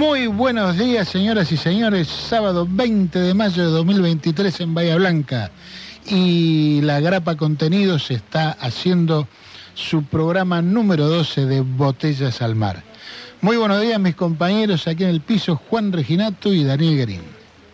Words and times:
Muy 0.00 0.28
buenos 0.28 0.78
días, 0.78 1.10
señoras 1.10 1.52
y 1.52 1.58
señores. 1.58 2.08
Sábado 2.08 2.66
20 2.66 3.18
de 3.18 3.34
mayo 3.34 3.66
de 3.66 3.70
2023 3.70 4.60
en 4.60 4.72
Bahía 4.72 4.96
Blanca. 4.96 5.50
Y 6.06 6.80
la 6.80 7.00
Grapa 7.00 7.36
Contenidos 7.36 8.10
está 8.10 8.52
haciendo 8.52 9.28
su 9.74 10.02
programa 10.04 10.62
número 10.62 11.06
12 11.06 11.44
de 11.44 11.60
Botellas 11.60 12.40
al 12.40 12.54
Mar. 12.56 12.82
Muy 13.42 13.58
buenos 13.58 13.82
días, 13.82 14.00
mis 14.00 14.14
compañeros 14.14 14.88
aquí 14.88 15.04
en 15.04 15.10
el 15.10 15.20
piso, 15.20 15.56
Juan 15.68 15.92
Reginato 15.92 16.50
y 16.54 16.64
Daniel 16.64 16.96
Guerín. 16.96 17.20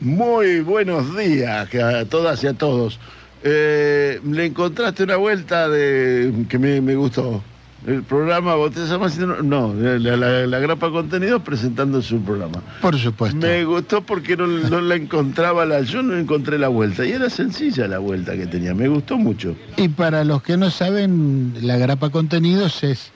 Muy 0.01 0.63
buenos 0.63 1.17
días 1.17 1.73
a 1.73 2.05
todas 2.07 2.43
y 2.43 2.49
a 2.49 2.55
todos. 2.55 2.99
Eh, 3.45 4.21
le 4.29 4.47
encontraste 4.47 5.05
una 5.05 5.15
vuelta 5.15 5.69
de 5.69 6.35
que 6.49 6.59
me, 6.59 6.81
me 6.81 6.97
gustó. 6.97 7.41
El 7.87 8.03
programa 8.03 8.57
Botellas 8.57 8.99
Mar, 8.99 9.45
no, 9.45 9.73
la, 9.75 10.17
la, 10.17 10.47
la 10.47 10.59
Grapa 10.59 10.91
Contenidos 10.91 11.43
presentando 11.43 12.03
su 12.03 12.21
programa. 12.21 12.61
Por 12.81 12.99
supuesto. 12.99 13.39
Me 13.39 13.65
gustó 13.65 14.03
porque 14.03 14.37
no, 14.37 14.47
no 14.47 14.81
la 14.81 14.97
encontraba, 14.97 15.65
la, 15.65 15.83
yo 15.83 16.03
no 16.03 16.17
encontré 16.17 16.59
la 16.59 16.69
vuelta 16.69 17.05
y 17.07 17.13
era 17.13 17.31
sencilla 17.31 17.87
la 17.87 17.99
vuelta 17.99 18.37
que 18.37 18.47
tenía, 18.47 18.75
me 18.75 18.89
gustó 18.89 19.17
mucho. 19.17 19.55
Y 19.77 19.89
para 19.89 20.25
los 20.25 20.43
que 20.43 20.57
no 20.57 20.71
saben, 20.71 21.55
la 21.63 21.77
Grapa 21.77 22.11
Contenidos 22.11 22.83
es 22.83 23.13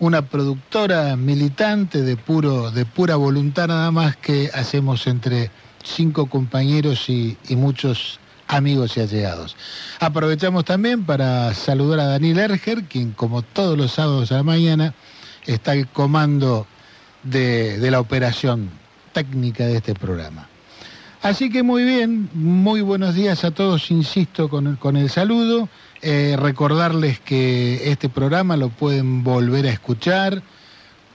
una 0.00 0.22
productora 0.22 1.16
militante 1.16 2.02
de 2.02 2.16
puro 2.16 2.70
de 2.70 2.84
pura 2.84 3.16
voluntad 3.16 3.68
nada 3.68 3.90
más 3.90 4.16
que 4.16 4.50
hacemos 4.52 5.06
entre 5.06 5.50
cinco 5.82 6.26
compañeros 6.26 7.08
y, 7.08 7.38
y 7.48 7.56
muchos 7.56 8.19
amigos 8.50 8.96
y 8.96 9.00
allegados. 9.00 9.56
Aprovechamos 10.00 10.64
también 10.64 11.04
para 11.04 11.54
saludar 11.54 12.00
a 12.00 12.06
Daniel 12.06 12.38
Erger, 12.38 12.84
quien 12.84 13.12
como 13.12 13.42
todos 13.42 13.78
los 13.78 13.92
sábados 13.92 14.32
a 14.32 14.36
la 14.36 14.42
mañana 14.42 14.94
está 15.46 15.72
al 15.72 15.88
comando 15.88 16.66
de, 17.22 17.78
la 17.90 18.00
operación 18.00 18.70
técnica 19.12 19.66
de 19.66 19.76
este 19.76 19.94
programa. 19.94 20.48
Así 21.22 21.50
que 21.50 21.62
muy 21.62 21.84
bien, 21.84 22.30
muy 22.32 22.80
buenos 22.80 23.14
días 23.14 23.44
a 23.44 23.50
todos, 23.50 23.90
insisto 23.90 24.48
con 24.48 24.66
el, 24.66 24.78
con 24.78 24.96
el 24.96 25.10
saludo. 25.10 25.68
Eh, 26.02 26.34
recordarles 26.38 27.20
que 27.20 27.90
este 27.90 28.08
programa 28.08 28.56
lo 28.56 28.70
pueden 28.70 29.22
volver 29.22 29.66
a 29.66 29.70
escuchar 29.70 30.42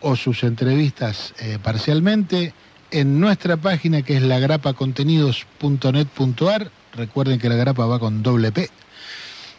o 0.02 0.16
sus 0.16 0.44
entrevistas 0.44 1.34
eh, 1.40 1.58
parcialmente 1.62 2.54
en 2.92 3.20
nuestra 3.20 3.58
página 3.58 4.04
que 4.04 4.18
es 4.18 4.22
lagrapacontenidos.net.ar. 4.22 6.70
Recuerden 6.96 7.40
que 7.40 7.50
la 7.50 7.56
grapa 7.56 7.86
va 7.86 8.00
con 8.00 8.24
doble 8.24 8.52
P. 8.52 8.70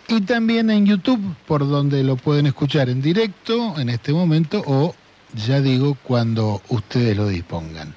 Y 0.08 0.20
también 0.22 0.70
en 0.70 0.86
YouTube, 0.86 1.34
por 1.46 1.68
donde 1.68 2.04
lo 2.04 2.16
pueden 2.16 2.46
escuchar 2.46 2.88
en 2.88 3.02
directo 3.02 3.78
en 3.78 3.88
este 3.88 4.12
momento 4.12 4.62
o, 4.66 4.94
ya 5.34 5.60
digo, 5.60 5.96
cuando 6.02 6.62
ustedes 6.68 7.16
lo 7.16 7.28
dispongan. 7.28 7.94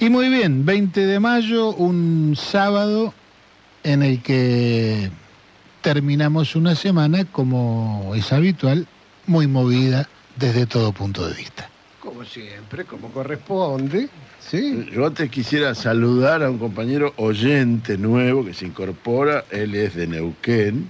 Y 0.00 0.08
muy 0.10 0.28
bien, 0.28 0.64
20 0.64 1.06
de 1.06 1.20
mayo, 1.20 1.70
un 1.70 2.34
sábado 2.36 3.12
en 3.82 4.02
el 4.02 4.22
que 4.22 5.10
terminamos 5.82 6.56
una 6.56 6.74
semana, 6.74 7.24
como 7.24 8.12
es 8.14 8.32
habitual, 8.32 8.86
muy 9.26 9.46
movida 9.46 10.08
desde 10.36 10.66
todo 10.66 10.92
punto 10.92 11.28
de 11.28 11.34
vista. 11.34 11.68
Como 12.00 12.24
siempre, 12.24 12.84
como 12.84 13.08
corresponde. 13.08 14.08
Yo 14.50 15.04
antes 15.04 15.30
quisiera 15.30 15.74
saludar 15.74 16.42
a 16.42 16.50
un 16.50 16.58
compañero 16.58 17.12
oyente 17.16 17.98
nuevo 17.98 18.46
que 18.46 18.54
se 18.54 18.64
incorpora, 18.64 19.44
él 19.50 19.74
es 19.74 19.94
de 19.94 20.06
Neuquén. 20.06 20.88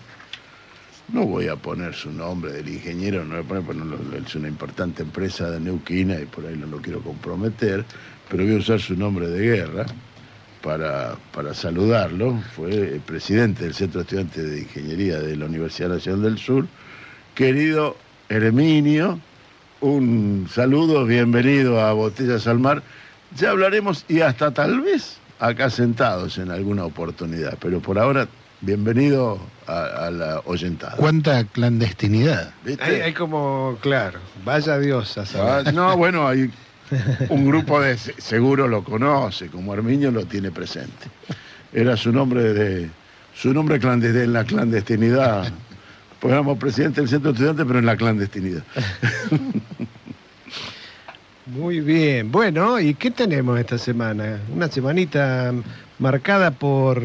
No 1.13 1.27
voy 1.27 1.49
a 1.49 1.57
poner 1.57 1.93
su 1.93 2.13
nombre 2.13 2.53
del 2.53 2.69
ingeniero, 2.69 3.25
no 3.25 3.43
voy 3.43 3.59
a 3.59 3.63
poner, 3.63 3.65
porque 3.65 4.19
es 4.25 4.35
una 4.37 4.47
importante 4.47 5.03
empresa 5.03 5.51
de 5.51 5.59
Neuquina 5.59 6.21
y 6.21 6.27
por 6.27 6.47
ahí 6.47 6.57
no 6.57 6.69
lo 6.69 6.77
quiero 6.81 7.01
comprometer, 7.01 7.85
pero 8.29 8.45
voy 8.45 8.55
a 8.55 8.59
usar 8.59 8.79
su 8.79 8.95
nombre 8.95 9.27
de 9.27 9.45
guerra 9.45 9.87
para, 10.63 11.17
para 11.33 11.53
saludarlo. 11.53 12.41
Fue 12.55 12.71
el 12.71 13.01
presidente 13.01 13.65
del 13.65 13.75
Centro 13.75 14.01
de 14.01 14.05
Estudiantes 14.05 14.51
de 14.53 14.59
Ingeniería 14.61 15.19
de 15.19 15.37
la 15.37 15.47
Universidad 15.47 15.89
Nacional 15.89 16.23
del 16.23 16.39
Sur. 16.39 16.69
Querido 17.35 17.97
Herminio, 18.29 19.19
un 19.81 20.47
saludo, 20.49 21.05
bienvenido 21.07 21.81
a 21.81 21.93
Botellas 21.93 22.47
al 22.47 22.61
Mar. 22.61 22.85
Ya 23.37 23.51
hablaremos 23.51 24.05
y 24.09 24.21
hasta 24.21 24.53
tal 24.53 24.81
vez 24.81 25.19
acá 25.39 25.71
sentados 25.71 26.39
en 26.39 26.51
alguna 26.51 26.85
oportunidad, 26.85 27.57
pero 27.61 27.81
por 27.81 27.99
ahora, 27.99 28.27
bienvenido 28.61 29.39
a, 29.67 30.07
a 30.07 30.11
la 30.11 30.41
oyentada. 30.47 30.97
¿Cuánta 30.97 31.45
clandestinidad? 31.45 32.51
¿Viste? 32.65 32.83
Hay, 32.83 33.01
hay 33.03 33.13
como, 33.13 33.79
claro, 33.81 34.19
vaya 34.45 34.79
Dios 34.79 35.17
a 35.19 35.23
Ah, 35.23 35.27
saber. 35.27 35.75
no, 35.75 35.97
bueno, 35.99 36.27
hay 36.27 36.51
un 37.29 37.47
grupo 37.47 37.81
de 37.81 37.99
seguro 37.99 38.67
lo 38.67 38.83
conoce, 38.83 39.49
como 39.49 39.73
Armiño 39.73 40.11
lo 40.11 40.25
tiene 40.25 40.51
presente. 40.51 41.07
Era 41.73 41.97
su 41.99 42.11
nombre 42.13 42.55
de 42.55 42.89
su 43.35 43.53
nombre 43.53 43.79
clandestin, 43.79 44.23
en 44.23 44.33
la 44.33 44.45
clandestinidad. 44.45 45.53
Pues 46.19 46.33
éramos 46.33 46.59
presidente 46.59 47.03
del 47.03 47.09
centro 47.11 47.31
de 47.31 47.35
estudiantes, 47.37 47.67
pero 47.67 47.79
en 47.79 47.87
la 47.87 47.97
clandestinidad. 47.97 48.63
Muy 51.49 51.81
bien. 51.81 52.31
Bueno, 52.31 52.79
¿y 52.79 52.95
qué 52.95 53.11
tenemos 53.11 53.59
esta 53.59 53.79
semana? 53.79 54.39
Una 54.55 54.69
semanita 54.69 55.53
marcada 55.99 56.51
por, 56.51 57.03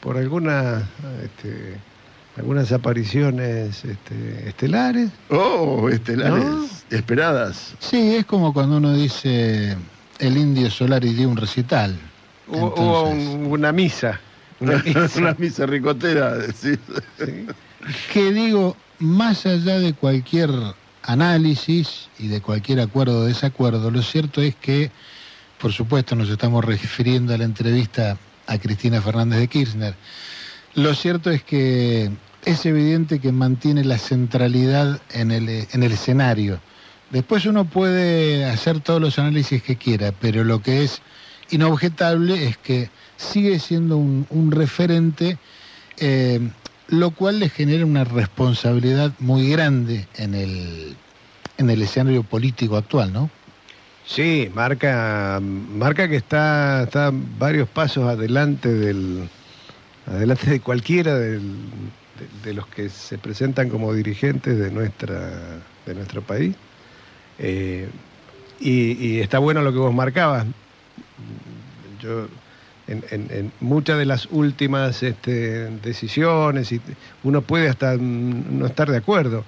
por 0.00 0.16
alguna, 0.16 0.82
este, 1.22 1.76
algunas 2.36 2.72
apariciones 2.72 3.84
este, 3.84 4.48
estelares. 4.48 5.10
Oh, 5.30 5.88
estelares, 5.88 6.44
¿No? 6.44 6.66
esperadas. 6.90 7.74
Sí, 7.78 8.16
es 8.16 8.26
como 8.26 8.52
cuando 8.52 8.78
uno 8.78 8.94
dice 8.94 9.76
el 10.18 10.36
indio 10.36 10.70
Solari 10.70 11.12
dio 11.14 11.28
un 11.28 11.36
recital. 11.36 11.96
Hubo, 12.48 12.74
hubo 12.76 13.08
Entonces- 13.10 13.34
un- 13.36 13.46
una 13.46 13.72
misa. 13.72 14.20
Una 14.60 14.78
misa. 14.82 15.18
Una 15.18 15.34
misa 15.36 15.66
ricotera. 15.66 16.36
¿sí? 16.52 16.78
Que 18.12 18.32
digo, 18.32 18.76
más 19.00 19.44
allá 19.46 19.78
de 19.80 19.92
cualquier 19.94 20.48
análisis 21.04 22.08
y 22.18 22.28
de 22.28 22.40
cualquier 22.40 22.80
acuerdo 22.80 23.20
o 23.20 23.24
desacuerdo, 23.24 23.90
lo 23.90 24.02
cierto 24.02 24.40
es 24.40 24.54
que, 24.54 24.90
por 25.60 25.72
supuesto, 25.72 26.16
nos 26.16 26.28
estamos 26.28 26.64
refiriendo 26.64 27.34
a 27.34 27.38
la 27.38 27.44
entrevista 27.44 28.18
a 28.46 28.58
Cristina 28.58 29.00
Fernández 29.00 29.38
de 29.40 29.48
Kirchner. 29.48 29.94
Lo 30.74 30.94
cierto 30.94 31.30
es 31.30 31.42
que 31.42 32.10
es 32.44 32.66
evidente 32.66 33.20
que 33.20 33.32
mantiene 33.32 33.84
la 33.84 33.98
centralidad 33.98 35.00
en 35.12 35.30
el, 35.30 35.48
en 35.48 35.82
el 35.82 35.92
escenario. 35.92 36.60
Después 37.10 37.46
uno 37.46 37.64
puede 37.64 38.44
hacer 38.44 38.80
todos 38.80 39.00
los 39.00 39.18
análisis 39.18 39.62
que 39.62 39.76
quiera, 39.76 40.12
pero 40.12 40.42
lo 40.42 40.62
que 40.62 40.84
es 40.84 41.00
inobjetable 41.50 42.48
es 42.48 42.56
que 42.56 42.90
sigue 43.16 43.58
siendo 43.58 43.96
un, 43.96 44.50
referente, 44.50 45.38
eh, 45.98 46.40
lo 46.88 47.12
cual 47.12 47.38
le 47.38 47.48
genera 47.48 47.86
una 47.86 48.04
responsabilidad 48.04 49.12
muy 49.20 49.48
grande 49.48 50.08
en 50.16 50.34
el, 50.34 50.96
en 51.58 51.70
el 51.70 51.82
escenario 51.82 52.22
político 52.22 52.76
actual, 52.76 53.12
¿no? 53.12 53.30
Sí, 54.06 54.50
marca, 54.54 55.40
marca 55.42 56.08
que 56.08 56.16
está, 56.16 56.82
está 56.84 57.10
varios 57.12 57.68
pasos 57.68 58.04
adelante 58.08 58.68
del, 58.72 59.28
adelante 60.06 60.50
de 60.50 60.60
cualquiera 60.60 61.14
de, 61.18 61.40
los 62.52 62.66
que 62.68 62.88
se 62.90 63.16
presentan 63.18 63.68
como 63.70 63.92
dirigentes 63.94 64.58
de 64.58 64.70
nuestra, 64.70 65.58
de 65.86 65.94
nuestro 65.94 66.20
país. 66.22 66.54
Eh, 67.38 67.88
y, 68.60 68.92
y 68.92 69.20
está 69.20 69.38
bueno 69.38 69.62
lo 69.62 69.72
que 69.72 69.78
vos 69.78 69.94
marcabas. 69.94 70.46
Yo 72.00 72.26
en, 72.86 73.02
en- 73.10 73.30
en 73.34 73.52
muchas 73.60 73.98
de 73.98 74.04
las 74.04 74.26
últimas 74.30 75.02
este, 75.02 75.70
decisiones, 75.80 76.70
y 76.72 76.80
uno 77.22 77.40
puede 77.40 77.68
hasta 77.68 77.96
no 77.96 78.66
estar 78.66 78.90
de 78.90 78.98
acuerdo, 78.98 79.44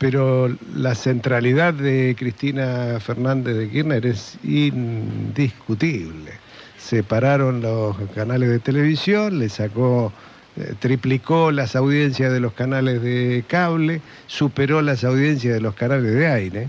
pero 0.00 0.50
la 0.74 0.94
centralidad 0.94 1.74
de 1.74 2.16
Cristina 2.18 2.98
Fernández 3.00 3.54
de 3.54 3.68
Kirchner 3.68 4.06
es 4.06 4.38
indiscutible. 4.42 6.32
Separaron 6.78 7.60
los 7.60 7.94
canales 8.14 8.48
de 8.48 8.60
televisión, 8.60 9.38
le 9.38 9.50
sacó, 9.50 10.10
eh, 10.56 10.72
triplicó 10.78 11.52
las 11.52 11.76
audiencias 11.76 12.32
de 12.32 12.40
los 12.40 12.54
canales 12.54 13.02
de 13.02 13.44
cable, 13.46 14.00
superó 14.26 14.80
las 14.80 15.04
audiencias 15.04 15.52
de 15.52 15.60
los 15.60 15.74
canales 15.74 16.14
de 16.14 16.26
aire. 16.26 16.68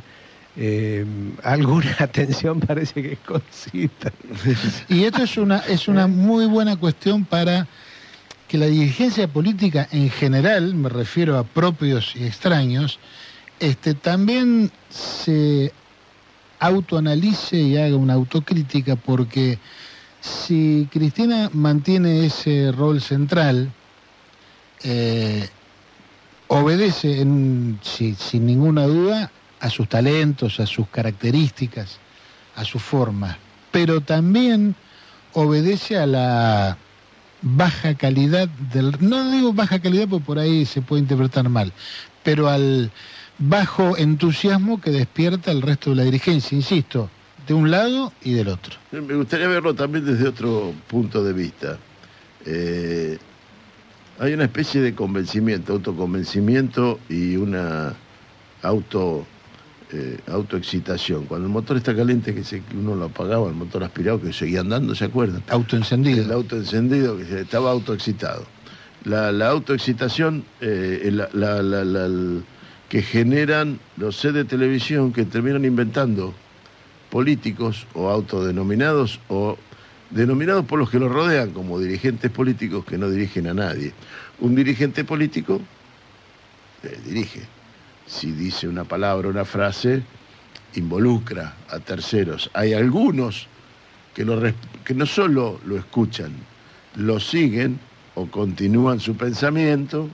eh, 0.57 1.05
alguna 1.43 1.95
atención 1.99 2.59
parece 2.59 3.01
que 3.01 3.15
concita. 3.15 4.11
Y 4.89 5.05
esto 5.05 5.23
es 5.23 5.37
una, 5.37 5.59
es 5.59 5.87
una 5.87 6.05
muy 6.07 6.47
buena 6.47 6.75
cuestión 6.75 7.23
para 7.23 7.65
que 8.49 8.57
la 8.57 8.65
dirigencia 8.65 9.29
política 9.29 9.87
en 9.93 10.09
general, 10.09 10.75
me 10.75 10.89
refiero 10.89 11.37
a 11.37 11.45
propios 11.45 12.13
y 12.17 12.25
extraños, 12.25 12.99
este, 13.61 13.93
también 13.93 14.71
se 14.89 15.71
autoanalice 16.59 17.57
y 17.57 17.77
haga 17.77 17.95
una 17.95 18.15
autocrítica 18.15 18.95
porque 18.95 19.59
si 20.19 20.87
Cristina 20.91 21.49
mantiene 21.53 22.25
ese 22.25 22.71
rol 22.71 23.01
central, 23.01 23.71
eh, 24.83 25.47
obedece 26.47 27.17
sin 27.19 28.45
ninguna 28.45 28.87
duda 28.87 29.31
a 29.59 29.69
sus 29.69 29.87
talentos, 29.87 30.59
a 30.59 30.65
sus 30.65 30.87
características, 30.87 31.99
a 32.55 32.65
su 32.65 32.79
forma, 32.79 33.37
pero 33.71 34.01
también 34.01 34.75
obedece 35.33 35.99
a 35.99 36.07
la 36.07 36.77
baja 37.43 37.93
calidad 37.93 38.47
del 38.73 38.95
no 38.99 39.29
digo 39.31 39.53
baja 39.53 39.79
calidad 39.79 40.07
porque 40.07 40.25
por 40.25 40.39
ahí 40.39 40.65
se 40.65 40.81
puede 40.81 41.03
interpretar 41.03 41.47
mal, 41.47 41.71
pero 42.23 42.49
al 42.49 42.91
bajo 43.41 43.97
entusiasmo 43.97 44.79
que 44.79 44.91
despierta 44.91 45.51
el 45.51 45.61
resto 45.61 45.89
de 45.89 45.97
la 45.97 46.03
dirigencia, 46.03 46.55
insisto, 46.55 47.09
de 47.47 47.53
un 47.53 47.71
lado 47.71 48.13
y 48.23 48.33
del 48.33 48.47
otro. 48.47 48.75
Me 48.91 49.15
gustaría 49.15 49.47
verlo 49.47 49.73
también 49.73 50.05
desde 50.05 50.27
otro 50.27 50.73
punto 50.87 51.23
de 51.23 51.33
vista. 51.33 51.77
Eh, 52.45 53.17
hay 54.19 54.33
una 54.33 54.43
especie 54.43 54.81
de 54.81 54.93
convencimiento, 54.93 55.73
autoconvencimiento 55.73 56.99
y 57.09 57.35
una 57.35 57.93
auto 58.61 59.25
eh, 59.91 60.19
autoexcitación. 60.27 61.25
Cuando 61.25 61.47
el 61.47 61.51
motor 61.53 61.75
está 61.77 61.95
caliente, 61.95 62.33
que, 62.35 62.43
se- 62.43 62.61
que 62.61 62.77
uno 62.77 62.95
lo 62.95 63.05
apagaba, 63.05 63.47
el 63.49 63.55
motor 63.55 63.83
aspirado, 63.83 64.21
que 64.21 64.31
seguía 64.31 64.61
andando, 64.61 64.93
¿se 64.95 65.05
acuerdan? 65.05 65.43
Autoencendido. 65.49 66.23
El 66.23 66.31
auto 66.31 66.55
encendido, 66.55 67.17
que 67.17 67.25
se- 67.25 67.41
estaba 67.41 67.71
autoexcitado. 67.71 68.45
La, 69.03 69.31
la 69.31 69.49
autoexcitación 69.49 70.45
eh, 70.61 71.09
la- 71.11 71.29
que 72.91 73.01
generan 73.01 73.79
los 73.95 74.17
sets 74.17 74.33
de 74.33 74.43
televisión 74.43 75.13
que 75.13 75.23
terminan 75.23 75.63
inventando 75.63 76.33
políticos 77.09 77.87
o 77.93 78.09
autodenominados 78.09 79.17
o 79.29 79.57
denominados 80.09 80.65
por 80.65 80.77
los 80.77 80.89
que 80.89 80.99
los 80.99 81.09
rodean 81.09 81.51
como 81.51 81.79
dirigentes 81.79 82.29
políticos 82.29 82.83
que 82.83 82.97
no 82.97 83.09
dirigen 83.09 83.47
a 83.47 83.53
nadie. 83.53 83.93
Un 84.41 84.55
dirigente 84.55 85.05
político 85.05 85.61
eh, 86.83 86.99
dirige. 87.05 87.43
Si 88.07 88.33
dice 88.33 88.67
una 88.67 88.83
palabra, 88.83 89.29
una 89.29 89.45
frase, 89.45 90.03
involucra 90.75 91.55
a 91.69 91.79
terceros. 91.79 92.51
Hay 92.53 92.73
algunos 92.73 93.47
que, 94.13 94.25
no 94.25 95.05
solo 95.05 95.61
lo 95.65 95.77
escuchan, 95.77 96.33
lo 96.95 97.21
siguen 97.21 97.79
o 98.15 98.25
continúan 98.25 98.99
su 98.99 99.15
pensamiento 99.15 100.09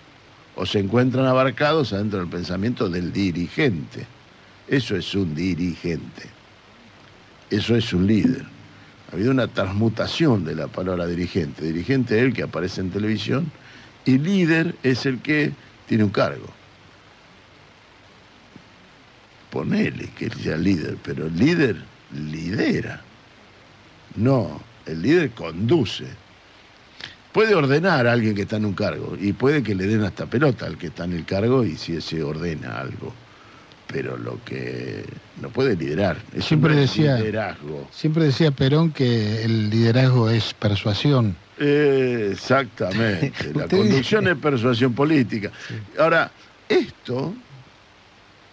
o 0.57 0.65
se 0.65 0.80
encuentran 0.80 1.25
abarcados 1.25 1.94
adentro 1.94 2.19
del 2.19 2.30
pensamiento 2.30 2.89
del 2.89 3.13
dirigente. 3.13 4.06
Eso 4.68 4.95
es 4.95 5.13
un 5.13 5.36
dirigente. 5.36 6.24
Eso 7.50 7.75
es 7.75 7.94
un 7.94 8.07
líder. 8.07 8.44
Ha 9.09 9.15
habido 9.15 9.31
una 9.31 9.48
transmutación 9.48 10.44
de 10.44 10.56
la 10.56 10.68
palabra 10.68 11.06
dirigente. 11.06 11.63
Dirigente 11.63 12.18
es 12.18 12.24
el 12.24 12.33
que 12.33 12.44
aparece 12.44 12.81
en 12.81 12.89
televisión 12.89 13.51
y 14.04 14.18
líder 14.18 14.75
es 14.81 15.06
el 15.06 15.19
que 15.19 15.54
tiene 15.86 16.04
un 16.04 16.09
cargo. 16.09 16.48
Ponele 19.51 20.10
que 20.18 20.30
sea 20.31 20.57
líder, 20.57 20.98
pero 21.03 21.27
el 21.27 21.38
líder 21.38 21.77
lidera. 22.12 23.01
No, 24.15 24.60
el 24.88 25.03
líder 25.03 25.31
conduce. 25.31 26.07
Puede 27.38 27.54
ordenar 27.54 28.07
a 28.07 28.13
alguien 28.13 28.34
que 28.34 28.42
está 28.42 28.56
en 28.57 28.66
un 28.66 28.74
cargo 28.74 29.16
y 29.22 29.31
puede 29.31 29.62
que 29.62 29.75
le 29.75 29.86
den 29.86 30.04
hasta 30.04 30.25
pelota 30.25 30.66
al 30.66 30.75
que 30.75 30.88
está 30.88 31.04
en 31.04 31.13
el 31.13 31.24
cargo 31.24 31.63
y 31.63 31.75
si 31.78 31.95
ese 31.95 32.24
ordena 32.24 32.80
algo. 32.80 33.13
Pero 33.86 34.18
lo 34.18 34.44
que 34.44 35.04
no 35.39 35.50
puede 35.50 35.75
liderar. 35.75 36.18
Eso 36.34 36.48
Siempre 36.48 36.72
es 36.74 36.80
decía- 36.89 37.18
liderazgo. 37.18 37.88
Siempre 37.92 38.24
decía 38.25 38.50
Perón 38.50 38.92
que 38.92 39.44
el 39.45 39.69
liderazgo 39.69 40.31
es 40.31 40.56
persuasión. 40.56 41.36
Eh, 41.60 42.30
Exactamente. 42.31 43.31
La 43.54 43.68
conducción 43.68 44.22
dice- 44.24 44.34
es 44.34 44.39
persuasión 44.39 44.94
política. 44.95 45.51
Ahora, 46.00 46.31
esto, 46.68 47.36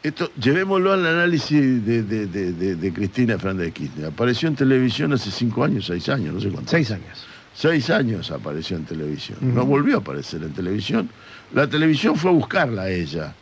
esto, 0.03 0.31
llevémoslo 0.39 0.93
al 0.93 1.07
análisis 1.07 1.87
de, 1.87 2.03
de- 2.03 2.27
de- 2.27 2.53
de- 2.53 2.77
de 2.77 2.93
Cristina 2.93 3.39
Fernández 3.39 3.69
de 3.69 3.73
Kirchner. 3.73 4.07
Apareció 4.09 4.47
en 4.51 4.57
televisión 4.57 5.15
hace 5.15 5.31
cinco 5.31 5.65
años, 5.65 5.87
seis 5.87 6.07
años, 6.11 6.35
no 6.35 6.41
sé 6.43 6.51
cuánto. 6.51 6.71
Seis 6.71 6.91
años. 6.91 7.27
Seis 7.57 7.89
años 7.91 8.31
apareció 8.31 8.77
en 8.77 8.85
televisión. 8.85 9.39
No 9.41 9.65
volvió 9.65 9.97
a 9.97 10.01
aparecer 10.01 10.43
en 10.43 10.53
televisión. 10.53 11.09
La 11.53 11.67
televisión 11.69 12.17
fue 12.17 12.31
a 12.31 12.35
buscarla 12.35 12.83
a 12.83 12.91
ella. 12.91 13.33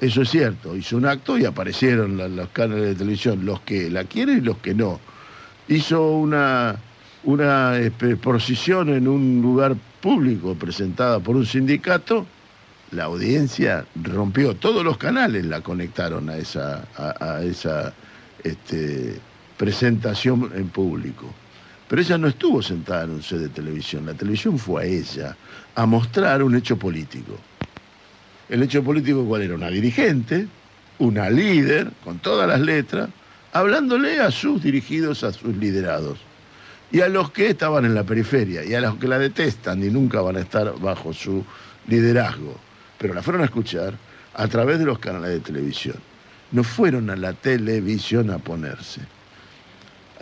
Eso 0.00 0.22
es 0.22 0.30
cierto. 0.30 0.76
Hizo 0.76 0.96
un 0.96 1.06
acto 1.06 1.36
y 1.36 1.44
aparecieron 1.44 2.16
la- 2.16 2.28
los 2.28 2.48
canales 2.50 2.84
de 2.84 2.94
televisión, 2.94 3.44
los 3.44 3.60
que 3.60 3.90
la 3.90 4.04
quieren 4.04 4.38
y 4.38 4.40
los 4.42 4.58
que 4.58 4.74
no. 4.74 5.00
Hizo 5.68 6.12
una, 6.12 6.76
una 7.24 7.78
exposición 7.78 8.88
en 8.90 9.08
un 9.08 9.42
lugar 9.42 9.76
público 10.00 10.54
presentada 10.54 11.18
por 11.20 11.34
un 11.36 11.44
sindicato. 11.46 12.26
La 12.92 13.04
audiencia 13.04 13.86
rompió, 14.02 14.54
todos 14.54 14.84
los 14.84 14.98
canales 14.98 15.46
la 15.46 15.62
conectaron 15.62 16.28
a 16.30 16.36
esa, 16.36 16.84
a, 16.96 17.24
a 17.38 17.42
esa 17.42 17.92
este, 18.44 19.18
presentación 19.56 20.50
en 20.54 20.68
público. 20.68 21.32
Pero 21.92 22.00
ella 22.00 22.16
no 22.16 22.26
estuvo 22.26 22.62
sentada 22.62 23.04
en 23.04 23.10
un 23.10 23.22
set 23.22 23.38
de 23.38 23.50
televisión, 23.50 24.06
la 24.06 24.14
televisión 24.14 24.58
fue 24.58 24.82
a 24.82 24.86
ella 24.86 25.36
a 25.74 25.84
mostrar 25.84 26.42
un 26.42 26.56
hecho 26.56 26.78
político. 26.78 27.38
El 28.48 28.62
hecho 28.62 28.82
político 28.82 29.26
cuál 29.26 29.42
era? 29.42 29.54
Una 29.56 29.68
dirigente, 29.68 30.46
una 30.96 31.28
líder, 31.28 31.90
con 32.02 32.18
todas 32.18 32.48
las 32.48 32.62
letras, 32.62 33.10
hablándole 33.52 34.20
a 34.20 34.30
sus 34.30 34.62
dirigidos, 34.62 35.22
a 35.22 35.34
sus 35.34 35.54
liderados. 35.58 36.18
Y 36.90 37.02
a 37.02 37.10
los 37.10 37.30
que 37.30 37.48
estaban 37.48 37.84
en 37.84 37.94
la 37.94 38.04
periferia, 38.04 38.64
y 38.64 38.72
a 38.72 38.80
los 38.80 38.96
que 38.96 39.06
la 39.06 39.18
detestan 39.18 39.84
y 39.84 39.90
nunca 39.90 40.22
van 40.22 40.38
a 40.38 40.40
estar 40.40 40.72
bajo 40.80 41.12
su 41.12 41.44
liderazgo. 41.88 42.58
Pero 42.96 43.12
la 43.12 43.22
fueron 43.22 43.42
a 43.42 43.44
escuchar 43.44 43.92
a 44.32 44.48
través 44.48 44.78
de 44.78 44.86
los 44.86 44.98
canales 44.98 45.28
de 45.28 45.40
televisión. 45.40 45.96
No 46.52 46.64
fueron 46.64 47.10
a 47.10 47.16
la 47.16 47.34
televisión 47.34 48.30
a 48.30 48.38
ponerse 48.38 49.02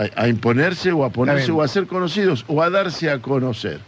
a, 0.01 0.23
a 0.23 0.29
imponerse 0.29 0.93
o 0.93 1.05
a 1.05 1.11
ponerse 1.11 1.53
o 1.53 1.63
a 1.63 1.69
ser 1.69 1.87
conocidos 1.87 2.45
o 2.49 2.63
a 2.63 2.71
darse 2.71 3.11
a 3.11 3.21
conocer. 3.21 3.81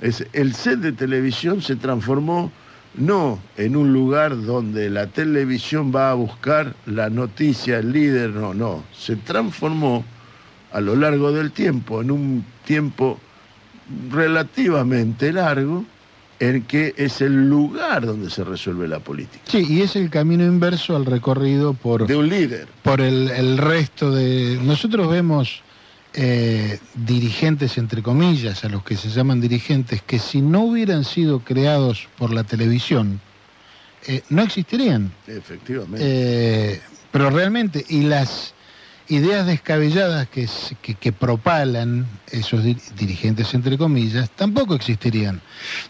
Es, 0.00 0.26
el 0.32 0.54
set 0.54 0.80
de 0.80 0.92
televisión 0.92 1.62
se 1.62 1.76
transformó 1.76 2.50
no 2.94 3.38
en 3.56 3.76
un 3.76 3.92
lugar 3.92 4.42
donde 4.42 4.90
la 4.90 5.06
televisión 5.06 5.92
va 5.94 6.10
a 6.10 6.14
buscar 6.14 6.74
la 6.86 7.08
noticia, 7.08 7.78
el 7.78 7.92
líder, 7.92 8.30
no, 8.30 8.52
no. 8.52 8.84
Se 8.92 9.16
transformó 9.16 10.04
a 10.72 10.80
lo 10.80 10.96
largo 10.96 11.32
del 11.32 11.52
tiempo, 11.52 12.02
en 12.02 12.10
un 12.10 12.44
tiempo 12.64 13.18
relativamente 14.10 15.32
largo, 15.32 15.84
en 16.42 16.62
que 16.62 16.92
es 16.96 17.20
el 17.20 17.48
lugar 17.48 18.04
donde 18.04 18.28
se 18.28 18.42
resuelve 18.42 18.88
la 18.88 18.98
política. 18.98 19.44
Sí, 19.46 19.64
y 19.68 19.82
es 19.82 19.94
el 19.94 20.10
camino 20.10 20.44
inverso 20.44 20.96
al 20.96 21.06
recorrido 21.06 21.72
por, 21.72 22.04
De 22.08 22.16
un 22.16 22.28
líder. 22.28 22.66
por 22.82 23.00
el, 23.00 23.30
el 23.30 23.58
resto 23.58 24.10
de... 24.10 24.58
Nosotros 24.60 25.08
vemos 25.08 25.62
eh, 26.14 26.80
dirigentes, 26.94 27.78
entre 27.78 28.02
comillas, 28.02 28.64
a 28.64 28.68
los 28.68 28.82
que 28.82 28.96
se 28.96 29.08
llaman 29.08 29.40
dirigentes, 29.40 30.02
que 30.02 30.18
si 30.18 30.42
no 30.42 30.64
hubieran 30.64 31.04
sido 31.04 31.38
creados 31.44 32.08
por 32.18 32.32
la 32.32 32.42
televisión, 32.42 33.20
eh, 34.08 34.22
no 34.28 34.42
existirían. 34.42 35.12
Efectivamente. 35.28 36.00
Eh, 36.02 36.80
pero 37.12 37.30
realmente, 37.30 37.86
y 37.88 38.02
las 38.02 38.52
ideas 39.08 39.46
descabelladas 39.46 40.28
que, 40.28 40.48
que, 40.80 41.12
propalan 41.12 42.06
esos 42.30 42.64
di- 42.64 42.76
dirigentes, 42.96 43.52
entre 43.54 43.76
comillas, 43.76 44.30
tampoco 44.30 44.74
existirían. 44.74 45.40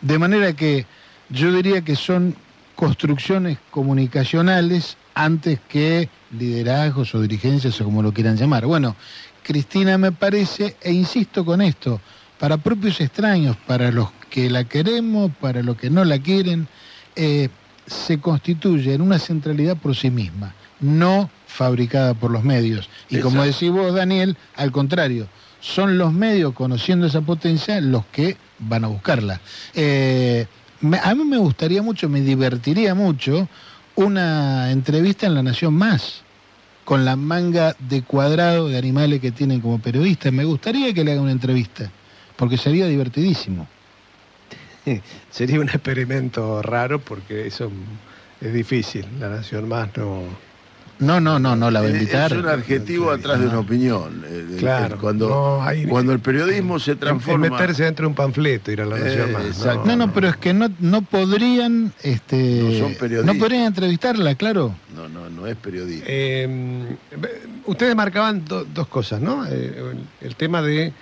De 0.00 0.18
manera 0.18 0.52
que 0.54 0.86
yo 1.28 1.52
diría 1.52 1.82
que 1.82 1.96
son 1.96 2.34
construcciones 2.74 3.58
comunicacionales 3.70 4.96
antes 5.14 5.60
que 5.68 6.08
liderazgos 6.30 7.14
o 7.14 7.20
dirigencias 7.20 7.80
o 7.80 7.84
como 7.84 8.02
lo 8.02 8.12
quieran 8.12 8.36
llamar. 8.36 8.66
Bueno, 8.66 8.96
Cristina 9.42 9.98
me 9.98 10.12
parece, 10.12 10.76
e 10.80 10.92
insisto 10.92 11.44
con 11.44 11.60
esto, 11.60 12.00
para 12.38 12.56
propios 12.56 13.00
extraños, 13.00 13.56
para 13.66 13.92
los 13.92 14.10
que 14.30 14.50
la 14.50 14.64
queremos, 14.64 15.30
para 15.40 15.62
los 15.62 15.76
que 15.76 15.90
no 15.90 16.04
la 16.04 16.18
quieren, 16.18 16.66
eh, 17.14 17.48
se 17.86 18.18
constituye 18.18 18.94
en 18.94 19.02
una 19.02 19.18
centralidad 19.18 19.76
por 19.76 19.94
sí 19.94 20.10
misma, 20.10 20.54
no 20.80 21.30
fabricada 21.52 22.14
por 22.14 22.30
los 22.30 22.42
medios. 22.44 22.88
Y 23.08 23.18
como 23.20 23.42
decís 23.44 23.70
vos, 23.70 23.94
Daniel, 23.94 24.36
al 24.56 24.72
contrario, 24.72 25.28
son 25.60 25.98
los 25.98 26.12
medios 26.12 26.54
conociendo 26.54 27.06
esa 27.06 27.20
potencia 27.20 27.80
los 27.80 28.04
que 28.06 28.36
van 28.58 28.84
a 28.84 28.88
buscarla. 28.88 29.40
Eh, 29.74 30.46
me- 30.80 30.98
a 30.98 31.14
mí 31.14 31.24
me 31.24 31.38
gustaría 31.38 31.82
mucho, 31.82 32.08
me 32.08 32.20
divertiría 32.20 32.94
mucho 32.94 33.48
una 33.94 34.70
entrevista 34.70 35.26
en 35.26 35.34
La 35.34 35.42
Nación 35.42 35.74
Más 35.74 36.22
con 36.84 37.04
la 37.04 37.14
manga 37.14 37.76
de 37.78 38.02
cuadrado 38.02 38.68
de 38.68 38.76
animales 38.78 39.20
que 39.20 39.30
tienen 39.30 39.60
como 39.60 39.78
periodistas. 39.78 40.32
Me 40.32 40.44
gustaría 40.44 40.92
que 40.92 41.04
le 41.04 41.12
haga 41.12 41.20
una 41.20 41.30
entrevista, 41.30 41.90
porque 42.36 42.56
sería 42.56 42.86
divertidísimo. 42.86 43.68
Sería 45.30 45.60
un 45.60 45.68
experimento 45.68 46.60
raro 46.60 46.98
porque 47.00 47.46
eso 47.46 47.70
es 48.40 48.52
difícil. 48.52 49.06
La 49.20 49.28
Nación 49.28 49.68
Más 49.68 49.96
no 49.96 50.22
no, 51.02 51.20
no, 51.20 51.38
no, 51.38 51.56
no 51.56 51.70
la 51.70 51.80
va 51.80 51.86
a 51.86 51.90
invitar. 51.90 52.32
Es 52.32 52.38
un 52.38 52.48
adjetivo 52.48 53.10
atrás 53.10 53.40
de 53.40 53.48
una 53.48 53.58
opinión. 53.58 54.24
Eh, 54.26 54.56
claro. 54.58 54.98
Cuando, 54.98 55.60
cuando 55.88 56.12
el 56.12 56.20
periodismo 56.20 56.78
se 56.78 56.94
transforma. 56.96 57.46
Es 57.46 57.52
meterse 57.52 57.84
dentro 57.84 58.04
de 58.04 58.08
un 58.10 58.14
panfleto, 58.14 58.70
ir 58.70 58.80
a 58.80 58.86
la 58.86 58.98
nación 58.98 59.30
eh, 59.30 59.32
más. 59.32 59.86
No, 59.86 59.96
no, 59.96 60.12
pero 60.12 60.28
es 60.28 60.36
que 60.36 60.54
no, 60.54 60.70
no 60.78 61.02
podrían. 61.02 61.92
Este, 62.02 62.62
no 62.62 62.78
son 62.78 62.94
periodistas. 62.94 63.34
No 63.34 63.40
podrían 63.40 63.64
entrevistarla, 63.64 64.34
claro. 64.36 64.74
No, 64.94 65.08
no, 65.08 65.28
no 65.28 65.46
es 65.46 65.56
periodista. 65.56 66.06
Eh, 66.08 66.96
ustedes 67.66 67.96
marcaban 67.96 68.44
dos 68.44 68.88
cosas, 68.88 69.20
¿no? 69.20 69.44
el, 69.46 70.36
tema 70.36 70.62
de, 70.62 70.92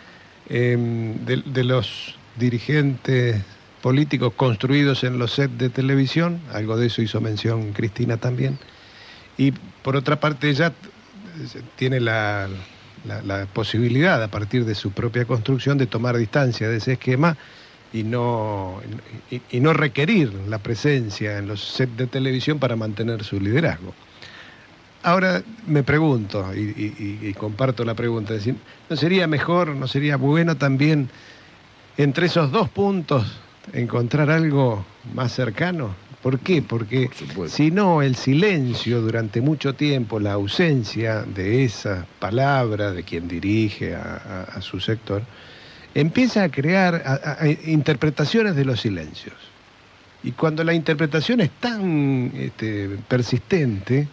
de, 0.48 1.42
de 1.44 1.64
los 1.64 2.14
dirigentes 2.36 3.36
políticos 3.82 4.32
construidos 4.34 5.04
en 5.04 5.18
los 5.18 5.32
sets 5.32 5.58
de 5.58 5.68
televisión, 5.68 6.40
algo 6.52 6.76
de 6.76 6.86
eso 6.86 7.02
hizo 7.02 7.20
mención 7.20 7.72
Cristina 7.72 8.16
también 8.16 8.58
y 9.40 9.54
por 9.82 9.96
otra 9.96 10.20
parte 10.20 10.48
ella 10.48 10.72
tiene 11.76 12.00
la, 12.00 12.48
posibilidad 13.54 14.22
a 14.22 14.28
partir 14.28 14.64
de 14.64 14.74
su 14.74 14.92
propia 14.92 15.24
construcción 15.24 15.78
de 15.78 15.86
tomar 15.86 16.16
distancia 16.16 16.68
de 16.68 16.76
ese 16.76 16.92
esquema 16.92 17.36
y 17.92 18.02
no, 18.02 18.80
y, 19.30 19.60
no 19.60 19.72
requerir 19.72 20.32
la 20.48 20.58
presencia 20.58 21.38
en 21.38 21.48
los 21.48 21.60
sets 21.60 21.96
de 21.96 22.06
televisión 22.06 22.58
para 22.58 22.76
mantener 22.76 23.24
su 23.24 23.40
liderazgo. 23.40 23.94
Ahora 25.02 25.42
me 25.66 25.82
pregunto, 25.82 26.54
y, 26.54 27.32
comparto 27.38 27.84
la 27.84 27.94
pregunta, 27.94 28.34
¿no 28.90 28.96
sería 28.96 29.26
mejor, 29.26 29.68
no 29.68 29.88
sería 29.88 30.16
bueno 30.16 30.56
también 30.56 31.08
entre 31.96 32.26
esos 32.26 32.52
dos 32.52 32.68
puntos 32.68 33.26
encontrar 33.72 34.30
algo 34.30 34.84
más 35.14 35.32
cercano? 35.32 35.94
¿Por 36.22 36.38
qué? 36.38 36.60
Porque 36.60 37.08
si 37.48 37.70
no, 37.70 38.02
el 38.02 38.14
silencio 38.14 39.00
durante 39.00 39.40
mucho 39.40 39.74
tiempo, 39.74 40.20
la 40.20 40.32
ausencia 40.32 41.22
de 41.22 41.64
esa 41.64 42.06
palabra 42.18 42.92
de 42.92 43.04
quien 43.04 43.26
dirige 43.26 43.94
a, 43.94 44.60
su 44.60 44.80
sector, 44.80 45.22
empieza 45.94 46.44
a 46.44 46.50
crear 46.50 47.58
interpretaciones 47.64 48.54
de 48.54 48.66
los 48.66 48.82
silencios. 48.82 49.34
Y 50.22 50.32
cuando 50.32 50.62
la 50.62 50.74
interpretación 50.74 51.40
es 51.40 51.50
tan 51.58 52.30
este, 52.34 52.98
persistente, 53.08 54.06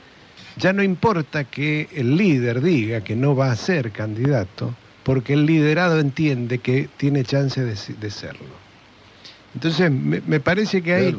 ya 0.55 0.71
no 0.71 0.83
importa 0.83 1.43
que 1.43 1.89
el 1.93 2.15
líder 2.15 2.61
diga 2.61 3.01
que 3.01 3.17
no 3.17 3.35
va 3.35 3.51
a 3.51 3.55
ser 3.57 3.91
candidato, 3.91 4.73
porque 5.03 5.33
el 5.33 5.45
liderado 5.45 5.99
entiende 5.99 6.59
que 6.59 6.87
tiene 6.95 7.25
chance 7.25 7.61
de, 7.61 8.09
serlo. 8.09 8.67
Entonces, 9.53 9.91
me, 9.91 10.39
parece 10.39 10.81
que 10.81 10.93
hay 10.93 11.17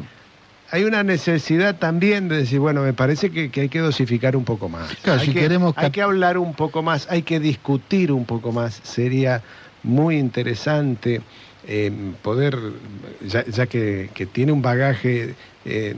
hay 0.71 0.83
una 0.83 1.03
necesidad 1.03 1.75
también 1.75 2.27
de 2.27 2.37
decir, 2.37 2.59
bueno, 2.59 2.81
me 2.81 2.93
parece 2.93 3.31
que, 3.31 3.51
hay 3.59 3.69
que 3.69 3.79
dosificar 3.79 4.35
un 4.35 4.43
poco 4.43 4.69
más. 4.69 4.95
Claro, 5.01 5.19
hay, 5.19 5.27
si 5.27 5.33
que, 5.33 5.39
queremos... 5.41 5.73
hay 5.75 5.91
que 5.91 6.01
hablar 6.01 6.37
un 6.37 6.53
poco 6.53 6.83
más, 6.83 7.07
hay 7.09 7.23
que 7.23 7.39
discutir 7.39 8.11
un 8.11 8.25
poco 8.25 8.51
más. 8.51 8.79
Sería 8.83 9.41
muy 9.83 10.17
interesante 10.17 11.21
eh, 11.67 11.91
poder, 12.21 12.57
ya, 13.21 13.65
que, 13.65 14.09
tiene 14.31 14.51
un 14.51 14.61
bagaje 14.61 15.35
eh, 15.65 15.95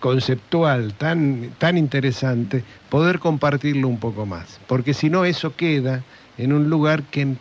conceptual 0.00 0.94
tan, 0.94 1.50
tan 1.58 1.78
interesante, 1.78 2.62
poder 2.88 3.18
compartirlo 3.18 3.88
un 3.88 3.98
poco 3.98 4.26
más. 4.26 4.60
Porque 4.66 4.94
si 4.94 5.08
no, 5.08 5.24
eso 5.24 5.56
queda 5.56 6.02
en 6.36 6.52
un 6.52 6.68
lugar 6.68 7.04
que, 7.04 7.36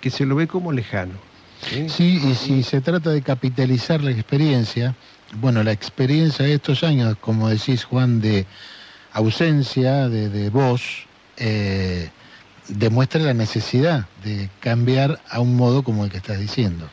que 0.00 0.10
se 0.10 0.26
lo 0.26 0.36
ve 0.36 0.46
como 0.46 0.72
lejano. 0.72 1.14
¿sí? 1.88 2.20
y 2.24 2.34
si 2.34 2.62
se 2.62 2.80
trata 2.80 3.10
de 3.10 3.20
capitalizar 3.20 4.02
la 4.02 4.10
experiencia, 4.10 4.94
bueno, 5.36 5.62
la 5.62 5.72
experiencia 5.72 6.44
de 6.44 6.54
estos 6.54 6.82
años, 6.82 7.16
como 7.20 7.48
decís 7.48 7.84
Juan, 7.84 8.20
de 8.20 8.46
ausencia 9.12 10.08
de, 10.08 10.50
voz, 10.50 11.06
eh, 11.36 12.10
demuestra 12.68 13.20
la 13.20 13.34
necesidad 13.34 14.06
de 14.24 14.48
cambiar 14.60 15.20
a 15.28 15.40
un 15.40 15.56
modo 15.56 15.82
como 15.82 16.04
el 16.04 16.10
que 16.10 16.18
estás 16.18 16.38
diciendo. 16.38 16.88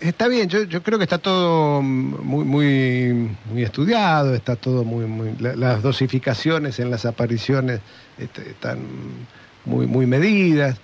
Está 0.00 0.26
bien, 0.26 0.48
yo, 0.48 0.82
creo 0.82 0.98
que 0.98 1.04
está 1.04 1.18
todo 1.18 1.80
muy, 1.80 2.44
muy, 2.44 3.36
muy 3.48 3.62
estudiado, 3.62 4.34
está 4.34 4.56
todo 4.56 4.82
muy, 4.82 5.06
muy 5.06 5.36
las 5.38 5.80
dosificaciones 5.80 6.80
en 6.80 6.90
las 6.90 7.06
apariciones 7.06 7.80
este, 8.18 8.50
están 8.50 8.80
muy, 9.64 9.86
muy 9.86 10.06
medidas. 10.06 10.76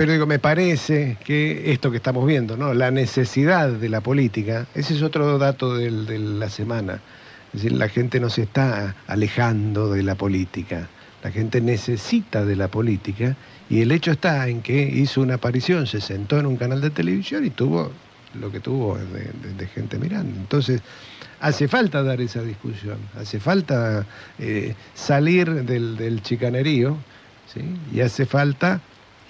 Pero 0.00 0.12
digo, 0.12 0.24
me 0.24 0.38
parece 0.38 1.18
que 1.22 1.72
esto 1.72 1.90
que 1.90 1.98
estamos 1.98 2.26
viendo, 2.26 2.56
¿no? 2.56 2.72
La 2.72 2.90
necesidad 2.90 3.68
de 3.68 3.90
la 3.90 4.00
política, 4.00 4.66
ese 4.74 4.94
es 4.94 5.02
otro 5.02 5.36
dato 5.36 5.74
de 5.74 5.90
la 5.90 6.48
semana. 6.48 7.02
Es 7.48 7.60
decir, 7.60 7.72
la 7.72 7.86
gente 7.86 8.18
no 8.18 8.30
se 8.30 8.44
está 8.44 8.96
alejando 9.06 9.92
de 9.92 10.02
la 10.02 10.14
política, 10.14 10.88
la 11.22 11.30
gente 11.30 11.60
necesita 11.60 12.46
de 12.46 12.56
la 12.56 12.68
política 12.68 13.36
y 13.68 13.82
el 13.82 13.92
hecho 13.92 14.12
está 14.12 14.48
en 14.48 14.62
que 14.62 14.80
hizo 14.80 15.20
una 15.20 15.34
aparición, 15.34 15.86
se 15.86 16.00
sentó 16.00 16.38
en 16.38 16.46
un 16.46 16.56
canal 16.56 16.80
de 16.80 16.88
televisión 16.88 17.44
y 17.44 17.50
tuvo 17.50 17.92
lo 18.40 18.50
que 18.50 18.60
tuvo 18.60 18.96
de, 18.96 19.66
gente 19.66 19.98
mirando. 19.98 20.34
Entonces, 20.34 20.80
hace 21.40 21.68
falta 21.68 22.02
dar 22.02 22.22
esa 22.22 22.40
discusión, 22.40 22.96
hace 23.20 23.38
falta 23.38 24.06
eh, 24.38 24.74
salir 24.94 25.66
del, 25.66 25.98
del 25.98 26.22
chicanerío 26.22 26.96
¿sí? 27.52 27.60
y 27.92 28.00
hace 28.00 28.24
falta 28.24 28.80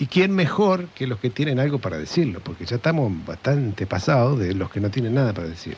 ¿Y 0.00 0.06
quién 0.06 0.34
mejor 0.34 0.88
que 0.94 1.06
los 1.06 1.18
que 1.18 1.28
tienen 1.28 1.60
algo 1.60 1.78
para 1.78 1.98
decirlo? 1.98 2.40
Porque 2.42 2.64
ya 2.64 2.76
estamos 2.76 3.12
bastante 3.26 3.86
pasados 3.86 4.38
de 4.38 4.54
los 4.54 4.70
que 4.70 4.80
no 4.80 4.90
tienen 4.90 5.12
nada 5.12 5.34
para 5.34 5.48
decir. 5.48 5.76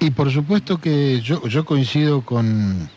Y 0.00 0.10
por 0.10 0.32
supuesto 0.32 0.78
que 0.78 1.20
yo, 1.20 1.46
yo 1.46 1.64
coincido 1.64 2.22
con, 2.22 2.90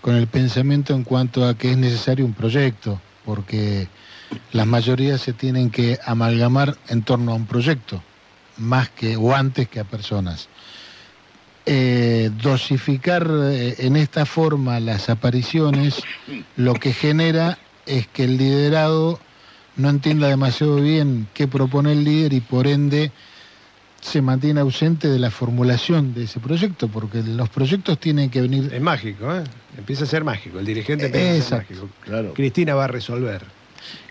con 0.00 0.14
el 0.14 0.26
pensamiento 0.26 0.94
en 0.94 1.04
cuanto 1.04 1.46
a 1.46 1.54
que 1.54 1.72
es 1.72 1.76
necesario 1.76 2.24
un 2.24 2.32
proyecto, 2.32 2.98
porque 3.26 3.88
las 4.52 4.66
mayorías 4.66 5.20
se 5.20 5.34
tienen 5.34 5.68
que 5.68 5.98
amalgamar 6.02 6.78
en 6.88 7.02
torno 7.02 7.32
a 7.32 7.34
un 7.34 7.44
proyecto, 7.44 8.02
más 8.56 8.88
que 8.88 9.18
o 9.18 9.34
antes 9.34 9.68
que 9.68 9.80
a 9.80 9.84
personas. 9.84 10.48
Eh, 11.66 12.30
dosificar 12.42 13.28
eh, 13.30 13.74
en 13.80 13.96
esta 13.96 14.24
forma 14.24 14.80
las 14.80 15.10
apariciones 15.10 16.02
lo 16.56 16.72
que 16.72 16.94
genera 16.94 17.58
es 17.84 18.06
que 18.06 18.24
el 18.24 18.38
liderado 18.38 19.20
no 19.78 19.88
entienda 19.88 20.28
demasiado 20.28 20.76
bien 20.76 21.28
qué 21.32 21.48
propone 21.48 21.92
el 21.92 22.04
líder 22.04 22.32
y 22.34 22.40
por 22.40 22.66
ende 22.66 23.10
se 24.00 24.22
mantiene 24.22 24.60
ausente 24.60 25.08
de 25.08 25.18
la 25.18 25.30
formulación 25.30 26.14
de 26.14 26.24
ese 26.24 26.40
proyecto, 26.40 26.88
porque 26.88 27.22
los 27.22 27.48
proyectos 27.48 27.98
tienen 27.98 28.30
que 28.30 28.40
venir... 28.40 28.72
Es 28.72 28.80
mágico, 28.80 29.34
¿eh? 29.34 29.42
Empieza 29.76 30.04
a 30.04 30.06
ser 30.06 30.24
mágico, 30.24 30.58
el 30.58 30.66
dirigente 30.66 31.06
empieza 31.06 31.56
a 31.56 31.58
ser 31.58 31.58
mágico. 31.58 31.88
Claro. 32.02 32.34
Cristina 32.34 32.74
va 32.74 32.84
a 32.84 32.88
resolver. 32.88 33.42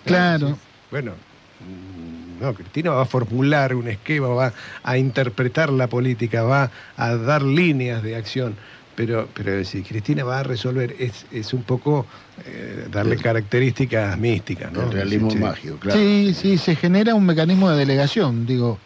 Claro. 0.03 0.57
Bueno, 0.91 1.11
mm, 1.11 2.41
no, 2.43 2.53
Cristina 2.53 2.91
va 2.91 3.03
a 3.03 3.05
formular 3.05 3.75
un 3.75 3.87
esquema, 3.87 4.27
va 4.29 4.53
a 4.83 4.97
interpretar 4.97 5.69
la 5.69 5.87
política, 5.87 6.43
va 6.43 6.71
a 6.95 7.15
dar 7.15 7.43
líneas 7.43 8.03
de 8.03 8.15
acción 8.15 8.55
pero, 8.97 9.29
pero 9.35 9.63
si 9.63 9.83
Cristina 9.83 10.23
va 10.23 10.39
a 10.39 10.43
resolver, 10.43 10.95
es, 10.97 11.27
es 11.31 11.53
un 11.53 11.61
poco 11.61 12.07
eh, 12.47 12.87
darle 12.91 13.15
características 13.15 14.17
místicas, 14.17 14.71
¿no? 14.71 14.81
El 14.81 14.91
realismo 14.91 15.29
mágico, 15.35 15.77
claro. 15.77 15.99
Sí, 15.99 16.33
sí, 16.33 16.57
se 16.57 16.75
genera 16.75 17.13
un 17.13 17.23
mecanismo 17.23 17.69
de 17.69 17.77
delegación, 17.77 18.47
digo. 18.47 18.79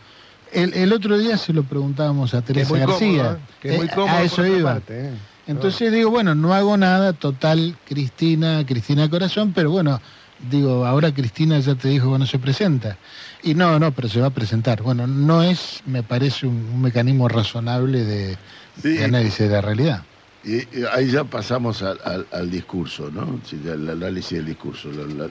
El, 0.52 0.74
el 0.74 0.92
otro 0.92 1.18
día 1.18 1.38
se 1.38 1.54
lo 1.54 1.64
preguntábamos 1.64 2.34
a 2.34 2.42
Teresa 2.42 2.78
García. 2.78 3.38
que 3.62 3.70
es 3.70 3.78
muy 3.78 3.86
¿eh? 3.86 3.92
cómodo 3.96 4.18
a 4.18 4.24
eso 4.24 4.46
iba. 4.46 4.74
Parte, 4.74 5.06
¿eh? 5.08 5.12
Entonces 5.48 5.94
digo, 5.94 6.12
bueno, 6.12 6.36
no 6.36 6.54
hago 6.54 6.76
nada, 6.76 7.14
total, 7.14 7.78
Cristina, 7.88 8.66
Cristina 8.66 9.10
Corazón, 9.10 9.54
pero 9.56 9.72
bueno, 9.72 10.02
digo, 10.50 10.86
ahora 10.86 11.14
Cristina 11.14 11.60
ya 11.60 11.76
te 11.76 11.90
dijo 11.90 12.12
que 12.12 12.20
no 12.20 12.26
se 12.26 12.40
presenta. 12.40 12.98
Y 13.44 13.54
no, 13.54 13.80
no, 13.80 13.92
pero 13.92 14.08
se 14.08 14.20
va 14.20 14.28
a 14.28 14.32
presentar. 14.32 14.82
Bueno, 14.82 15.08
no 15.08 15.44
es, 15.44 15.82
me 15.86 16.04
parece, 16.04 16.48
un 16.48 16.82
mecanismo 16.82 17.28
razonable 17.28 18.04
de, 18.04 18.38
de 18.84 19.04
análisis 19.04 19.40
de 19.40 19.50
la 19.50 19.62
realidad. 19.62 20.04
Y, 20.44 20.62
ahí 20.92 21.12
ya 21.12 21.24
pasamos 21.24 21.84
al, 21.84 22.52
discurso, 22.52 23.12
¿no? 23.12 23.40
el 23.52 23.90
análisis 23.90 24.38
del 24.38 24.48
discurso. 24.48 24.90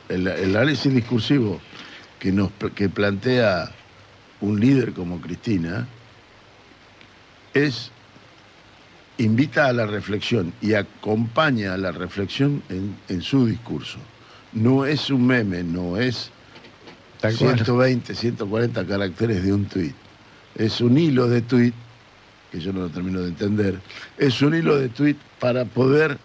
el, 0.08 0.56
análisis 0.56 0.92
discursivo 0.92 1.60
que, 2.18 2.30
nos, 2.30 2.50
que 2.74 2.88
plantea 2.88 3.70
un 4.40 4.60
líder 4.60 4.92
como 4.92 5.20
Cristina 5.20 5.86
es 7.54 7.90
invita 9.18 9.66
a 9.66 9.72
la 9.72 9.86
reflexión 9.86 10.52
y 10.62 10.74
acompaña 10.74 11.74
a 11.74 11.76
la 11.76 11.92
reflexión 11.92 12.62
en, 12.68 12.96
en 13.08 13.20
su 13.20 13.46
discurso. 13.46 13.98
No 14.52 14.84
es 14.84 15.10
un 15.10 15.26
meme, 15.26 15.62
no 15.62 15.96
es 15.96 16.30
120, 17.54 18.14
140 18.14 18.86
caracteres 18.86 19.42
de 19.44 19.52
un 19.52 19.66
tuit. 19.66 19.94
Es 20.56 20.80
un 20.80 20.98
hilo 20.98 21.28
de 21.28 21.42
tuit 21.42 21.74
que 22.50 22.58
yo 22.60 22.72
no 22.72 22.80
lo 22.80 22.88
termino 22.90 23.20
de 23.22 23.28
entender, 23.28 23.80
es 24.18 24.42
un 24.42 24.54
hilo 24.56 24.76
de 24.76 24.88
tuit 24.88 25.16
para 25.38 25.64
poder 25.64 26.18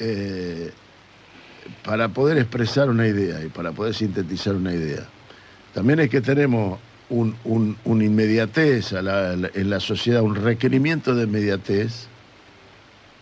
eh, 0.00 0.72
para 1.84 2.08
poder 2.08 2.38
expresar 2.38 2.88
una 2.90 3.06
idea 3.06 3.44
y 3.44 3.48
para 3.50 3.70
poder 3.72 3.94
sintetizar 3.94 4.56
una 4.56 4.72
idea. 4.72 5.06
También 5.72 6.00
es 6.00 6.10
que 6.10 6.20
tenemos 6.20 6.80
un, 7.08 7.36
un, 7.44 7.76
un 7.84 8.02
inmediatez 8.02 8.92
a 8.94 9.02
la- 9.02 9.36
la- 9.36 9.50
en 9.54 9.70
la 9.70 9.78
sociedad, 9.78 10.22
un 10.22 10.34
requerimiento 10.34 11.14
de 11.14 11.24
inmediatez 11.24 12.08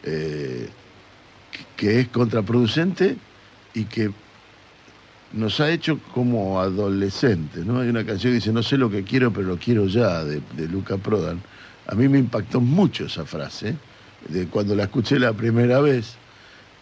eh, 0.04 0.68
que- 1.50 1.64
que 1.76 2.00
es 2.00 2.08
contraproducente 2.08 3.16
y 3.74 3.84
que 3.84 4.10
nos 5.32 5.60
ha 5.60 5.70
hecho 5.70 5.98
como 6.14 6.60
adolescentes, 6.60 7.64
¿no? 7.64 7.80
Hay 7.80 7.88
una 7.88 8.04
canción 8.04 8.32
que 8.32 8.36
dice, 8.36 8.52
no 8.52 8.62
sé 8.62 8.78
lo 8.78 8.90
que 8.90 9.04
quiero, 9.04 9.32
pero 9.32 9.48
lo 9.48 9.58
quiero 9.58 9.86
ya, 9.86 10.24
de, 10.24 10.40
Luca 10.68 10.96
Prodan. 10.96 11.40
A 11.86 11.94
mí 11.94 12.08
me 12.08 12.18
impactó 12.18 12.60
mucho 12.60 13.06
esa 13.06 13.24
frase, 13.24 13.76
de 14.28 14.46
cuando 14.46 14.74
la 14.74 14.84
escuché 14.84 15.18
la 15.18 15.32
primera 15.32 15.80
vez. 15.80 16.16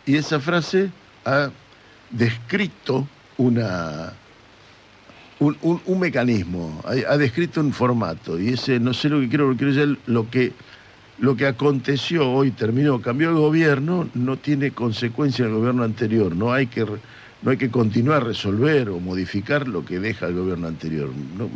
Y 0.04 0.16
esa 0.16 0.38
frase 0.38 0.90
ha 1.24 1.50
descrito 2.10 3.06
una, 3.36 4.12
un, 5.40 5.98
mecanismo, 5.98 6.80
ha, 6.84 7.16
descrito 7.16 7.60
un 7.60 7.72
formato. 7.72 8.38
Y 8.38 8.50
ese, 8.50 8.78
no 8.78 8.94
sé 8.94 9.08
lo 9.08 9.20
que 9.20 9.28
quiero, 9.28 9.50
lo 9.50 9.56
quiero 9.56 9.72
ya, 9.72 9.96
lo 10.06 10.30
que, 10.30 10.52
lo 11.18 11.36
que 11.36 11.46
aconteció 11.46 12.30
hoy, 12.30 12.52
terminó, 12.52 13.00
cambió 13.00 13.30
el 13.30 13.36
gobierno, 13.36 14.08
no 14.14 14.36
tiene 14.36 14.70
consecuencia 14.70 15.44
en 15.44 15.50
el 15.50 15.56
gobierno 15.56 15.82
anterior. 15.82 16.34
No 16.34 16.52
hay 16.52 16.68
que, 16.68 16.86
no 17.46 17.52
hay 17.52 17.58
que 17.58 17.70
continuar 17.70 18.22
a 18.22 18.26
resolver 18.26 18.90
o 18.90 18.98
modificar 19.00 19.68
lo 19.68 19.84
que 19.84 20.00
deja 20.00 20.26
el 20.26 20.34
gobierno 20.34 20.66
anterior. 20.66 21.14
¿no? 21.16 21.48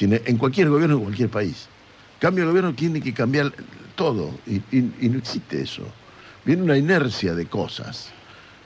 En 0.00 0.38
cualquier 0.38 0.70
gobierno, 0.70 0.96
en 0.96 1.02
cualquier 1.02 1.28
país. 1.30 1.70
Cambio 2.18 2.44
de 2.44 2.48
gobierno 2.50 2.74
tiene 2.74 3.02
que 3.02 3.12
cambiar 3.12 3.52
todo 3.96 4.42
y, 4.46 4.56
y- 4.74 5.06
y 5.06 5.10
no 5.10 5.18
existe 5.18 5.60
eso. 5.60 5.98
Viene 6.42 6.62
una 6.62 6.78
inercia 6.78 7.34
de 7.34 7.46
cosas. 7.50 8.16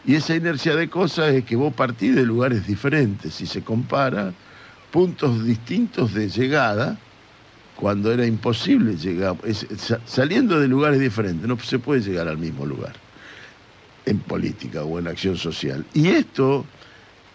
Y 0.05 0.15
esa 0.15 0.37
inercia 0.37 0.77
de 0.77 0.89
cosas 0.89 1.35
es 1.35 1.45
que 1.45 1.57
vos 1.57 1.75
partís 1.75 2.15
de 2.15 2.25
lugares 2.25 2.67
diferentes. 2.69 3.35
Si 3.35 3.47
se 3.47 3.65
compara, 3.65 4.37
puntos 4.91 5.45
distintos 5.45 6.15
de 6.15 6.29
llegada, 6.29 7.03
cuando 7.75 8.13
era 8.13 8.27
imposible 8.27 8.97
llegar, 8.97 9.39
saliendo 10.07 10.61
de 10.61 10.69
lugares 10.69 11.01
diferentes, 11.01 11.49
no 11.49 11.59
se 11.61 11.81
puede 11.81 12.03
llegar 12.03 12.29
al 12.29 12.39
mismo 12.39 12.67
lugar 12.67 13.04
en 14.07 14.19
política 14.21 14.85
o 14.85 14.99
en 14.99 15.09
acción 15.09 15.37
social. 15.37 15.85
Y 15.95 16.09
esto 16.09 16.65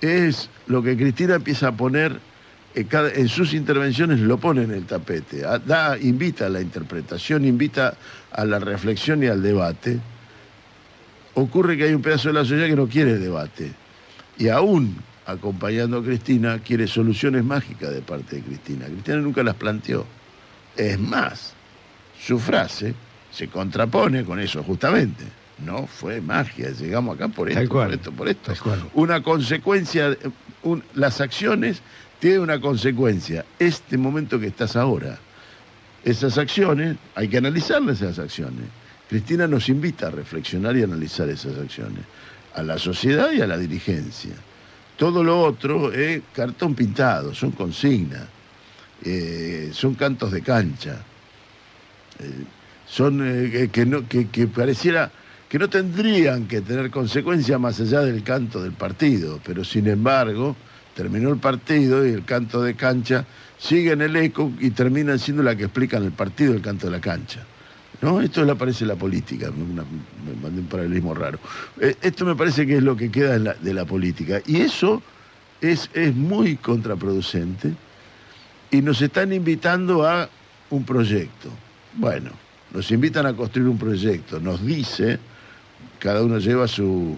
es 0.01 0.49
lo 0.67 0.81
que 0.83 0.95
Cristina 0.95 1.35
empieza 1.35 1.69
a 1.69 1.71
poner 1.71 2.19
eh, 2.75 2.85
en 3.15 3.27
sus 3.27 3.53
intervenciones 3.53 4.19
lo 4.19 4.37
pone 4.37 4.63
en 4.63 4.71
el 4.71 4.85
tapete, 4.85 5.45
a- 5.45 5.57
da, 5.59 5.97
invita 5.97 6.45
a 6.45 6.49
la 6.49 6.61
interpretación, 6.61 7.45
invita 7.45 7.95
a 8.31 8.45
la 8.45 8.59
reflexión 8.59 9.23
y 9.23 9.27
al 9.27 9.41
debate. 9.41 9.99
Ocurre 11.33 11.77
que 11.77 11.85
hay 11.85 11.93
un 11.93 12.01
pedazo 12.01 12.29
de 12.29 12.33
la 12.33 12.41
sociedad 12.41 12.67
que 12.67 12.75
no 12.75 12.87
quiere 12.87 13.17
debate 13.17 13.71
y 14.37 14.49
aún 14.49 14.95
acompañando 15.25 15.97
a 15.97 16.03
Cristina 16.03 16.59
quiere 16.59 16.87
soluciones 16.87 17.43
mágicas 17.43 17.91
de 17.91 18.01
parte 18.01 18.37
de 18.37 18.41
Cristina. 18.41 18.85
Cristina 18.85 19.17
nunca 19.17 19.43
las 19.43 19.55
planteó. 19.55 20.05
Es 20.75 20.99
más, 20.99 21.53
su 22.25 22.39
frase 22.39 22.93
se 23.31 23.47
contrapone 23.47 24.23
con 24.23 24.39
eso 24.39 24.63
justamente. 24.63 25.23
No 25.65 25.87
fue 25.87 26.21
magia, 26.21 26.71
llegamos 26.71 27.15
acá 27.15 27.27
por 27.27 27.49
esto, 27.49 27.59
por 27.85 27.93
esto, 27.93 28.11
por 28.13 28.29
esto. 28.29 28.51
Una 28.93 29.21
consecuencia, 29.21 30.17
un- 30.63 30.83
las 30.93 31.19
acciones 31.19 31.81
tienen 32.19 32.41
una 32.41 32.59
consecuencia. 32.61 33.45
Este 33.59 33.97
momento 33.97 34.39
que 34.39 34.47
estás 34.47 34.75
ahora, 34.75 35.19
esas 36.03 36.37
acciones, 36.37 36.97
hay 37.15 37.27
que 37.27 37.37
analizarlas 37.37 38.01
esas 38.01 38.19
acciones. 38.19 38.65
Cristina 39.09 39.47
nos 39.47 39.67
invita 39.69 40.07
a 40.07 40.11
reflexionar 40.11 40.77
y 40.77 40.83
analizar 40.83 41.27
esas 41.29 41.57
acciones, 41.57 42.03
a 42.55 42.63
la 42.63 42.77
sociedad 42.77 43.31
y 43.31 43.41
a 43.41 43.47
la 43.47 43.57
dirigencia. 43.57 44.31
Todo 44.97 45.23
lo 45.23 45.41
otro 45.41 45.91
es 45.91 46.21
cartón 46.33 46.75
pintado, 46.75 47.33
son 47.33 47.51
consignas, 47.51 48.23
eh, 49.03 49.71
son 49.73 49.95
cantos 49.95 50.31
de 50.31 50.41
cancha, 50.41 50.97
eh, 52.19 52.43
son 52.87 53.21
eh, 53.23 53.69
que, 53.71 53.85
no, 53.85 54.07
que, 54.07 54.27
que 54.27 54.47
pareciera 54.47 55.09
que 55.49 55.57
no 55.57 55.67
tendrían 55.67 56.47
que 56.47 56.61
tener 56.61 56.91
consecuencia 56.91 57.57
más 57.57 57.79
allá 57.81 58.01
del 58.01 58.23
canto 58.23 58.61
del 58.61 58.73
partido, 58.73 59.39
pero 59.43 59.63
sin 59.63 59.87
embargo 59.87 60.55
terminó 60.95 61.29
el 61.29 61.37
partido 61.37 62.05
y 62.05 62.11
el 62.11 62.23
canto 62.23 62.61
de 62.61 62.75
cancha 62.75 63.25
sigue 63.57 63.91
en 63.91 64.01
el 64.01 64.15
eco 64.15 64.51
y 64.59 64.69
termina 64.69 65.17
siendo 65.17 65.41
la 65.41 65.55
que 65.55 65.63
explica 65.63 65.97
en 65.97 66.03
el 66.03 66.11
partido 66.11 66.53
el 66.53 66.61
canto 66.61 66.85
de 66.85 66.91
la 66.91 67.01
cancha. 67.01 67.43
¿No? 68.01 68.21
Esto 68.21 68.45
le 68.45 68.55
parece 68.55 68.85
la 68.85 68.95
política, 68.95 69.51
me 69.51 70.41
mandé 70.41 70.61
un 70.61 70.67
paralelismo 70.67 71.13
raro. 71.13 71.39
Eh, 71.81 71.95
esto 72.01 72.25
me 72.25 72.35
parece 72.35 72.65
que 72.65 72.77
es 72.77 72.83
lo 72.83 72.95
que 72.95 73.11
queda 73.11 73.37
de 73.37 73.73
la 73.73 73.83
política. 73.83 74.41
Y 74.45 74.61
eso 74.61 75.01
es, 75.59 75.89
es 75.93 76.15
muy 76.15 76.55
contraproducente 76.55 77.73
y 78.71 78.81
nos 78.81 79.01
están 79.01 79.33
invitando 79.33 80.07
a 80.07 80.29
un 80.69 80.85
proyecto. 80.85 81.49
Bueno, 81.95 82.31
nos 82.73 82.89
invitan 82.91 83.25
a 83.25 83.33
construir 83.33 83.67
un 83.67 83.77
proyecto, 83.77 84.39
nos 84.39 84.65
dice, 84.65 85.19
cada 85.99 86.23
uno 86.23 86.39
lleva 86.39 86.67
su 86.67 87.17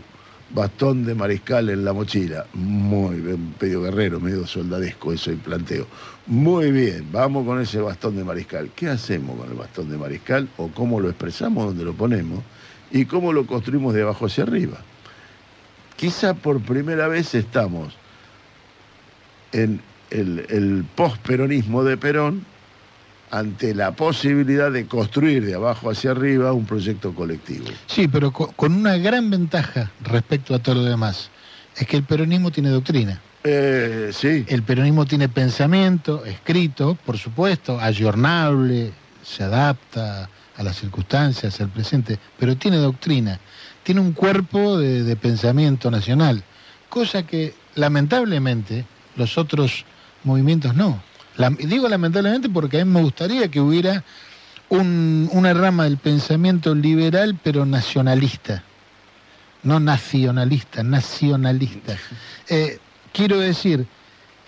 bastón 0.53 1.05
de 1.05 1.15
mariscal 1.15 1.69
en 1.69 1.85
la 1.85 1.93
mochila. 1.93 2.45
Muy 2.53 3.17
bien, 3.21 3.55
medio 3.59 3.81
guerrero, 3.83 4.19
medio 4.19 4.45
soldadesco 4.45 5.13
eso 5.13 5.31
el 5.31 5.37
planteo. 5.37 5.87
Muy 6.27 6.71
bien, 6.71 7.07
vamos 7.11 7.45
con 7.45 7.61
ese 7.61 7.79
bastón 7.79 8.17
de 8.17 8.23
mariscal. 8.23 8.69
¿Qué 8.75 8.89
hacemos 8.89 9.37
con 9.37 9.49
el 9.49 9.55
bastón 9.55 9.89
de 9.89 9.97
mariscal? 9.97 10.49
¿O 10.57 10.67
cómo 10.69 10.99
lo 10.99 11.09
expresamos, 11.09 11.65
dónde 11.65 11.85
lo 11.85 11.93
ponemos? 11.93 12.43
¿Y 12.91 13.05
cómo 13.05 13.31
lo 13.31 13.45
construimos 13.45 13.93
de 13.93 14.01
abajo 14.01 14.25
hacia 14.25 14.43
arriba? 14.43 14.77
Quizá 15.95 16.33
por 16.33 16.59
primera 16.61 17.07
vez 17.07 17.35
estamos 17.35 17.93
en 19.51 19.81
el, 20.09 20.45
el 20.49 20.85
posperonismo 20.95 21.83
de 21.83 21.97
Perón 21.97 22.50
ante 23.31 23.73
la 23.73 23.93
posibilidad 23.95 24.71
de 24.71 24.85
construir 24.85 25.45
de 25.45 25.55
abajo 25.55 25.89
hacia 25.89 26.11
arriba 26.11 26.51
un 26.53 26.65
proyecto 26.65 27.13
colectivo. 27.15 27.65
Sí, 27.87 28.07
pero 28.07 28.31
co- 28.31 28.51
con 28.55 28.73
una 28.73 28.97
gran 28.97 29.29
ventaja 29.29 29.91
respecto 30.01 30.53
a 30.53 30.59
todo 30.59 30.75
lo 30.75 30.83
demás. 30.83 31.29
Es 31.77 31.87
que 31.87 31.95
el 31.97 32.03
peronismo 32.03 32.51
tiene 32.51 32.69
doctrina. 32.69 33.21
Eh, 33.43 34.11
sí, 34.13 34.45
El 34.49 34.61
peronismo 34.63 35.05
tiene 35.05 35.27
pensamiento, 35.29 36.25
escrito, 36.25 36.95
por 37.05 37.17
supuesto, 37.17 37.79
ayornable, 37.79 38.91
se 39.23 39.43
adapta 39.43 40.29
a 40.57 40.63
las 40.63 40.75
circunstancias, 40.75 41.59
al 41.61 41.69
presente, 41.69 42.19
pero 42.37 42.55
tiene 42.57 42.77
doctrina, 42.77 43.39
tiene 43.83 44.01
un 44.01 44.11
cuerpo 44.11 44.77
de, 44.77 45.03
de 45.03 45.15
pensamiento 45.15 45.89
nacional, 45.89 46.43
cosa 46.89 47.23
que 47.23 47.53
lamentablemente 47.75 48.85
los 49.15 49.37
otros 49.37 49.85
movimientos 50.23 50.75
no. 50.75 51.01
La- 51.37 51.49
digo 51.49 51.87
lamentablemente 51.87 52.49
porque 52.49 52.81
a 52.81 52.85
mí 52.85 52.91
me 52.91 53.01
gustaría 53.01 53.47
que 53.49 53.61
hubiera 53.61 54.03
un- 54.69 55.29
una 55.31 55.53
rama 55.53 55.85
del 55.85 55.97
pensamiento 55.97 56.75
liberal 56.75 57.37
pero 57.43 57.65
nacionalista, 57.65 58.63
no 59.63 59.79
nacionalista, 59.79 60.83
nacionalista. 60.83 61.97
Eh, 62.49 62.79
quiero 63.13 63.39
decir, 63.39 63.85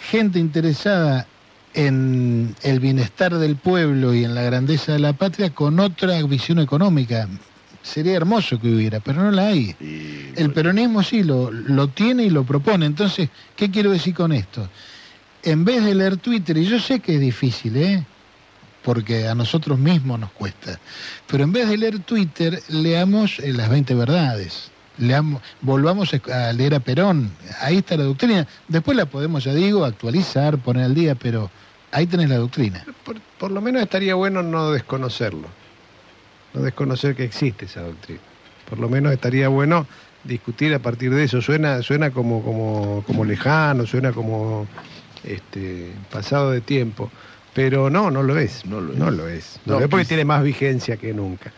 gente 0.10 0.40
interesada 0.40 1.26
en 1.74 2.56
el 2.64 2.80
bienestar 2.80 3.34
del 3.36 3.56
pueblo 3.56 4.14
y 4.14 4.24
en 4.24 4.36
la 4.36 4.44
grandeza 4.44 4.94
de 4.94 5.00
la 5.00 5.14
patria 5.14 5.50
con 5.50 5.80
otra 5.80 6.22
visión 6.24 6.60
económica. 6.60 7.28
Sería 7.82 8.16
hermoso 8.16 8.60
que 8.62 8.74
hubiera, 8.74 9.00
pero 9.02 9.24
no 9.24 9.32
la 9.32 9.48
hay. 9.48 9.76
y, 9.82 10.28
El 10.30 10.34
bueno, 10.36 10.54
peronismo 10.54 11.04
sí 11.04 11.24
lo, 11.24 11.52
lo 11.52 11.88
tiene 11.90 12.24
y 12.24 12.30
lo 12.30 12.44
propone. 12.44 12.86
Entonces, 12.86 13.30
¿qué 13.58 13.70
quiero 13.72 13.92
decir 13.92 14.14
con 14.14 14.32
esto? 14.32 14.70
En 15.44 15.66
vez 15.66 15.84
de 15.84 15.94
leer 15.94 16.18
Twitter, 16.18 16.58
y 16.58 16.66
yo 16.66 16.80
sé 16.80 17.00
que 17.00 17.16
es 17.16 17.20
difícil, 17.20 17.76
¿eh? 17.78 18.06
porque 18.84 19.28
a 19.28 19.36
nosotros 19.36 19.80
mismos 19.80 20.20
nos 20.20 20.32
cuesta, 20.32 20.80
pero 21.28 21.44
en 21.44 21.54
vez 21.54 21.70
de 21.70 21.78
leer 21.78 22.00
Twitter, 22.00 22.62
leamos 22.70 23.40
eh, 23.40 23.54
las 23.54 23.70
20 23.70 23.96
verdades. 23.96 24.70
Leamos, 24.98 25.42
volvamos 25.62 26.14
a 26.32 26.54
leer 26.54 26.76
a 26.76 26.80
Perón, 26.80 27.32
ahí 27.62 27.78
está 27.78 27.98
la 27.98 28.04
doctrina. 28.04 28.48
Después 28.68 28.96
la 28.96 29.08
podemos, 29.08 29.44
ya 29.44 29.54
digo, 29.54 29.86
actualizar, 29.86 30.60
poner 30.60 30.84
al 30.84 30.94
día, 30.94 31.16
pero 31.16 31.50
ahí 31.92 32.06
tenés 32.06 32.30
la 32.30 32.38
doctrina. 32.38 32.86
Por, 33.04 33.20
por 33.40 33.52
lo 33.52 33.60
menos 33.60 33.82
estaría 33.82 34.14
bueno 34.14 34.44
no 34.44 34.72
desconocerlo, 34.72 35.48
no 36.54 36.62
desconocer 36.62 37.16
que 37.16 37.24
existe 37.24 37.66
esa 37.66 37.82
doctrina. 37.82 38.22
Por 38.70 38.80
lo 38.80 38.88
menos 38.88 39.12
estaría 39.12 39.48
bueno 39.48 39.88
discutir 40.24 40.74
a 40.74 40.80
partir 40.80 41.14
de 41.14 41.24
eso. 41.24 41.42
Suena, 41.42 41.82
suena 41.82 42.12
como, 42.12 42.44
como, 42.44 43.04
como 43.06 43.26
lejano, 43.26 43.86
suena 43.86 44.12
como 44.12 44.68
este, 45.24 45.92
pasado 46.12 46.52
de 46.52 46.62
tiempo, 46.62 47.12
pero 47.54 47.90
no, 47.90 48.12
no 48.12 48.24
lo 48.24 48.38
es. 48.38 48.66
No 48.66 48.82
lo 48.82 48.94
es. 48.94 49.00
No 49.00 49.12
lo 49.12 49.28
es. 49.28 49.60
No 49.66 49.74
No, 49.74 49.80
lo 49.80 49.86
es 49.86 49.90
porque 49.92 50.06
tiene 50.06 50.26
más 50.26 50.44
vigencia 50.44 50.98
que 50.98 51.14
nunca. 51.14 51.52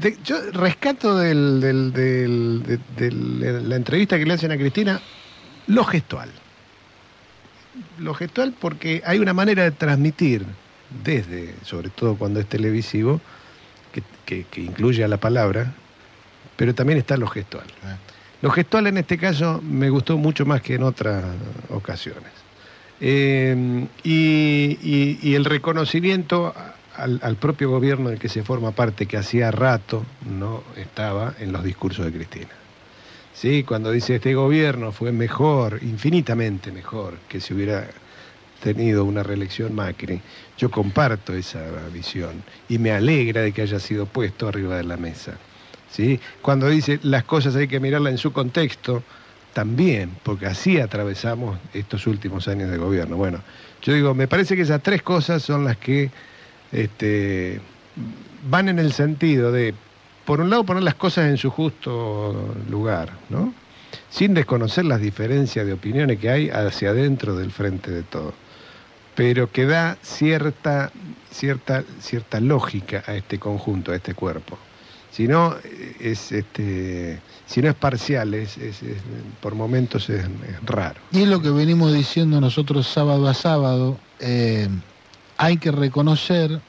De- 0.00 0.16
yo 0.22 0.36
rescato 0.52 1.16
del, 1.18 1.60
del- 1.60 1.92
del- 1.92 2.62
de, 2.64 3.10
de 3.10 3.60
la 3.62 3.76
entrevista 3.76 4.18
que 4.18 4.24
le 4.26 4.34
hacen 4.34 4.52
a 4.52 4.56
Cristina 4.56 5.00
lo 5.66 5.84
gestual. 5.84 6.30
Lo 7.98 8.14
gestual 8.14 8.54
porque 8.58 9.02
hay 9.04 9.18
una 9.18 9.32
manera 9.34 9.64
de 9.64 9.70
transmitir 9.72 10.44
desde, 11.04 11.54
sobre 11.64 11.90
todo 11.90 12.16
cuando 12.16 12.40
es 12.40 12.46
televisivo, 12.46 13.20
que, 13.92 14.02
que- 14.24 14.44
que 14.50 14.62
incluye 14.62 15.04
a 15.04 15.08
la 15.08 15.16
palabra, 15.18 15.72
pero 16.56 16.74
también 16.74 16.98
está 16.98 17.16
lo 17.16 17.26
gestual. 17.26 17.66
Lo 18.40 18.50
gestual 18.50 18.86
en 18.86 18.98
este 18.98 19.18
caso 19.18 19.60
me 19.62 19.90
gustó 19.90 20.16
mucho 20.16 20.46
más 20.46 20.62
que 20.62 20.74
en 20.74 20.82
otras 20.84 21.24
ocasiones. 21.70 22.30
Eh, 23.00 23.86
y, 24.02 24.78
y- 24.82 25.18
y 25.22 25.34
el 25.34 25.44
reconocimiento 25.44 26.52
al, 26.96 27.20
al 27.22 27.36
propio 27.36 27.70
gobierno 27.70 28.10
del 28.10 28.18
que 28.18 28.28
se 28.28 28.42
forma 28.42 28.72
parte, 28.72 29.06
que 29.06 29.16
hacía 29.16 29.50
rato 29.50 30.04
no 30.28 30.62
estaba 30.76 31.34
en 31.38 31.52
los 31.52 31.62
discursos 31.62 32.04
de 32.06 32.12
Cristina. 32.12 32.48
Sí, 33.34 33.62
cuando 33.62 33.92
dice 33.92 34.16
este 34.16 34.34
gobierno 34.34 34.90
fue 34.90 35.12
mejor, 35.12 35.78
infinitamente 35.82 36.72
mejor, 36.72 37.14
que 37.28 37.40
si 37.40 37.54
hubiera 37.54 37.86
tenido 38.62 39.04
una 39.04 39.22
reelección 39.22 39.74
Macri, 39.76 40.20
yo 40.56 40.70
comparto 40.72 41.32
esa 41.34 41.60
visión 41.92 42.42
y 42.68 42.78
me 42.78 42.90
alegra 42.90 43.42
de 43.42 43.52
que 43.52 43.62
haya 43.62 43.78
sido 43.78 44.06
puesto 44.06 44.48
arriba 44.48 44.76
de 44.76 44.82
la 44.82 44.96
mesa. 44.96 45.34
¿sí? 45.92 46.18
Cuando 46.42 46.68
dice 46.68 46.98
las 47.02 47.22
cosas 47.22 47.54
hay 47.54 47.68
que 47.68 47.78
mirarlas 47.78 48.10
en 48.10 48.18
su 48.18 48.32
contexto, 48.32 49.04
también, 49.58 50.12
porque 50.22 50.46
así 50.46 50.78
atravesamos 50.78 51.58
estos 51.74 52.06
últimos 52.06 52.46
años 52.46 52.70
de 52.70 52.78
gobierno. 52.78 53.16
Bueno, 53.16 53.42
yo 53.82 53.92
digo, 53.92 54.14
me 54.14 54.28
parece 54.28 54.54
que 54.54 54.62
esas 54.62 54.80
tres 54.84 55.02
cosas 55.02 55.42
son 55.42 55.64
las 55.64 55.76
que 55.76 56.12
este, 56.70 57.60
van 58.48 58.68
en 58.68 58.78
el 58.78 58.92
sentido 58.92 59.50
de, 59.50 59.74
por 60.24 60.40
un 60.40 60.48
lado, 60.48 60.62
poner 60.62 60.84
las 60.84 60.94
cosas 60.94 61.28
en 61.28 61.38
su 61.38 61.50
justo 61.50 62.54
lugar, 62.70 63.10
¿no? 63.30 63.52
Sin 64.10 64.32
desconocer 64.32 64.84
las 64.84 65.00
diferencias 65.00 65.66
de 65.66 65.72
opiniones 65.72 66.20
que 66.20 66.30
hay 66.30 66.50
hacia 66.50 66.90
adentro 66.90 67.34
del 67.34 67.50
frente 67.50 67.90
de 67.90 68.04
todo, 68.04 68.34
pero 69.16 69.50
que 69.50 69.66
da 69.66 69.98
cierta, 70.02 70.92
cierta, 71.32 71.82
cierta 71.98 72.38
lógica 72.38 73.02
a 73.08 73.16
este 73.16 73.40
conjunto, 73.40 73.90
a 73.90 73.96
este 73.96 74.14
cuerpo. 74.14 74.56
Si 75.10 75.26
no 75.26 75.56
es, 75.98 76.30
este, 76.30 77.18
si 77.48 77.62
no 77.62 77.68
es 77.68 77.74
parcial, 77.74 78.34
es, 78.34 78.56
es- 78.58 78.82
es- 78.82 79.02
por 79.42 79.54
momentos 79.54 80.08
es, 80.10 80.24
es 80.24 80.64
raro. 80.66 81.00
Y 81.12 81.22
es 81.22 81.28
lo 81.28 81.40
que 81.40 81.50
venimos 81.50 81.92
diciendo 81.92 82.40
nosotros 82.40 82.86
sábado 82.86 83.26
a 83.28 83.34
sábado. 83.34 83.96
eh, 84.20 84.68
hay 85.40 85.56
que 85.58 85.70
reconocer 85.70 86.60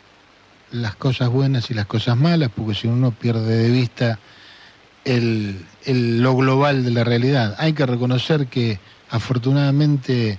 las 0.72 0.96
cosas 0.96 1.30
buenas 1.30 1.72
y 1.72 1.74
las 1.74 1.88
cosas 1.88 2.16
malas, 2.16 2.52
porque 2.56 2.76
si 2.76 2.88
uno 2.88 3.10
pierde 3.12 3.58
de 3.64 3.72
vista 3.72 4.20
el, 5.06 5.66
el- 5.86 6.22
lo 6.22 6.36
global 6.36 6.84
de 6.86 6.92
la 6.92 7.04
realidad. 7.04 7.56
Hay 7.58 7.74
que 7.74 7.86
reconocer 7.88 8.46
que 8.48 8.78
afortunadamente 9.10 10.38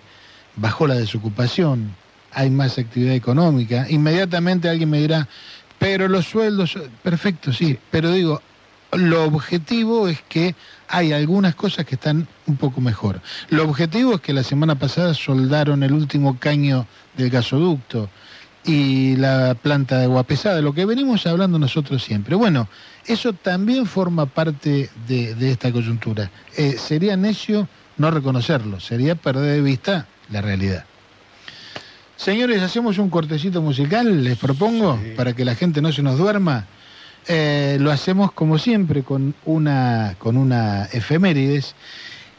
bajó 0.56 0.86
la 0.86 0.94
desocupación, 0.94 1.90
hay 2.32 2.50
más 2.50 2.78
actividad 2.78 3.14
económica. 3.14 3.86
Inmediatamente 3.90 4.68
alguien 4.68 4.90
me 4.90 5.00
dirá, 5.00 5.26
pero 5.80 6.06
los 6.06 6.26
sueldos, 6.26 6.78
perfecto, 7.02 7.52
sí, 7.52 7.76
pero 7.90 8.12
digo, 8.12 8.40
lo 8.92 9.24
objetivo 9.24 10.08
es 10.08 10.20
que 10.28 10.54
hay 10.88 11.12
algunas 11.12 11.54
cosas 11.54 11.86
que 11.86 11.94
están 11.94 12.26
un 12.46 12.56
poco 12.56 12.80
mejor. 12.80 13.20
Lo 13.48 13.64
objetivo 13.64 14.14
es 14.14 14.20
que 14.20 14.32
la 14.32 14.42
semana 14.42 14.74
pasada 14.74 15.14
soldaron 15.14 15.82
el 15.82 15.92
último 15.92 16.38
caño 16.38 16.86
del 17.16 17.30
gasoducto 17.30 18.10
y 18.64 19.16
la 19.16 19.54
planta 19.54 19.98
de 19.98 20.04
agua 20.04 20.24
pesada, 20.24 20.60
lo 20.60 20.74
que 20.74 20.84
venimos 20.84 21.26
hablando 21.26 21.58
nosotros 21.58 22.02
siempre. 22.02 22.34
Bueno, 22.34 22.68
eso 23.06 23.32
también 23.32 23.86
forma 23.86 24.26
parte 24.26 24.90
de, 25.08 25.34
de 25.34 25.50
esta 25.50 25.72
coyuntura. 25.72 26.30
Eh, 26.56 26.76
sería 26.78 27.16
necio 27.16 27.68
no 27.96 28.10
reconocerlo, 28.10 28.80
sería 28.80 29.14
perder 29.14 29.54
de 29.56 29.62
vista 29.62 30.06
la 30.30 30.40
realidad. 30.40 30.84
Señores, 32.16 32.60
hacemos 32.62 32.98
un 32.98 33.08
cortecito 33.08 33.62
musical, 33.62 34.22
les 34.24 34.36
propongo, 34.36 34.98
Sí. 35.02 35.12
para 35.16 35.32
que 35.32 35.44
la 35.44 35.54
gente 35.54 35.80
no 35.80 35.90
se 35.90 36.02
nos 36.02 36.18
duerma. 36.18 36.66
Eh, 37.26 37.76
lo 37.80 37.90
hacemos 37.90 38.32
como 38.32 38.58
siempre 38.58 39.02
con 39.02 39.34
una, 39.44 40.16
con 40.18 40.36
una 40.36 40.84
efemérides. 40.86 41.74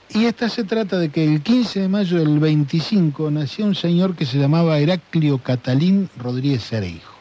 Y 0.10 0.26
esta 0.26 0.50
se 0.50 0.66
trata 0.66 0.98
de 0.98 1.10
que 1.10 1.24
el 1.24 1.42
15 1.42 1.82
de 1.82 1.88
mayo 1.88 2.18
del 2.18 2.40
25 2.40 3.32
nació 3.32 3.66
un 3.66 3.76
señor 3.76 4.16
que 4.16 4.26
se 4.26 4.38
llamaba 4.38 4.80
Heraclio 4.80 5.38
Catalín 5.38 6.10
Rodríguez 6.18 6.66
Cereijo. 6.66 7.14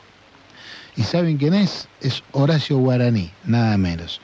¿Y 0.97 1.03
saben 1.03 1.37
quién 1.37 1.55
es? 1.55 1.89
Es 2.01 2.25
Horacio 2.33 2.79
Guaraní, 2.79 3.31
nada 3.45 3.77
menos. 3.79 4.21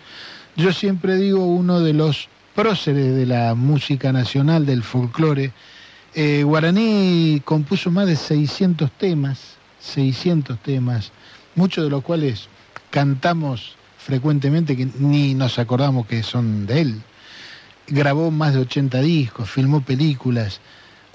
Yo 0.57 0.73
siempre 0.73 1.17
digo 1.17 1.47
uno 1.47 1.81
de 1.81 1.93
los 1.93 2.29
próceres 2.57 3.15
de 3.15 3.27
la 3.27 3.55
música 3.55 4.13
nacional, 4.13 4.67
del 4.67 4.83
folclore. 4.83 5.53
Eh, 6.15 6.43
Guaraní 6.43 7.41
compuso 7.45 7.91
más 7.93 8.07
de 8.09 8.17
600 8.17 8.91
temas, 8.93 9.39
600 9.79 10.59
temas, 10.59 11.13
muchos 11.55 11.85
de 11.85 11.91
los 11.91 12.03
cuales 12.03 12.49
cantamos 12.91 13.77
frecuentemente 13.99 14.77
que 14.77 14.89
ni 15.01 15.35
nos 15.35 15.59
acordamos 15.59 16.07
que 16.07 16.23
son 16.23 16.67
de 16.67 16.81
él. 16.81 17.03
Grabó 17.89 18.31
más 18.31 18.55
de 18.55 18.61
80 18.61 19.01
discos, 19.01 19.51
filmó 19.51 19.81
películas. 19.81 20.61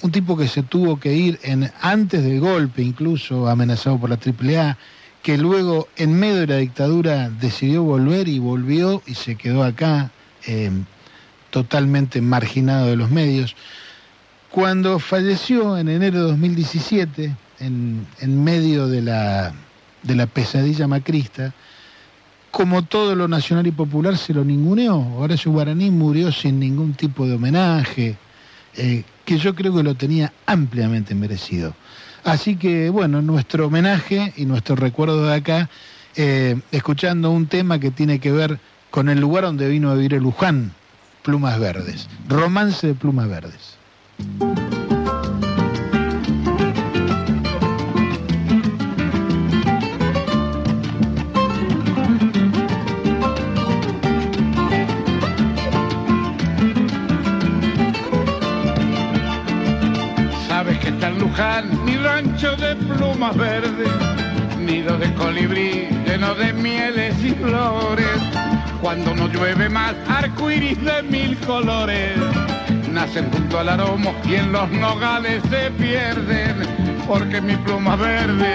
Un 0.01 0.12
tipo 0.12 0.36
que 0.36 0.47
se 0.47 0.63
tuvo 0.63 0.99
que 0.99 1.13
ir 1.13 1.39
en, 1.43 1.71
antes 1.81 2.23
del 2.23 2.39
golpe, 2.39 2.81
incluso 2.81 3.47
amenazado 3.47 3.97
por 3.97 4.10
la 4.10 4.17
AAA, 4.17 4.77
que 5.23 5.38
luego 5.38 5.88
en 5.95 6.13
medio 6.13 6.41
de 6.41 6.47
la 6.47 6.57
dictadura 6.57 7.29
decidió 7.29 7.84
volver 7.84 8.27
y 8.27 8.39
volvió 8.39 9.01
y 9.05 9.15
se 9.15 9.36
quedó 9.36 9.63
acá 9.63 10.12
eh, 10.45 10.71
totalmente 11.49 12.21
marginado 12.21 12.88
de 12.88 12.95
los 12.95 13.10
medios. 13.10 13.55
Cuando 14.49 14.99
falleció 14.99 15.77
en 15.77 15.88
enero 15.88 16.23
de 16.23 16.31
2017, 16.31 17.36
en, 17.60 18.05
en 18.19 18.43
medio 18.43 18.88
de 18.88 19.01
la, 19.01 19.53
de 20.04 20.16
la 20.16 20.28
pesadilla 20.28 20.88
macrista, 20.88 21.54
como 22.52 22.84
todo 22.84 23.16
lo 23.16 23.28
nacional 23.28 23.66
y 23.68 23.72
popular 23.72 24.18
se 24.18 24.34
lo 24.34 24.44
ninguneó. 24.44 24.98
Horacio 25.18 25.52
Guaraní 25.52 25.90
murió 25.90 26.32
sin 26.32 26.60
ningún 26.60 26.94
tipo 26.94 27.26
de 27.26 27.36
homenaje, 27.36 28.18
eh, 28.76 29.04
que 29.26 29.38
yo 29.38 29.56
creo 29.56 29.74
que 29.76 29.84
lo 29.84 29.96
tenía 29.96 30.34
ampliamente 30.46 31.16
merecido. 31.16 31.74
Así 32.24 32.56
que, 32.56 32.90
bueno, 32.90 33.22
nuestro 33.22 33.68
homenaje 33.68 34.34
y 34.36 34.46
nuestro 34.46 34.76
recuerdo 34.76 35.26
de 35.26 35.36
acá, 35.36 35.70
eh, 36.16 36.60
escuchando 36.72 37.32
un 37.32 37.48
tema 37.48 37.80
que 37.80 37.90
tiene 37.90 38.20
que 38.20 38.32
ver 38.32 38.60
con 38.92 39.10
el 39.10 39.20
lugar 39.20 39.46
donde 39.46 39.70
vino 39.70 39.90
a 39.90 39.96
vivir 39.96 40.16
el 40.16 40.24
Luján, 40.24 40.74
Plumas 41.24 41.60
Verdes, 41.60 42.08
Romance 42.28 42.86
de 42.86 42.94
Plumas 42.94 43.30
Verdes. 43.30 43.78
Luján 61.41 61.86
mi 61.86 61.97
rancho 61.97 62.56
de 62.56 62.75
plumas 62.75 63.36
verdes, 63.36 63.89
nido 64.60 64.95
de 64.99 65.12
colibrí 65.15 65.88
lleno 66.06 66.36
de 66.36 66.54
mieles 66.54 67.15
y 67.23 67.32
flores. 67.32 68.06
Cuando 68.80 69.15
no 69.15 69.27
llueve 69.27 69.67
más, 69.67 69.95
arcoíris 70.08 70.80
de 70.86 71.01
mil 71.01 71.36
colores 71.39 72.15
nacen 72.91 73.27
junto 73.32 73.58
al 73.60 73.69
aromo 73.69 74.13
y 74.23 74.36
en 74.36 74.51
los 74.51 74.69
nogales 74.69 75.41
se 75.49 75.71
pierden, 75.71 76.58
porque 77.08 77.41
mi 77.41 77.56
pluma 77.56 77.95
verde, 77.95 78.54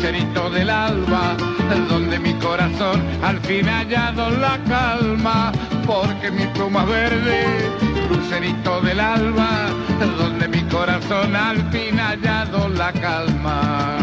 lucerito 0.00 0.48
del 0.48 0.70
alba, 0.70 1.36
donde 1.90 2.18
mi 2.18 2.32
corazón 2.34 3.02
al 3.22 3.38
fin 3.40 3.68
ha 3.68 3.80
hallado 3.80 4.30
la 4.30 4.58
calma, 4.66 5.52
porque 5.86 6.30
mi 6.30 6.46
pluma 6.54 6.86
verde, 6.86 7.68
lucerito 8.08 8.80
del 8.80 8.98
alba, 8.98 9.66
donde 10.18 10.48
mi 10.48 10.62
corazón 10.70 11.36
al 11.36 11.70
fin 11.70 12.00
ha 12.00 12.12
hallado 12.12 12.70
la 12.70 12.92
calma. 12.92 13.98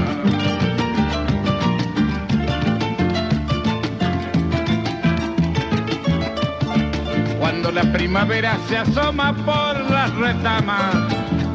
Cuando 7.40 7.72
la 7.72 7.92
primavera 7.92 8.56
se 8.70 8.78
asoma 8.78 9.34
por 9.34 9.90
las 9.90 10.14
retamas, 10.14 10.94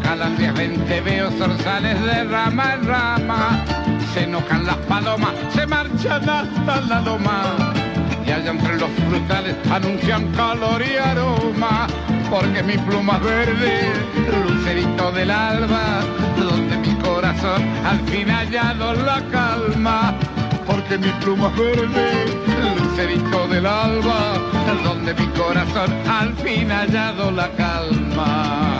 cada 0.03 0.31
día 0.31 0.51
veinte 0.51 1.01
veo 1.01 1.31
zorzales 1.31 2.03
de 2.03 2.25
rama 2.25 2.75
en 2.75 2.85
rama. 2.89 3.65
Se 4.13 4.25
enojan 4.25 4.67
las 4.67 4.77
palomas, 4.89 5.33
se 5.55 5.67
marchan 5.67 6.29
hasta 6.29 6.81
la 6.83 7.01
loma. 7.01 7.73
Y 8.27 8.31
allá 8.31 8.51
entre 8.51 8.77
los 8.77 8.91
frutales 9.09 9.57
anuncian 9.71 10.27
calor 10.33 10.83
y 10.83 10.97
aroma. 10.97 11.87
Porque 12.31 12.63
mi 12.63 12.79
pluma 12.79 13.19
verde, 13.19 13.91
lucerito 14.47 15.13
del 15.13 15.31
alba, 15.31 16.01
donde 16.39 16.77
mi 16.79 16.95
corazón 17.03 17.63
al 17.85 18.01
fin 18.09 18.31
ha 18.31 18.39
hallado 18.39 18.95
la 18.95 19.23
calma 19.31 20.15
porque 20.67 20.97
mi 20.99 21.09
pluma 21.21 21.49
verde, 21.49 22.27
lucerito 22.79 23.49
del 23.49 23.67
alba, 23.67 24.35
donde 24.85 25.15
mi 25.15 25.27
corazón 25.29 25.93
al 26.09 26.35
fin 26.37 26.71
ha 26.71 26.81
hallado 26.81 27.31
la 27.31 27.49
calma. 27.51 28.72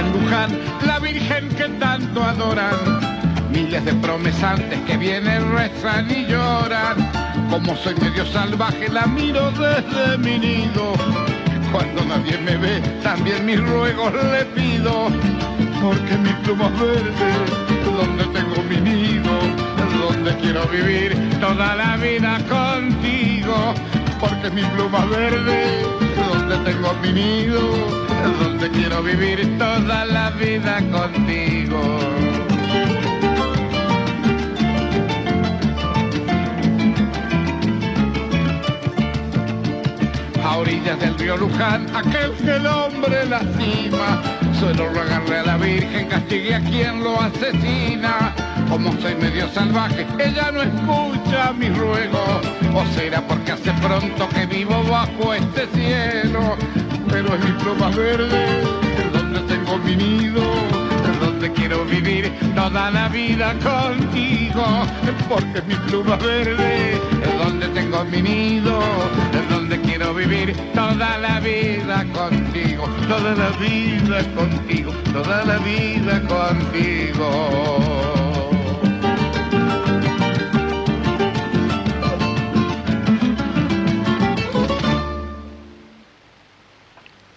Luján 0.00 0.50
la 0.86 0.98
Virgen 0.98 1.48
que 1.50 1.68
tanto 1.78 2.22
adoran, 2.22 2.74
miles 3.52 3.84
de 3.84 3.92
promesantes 3.94 4.78
que 4.86 4.96
vienen, 4.96 5.52
rezan 5.52 6.10
y 6.10 6.24
lloran. 6.26 6.96
Como 7.50 7.76
soy 7.76 7.94
medio 7.96 8.24
salvaje, 8.26 8.88
la 8.88 9.06
miro 9.06 9.50
desde 9.52 10.16
mi 10.18 10.38
nido. 10.38 10.94
Cuando 11.70 12.04
nadie 12.06 12.38
me 12.38 12.56
ve, 12.56 12.80
también 13.02 13.44
mis 13.44 13.60
ruegos 13.60 14.12
le 14.14 14.44
pido. 14.46 15.08
Porque 15.82 16.16
mi 16.16 16.30
pluma 16.44 16.68
verde, 16.68 17.30
donde 17.84 18.24
tengo 18.26 18.62
mi 18.62 18.76
nido, 18.80 19.32
donde 20.00 20.34
quiero 20.36 20.66
vivir 20.68 21.16
toda 21.40 21.76
la 21.76 21.96
vida 21.98 22.38
contigo. 22.48 23.74
Porque 24.18 24.50
mi 24.50 24.62
pluma 24.62 25.04
verde, 25.06 25.84
donde 26.52 26.72
tengo 26.72 26.94
mi 27.02 27.12
nido, 27.12 27.60
donde 28.40 28.70
quiero 28.70 29.02
vivir 29.02 29.58
toda 29.58 30.04
la 30.04 30.30
vida 30.30 30.82
contigo. 30.90 31.80
a 40.44 40.56
orillas 40.58 41.00
del 41.00 41.18
río 41.18 41.36
Luján, 41.36 41.86
aquel 41.94 42.32
que 42.32 42.56
el 42.56 42.66
hombre 42.66 43.24
lastima. 43.26 44.41
Suelo 44.62 44.90
rogarle 44.90 45.38
a 45.38 45.42
la 45.42 45.56
Virgen 45.56 46.06
castigue 46.06 46.54
a 46.54 46.60
quien 46.60 47.02
lo 47.02 47.20
asesina. 47.20 48.32
Como 48.70 48.92
soy 49.00 49.16
medio 49.16 49.48
salvaje, 49.48 50.06
ella 50.20 50.52
no 50.52 50.62
escucha 50.62 51.52
mis 51.52 51.76
ruegos. 51.76 52.46
O 52.72 52.86
será 52.94 53.20
porque 53.26 53.50
hace 53.50 53.72
pronto 53.82 54.28
que 54.28 54.46
vivo 54.46 54.80
bajo 54.84 55.34
este 55.34 55.66
cielo. 55.74 56.56
Pero 57.08 57.34
es 57.34 57.44
mi 57.44 57.50
pluma 57.60 57.88
verde, 57.88 58.62
donde 59.12 59.40
tengo 59.52 59.78
mi 59.78 59.96
nido, 59.96 60.42
donde 61.20 61.52
quiero 61.54 61.84
vivir 61.84 62.32
toda 62.54 62.92
la 62.92 63.08
vida 63.08 63.54
contigo. 63.54 64.64
Porque 65.28 65.58
es 65.58 65.66
mi 65.66 65.74
pluma 65.74 66.14
verde, 66.18 66.92
es 66.94 67.38
donde 67.44 67.66
tengo 67.66 68.04
mi 68.04 68.22
nido, 68.22 68.80
quiero 70.02 70.14
vivir 70.14 70.56
toda 70.74 71.16
la 71.18 71.38
vida 71.38 72.04
contigo, 72.12 72.88
toda 73.06 73.34
la 73.36 73.50
vida 73.50 74.24
contigo, 74.34 74.92
toda 75.12 75.44
la 75.44 75.58
vida 75.58 76.20
contigo. 76.26 77.28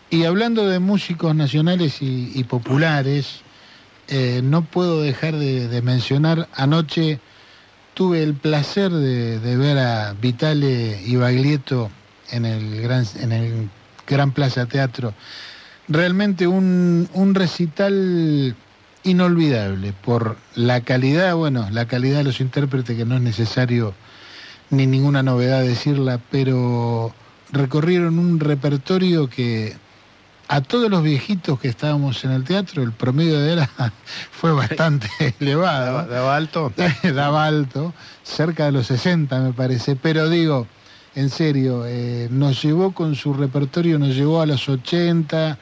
Y 0.10 0.24
hablando 0.24 0.68
de 0.68 0.80
músicos 0.80 1.36
nacionales 1.36 2.02
y, 2.02 2.32
y 2.34 2.46
populares, 2.46 3.42
eh, 4.08 4.42
no 4.44 4.64
puedo 4.64 5.04
dejar 5.04 5.36
de, 5.36 5.68
de 5.68 5.82
mencionar, 5.84 6.48
anoche 6.56 7.20
tuve 7.94 8.24
el 8.24 8.34
placer 8.34 8.92
de, 8.92 9.40
de 9.40 9.56
ver 9.56 9.78
a 9.78 10.14
Vitale 10.14 11.00
Ibaglietto 11.06 11.92
en 12.32 12.46
el 12.46 12.82
Gran, 12.82 13.06
en 13.20 13.32
el 13.32 13.70
Gran 14.08 14.32
Plaza 14.32 14.66
Teatro. 14.66 15.14
Realmente 15.88 16.48
un, 16.48 17.10
un 17.14 17.36
recital 17.36 18.56
inolvidable 19.04 19.94
por 19.94 20.38
la 20.56 20.82
calidad, 20.82 21.36
bueno, 21.36 21.68
la 21.72 21.86
calidad 21.86 22.18
de 22.18 22.24
los 22.24 22.42
intérpretes, 22.42 22.98
que 22.98 23.06
no 23.06 23.16
es 23.16 23.22
necesario 23.22 23.94
ni 24.72 24.88
ninguna 24.88 25.24
novedad 25.24 25.62
decirla, 25.62 26.20
pero 26.32 27.14
recorrieron 27.52 28.20
un 28.20 28.40
repertorio 28.40 29.30
que 29.30 29.78
a 30.48 30.62
todos 30.62 30.90
los 30.90 31.02
viejitos 31.02 31.60
que 31.60 31.68
estábamos 31.68 32.24
en 32.24 32.32
el 32.32 32.44
teatro, 32.44 32.84
el 32.84 32.92
promedio 32.92 33.40
de 33.40 33.54
edad 33.54 33.70
fue 34.32 34.52
bastante 34.52 35.08
elevado. 35.40 35.86
Daba, 35.86 36.06
daba 36.08 36.36
alto. 36.36 36.74
daba 37.04 37.46
alto, 37.46 37.94
cerca 38.24 38.66
de 38.66 38.72
los 38.72 38.88
60 38.88 39.40
me 39.40 39.54
parece, 39.54 39.96
pero 39.96 40.30
digo, 40.30 40.68
en 41.16 41.30
serio, 41.30 41.86
eh, 41.88 42.28
nos 42.30 42.62
llevó 42.62 42.92
con 42.92 43.16
su 43.16 43.34
repertorio, 43.34 43.98
nos 43.98 44.16
llevó 44.16 44.42
a 44.42 44.46
los 44.46 44.68
80, 44.68 45.58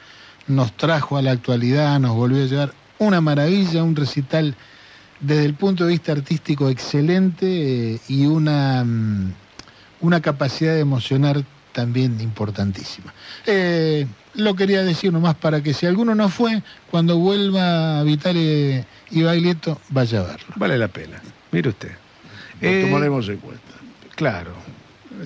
nos 0.48 0.72
trajo 0.76 1.16
a 1.16 1.22
la 1.22 1.30
actualidad, 1.30 1.98
nos 2.00 2.14
volvió 2.14 2.42
a 2.42 2.46
llevar 2.46 2.74
una 2.98 3.20
maravilla, 3.20 3.82
un 3.82 3.96
recital 3.96 4.54
desde 5.20 5.44
el 5.44 5.54
punto 5.54 5.84
de 5.84 5.92
vista 5.92 6.12
artístico 6.12 6.68
excelente 6.68 7.94
eh, 7.94 8.00
y 8.08 8.26
una, 8.26 8.84
mm, 8.84 9.32
una 10.00 10.20
capacidad 10.20 10.74
de 10.74 10.80
emocionar 10.80 11.42
también 11.72 12.20
importantísima. 12.20 13.12
Eh, 13.46 14.06
lo 14.34 14.54
quería 14.54 14.82
decir 14.82 15.12
nomás 15.12 15.34
para 15.36 15.62
que 15.62 15.74
si 15.74 15.86
alguno 15.86 16.14
no 16.14 16.28
fue, 16.28 16.62
cuando 16.90 17.18
vuelva 17.18 18.00
a 18.00 18.02
Vitale 18.02 18.84
y 19.10 19.22
Baglietto, 19.22 19.80
vaya 19.90 20.20
a 20.20 20.22
verlo. 20.24 20.54
Vale 20.56 20.78
la 20.78 20.88
pena. 20.88 21.20
Mire 21.52 21.68
usted. 21.70 21.92
Lo 22.60 22.68
Eh, 22.68 22.82
tomaremos 22.84 23.28
en 23.28 23.38
cuenta. 23.38 23.62
Claro, 24.14 24.52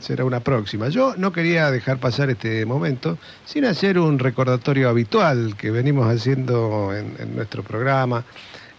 será 0.00 0.24
una 0.24 0.40
próxima. 0.40 0.88
Yo 0.88 1.14
no 1.16 1.32
quería 1.32 1.70
dejar 1.70 1.98
pasar 1.98 2.30
este 2.30 2.64
momento 2.66 3.18
sin 3.44 3.64
hacer 3.64 3.98
un 3.98 4.18
recordatorio 4.18 4.88
habitual 4.88 5.56
que 5.56 5.70
venimos 5.70 6.12
haciendo 6.12 6.94
en, 6.94 7.34
nuestro 7.34 7.62
programa, 7.62 8.24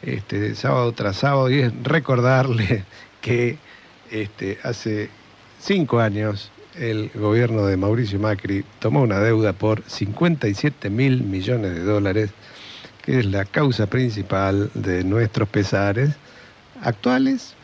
este, 0.02 0.56
sábado 0.56 0.92
tras 0.94 1.18
sábado, 1.18 1.50
y 1.50 1.60
es 1.60 1.74
recordarle 1.84 2.86
que 3.22 3.58
este, 4.12 4.60
hace 4.64 5.10
cinco 5.60 6.00
años 6.00 6.52
el 6.76 7.12
gobierno 7.14 7.66
de 7.66 7.78
Mauricio 7.78 8.20
Macri 8.20 8.64
tomó 8.80 9.02
una 9.02 9.20
deuda 9.20 9.54
por 9.54 9.84
57 9.86 10.90
mil 10.90 11.24
millones 11.24 11.76
de 11.76 11.84
dólares, 11.84 12.32
que 13.04 13.20
es 13.20 13.26
la 13.26 13.46
causa 13.46 13.88
principal 13.88 14.72
de 14.74 15.04
nuestros 15.04 15.50
pesares 15.50 16.12
actuales 16.82 17.56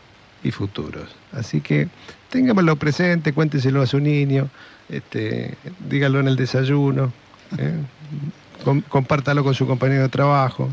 y 0.43 0.51
futuros. 0.51 1.15
Así 1.31 1.62
que 1.62 1.88
téngamelo 2.35 2.75
presente, 2.75 3.31
cuénteselo 3.31 3.81
a 3.81 3.87
su 3.87 3.97
niño, 4.01 4.49
este, 4.89 5.55
dígalo 5.89 6.19
en 6.19 6.27
el 6.27 6.35
desayuno, 6.35 7.13
¿eh? 7.57 7.73
Com- 8.65 8.81
compártalo 8.89 9.41
con 9.43 9.53
su 9.53 9.65
compañero 9.65 10.01
de 10.03 10.09
trabajo. 10.09 10.69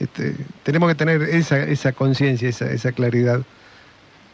Este, 0.00 0.34
tenemos 0.62 0.88
que 0.88 0.94
tener 0.94 1.20
esa, 1.22 1.92
conciencia, 1.92 2.48
esa, 2.48 2.92
claridad 2.92 3.42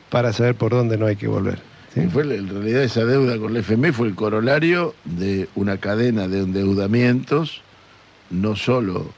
para 0.09 0.33
saber 0.33 0.55
por 0.55 0.71
dónde 0.71 0.97
no 0.97 1.07
hay 1.07 1.17
que 1.17 1.27
volver. 1.27 1.59
fue, 2.13 2.23
en 2.23 2.49
realidad 2.49 2.85
esa 2.85 3.05
deuda 3.05 3.37
con 3.39 3.53
la 3.53 3.61
FMI 3.61 3.91
fue 3.91 4.07
el 4.07 4.15
corolario 4.15 4.95
de 5.05 5.49
una 5.57 5.79
cadena 5.79 6.29
de 6.29 6.41
endeudamientos, 6.41 7.63
no 8.31 8.55
solo 8.55 9.11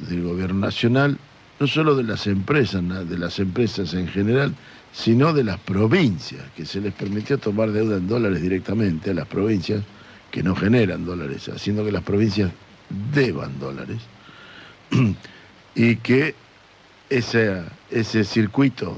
del 0.00 0.24
gobierno 0.24 0.66
nacional, 0.66 1.16
no 1.60 1.66
solo 1.68 1.94
de 1.94 2.02
las 2.02 2.26
empresas, 2.26 2.82
de 3.08 3.18
las 3.18 3.38
empresas 3.38 3.94
en 3.94 4.08
general, 4.08 4.52
sino 4.96 5.34
de 5.34 5.44
las 5.44 5.60
provincias, 5.60 6.42
que 6.56 6.64
se 6.64 6.80
les 6.80 6.94
permitió 6.94 7.36
tomar 7.36 7.70
deuda 7.70 7.98
en 7.98 8.08
dólares 8.08 8.40
directamente 8.40 9.10
a 9.10 9.14
las 9.14 9.26
provincias 9.26 9.82
que 10.30 10.42
no 10.42 10.56
generan 10.56 11.04
dólares, 11.04 11.50
haciendo 11.50 11.84
que 11.84 11.92
las 11.92 12.02
provincias 12.02 12.50
deban 13.12 13.58
dólares, 13.58 13.98
y 15.74 15.96
que 15.96 16.34
ese, 17.10 17.62
ese 17.90 18.24
circuito 18.24 18.96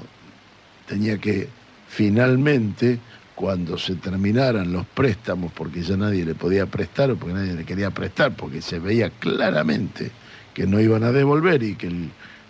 tenía 0.87 1.19
que 1.19 1.49
finalmente, 1.89 3.01
cuando 3.35 3.77
se 3.77 3.97
terminaran 3.97 4.73
los 4.73 4.87
préstamos, 4.87 5.51
porque 5.53 5.83
ya 5.83 5.97
nadie 5.97 6.25
le 6.25 6.37
podía 6.37 6.67
prestar 6.67 7.11
o 7.11 7.17
porque 7.17 7.35
nadie 7.35 7.55
le 7.55 7.65
quería 7.65 7.91
prestar, 7.91 8.37
porque 8.37 8.63
se 8.63 8.79
veía 8.79 9.11
claramente 9.11 10.13
que 10.55 10.65
no 10.65 10.79
iban 10.81 11.03
a 11.03 11.11
devolver 11.11 11.61
y 11.65 11.75
que 11.75 11.91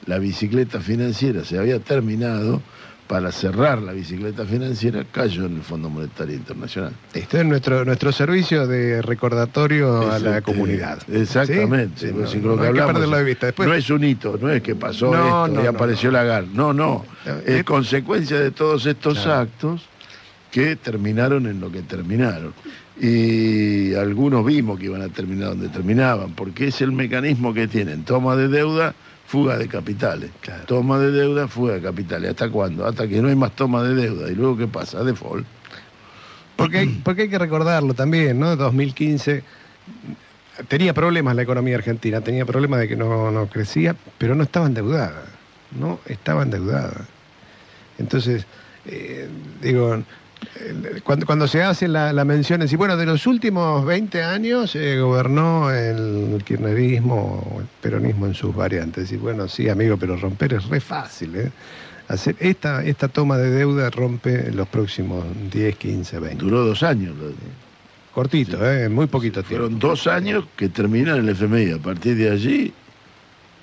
la 0.04 0.18
bicicleta 0.18 0.80
financiera 0.80 1.44
se 1.44 1.58
había 1.58 1.80
terminado, 1.80 2.62
para 3.08 3.32
cerrar 3.32 3.80
la 3.80 3.92
bicicleta 3.92 4.44
financiera 4.44 5.04
cayó 5.10 5.46
en 5.46 5.56
el 5.56 5.62
Fondo 5.62 5.88
Monetario 5.88 6.36
Internacional. 6.36 6.92
Esto 7.14 7.38
es 7.38 7.44
nuestro, 7.46 7.84
nuestro 7.84 8.12
servicio 8.12 8.66
de 8.66 9.00
recordatorio 9.00 10.12
a 10.12 10.18
la 10.18 10.38
este, 10.38 10.52
comunidad. 10.52 10.98
Exactamente. 11.10 12.00
¿Sí? 12.00 12.06
Sí, 12.08 12.12
no, 12.14 12.26
si 12.26 12.36
no 12.38 12.48
lo 12.48 12.56
que 12.56 12.66
hay 12.66 12.74
que 12.74 12.80
hablamos, 12.80 12.92
perderlo 12.92 13.16
de 13.16 13.24
vista. 13.24 13.46
Después, 13.46 13.68
no 13.68 13.74
es 13.74 13.90
un 13.90 14.04
hito, 14.04 14.38
no 14.40 14.50
es 14.50 14.62
que 14.62 14.74
pasó 14.74 15.46
esto 15.46 15.64
y 15.64 15.66
apareció 15.66 16.10
no. 16.10 16.18
Lagarde. 16.18 16.48
No, 16.52 16.74
no. 16.74 17.04
No, 17.24 17.32
Es 17.46 17.64
consecuencia 17.64 18.38
de 18.38 18.50
todos 18.50 18.84
estos 18.84 19.26
actos 19.26 19.88
que 20.50 20.76
terminaron 20.76 21.46
en 21.46 21.60
lo 21.60 21.72
que 21.72 21.82
terminaron. 21.82 22.52
Y 23.00 23.94
algunos 23.94 24.44
vimos 24.44 24.78
que 24.78 24.86
iban 24.86 25.02
a 25.02 25.08
terminar 25.08 25.50
donde 25.50 25.68
terminaban, 25.68 26.32
porque 26.32 26.68
es 26.68 26.80
el 26.82 26.92
mecanismo 26.92 27.54
que 27.54 27.68
tienen. 27.68 28.04
Toma 28.04 28.36
de 28.36 28.48
deuda, 28.48 28.94
fuga 29.28 29.58
de 29.58 29.68
capitales. 29.68 30.30
Claro. 30.40 30.64
Toma 30.64 30.98
de 30.98 31.12
deuda, 31.12 31.46
fuga 31.46 31.74
de 31.74 31.82
capitales. 31.82 32.30
¿Hasta 32.30 32.50
cuándo? 32.50 32.86
Hasta 32.86 33.06
que 33.06 33.20
no 33.20 33.28
hay 33.28 33.36
más 33.36 33.54
toma 33.54 33.82
de 33.82 33.94
deuda. 33.94 34.32
¿Y 34.32 34.34
luego 34.34 34.56
qué 34.56 34.66
pasa? 34.66 35.04
Default. 35.04 35.46
Porque 36.56 36.78
hay, 36.78 36.88
porque 37.04 37.22
hay 37.22 37.28
que 37.28 37.38
recordarlo 37.38 37.94
también, 37.94 38.40
¿no? 38.40 38.56
2015 38.56 39.44
tenía 40.66 40.92
problemas 40.92 41.36
la 41.36 41.42
economía 41.42 41.76
argentina, 41.76 42.20
tenía 42.20 42.44
problemas 42.44 42.80
de 42.80 42.88
que 42.88 42.96
no, 42.96 43.30
no 43.30 43.46
crecía, 43.48 43.94
pero 44.16 44.34
no 44.34 44.42
estaba 44.42 44.66
endeudada, 44.66 45.24
no 45.78 46.00
estaba 46.06 46.42
endeudada. 46.42 47.06
Entonces, 47.98 48.46
eh, 48.86 49.28
digo, 49.62 50.02
Cuando, 51.04 51.26
cuando 51.26 51.48
se 51.48 51.62
hace 51.62 51.88
la, 51.88 52.12
la 52.12 52.24
mención, 52.24 52.60
decir, 52.60 52.78
bueno, 52.78 52.96
de 52.96 53.06
los 53.06 53.26
últimos 53.26 53.84
20 53.84 54.22
años 54.22 54.74
eh, 54.76 54.98
gobernó 54.98 55.70
el 55.70 56.42
kirchnerismo 56.44 57.44
o 57.54 57.60
el 57.60 57.66
peronismo 57.80 58.26
en 58.26 58.34
sus 58.34 58.54
variantes. 58.54 59.04
Es 59.04 59.10
decir, 59.10 59.18
bueno, 59.20 59.48
sí, 59.48 59.68
amigo, 59.68 59.96
pero 59.96 60.16
romper 60.16 60.54
es 60.54 60.64
re 60.66 60.80
fácil. 60.80 61.34
¿eh? 61.36 61.50
Hacer 62.08 62.36
esta, 62.40 62.84
esta 62.84 63.08
toma 63.08 63.36
de 63.38 63.50
deuda 63.50 63.90
rompe 63.90 64.50
los 64.52 64.68
próximos 64.68 65.24
10, 65.52 65.76
15, 65.76 66.18
20. 66.18 66.44
Duró 66.44 66.64
dos 66.64 66.82
años. 66.82 67.16
lo- 67.16 67.32
Cortito, 68.14 68.58
¿eh? 68.68 68.88
muy 68.88 69.06
poquito 69.06 69.42
tiempo. 69.42 69.64
Fueron 69.64 69.78
dos 69.78 70.06
años 70.08 70.44
que 70.56 70.68
terminan 70.68 71.18
el 71.18 71.28
FMI. 71.30 71.72
A 71.72 71.78
partir 71.78 72.16
de 72.16 72.30
allí, 72.30 72.72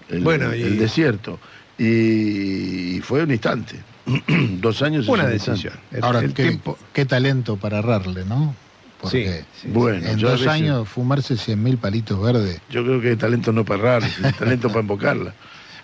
el, 0.09 0.23
Bueno, 0.23 0.55
y- 0.55 0.61
el 0.61 0.77
desierto. 0.79 1.39
Y, 1.77 3.01
fue 3.01 3.23
un 3.23 3.31
instante. 3.31 3.75
dos 4.61 4.81
años 4.81 5.03
es 5.05 5.09
Una 5.09 5.23
un 5.25 5.29
decisión. 5.31 5.73
El, 5.91 6.03
Ahora, 6.03 6.19
el 6.19 6.33
qué, 6.33 6.43
tiempo. 6.43 6.77
qué 6.93 7.05
talento 7.05 7.57
para 7.57 7.79
errarle, 7.79 8.25
¿no? 8.25 8.55
Porque 9.01 9.45
Sí, 9.55 9.61
sí, 9.63 9.67
Bueno, 9.71 10.07
en 10.07 10.19
dos 10.19 10.31
veces- 10.33 10.47
años 10.47 10.87
fumarse 10.87 11.35
100.000 11.35 11.77
palitos 11.77 12.21
verdes. 12.21 12.61
Yo 12.69 12.83
creo 12.83 13.01
que 13.01 13.15
talento 13.15 13.51
no 13.51 13.65
para 13.65 13.97
es 13.97 14.15
talento 14.39 14.69
para 14.69 14.81
invocarla. 14.81 15.33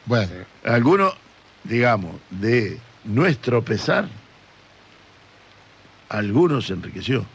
Bueno, 0.06 0.32
Alguno, 0.66 1.14
digamos, 1.64 2.16
de 2.30 2.80
nuestro 3.06 3.64
pesar, 3.64 4.08
algunos 6.10 6.68
se 6.68 6.74
enriqueció. 6.74 7.26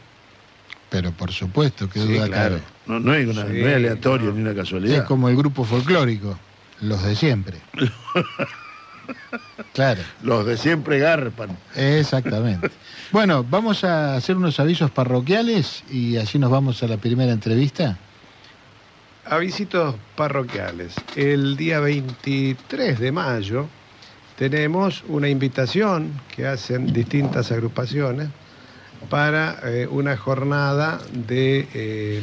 pero 0.89 1.11
por 1.11 1.31
supuesto, 1.31 1.89
que 1.89 1.99
Sí, 1.99 2.13
duda 2.13 2.27
claro. 2.27 2.55
cabe. 2.55 2.63
No, 2.85 2.99
no 2.99 3.13
es, 3.13 3.27
una, 3.27 3.43
Sí, 3.47 3.53
no 3.61 3.67
es 3.67 3.75
aleatorio 3.75 4.27
no. 4.27 4.33
ni 4.35 4.41
una 4.41 4.51
Es 4.51 4.57
casualidad. 4.57 5.05
como 5.05 5.27
el 5.29 5.35
grupo 5.35 5.63
folclórico, 5.65 6.37
los 6.81 7.03
de 7.03 7.15
siempre. 7.15 7.57
Claro, 9.73 10.01
Los 10.23 10.45
de 10.45 10.57
siempre 10.57 10.99
garpan. 10.99 11.49
exactamente. 11.75 12.69
Bueno, 13.11 13.43
vamos 13.43 13.83
a 13.83 14.15
hacer 14.15 14.35
unos 14.35 14.59
avisos 14.59 14.91
parroquiales 14.91 15.83
y 15.89 16.17
así 16.17 16.39
nos 16.39 16.49
vamos 16.51 16.81
a 16.83 16.87
la 16.87 16.97
primera 16.97 17.31
entrevista. 17.31 17.97
Avisitos 19.25 19.95
parroquiales. 20.15 20.95
El 21.15 21.57
día 21.57 21.79
23 21.79 22.99
de 22.99 23.11
mayo 23.11 23.67
tenemos 24.37 25.03
una 25.07 25.27
invitación 25.27 26.11
que 26.35 26.47
hacen 26.47 26.93
distintas 26.93 27.51
agrupaciones 27.51 28.29
para 29.09 29.59
eh, 29.63 29.87
una 29.89 30.15
jornada 30.17 30.99
de, 31.13 31.67
eh, 31.73 32.21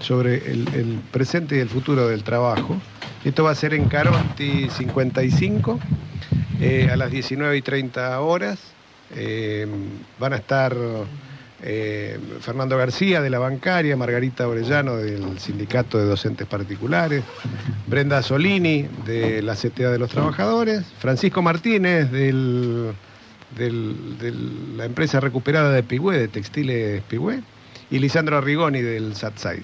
sobre 0.00 0.36
el, 0.50 0.68
el 0.74 0.98
presente 1.10 1.56
y 1.56 1.60
el 1.60 1.68
futuro 1.68 2.08
del 2.08 2.22
trabajo. 2.22 2.76
Esto 3.24 3.44
va 3.44 3.50
a 3.50 3.54
ser 3.54 3.74
en 3.74 3.88
Caronti 3.88 4.68
55 4.70 5.80
eh, 6.60 6.88
a 6.90 6.96
las 6.96 7.10
19 7.10 7.56
y 7.56 7.62
30 7.62 8.20
horas. 8.20 8.58
Eh, 9.14 9.66
van 10.18 10.32
a 10.32 10.36
estar 10.36 10.76
eh, 11.62 12.18
Fernando 12.40 12.76
García 12.76 13.20
de 13.20 13.30
la 13.30 13.38
bancaria, 13.38 13.96
Margarita 13.96 14.48
Orellano 14.48 14.96
del 14.96 15.38
Sindicato 15.38 15.98
de 15.98 16.06
Docentes 16.06 16.46
Particulares, 16.46 17.22
Brenda 17.86 18.22
Solini 18.22 18.88
de 19.06 19.42
la 19.42 19.54
CTA 19.54 19.90
de 19.90 19.98
los 19.98 20.10
Trabajadores, 20.10 20.84
Francisco 20.98 21.40
Martínez 21.42 22.10
de 22.10 22.92
la 24.76 24.84
empresa 24.84 25.20
recuperada 25.20 25.70
de 25.70 25.82
Pigüé, 25.82 26.18
de 26.18 26.28
Textiles 26.28 27.02
Pigüé, 27.08 27.40
y 27.90 27.98
Lisandro 27.98 28.36
Arrigoni 28.36 28.82
del 28.82 29.14
SATSAID. 29.14 29.62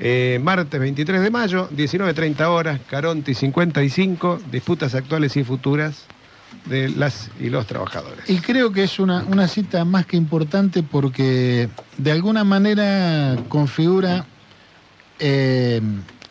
Eh, 0.00 0.38
martes 0.42 0.80
23 0.80 1.20
de 1.20 1.30
mayo, 1.30 1.68
19.30 1.70 2.46
horas, 2.46 2.80
Caronti 2.88 3.34
55, 3.34 4.40
disputas 4.50 4.94
actuales 4.94 5.36
y 5.36 5.42
futuras 5.42 6.06
de 6.66 6.88
las 6.90 7.30
y 7.40 7.50
los 7.50 7.66
trabajadores. 7.66 8.28
Y 8.28 8.38
creo 8.38 8.72
que 8.72 8.84
es 8.84 8.98
una, 8.98 9.24
una 9.24 9.48
cita 9.48 9.84
más 9.84 10.06
que 10.06 10.16
importante 10.16 10.82
porque 10.82 11.68
de 11.96 12.12
alguna 12.12 12.44
manera 12.44 13.36
configura 13.48 14.26
eh, 15.18 15.80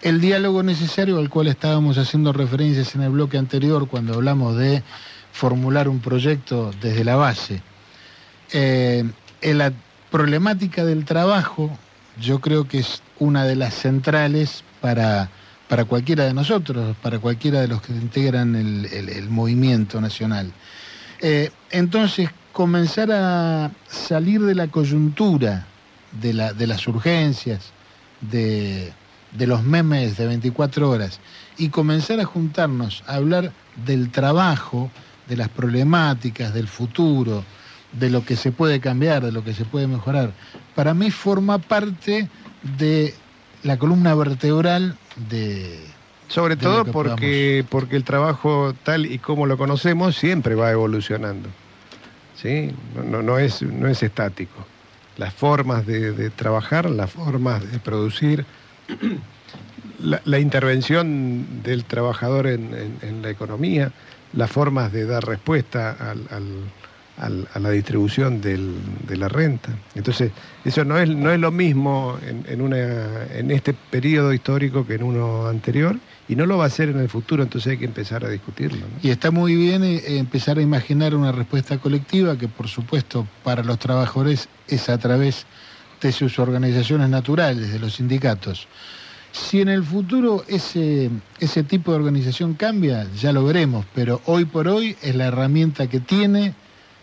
el 0.01 0.21
diálogo 0.21 0.63
necesario 0.63 1.17
al 1.17 1.30
cual 1.30 1.47
estábamos 1.47 1.97
haciendo 1.97 2.34
referencias 2.34 2.95
en 2.95 3.01
el 3.01 3.10
bloque 3.10 3.38
anterior 3.38 3.88
cuando 3.88 4.13
hablamos 4.13 4.58
de 4.58 4.84
formular 5.32 5.89
un 5.89 5.99
proyecto 5.99 6.71
desde 6.82 7.03
la 7.03 7.15
base. 7.15 7.62
Eh, 8.53 9.03
en 9.41 9.58
la 9.58 9.73
problemática 10.10 10.86
del 10.86 11.06
trabajo 11.06 11.77
yo 12.19 12.39
creo 12.39 12.67
que 12.67 12.80
es 12.80 13.01
una 13.19 13.45
de 13.45 13.56
las 13.56 13.73
centrales 13.73 14.63
para, 14.82 15.30
para 15.67 15.86
cualquiera 15.86 16.25
de 16.25 16.34
nosotros, 16.34 16.95
para 17.01 17.19
cualquiera 17.19 17.62
de 17.62 17.67
los 17.67 17.82
que 17.82 17.93
integran 17.93 18.56
el, 18.56 19.30
movimiento 19.30 19.99
nacional. 19.99 20.51
Eh, 21.21 21.51
entonces, 21.71 22.30
comenzar 22.53 23.12
a 23.12 23.71
salir 23.88 24.41
de 24.41 24.56
la 24.56 24.67
coyuntura, 24.67 25.65
de 26.12 26.34
las 26.67 26.88
urgencias, 26.88 27.71
de, 28.21 28.93
de 29.34 29.47
los 29.47 29.63
memes 29.63 30.17
de 30.17 30.27
24 30.27 30.89
horas, 30.89 31.19
y 31.58 31.69
comenzar 31.69 32.19
a 32.19 32.25
juntarnos 32.25 33.03
a 33.08 33.15
hablar 33.15 33.51
del 33.86 34.10
trabajo, 34.10 34.89
de 35.27 35.36
las 35.36 35.49
problemáticas, 35.49 36.53
del 36.53 36.67
futuro, 36.67 37.43
de 37.91 38.10
lo 38.10 38.23
que 38.23 38.36
se 38.36 38.51
puede 38.51 38.80
cambiar, 38.80 39.25
de 39.25 39.32
lo 39.32 39.43
que 39.43 39.53
se 39.53 39.65
puede 39.65 39.88
mejorar, 39.88 40.32
para 40.75 40.93
mí 40.93 41.12
forma 41.12 41.58
parte 41.58 42.30
de 42.77 43.13
la 43.63 43.77
columna 43.77 44.13
vertebral 44.15 44.97
de, 45.30 45.80
Sobre 46.27 46.56
de 46.56 46.62
todo 46.63 46.84
que 46.86 46.91
porque, 46.91 47.65
porque 47.69 47.95
el 47.95 48.03
trabajo 48.03 48.73
tal 48.84 49.06
y 49.06 49.17
como 49.19 49.45
lo 49.45 49.58
conocemos 49.58 50.15
siempre 50.15 50.56
va 50.56 50.71
evolucionando. 50.71 51.49
¿sí? 52.41 52.71
No, 52.95 53.03
no, 53.03 53.23
no 53.23 53.39
es, 53.39 53.62
no 53.62 53.88
es 53.88 54.03
estático. 54.03 54.65
Las 55.17 55.34
formas 55.34 55.86
de, 55.88 56.12
de 56.12 56.30
trabajar, 56.30 56.89
las 56.89 57.10
formas 57.12 57.69
de 57.71 57.80
producir, 57.80 58.45
la, 60.03 60.21
la 60.25 60.39
intervención 60.39 61.63
del 61.63 61.84
trabajador 61.86 62.47
en, 62.47 62.73
en- 62.73 62.97
en 63.01 63.21
la 63.21 63.30
economía, 63.30 63.91
las 64.34 64.51
formas 64.51 64.91
de 64.91 65.06
dar 65.06 65.25
respuesta 65.25 65.91
al- 65.91 66.27
al- 66.30 66.71
a 67.17 67.60
la 67.60 67.71
distribución 67.71 68.41
de 68.41 69.17
la 69.17 69.27
renta. 69.27 69.71
Entonces, 69.95 70.32
eso 70.63 70.86
no 70.86 70.99
es, 70.99 71.10
no 71.10 71.32
es 71.32 71.39
lo 71.39 71.51
mismo 71.51 72.17
en, 72.21 73.51
este 73.51 73.73
periodo 73.73 74.34
histórico 74.34 74.86
que 74.86 74.95
en 74.95 75.03
uno 75.03 75.47
anterior, 75.47 75.97
y 76.30 76.36
no 76.36 76.45
lo 76.45 76.58
va 76.58 76.65
a 76.65 76.69
ser 76.69 76.89
en 76.89 76.99
el 76.99 77.10
futuro, 77.10 77.41
entonces 77.41 77.71
hay 77.71 77.77
que 77.77 77.86
empezar 77.86 78.23
a 78.23 78.30
discutirlo. 78.30 78.86
Y 79.01 79.10
está 79.10 79.32
muy 79.32 79.56
bien 79.56 79.84
eh, 79.84 80.17
empezar 80.17 80.60
a 80.60 80.62
imaginar 80.62 81.15
una 81.15 81.32
respuesta 81.32 81.80
colectiva 81.80 82.38
que, 82.38 82.47
por 82.47 82.67
supuesto, 82.67 83.27
para 83.43 83.63
los 83.63 83.80
trabajadores 83.80 84.47
es 84.67 84.89
a 84.89 84.97
través 84.99 85.47
de 86.01 86.12
sus 86.12 86.38
organizaciones 86.38 87.10
naturales, 87.10 87.71
de 87.71 87.80
los 87.80 87.95
sindicatos. 87.95 88.67
Si 89.32 89.62
en 89.62 89.69
el 89.69 89.84
futuro 89.84 90.43
ese, 90.47 91.10
ese 91.39 91.63
tipo 91.63 91.91
de 91.91 91.97
organización 91.97 92.53
cambia, 92.53 93.08
ya 93.15 93.32
lo 93.32 93.43
veremos, 93.43 93.86
pero 93.95 94.21
hoy 94.25 94.45
por 94.45 94.67
hoy 94.67 94.95
es 95.01 95.15
la 95.15 95.25
herramienta 95.25 95.88
que 95.88 95.99
tiene 95.99 96.53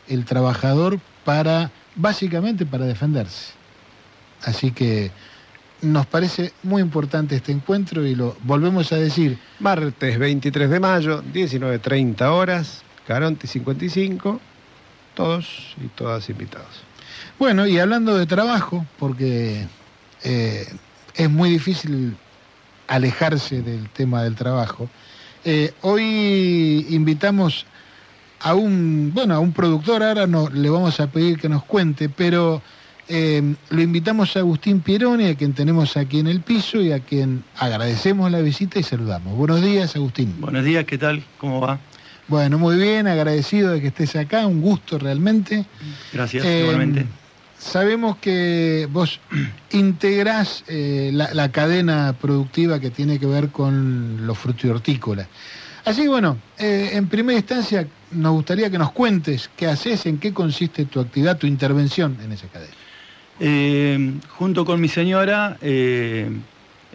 el 0.08 0.24
trabajador 0.24 1.00
para, 1.24 1.70
básicamente, 1.96 2.66
para 2.66 2.86
defenderse. 2.86 3.52
Así 4.42 4.72
que 4.72 5.10
nos 5.82 6.06
parece 6.06 6.52
muy 6.62 6.82
importante 6.82 7.36
este 7.36 7.52
encuentro 7.52 8.06
y 8.06 8.14
lo 8.14 8.36
volvemos 8.42 8.92
a 8.92 8.96
decir, 8.96 9.38
Martes 9.60 10.18
23 10.18 10.70
de 10.70 10.80
mayo, 10.80 11.22
19.30 11.22 12.22
horas, 12.22 12.82
Caronti 13.06 13.46
55, 13.46 14.40
todos 15.14 15.74
y 15.82 15.88
todas 15.88 16.28
invitados. 16.28 16.82
Bueno, 17.38 17.66
y 17.66 17.78
hablando 17.78 18.16
de 18.16 18.26
trabajo, 18.26 18.86
porque 18.98 19.66
eh, 20.22 20.66
es 21.14 21.30
muy 21.30 21.50
difícil 21.50 22.16
alejarse 22.88 23.62
del 23.62 23.88
tema 23.90 24.22
del 24.22 24.34
trabajo, 24.34 24.88
eh, 25.44 25.72
hoy 25.82 26.86
invitamos 26.90 27.66
a 28.44 28.54
un, 28.54 29.10
bueno, 29.14 29.34
a 29.34 29.38
un 29.38 29.52
productor, 29.52 30.02
ahora 30.02 30.26
no, 30.26 30.50
le 30.50 30.68
vamos 30.68 31.00
a 31.00 31.06
pedir 31.06 31.38
que 31.38 31.48
nos 31.48 31.64
cuente, 31.64 32.10
pero 32.10 32.60
eh, 33.08 33.54
lo 33.70 33.80
invitamos 33.80 34.36
a 34.36 34.40
Agustín 34.40 34.80
Pieroni, 34.80 35.28
a 35.28 35.34
quien 35.34 35.54
tenemos 35.54 35.96
aquí 35.96 36.18
en 36.18 36.26
el 36.26 36.42
piso 36.42 36.78
y 36.82 36.92
a 36.92 37.00
quien 37.00 37.42
agradecemos 37.56 38.30
la 38.30 38.40
visita 38.40 38.78
y 38.78 38.82
saludamos. 38.82 39.34
Buenos 39.34 39.62
días, 39.62 39.96
Agustín. 39.96 40.34
Buenos 40.40 40.62
días, 40.62 40.84
¿qué 40.84 40.98
tal? 40.98 41.24
¿Cómo 41.38 41.62
va? 41.62 41.78
Bueno, 42.28 42.58
muy 42.58 42.76
bien, 42.76 43.06
agradecido 43.06 43.72
de 43.72 43.80
que 43.80 43.86
estés 43.86 44.14
acá, 44.14 44.46
un 44.46 44.60
gusto 44.60 44.98
realmente. 44.98 45.64
Gracias, 46.12 46.44
Eh, 46.44 46.60
igualmente. 46.64 47.06
Sabemos 47.58 48.18
que 48.18 48.86
vos 48.92 49.20
integrás 49.72 50.64
eh, 50.68 51.10
la, 51.14 51.32
la 51.32 51.50
cadena 51.50 52.14
productiva 52.20 52.78
que 52.78 52.90
tiene 52.90 53.18
que 53.18 53.24
ver 53.24 53.48
con 53.48 54.26
los 54.26 54.36
frutos 54.36 54.64
y 54.66 54.68
hortícolas. 54.68 55.28
Así 55.84 56.02
que 56.02 56.08
bueno, 56.08 56.38
eh, 56.58 56.90
en 56.92 57.08
primera 57.08 57.38
instancia 57.38 57.86
nos 58.14 58.32
gustaría 58.32 58.70
que 58.70 58.78
nos 58.78 58.92
cuentes 58.92 59.50
qué 59.56 59.66
haces, 59.66 60.06
en 60.06 60.18
qué 60.18 60.32
consiste 60.32 60.84
tu 60.84 61.00
actividad, 61.00 61.38
tu 61.38 61.46
intervención 61.46 62.16
en 62.22 62.32
esa 62.32 62.48
cadena. 62.48 62.72
Eh, 63.40 64.12
junto 64.38 64.64
con 64.64 64.80
mi 64.80 64.88
señora 64.88 65.56
eh, 65.60 66.28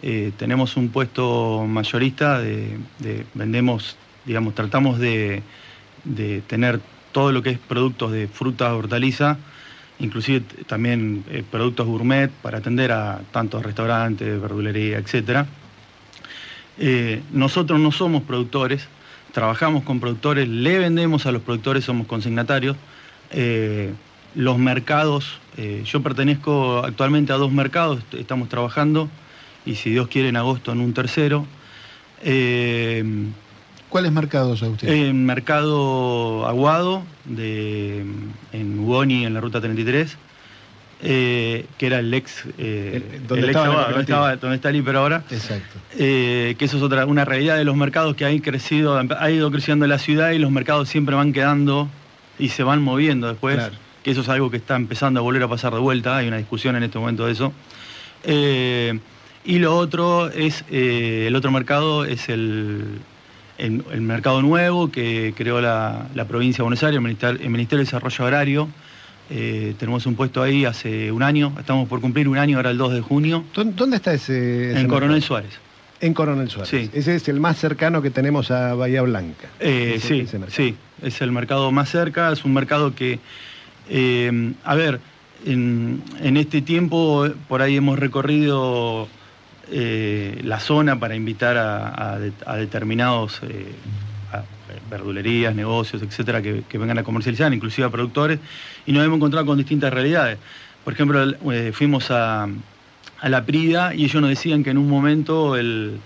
eh, 0.02 0.32
tenemos 0.38 0.76
un 0.76 0.88
puesto 0.88 1.64
mayorista 1.68 2.40
de, 2.40 2.78
de- 3.00 3.26
vendemos, 3.34 3.96
digamos, 4.24 4.54
tratamos 4.54 4.98
de, 4.98 5.42
de 6.04 6.40
tener 6.42 6.80
todo 7.12 7.32
lo 7.32 7.42
que 7.42 7.50
es 7.50 7.58
productos 7.58 8.12
de 8.12 8.26
fruta, 8.28 8.74
hortaliza 8.74 9.36
inclusive 9.98 10.40
también 10.66 11.22
productos 11.50 11.86
gourmet 11.86 12.30
para 12.42 12.58
atender 12.58 12.90
a 12.90 13.20
tantos 13.32 13.62
restaurantes, 13.62 14.40
verdulería. 14.40 15.02
Eh, 16.78 17.20
nosotros 17.32 17.78
no 17.78 17.92
somos 17.92 18.22
productores, 18.22 18.88
trabajamos 19.32 19.82
con 19.84 20.00
productores, 20.00 20.48
le 20.48 20.78
vendemos 20.78 21.26
a 21.26 21.32
los 21.32 21.42
productores, 21.42 21.84
somos 21.84 22.06
consignatarios. 22.06 22.76
Eh, 23.32 23.92
los 24.34 24.58
mercados, 24.58 25.38
eh, 25.56 25.82
yo 25.84 26.02
pertenezco 26.02 26.78
actualmente 26.84 27.32
a 27.32 27.36
dos 27.36 27.52
mercados, 27.52 27.98
est- 27.98 28.14
estamos 28.14 28.48
trabajando 28.48 29.08
y 29.66 29.74
si 29.74 29.90
Dios 29.90 30.08
quiere 30.08 30.28
en 30.28 30.36
agosto 30.36 30.72
en 30.72 30.80
un 30.80 30.92
tercero. 30.94 31.46
Eh, 32.22 33.04
¿Cuáles 33.88 34.12
mercados 34.12 34.62
a 34.62 34.68
usted? 34.68 34.88
en 34.88 35.26
Mercado 35.26 36.46
Aguado, 36.46 37.02
de, 37.24 38.04
en 38.52 38.78
Ugoni, 38.78 39.24
en 39.26 39.34
la 39.34 39.40
ruta 39.40 39.60
33, 39.60 40.16
eh, 41.02 41.66
que 41.78 41.86
era 41.86 41.98
el 41.98 42.12
ex. 42.12 42.44
eh, 42.58 43.20
donde 43.26 43.44
el 43.44 43.50
ex 43.50 43.58
estaba 43.58 43.84
donde, 43.86 44.00
estaba, 44.00 44.54
está 44.54 44.68
el 44.70 44.76
hiper 44.76 44.96
ahora. 44.96 45.24
Exacto. 45.30 45.78
eh, 45.98 46.54
que 46.58 46.64
eso 46.64 46.76
es 46.76 46.82
otra, 46.82 47.06
una 47.06 47.24
realidad 47.24 47.56
de 47.56 47.64
los 47.64 47.76
mercados 47.76 48.16
que 48.16 48.24
han 48.24 48.38
crecido, 48.38 48.98
ha 48.98 49.30
ido 49.30 49.50
creciendo 49.50 49.86
la 49.86 49.98
ciudad 49.98 50.30
y 50.32 50.38
los 50.38 50.50
mercados 50.50 50.88
siempre 50.88 51.14
van 51.14 51.32
quedando 51.32 51.88
y 52.38 52.48
se 52.50 52.62
van 52.62 52.82
moviendo 52.82 53.28
después. 53.28 53.56
Claro. 53.56 53.74
Que 54.02 54.12
eso 54.12 54.22
es 54.22 54.28
algo 54.30 54.50
que 54.50 54.56
está 54.56 54.76
empezando 54.76 55.20
a 55.20 55.22
volver 55.22 55.42
a 55.42 55.48
pasar 55.48 55.74
de 55.74 55.78
vuelta, 55.78 56.16
hay 56.16 56.28
una 56.28 56.38
discusión 56.38 56.74
en 56.74 56.82
este 56.84 56.98
momento 56.98 57.26
de 57.26 57.32
eso. 57.32 57.52
Eh, 58.24 58.98
y 59.44 59.58
lo 59.58 59.76
otro 59.76 60.30
es, 60.30 60.64
eh, 60.70 61.24
el 61.26 61.36
otro 61.36 61.50
mercado 61.50 62.04
es 62.04 62.28
el, 62.30 62.98
el, 63.58 63.84
el 63.92 64.00
mercado 64.00 64.40
nuevo 64.40 64.90
que 64.90 65.34
creó 65.36 65.60
la, 65.60 66.06
la 66.14 66.24
provincia 66.26 66.58
de 66.58 66.62
Buenos 66.64 66.82
Aires, 66.82 66.96
el 66.96 67.02
Ministerio, 67.02 67.40
el 67.42 67.50
Ministerio 67.50 67.78
de 67.78 67.84
Desarrollo 67.84 68.24
Agrario. 68.24 68.68
Eh, 69.32 69.74
tenemos 69.78 70.06
un 70.06 70.16
puesto 70.16 70.42
ahí 70.42 70.64
hace 70.64 71.12
un 71.12 71.22
año, 71.22 71.52
estamos 71.58 71.88
por 71.88 72.00
cumplir 72.00 72.26
un 72.26 72.36
año, 72.36 72.56
ahora 72.56 72.70
el 72.70 72.78
2 72.78 72.92
de 72.94 73.00
junio, 73.00 73.44
¿Dó- 73.54 73.62
¿Dónde 73.64 73.96
está 73.96 74.12
ese? 74.12 74.72
ese 74.72 74.80
en 74.80 74.88
Coronel 74.88 75.10
mercado? 75.18 75.26
Suárez. 75.28 75.52
En 76.00 76.14
Coronel 76.14 76.50
Suárez. 76.50 76.68
Sí. 76.70 76.90
Ese 76.92 77.14
es 77.14 77.28
el 77.28 77.38
más 77.38 77.56
cercano 77.58 78.02
que 78.02 78.10
tenemos 78.10 78.50
a 78.50 78.74
Bahía 78.74 79.02
Blanca. 79.02 79.46
Eh, 79.60 79.92
Ese- 79.96 80.08
sí, 80.08 80.20
ese 80.22 80.38
sí, 80.50 80.74
es 81.02 81.20
el 81.20 81.30
mercado 81.30 81.70
más 81.70 81.88
cerca, 81.90 82.32
es 82.32 82.44
un 82.44 82.54
mercado 82.54 82.94
que, 82.94 83.20
eh, 83.88 84.52
a 84.64 84.74
ver, 84.74 84.98
en, 85.46 86.02
en 86.20 86.36
este 86.36 86.60
tiempo 86.60 87.28
por 87.48 87.62
ahí 87.62 87.76
hemos 87.76 87.98
recorrido 88.00 89.06
eh, 89.70 90.40
la 90.42 90.58
zona 90.58 90.98
para 90.98 91.14
invitar 91.14 91.56
a, 91.56 92.14
a 92.14 92.18
de- 92.18 92.32
a 92.46 92.56
determinados 92.56 93.40
verdulerías, 94.90 95.54
negocios, 95.54 96.02
etcétera, 96.02 96.40
que, 96.42 96.62
que 96.68 96.78
vengan 96.78 96.98
a 96.98 97.02
comercializar, 97.02 97.52
inclusive 97.52 97.86
a 97.86 97.90
productores, 97.90 98.38
y 98.86 98.92
nos 98.92 99.04
hemos 99.04 99.16
encontrado 99.16 99.46
con 99.46 99.58
distintas 99.58 99.92
realidades. 99.92 100.38
Por 100.84 100.92
ejemplo, 100.94 101.24
eh, 101.52 101.72
fuimos 101.72 102.10
a, 102.10 102.48
a 103.20 103.28
la 103.28 103.44
Prida 103.44 103.94
y 103.94 104.04
ellos 104.04 104.20
nos 104.20 104.30
decían 104.30 104.64
que 104.64 104.70
en 104.70 104.78
un 104.78 104.88
momento 104.88 105.56
el, 105.56 105.98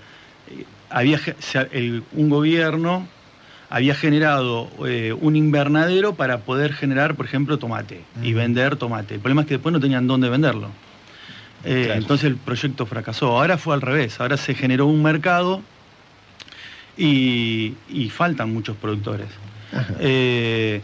eh, 0.51 0.65
había 0.91 1.21
el- 1.73 2.03
un 2.13 2.29
gobierno 2.31 3.07
había 3.71 3.95
generado 3.97 4.69
eh, 4.87 5.13
un 5.21 5.35
invernadero 5.35 6.15
para 6.15 6.39
poder 6.39 6.75
generar, 6.75 7.17
por 7.17 7.27
ejemplo, 7.27 7.59
tomate 7.59 8.03
y 8.23 8.33
vender 8.33 8.77
tomate. 8.77 9.15
El 9.15 9.21
problema 9.21 9.41
es 9.43 9.49
que 9.49 9.55
después 9.55 9.73
no 9.73 9.81
tenían 9.81 10.07
dónde 10.07 10.29
venderlo. 10.29 10.69
Eh, 11.65 11.85
Claro. 11.87 12.01
Entonces 12.01 12.27
el 12.27 12.37
proyecto 12.37 12.87
fracasó. 12.87 13.29
Ahora 13.39 13.59
fue 13.59 13.75
al 13.75 13.81
revés. 13.81 14.21
Ahora 14.21 14.37
se 14.37 14.55
generó 14.55 14.87
un 14.87 15.03
mercado 15.03 15.63
y, 16.97 17.75
y 17.89 18.11
faltan 18.11 18.53
muchos 18.53 18.77
productores. 18.77 19.27
Eh, 20.01 20.81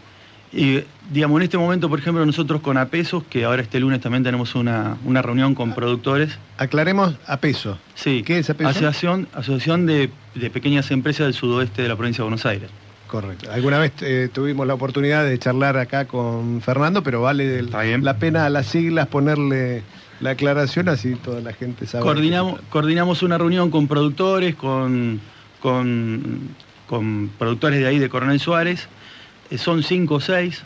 y 0.53 0.83
digamos, 1.09 1.37
en 1.37 1.43
este 1.43 1.57
momento, 1.57 1.87
por 1.87 1.99
ejemplo, 1.99 2.25
nosotros 2.25 2.59
con 2.61 2.77
Apesos, 2.77 3.23
que 3.29 3.45
ahora 3.45 3.61
este 3.61 3.79
lunes 3.79 4.01
también 4.01 4.23
tenemos 4.23 4.53
una, 4.55 4.97
una 5.05 5.21
reunión 5.21 5.55
con 5.55 5.73
productores. 5.73 6.37
Aclaremos 6.57 7.15
a 7.25 7.37
peso. 7.37 7.77
Sí, 7.95 8.21
¿Qué 8.23 8.39
es 8.39 8.49
Apeso? 8.49 8.69
Asociación, 8.69 9.27
Asociación 9.33 9.85
de, 9.85 10.09
de 10.35 10.49
Pequeñas 10.49 10.91
Empresas 10.91 11.27
del 11.27 11.33
Sudoeste 11.33 11.81
de 11.83 11.87
la 11.87 11.95
provincia 11.95 12.21
de 12.21 12.23
Buenos 12.25 12.45
Aires. 12.45 12.69
Correcto. 13.07 13.49
Alguna 13.51 13.77
vez 13.79 13.91
eh, 14.01 14.29
tuvimos 14.31 14.65
la 14.67 14.73
oportunidad 14.73 15.25
de 15.25 15.37
charlar 15.39 15.77
acá 15.77 16.05
con 16.05 16.61
Fernando, 16.61 17.01
pero 17.03 17.21
vale 17.21 17.59
el- 17.59 17.71
la 18.03 18.17
pena 18.17 18.45
a 18.45 18.49
las 18.49 18.67
siglas 18.67 19.07
ponerle 19.07 19.83
la 20.21 20.31
aclaración, 20.31 20.87
así 20.89 21.15
toda 21.15 21.41
la 21.41 21.51
gente 21.53 21.85
sabe. 21.87 22.03
Coordinamos, 22.03 22.59
coordinamos 22.69 23.21
una 23.23 23.37
reunión 23.37 23.69
con 23.71 23.87
productores, 23.87 24.55
con, 24.55 25.19
con, 25.61 26.49
con 26.87 27.29
productores 27.39 27.79
de 27.79 27.87
ahí 27.87 27.99
de 27.99 28.09
Coronel 28.09 28.39
Suárez, 28.39 28.89
eh, 29.49 29.57
son 29.57 29.83
cinco 29.83 30.15
o 30.15 30.19
seis, 30.19 30.63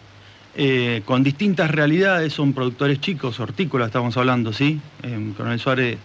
eh, 0.56 1.02
con 1.06 1.22
distintas 1.22 1.70
realidades, 1.70 2.34
son 2.34 2.54
productores 2.54 3.00
chicos, 3.02 3.39
hortícolas 3.39 3.88
estamos 3.88 4.18
hablando, 4.18 4.54
¿sí? 4.54 4.80
En 5.04 5.34
Coronel 5.34 5.60
Suárez, 5.60 5.98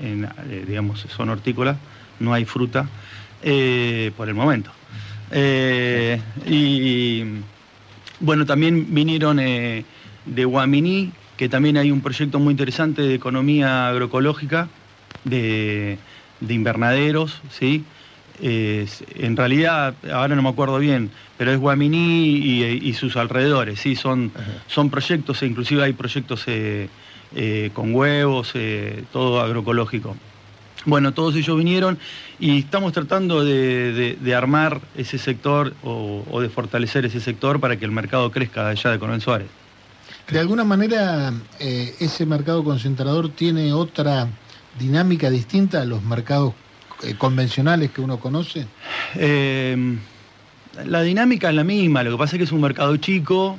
eh, 0.00 0.64
digamos, 0.66 1.06
son 1.14 1.28
hortícolas, 1.28 1.76
no 2.20 2.32
hay 2.32 2.44
fruta, 2.44 2.88
por 4.16 4.28
el 4.28 4.34
momento. 4.34 4.70
Y 6.46 7.24
bueno, 8.20 8.44
también 8.44 8.94
vinieron 8.94 9.36
de 9.38 10.44
Guaminí, 10.44 11.12
que 11.38 11.48
también 11.48 11.78
hay 11.78 11.90
un 11.90 12.02
proyecto 12.02 12.38
muy 12.38 12.50
interesante 12.50 13.00
de 13.00 13.14
economía 13.14 13.88
agroecológica, 13.88 14.68
de, 15.24 15.96
de 16.40 16.54
invernaderos, 16.54 17.40
¿sí? 17.58 17.84
Es- 18.42 19.04
en 19.16 19.36
realidad, 19.36 19.94
ahora 20.12 20.34
no 20.34 20.42
me 20.42 20.48
acuerdo 20.48 20.78
bien, 20.78 21.10
pero 21.36 21.52
es 21.52 21.58
Guaminí 21.58 22.36
y, 22.38 22.62
y 22.64 22.94
sus 22.94 23.16
alrededores, 23.16 23.80
¿sí? 23.80 23.96
Son, 23.96 24.32
Ajá. 24.34 24.44
son 24.66 24.90
proyectos, 24.90 25.42
e 25.42 25.46
inclusive 25.46 25.82
hay 25.84 25.92
proyectos 25.92 26.44
eh, 26.46 26.88
eh, 27.36 27.70
con 27.74 27.94
huevos, 27.94 28.52
eh, 28.54 29.04
todo 29.12 29.40
agroecológico. 29.40 30.16
Bueno, 30.86 31.12
todos 31.12 31.36
ellos 31.36 31.58
vinieron 31.58 31.98
y 32.38 32.60
estamos 32.60 32.94
tratando 32.94 33.44
de, 33.44 33.92
de- 33.92 34.16
de 34.18 34.34
armar 34.34 34.80
ese 34.96 35.18
sector 35.18 35.74
o, 35.82 36.24
o 36.26 36.40
de 36.40 36.48
fortalecer 36.48 37.04
ese 37.04 37.20
sector 37.20 37.60
para 37.60 37.76
que 37.76 37.84
el 37.84 37.90
mercado 37.90 38.30
crezca 38.30 38.68
allá 38.70 38.90
de 38.90 38.98
Coronel 38.98 39.20
Suárez. 39.20 39.48
De 40.30 40.38
alguna 40.38 40.64
manera, 40.64 41.32
eh, 41.58 41.94
ese 42.00 42.24
mercado 42.24 42.64
concentrador 42.64 43.28
tiene 43.30 43.74
otra 43.74 44.28
dinámica 44.78 45.30
distinta 45.30 45.82
a 45.82 45.84
los 45.84 46.02
mercados 46.02 46.54
eh, 47.02 47.14
convencionales 47.16 47.90
que 47.90 48.00
uno 48.00 48.18
conoce. 48.20 48.66
Eh, 49.16 49.96
la 50.86 51.02
dinámica 51.02 51.48
es 51.50 51.54
la 51.54 51.64
misma, 51.64 52.02
lo 52.02 52.12
que 52.12 52.16
pasa 52.18 52.36
es 52.36 52.38
que 52.38 52.44
es 52.44 52.52
un 52.52 52.60
mercado 52.60 52.96
chico 52.96 53.58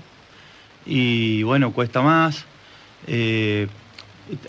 y 0.86 1.44
bueno, 1.44 1.72
cuesta 1.74 2.02
más. 2.02 2.46
Eh, 3.08 3.68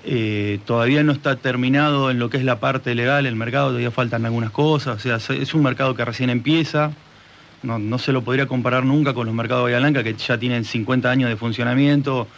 eh, 0.05 0.61
todavía 0.65 1.03
no 1.03 1.13
está 1.13 1.37
terminado 1.37 2.11
en 2.11 2.19
lo 2.19 2.31
que 2.31 2.37
es 2.37 2.45
la 2.45 2.61
parte 2.61 2.95
legal, 2.95 3.27
el 3.27 3.35
mercado 3.35 3.69
todavía 3.69 3.91
faltan 3.91 4.25
algunas 4.25 4.51
cosas, 4.53 4.97
o 4.97 5.01
sea, 5.01 5.19
se- 5.19 5.43
es 5.43 5.55
un 5.55 5.63
mercado 5.63 5.95
que 5.95 6.05
recién 6.05 6.31
empieza, 6.31 6.93
no, 7.65 7.99
se 7.99 8.13
lo 8.13 8.23
podría 8.23 8.47
comparar 8.47 8.85
nunca 8.85 9.13
con 9.15 9.27
los 9.27 9.35
mercados 9.35 9.63
de 9.63 9.73
Bahía 9.73 9.79
Blanca 9.79 10.05
que 10.05 10.15
ya 10.15 10.39
tienen 10.39 10.65
50 10.65 11.11
años 11.11 11.29
de 11.31 11.37
funcionamiento. 11.37 12.29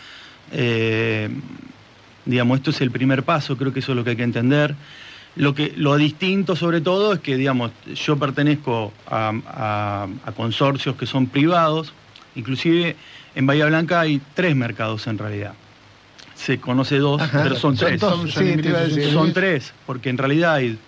Digamos, 2.25 2.59
esto 2.59 2.71
es 2.71 2.81
el 2.81 2.91
primer 2.91 3.23
paso, 3.23 3.57
creo 3.57 3.73
que 3.73 3.81
eso 3.81 3.93
es 3.93 3.97
lo 3.97 4.05
que 4.05 4.11
hay 4.11 4.17
que 4.17 4.23
entender. 4.23 4.75
Lo, 5.37 5.55
que, 5.55 5.73
lo 5.77 5.97
distinto 5.97 6.55
sobre 6.55 6.81
todo 6.81 7.13
es 7.15 7.21
que, 7.21 7.37
digamos, 7.37 7.73
yo 7.95 8.17
pertenezco 8.19 8.93
a, 9.11 9.33
a- 9.47 10.09
a 10.25 10.33
consorcios 10.33 10.95
que 10.97 11.07
son 11.07 11.27
privados, 11.27 11.93
inclusive 12.37 12.97
en 13.35 13.47
Bahía 13.47 13.67
Blanca 13.67 14.01
hay 14.01 14.21
tres 14.35 14.55
mercados 14.55 15.07
en 15.09 15.19
realidad. 15.19 15.55
Se 16.37 16.59
conoce 16.61 16.99
dos, 16.99 17.21
Ajá. 17.21 17.43
pero 17.43 17.57
son, 17.57 17.77
Son 17.77 17.89
tres. 17.89 18.01
dos, 18.01 18.33
sí. 18.33 19.11
Son 19.13 19.33
tres, 19.33 19.73
porque 19.87 20.09
en 20.11 20.19
realidad 20.19 20.55
hay 20.55 20.79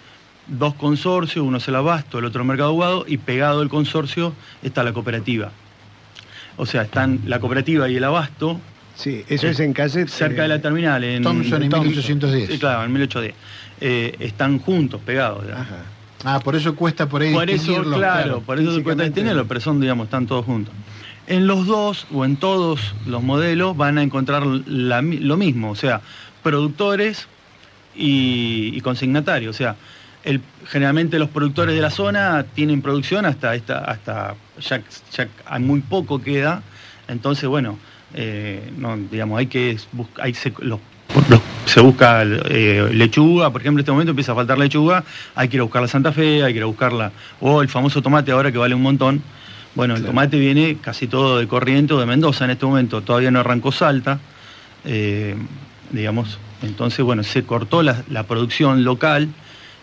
dos 0.47 0.75
consorcios, 0.75 1.45
uno 1.45 1.59
es 1.59 1.67
el 1.67 1.75
abasto, 1.75 2.19
el 2.21 2.25
otro 2.25 2.43
el 2.43 2.49
mercado 2.49 2.71
aguado, 2.71 3.05
y 3.09 3.17
pegado 3.19 3.61
al 3.63 3.69
consorcio 3.69 4.33
está 4.63 4.85
la 4.85 4.93
cooperativa. 4.93 5.51
O 6.57 6.67
sea, 6.67 6.83
están 6.83 7.21
la 7.27 7.41
cooperativa 7.41 7.89
y 7.89 7.97
el 7.97 8.05
abasto 8.05 8.61
Sí, 8.97 9.25
eso 9.29 9.47
es 9.49 9.61
en 9.61 9.73
calle. 9.73 10.09
cerca 10.09 10.39
eh, 10.41 10.43
de 10.43 10.49
la 10.49 10.61
terminal, 10.61 11.05
en 11.05 11.23
Thompson 11.23 11.63
y 11.63 11.69
Thompson. 11.69 11.89
1810. 11.91 12.51
Sí, 12.51 12.59
claro, 12.59 12.85
en 12.85 12.93
1810. 12.93 13.35
Eh, 13.81 14.17
están 14.21 14.59
juntos, 14.59 15.01
pegados. 15.05 15.45
Ajá. 15.53 15.85
Ah, 16.25 16.41
por 16.41 16.57
eso 16.57 16.75
cuesta 16.75 17.07
por 17.09 17.21
ahí 17.23 17.33
Por 17.33 17.49
eso, 17.51 17.53
distinguirlos, 17.59 17.99
claro, 17.99 18.41
por 18.41 18.59
eso 18.59 18.75
se 18.75 18.83
cuesta 18.83 19.05
distinguirlo, 19.05 19.47
pero 19.47 19.61
son, 19.61 19.81
digamos, 19.81 20.05
están 20.07 20.27
todos 20.27 20.45
juntos. 20.47 20.73
En 21.27 21.47
los 21.47 21.67
dos 21.67 22.07
o 22.13 22.25
en 22.25 22.37
todos 22.37 22.95
los 23.07 23.23
modelos 23.23 23.77
van 23.77 23.99
a 23.99 24.03
encontrar 24.03 24.47
la 24.47 25.03
lo 25.03 25.37
mismo, 25.37 25.71
o 25.71 25.75
sea, 25.77 26.01
productores 26.43 27.29
y, 27.95 28.71
y 28.75 28.81
consignatarios. 28.81 29.55
O 29.55 29.59
sea, 29.59 29.77
el- 30.25 30.41
generalmente 30.69 31.19
los 31.19 31.29
productores 31.29 31.75
de 31.75 31.83
la 31.83 31.91
zona 31.91 32.45
tienen 32.55 32.81
producción 32.83 33.27
hasta 33.27 33.55
esta, 33.55 33.79
hasta 33.81 34.35
ya, 34.61 34.83
ya 35.13 35.29
hay 35.45 35.63
muy 35.63 35.81
poco 35.81 36.21
queda. 36.23 36.63
Entonces, 37.09 37.49
bueno, 37.49 37.79
eh, 38.17 38.73
no, 38.77 38.97
digamos, 38.97 39.39
hay 39.39 39.47
que 39.47 39.77
hay 40.21 40.35
se, 40.35 40.53
los- 40.61 40.81
los- 41.29 41.41
se 41.67 41.81
busca 41.81 42.23
eh, 42.23 42.89
lechuga, 42.93 43.51
por 43.51 43.61
ejemplo, 43.61 43.81
en 43.81 43.85
este 43.85 43.93
momento 43.93 44.11
empieza 44.11 44.33
a 44.33 44.35
faltar 44.35 44.59
lechuga, 44.59 45.05
hay 45.35 45.49
que 45.49 45.57
ir 45.57 45.61
a 45.61 45.65
buscar 45.65 45.83
la 45.83 45.89
Santa 45.89 46.13
Fe, 46.13 46.43
hay 46.43 46.53
que 46.53 46.59
ir 46.59 46.63
a 46.63 46.67
buscarla, 46.67 47.13
o 47.41 47.63
el 47.63 47.69
famoso 47.69 48.03
tomate 48.03 48.33
ahora 48.33 48.51
que 48.51 48.59
vale 48.59 48.75
un 48.75 48.83
montón. 48.83 49.23
Bueno, 49.75 49.95
el 49.95 50.03
tomate 50.05 50.39
viene 50.39 50.79
casi 50.81 51.07
todo 51.07 51.39
de 51.39 51.47
Corriente 51.47 51.93
o 51.93 52.01
de 52.01 52.07
Mendoza 52.07 52.47
en 52.47 52.51
este 52.53 52.65
momento, 52.65 53.03
todavía 53.03 53.31
no 53.31 53.41
arrancó 53.41 53.73
Salta, 53.73 54.19
eh, 54.87 55.35
digamos, 55.91 56.39
entonces, 56.63 57.05
bueno, 57.05 57.23
se 57.23 57.43
cortó 57.45 57.83
la, 57.83 58.03
la 58.09 58.23
producción 58.23 58.85
local 58.85 59.29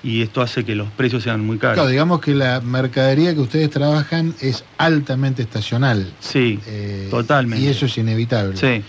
y 0.03 0.21
esto 0.21 0.41
hace 0.41 0.65
que 0.65 0.75
los 0.75 0.89
precios 0.91 1.23
sean 1.23 1.45
muy 1.45 1.57
caros. 1.57 1.75
Claro, 1.75 1.89
digamos 1.89 2.19
que 2.19 2.35
la 2.35 2.59
mercadería 2.61 3.33
que 3.33 3.39
ustedes 3.39 3.69
trabajan 3.69 4.35
es 4.41 4.65
altamente 4.77 5.41
estacional. 5.43 6.11
Sí, 6.19 6.59
eh, 6.67 7.07
totalmente. 7.09 7.63
Y 7.65 7.69
eso 7.69 7.85
es 7.85 7.97
inevitable. 7.97 8.57
Sí. 8.57 8.83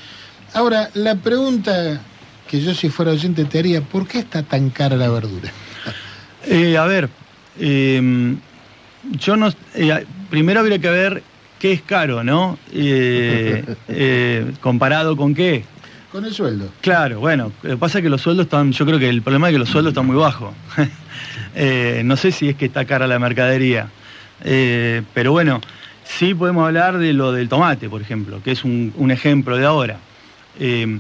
Ahora, 0.55 0.91
la 0.95 1.15
pregunta 1.15 2.01
que 2.49 2.61
yo 2.61 2.75
si 2.75 2.89
fuera 2.89 3.13
oyente 3.13 3.45
te 3.45 3.59
haría, 3.61 3.81
¿por 3.81 4.07
qué 4.07 4.19
está 4.19 4.43
tan 4.43 4.71
cara 4.71 4.97
la 4.97 5.09
verdura? 5.09 5.51
Eh, 6.47 6.77
a 6.77 6.85
ver, 6.85 7.09
eh, 7.59 8.37
yo 9.13 9.35
no. 9.35 9.49
eh, 9.75 10.05
primero 10.29 10.61
habría 10.61 10.79
que 10.79 10.91
ver 10.91 11.23
qué 11.59 11.73
es 11.73 11.81
caro, 11.81 12.23
¿no? 12.23 12.59
Eh, 12.71 13.65
eh, 13.89 14.53
comparado 14.61 15.17
con 15.17 15.35
qué. 15.35 15.65
Con 16.13 16.27
el 16.27 16.35
sueldo. 16.35 16.69
Claro, 16.83 17.21
bueno, 17.21 17.51
lo 17.63 17.71
que 17.71 17.77
pasa 17.79 17.99
es 17.99 18.03
que 18.03 18.11
los 18.11 18.21
sueldos 18.21 18.45
están. 18.45 18.73
Yo 18.73 18.85
creo 18.85 18.99
que 18.99 19.09
el 19.09 19.23
problema 19.23 19.49
es 19.49 19.55
que 19.55 19.59
los 19.59 19.71
sueldos 19.71 19.93
están 19.93 20.07
muy 20.07 20.17
bajos. 20.17 20.53
Eh, 21.55 22.03
no 22.05 22.17
sé 22.17 22.33
si 22.33 22.49
es 22.49 22.57
que 22.57 22.67
está 22.67 22.85
cara 22.85 23.07
la 23.07 23.19
mercadería. 23.19 23.89
Eh, 24.43 25.03
pero 25.15 25.33
bueno, 25.33 25.61
sí 26.05 26.35
podemos 26.35 26.67
hablar 26.67 26.99
de 26.99 27.13
lo 27.13 27.33
del 27.33 27.49
tomate, 27.49 27.89
por 27.89 28.01
ejemplo, 28.01 28.41
que 28.43 28.53
es 28.53 28.65
un, 28.65 28.93
un 28.97 29.11
ejemplo 29.11 29.57
de 29.57 29.67
ahora. 29.67 29.99
Eh, 30.59 30.99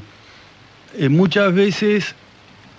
eh, 0.96 1.08
muchas 1.08 1.52
veces, 1.52 2.14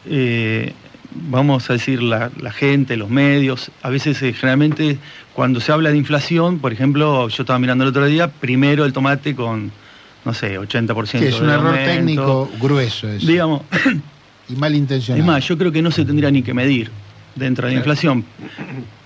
eh, 0.05 0.73
vamos 1.11 1.69
a 1.69 1.73
decir, 1.73 2.01
la, 2.01 2.31
la 2.41 2.51
gente, 2.51 2.97
los 2.97 3.09
medios, 3.09 3.71
a 3.81 3.89
veces 3.89 4.17
generalmente 4.19 4.97
cuando 5.33 5.59
se 5.59 5.71
habla 5.71 5.91
de 5.91 5.97
inflación, 5.97 6.59
por 6.59 6.71
ejemplo, 6.71 7.27
yo 7.27 7.43
estaba 7.43 7.59
mirando 7.59 7.83
el 7.83 7.89
otro 7.89 8.05
día, 8.05 8.29
primero 8.29 8.85
el 8.85 8.93
tomate 8.93 9.35
con, 9.35 9.71
no 10.23 10.33
sé, 10.33 10.57
80%. 10.59 11.19
Que 11.19 11.27
es 11.29 11.39
un 11.39 11.47
de 11.47 11.53
error 11.53 11.67
aumento. 11.67 11.91
técnico 11.91 12.49
grueso 12.59 13.09
eso. 13.09 13.27
Digamos, 13.27 13.61
y 14.49 14.55
malintencionado. 14.55 15.21
es 15.21 15.25
más, 15.27 15.47
yo 15.47 15.57
creo 15.57 15.71
que 15.71 15.81
no 15.81 15.91
se 15.91 16.05
tendría 16.05 16.31
ni 16.31 16.41
que 16.41 16.53
medir 16.53 16.89
dentro 17.35 17.67
de 17.67 17.73
la 17.73 17.79
inflación. 17.79 18.25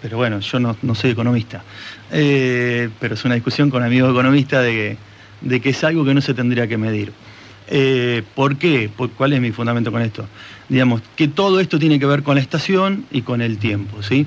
Pero 0.02 0.18
bueno, 0.18 0.40
yo 0.40 0.60
no, 0.60 0.78
no 0.82 0.96
soy 0.96 1.12
economista. 1.12 1.64
Eh, 2.12 2.90
pero 3.00 3.16
es 3.16 3.26
una 3.26 3.36
discusión 3.36 3.70
con 3.70 3.84
amigos 3.84 4.12
economistas 4.12 4.64
de 4.64 4.72
que, 4.72 4.98
de 5.42 5.60
que 5.62 5.70
es 5.70 5.84
algo 5.84 6.06
que 6.06 6.14
no 6.14 6.22
se 6.22 6.34
tendría 6.34 6.68
que 6.68 6.78
medir. 6.78 7.12
Eh, 7.68 8.24
¿Por 8.36 8.58
qué? 8.58 8.90
Por- 8.96 9.12
¿Cuál 9.12 9.34
es 9.34 9.42
mi 9.42 9.52
fundamento 9.52 9.92
con 9.92 10.02
esto? 10.02 10.26
Digamos, 10.70 11.02
que 11.16 11.28
todo 11.28 11.60
esto 11.60 11.78
tiene 11.80 12.00
que 12.00 12.06
ver 12.06 12.24
con 12.24 12.36
la 12.36 12.42
estación 12.42 13.06
y 13.12 13.22
con 13.24 13.42
el 13.42 13.58
tiempo, 13.58 14.02
¿sí? 14.04 14.26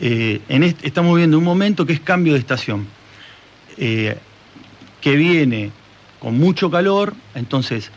Eh, 0.00 0.40
en 0.48 0.62
este- 0.62 0.86
estamos 0.86 1.14
viviendo 1.14 1.38
un 1.38 1.44
momento 1.44 1.86
que 1.86 1.92
es 1.92 2.00
cambio 2.00 2.32
de 2.32 2.38
estación, 2.40 2.86
eh, 3.76 4.16
que 5.00 5.16
viene 5.16 5.70
con 6.18 6.38
mucho 6.38 6.70
calor, 6.70 7.14
entonces 7.34 7.90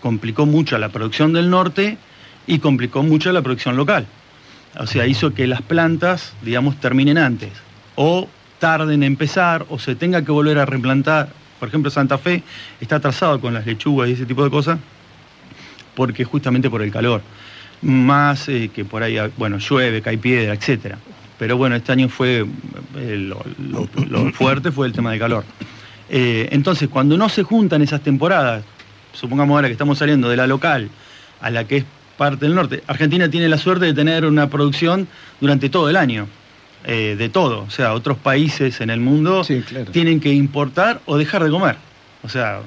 complicó 0.00 0.46
mucho 0.46 0.78
la 0.78 0.88
producción 0.88 1.32
del 1.32 1.50
norte 1.50 1.98
y 2.46 2.58
complicó 2.60 3.02
mucho 3.02 3.32
la 3.32 3.42
producción 3.42 3.76
local. 3.76 4.06
O 4.78 4.86
sea, 4.86 5.06
hizo 5.06 5.32
que 5.32 5.46
las 5.46 5.62
plantas, 5.62 6.34
digamos, 6.42 6.78
terminen 6.80 7.18
antes, 7.18 7.50
o 7.94 8.28
tarden 8.58 9.02
en 9.02 9.12
empezar, 9.12 9.66
o 9.68 9.78
se 9.78 9.94
tenga 9.94 10.22
que 10.22 10.32
volver 10.32 10.58
a 10.58 10.66
replantar. 10.66 11.28
Por 11.58 11.68
ejemplo, 11.68 11.90
Santa 11.90 12.18
Fe 12.18 12.42
está 12.80 12.96
atrasado 12.96 13.40
con 13.40 13.54
las 13.54 13.66
lechugas 13.66 14.08
y 14.08 14.12
ese 14.12 14.26
tipo 14.26 14.44
de 14.44 14.50
cosas, 14.50 14.78
porque 15.94 16.24
justamente 16.24 16.68
por 16.68 16.82
el 16.82 16.90
calor. 16.90 17.22
Más 17.82 18.48
eh, 18.48 18.70
que 18.74 18.84
por 18.84 19.02
ahí, 19.02 19.18
bueno, 19.36 19.58
llueve, 19.58 20.02
cae 20.02 20.18
piedra, 20.18 20.54
etcétera. 20.54 20.98
Pero 21.38 21.56
bueno, 21.56 21.76
este 21.76 21.92
año 21.92 22.08
fue, 22.08 22.46
eh, 22.96 23.16
lo, 23.16 24.32
fuerte 24.32 24.72
fue 24.72 24.86
el 24.86 24.92
tema 24.92 25.10
del 25.10 25.20
calor. 25.20 25.44
Eh, 26.08 26.48
entonces, 26.52 26.88
cuando 26.88 27.16
no 27.16 27.28
se 27.28 27.42
juntan 27.42 27.82
esas 27.82 28.00
temporadas, 28.00 28.64
supongamos 29.12 29.54
ahora 29.54 29.68
que 29.68 29.72
estamos 29.72 29.98
saliendo 29.98 30.28
de 30.28 30.36
la 30.36 30.46
local 30.46 30.88
a 31.40 31.50
la 31.50 31.64
que 31.64 31.78
es 31.78 31.84
parte 32.16 32.46
del 32.46 32.54
norte, 32.54 32.82
Argentina 32.86 33.28
tiene 33.30 33.48
la 33.48 33.58
suerte 33.58 33.86
de 33.86 33.94
tener 33.94 34.24
una 34.24 34.48
producción 34.48 35.06
durante 35.40 35.68
todo 35.68 35.88
el 35.90 35.96
año, 35.96 36.26
eh, 36.84 37.14
de 37.18 37.28
todo. 37.28 37.62
O 37.64 37.70
sea, 37.70 37.92
otros 37.94 38.16
países 38.18 38.80
en 38.80 38.90
el 38.90 39.00
mundo 39.00 39.44
Sí, 39.44 39.60
claro. 39.62 39.90
tienen 39.92 40.20
que 40.20 40.32
importar 40.32 41.00
o 41.06 41.16
dejar 41.18 41.44
de 41.44 41.50
comer. 41.50 41.76
O 42.22 42.28
sea, 42.28 42.60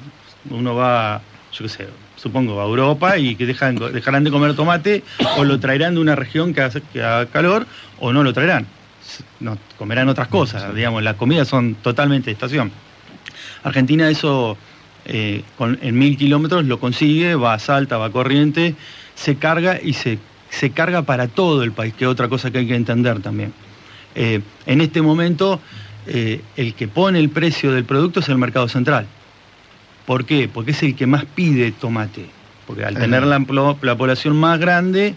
uno 0.50 0.74
va, 0.74 1.20
yo 1.52 1.64
qué 1.64 1.68
sé, 1.68 1.88
supongo, 2.16 2.60
a 2.60 2.64
Europa 2.64 3.18
y 3.18 3.34
que 3.34 3.46
dejan, 3.46 3.76
dejarán 3.92 4.24
de 4.24 4.30
comer 4.30 4.54
tomate 4.54 5.02
o 5.38 5.44
lo 5.44 5.58
traerán 5.58 5.94
de 5.94 6.00
una 6.00 6.14
región 6.14 6.54
que 6.54 6.60
hace 6.62 6.82
que 6.92 7.02
haga 7.02 7.26
calor 7.26 7.66
o 7.98 8.12
no 8.12 8.22
lo 8.22 8.32
traerán. 8.32 8.66
No, 9.40 9.58
comerán 9.78 10.08
otras 10.08 10.28
cosas, 10.28 10.74
digamos, 10.74 11.02
las 11.02 11.16
comidas 11.16 11.48
son 11.48 11.74
totalmente 11.74 12.26
de 12.26 12.32
estación. 12.32 12.70
Argentina 13.64 14.08
eso 14.08 14.56
eh, 15.06 15.42
con- 15.58 15.78
en 15.82 15.98
mil 15.98 16.16
kilómetros 16.16 16.64
lo 16.66 16.78
consigue, 16.78 17.34
va 17.34 17.54
a 17.54 17.58
Salta, 17.58 17.96
va 17.96 18.06
a 18.06 18.10
Corriente, 18.10 18.74
se 19.20 19.36
carga 19.36 19.78
y 19.82 19.92
se, 19.92 20.18
se 20.48 20.70
carga 20.70 21.02
para 21.02 21.28
todo 21.28 21.62
el 21.62 21.72
país, 21.72 21.92
que 21.94 22.04
es 22.04 22.10
otra 22.10 22.28
cosa 22.28 22.50
que 22.50 22.58
hay 22.58 22.66
que 22.66 22.74
entender 22.74 23.20
también. 23.20 23.52
Eh, 24.14 24.40
en 24.66 24.80
este 24.80 25.02
momento, 25.02 25.60
eh, 26.06 26.40
el 26.56 26.74
que 26.74 26.88
pone 26.88 27.18
el 27.18 27.28
precio 27.28 27.72
del 27.72 27.84
producto 27.84 28.20
es 28.20 28.28
el 28.30 28.38
mercado 28.38 28.66
central. 28.68 29.06
¿Por 30.06 30.24
qué? 30.24 30.48
Porque 30.52 30.70
es 30.70 30.82
el 30.82 30.96
que 30.96 31.06
más 31.06 31.24
pide 31.26 31.70
tomate. 31.72 32.24
Porque 32.66 32.84
al 32.84 32.96
Ajá. 32.96 33.04
tener 33.04 33.24
la, 33.24 33.40
población 33.40 34.36
más 34.36 34.58
grande, 34.58 35.14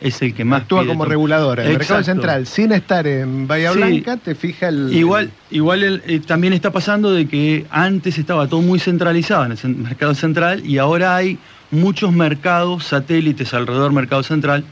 es 0.00 0.20
el 0.20 0.34
que 0.34 0.44
más 0.44 0.62
Actúa 0.62 0.80
pide 0.82 0.88
como 0.88 1.04
tomate. 1.04 1.10
reguladora. 1.14 1.64
El 1.64 1.78
mercado 1.78 2.02
central, 2.04 2.46
sin 2.46 2.72
estar 2.72 3.06
en 3.06 3.46
Bahía 3.46 3.72
Sí. 3.72 3.78
Blanca, 3.78 4.16
te 4.18 4.34
fija 4.34 4.68
el. 4.68 4.92
Igual, 4.92 5.30
igual 5.50 5.82
el- 5.82 6.02
eh, 6.06 6.20
también 6.20 6.52
está 6.52 6.70
pasando 6.70 7.10
de 7.12 7.26
que 7.26 7.64
antes 7.70 8.18
estaba 8.18 8.46
todo 8.48 8.60
muy 8.60 8.78
centralizado 8.78 9.46
en 9.46 9.52
el 9.52 9.76
mercado 9.76 10.14
central 10.14 10.64
y 10.66 10.76
ahora 10.78 11.16
hay 11.16 11.38
muchos 11.70 12.12
mercados 12.12 12.84
satélites 12.84 13.52
alrededor 13.54 13.84
del 13.84 13.92
mercado 13.92 14.22
central 14.22 14.64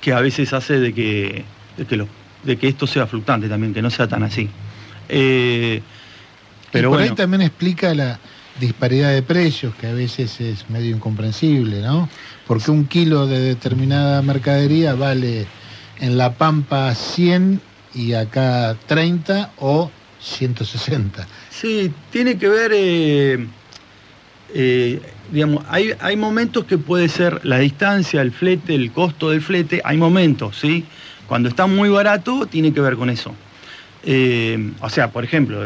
que 0.00 0.12
a 0.12 0.20
veces 0.20 0.52
hace 0.52 0.78
de 0.80 0.92
que, 0.92 1.44
de 1.76 1.84
que, 1.86 1.96
lo- 1.96 2.08
de 2.44 2.56
que 2.56 2.68
esto 2.68 2.86
sea 2.86 3.06
fluctuante 3.06 3.48
también, 3.48 3.72
que 3.74 3.82
no 3.82 3.90
sea 3.90 4.08
tan 4.08 4.22
así. 4.22 4.48
Eh, 5.08 5.80
pero 6.70 6.88
y 6.88 6.90
por 6.90 6.98
bueno, 6.98 7.12
ahí 7.12 7.16
también 7.16 7.42
explica 7.42 7.94
la 7.94 8.18
disparidad 8.60 9.12
de 9.12 9.22
precios, 9.22 9.74
que 9.80 9.86
a 9.86 9.92
veces 9.92 10.40
es 10.40 10.68
medio 10.70 10.94
incomprensible, 10.94 11.80
¿no? 11.80 12.08
Porque 12.46 12.70
un 12.70 12.86
kilo 12.86 13.26
de 13.26 13.40
determinada 13.40 14.22
mercadería 14.22 14.94
vale 14.94 15.46
en 16.00 16.18
La 16.18 16.34
Pampa 16.34 16.94
100 16.94 17.60
y 17.94 18.14
acá 18.14 18.76
30 18.86 19.50
o 19.58 19.90
160. 20.20 21.26
Sí, 21.50 21.92
tiene 22.10 22.36
que 22.38 22.48
ver, 22.48 22.72
eh, 22.74 23.46
eh, 24.54 25.00
digamos, 25.32 25.64
hay, 25.68 25.92
hay 26.00 26.16
momentos 26.16 26.66
que 26.66 26.78
puede 26.78 27.08
ser 27.08 27.40
la 27.44 27.58
distancia, 27.58 28.20
el 28.20 28.32
flete, 28.32 28.74
el 28.74 28.92
costo 28.92 29.30
del 29.30 29.40
flete, 29.40 29.80
hay 29.84 29.96
momentos, 29.96 30.58
¿sí? 30.58 30.84
Cuando 31.26 31.48
está 31.48 31.66
muy 31.66 31.88
barato, 31.88 32.46
tiene 32.46 32.72
que 32.72 32.80
ver 32.80 32.96
con 32.96 33.08
eso. 33.08 33.34
Eh, 34.04 34.72
o 34.80 34.90
sea, 34.90 35.10
por 35.10 35.24
ejemplo, 35.24 35.62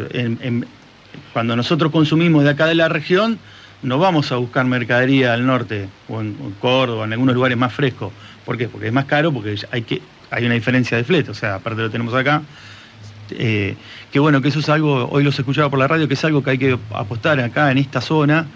cuando 1.32 1.56
nosotros 1.56 1.90
consumimos 1.90 2.44
de 2.44 2.50
acá 2.50 2.66
de 2.66 2.76
la 2.76 2.88
región, 2.88 3.38
no 3.82 3.98
vamos 3.98 4.30
a 4.30 4.36
buscar 4.36 4.64
mercadería 4.66 5.34
al 5.34 5.44
norte, 5.44 5.88
o 6.08 6.20
en, 6.20 6.36
en 6.40 6.52
Córdoba, 6.60 7.04
en 7.04 7.12
algunos 7.12 7.34
lugares 7.34 7.58
más 7.58 7.72
frescos. 7.72 8.12
¿Por 8.44 8.56
qué? 8.56 8.68
Porque 8.68 8.86
es 8.86 8.92
más 8.92 9.06
caro, 9.06 9.32
porque 9.32 9.56
hay, 9.72 9.82
que, 9.82 10.00
hay 10.30 10.46
una 10.46 10.54
diferencia 10.54 10.96
de 10.96 11.02
flete, 11.02 11.32
o 11.32 11.34
sea, 11.34 11.56
aparte 11.56 11.82
lo 11.82 11.90
tenemos 11.90 12.14
acá, 12.14 12.42
eh, 13.30 13.74
que 14.12 14.18
bueno, 14.20 14.40
que 14.40 14.48
eso 14.48 14.60
es 14.60 14.68
algo, 14.68 15.08
hoy 15.10 15.24
los 15.24 15.36
escuchaba 15.36 15.68
por 15.68 15.80
la 15.80 15.88
radio, 15.88 16.06
que 16.06 16.14
es 16.14 16.24
algo 16.24 16.44
que 16.44 16.50
hay 16.50 16.58
que 16.58 16.78
apostar 16.94 17.40
acá 17.40 17.72
en 17.72 17.78
esta 17.78 18.00
zona, 18.00 18.46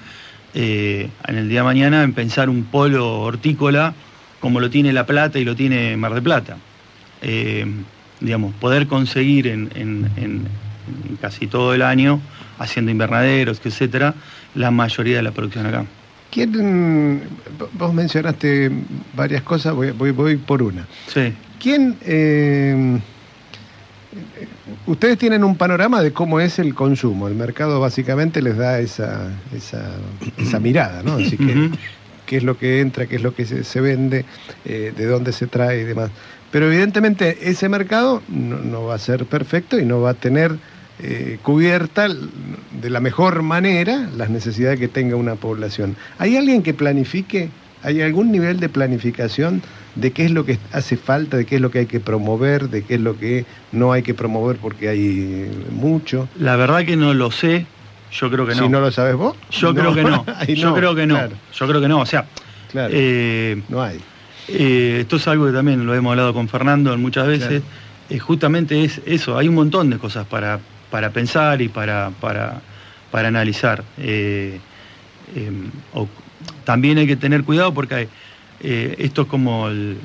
eh, 0.55 1.09
en 1.27 1.37
el 1.37 1.49
día 1.49 1.61
de 1.61 1.65
mañana, 1.65 2.03
en 2.03 2.13
pensar 2.13 2.49
un 2.49 2.65
polo 2.65 3.21
hortícola 3.21 3.95
como 4.41 4.59
lo 4.61 4.71
tiene 4.71 4.93
La 4.93 5.07
Plata 5.07 5.39
y 5.39 5.45
lo 5.45 5.55
tiene 5.55 5.97
Mar 5.97 6.15
de 6.15 6.23
Plata. 6.23 6.57
Eh, 7.23 7.67
digamos, 8.21 8.55
poder 8.55 8.87
conseguir 8.87 9.47
en, 9.47 9.71
en- 9.75 10.11
en- 10.17 10.47
en 11.09 11.17
casi 11.21 11.47
todo 11.47 11.75
el 11.75 11.83
año, 11.83 12.21
haciendo 12.59 12.91
invernaderos, 12.91 13.61
etcétera, 13.65 14.15
la 14.55 14.71
mayoría 14.71 15.17
de 15.17 15.23
la 15.23 15.31
producción 15.31 15.67
acá. 15.67 15.85
¿Quién, 16.31 17.23
vos 17.73 17.93
mencionaste 17.95 18.71
varias 19.15 19.43
cosas, 19.43 19.75
voy, 19.75 19.91
voy, 19.91 20.11
voy 20.13 20.37
por 20.37 20.63
una. 20.63 20.87
Sí. 21.09 21.33
¿Quién, 21.61 21.97
eh, 22.03 22.99
ustedes 24.87 25.19
tienen 25.19 25.45
un 25.45 25.57
panorama 25.57 26.03
de 26.03 26.13
cómo 26.13 26.41
es 26.41 26.59
el 26.59 26.75
consumo? 26.75 27.29
El 27.29 27.35
mercado 27.35 27.81
básicamente 27.81 28.43
les 28.43 28.57
da 28.57 28.81
esa, 28.81 29.31
esa, 29.55 29.91
esa 30.37 30.61
mirada, 30.61 31.03
¿no? 31.03 31.15
Así 31.15 31.37
que, 31.37 31.71
qué 32.27 32.37
es 32.37 32.45
lo 32.45 32.59
que 32.59 32.81
entra, 32.81 33.07
qué 33.07 33.17
es 33.17 33.23
lo 33.23 33.35
que 33.35 33.45
se, 33.45 33.65
se 33.65 33.81
vende, 33.81 34.25
eh, 34.65 34.93
de 34.97 35.07
dónde 35.07 35.33
se 35.33 35.47
trae 35.47 35.81
y 35.81 35.85
demás. 35.85 36.11
Pero 36.51 36.67
evidentemente 36.67 37.51
ese 37.51 37.69
mercado 37.69 38.23
no, 38.29 38.59
no 38.59 38.85
va 38.85 38.97
a 38.97 38.99
ser 38.99 39.27
perfecto 39.27 39.79
y 39.79 39.85
no 39.85 40.01
va 40.01 40.11
a 40.11 40.15
tener 40.15 40.57
eh, 41.03 41.39
cubierta 41.43 42.09
de 42.09 42.91
la 42.91 43.01
mejor 43.01 43.43
manera 43.43 44.11
las 44.17 44.29
necesidades 44.29 44.79
que 44.79 44.89
tenga 44.89 45.17
una 45.17 45.37
población. 45.37 45.97
¿Hay 46.19 46.37
alguien 46.37 46.63
que 46.63 46.75
planifique? 46.75 47.49
¿Hay 47.83 48.03
algún 48.03 48.31
nivel 48.31 48.61
de 48.61 48.69
planificación 48.69 49.63
de 49.95 50.13
qué 50.13 50.25
es 50.25 50.31
lo 50.31 50.45
que 50.45 50.59
hace 50.73 50.97
falta, 50.97 51.37
de 51.37 51.47
qué 51.47 51.57
es 51.57 51.61
lo 51.61 51.71
que 51.71 51.81
hay 51.81 51.87
que 51.87 52.01
promover, 52.01 52.69
de 52.69 52.83
qué 52.85 52.95
es 52.95 53.01
lo 53.01 53.17
que 53.17 53.45
no 53.73 53.93
hay 53.93 54.03
que 54.03 54.15
promover 54.15 54.57
porque 54.59 54.89
hay 54.89 55.51
mucho. 55.71 56.29
La 56.39 56.57
verdad 56.57 56.85
que 56.85 56.97
no 56.97 57.13
lo 57.15 57.31
sé, 57.31 57.67
yo 58.13 58.31
creo 58.31 58.47
que 58.47 58.55
no. 58.55 58.63
Si 58.63 58.69
no 58.69 58.81
lo 58.81 58.91
sabes 58.91 59.15
vos. 59.17 59.37
Yo 59.51 59.75
creo 59.75 59.95
que 59.95 60.03
no. 60.03 60.25
Yo 60.49 60.75
creo 60.75 60.95
que 60.95 61.07
no. 61.07 61.15
claro, 61.15 61.37
Yo 61.53 61.67
creo 61.69 61.81
que 61.81 61.89
no. 61.89 62.01
O 62.01 62.07
sea, 62.07 62.27
claro, 62.69 62.93
eh, 62.97 63.63
no 63.69 63.83
hay. 63.83 63.99
Eh, 64.49 64.99
esto 65.01 65.17
es 65.17 65.29
algo 65.29 65.47
que 65.47 65.53
también 65.53 65.85
lo 65.87 65.95
hemos 65.95 66.11
hablado 66.11 66.35
con 66.35 66.49
Fernando 66.49 66.97
muchas 66.99 67.27
veces. 67.27 67.63
Eh, 68.09 68.19
justamente 68.19 68.83
es 68.85 69.01
eso, 69.07 69.39
hay 69.39 69.47
un 69.49 69.55
montón 69.55 69.91
de 69.91 69.99
cosas 69.99 70.27
para, 70.27 70.59
para 70.91 71.11
pensar 71.13 71.63
y 71.63 71.69
para, 71.69 72.11
para, 72.21 72.61
para 73.11 73.29
analizar. 73.29 73.85
Eh, 73.97 74.59
eh, 75.37 75.51
o- 75.93 76.09
también 76.65 76.99
hay 76.99 77.07
que 77.07 77.17
tener 77.17 77.45
cuidado 77.45 77.73
porque 77.75 77.95
hay, 77.95 78.09
eh, 78.63 78.95
esto 78.99 79.23
es 79.23 79.29
como 79.29 79.69
el- 79.69 79.97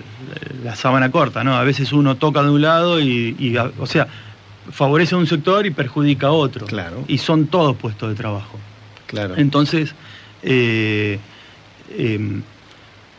la 0.63 0.75
sábana 0.75 1.11
corta, 1.11 1.43
¿no? 1.43 1.55
A 1.55 1.63
veces 1.63 1.91
uno 1.93 2.15
toca 2.15 2.41
de 2.43 2.49
un 2.49 2.61
lado 2.61 2.99
y, 2.99 3.55
o 3.79 3.85
sea, 3.85 4.07
favorece 4.71 5.15
a 5.15 5.17
un 5.17 5.27
sector 5.27 5.65
y 5.65 5.71
perjudica 5.71 6.27
a 6.27 6.31
otro. 6.31 6.65
Claro. 6.65 7.03
Y 7.07 7.17
son 7.19 7.47
todos 7.47 7.75
puestos 7.75 8.09
de 8.09 8.15
trabajo. 8.15 8.57
Claro. 9.07 9.35
Entonces, 9.37 9.93
eh, 10.41 11.19
em, 11.97 12.41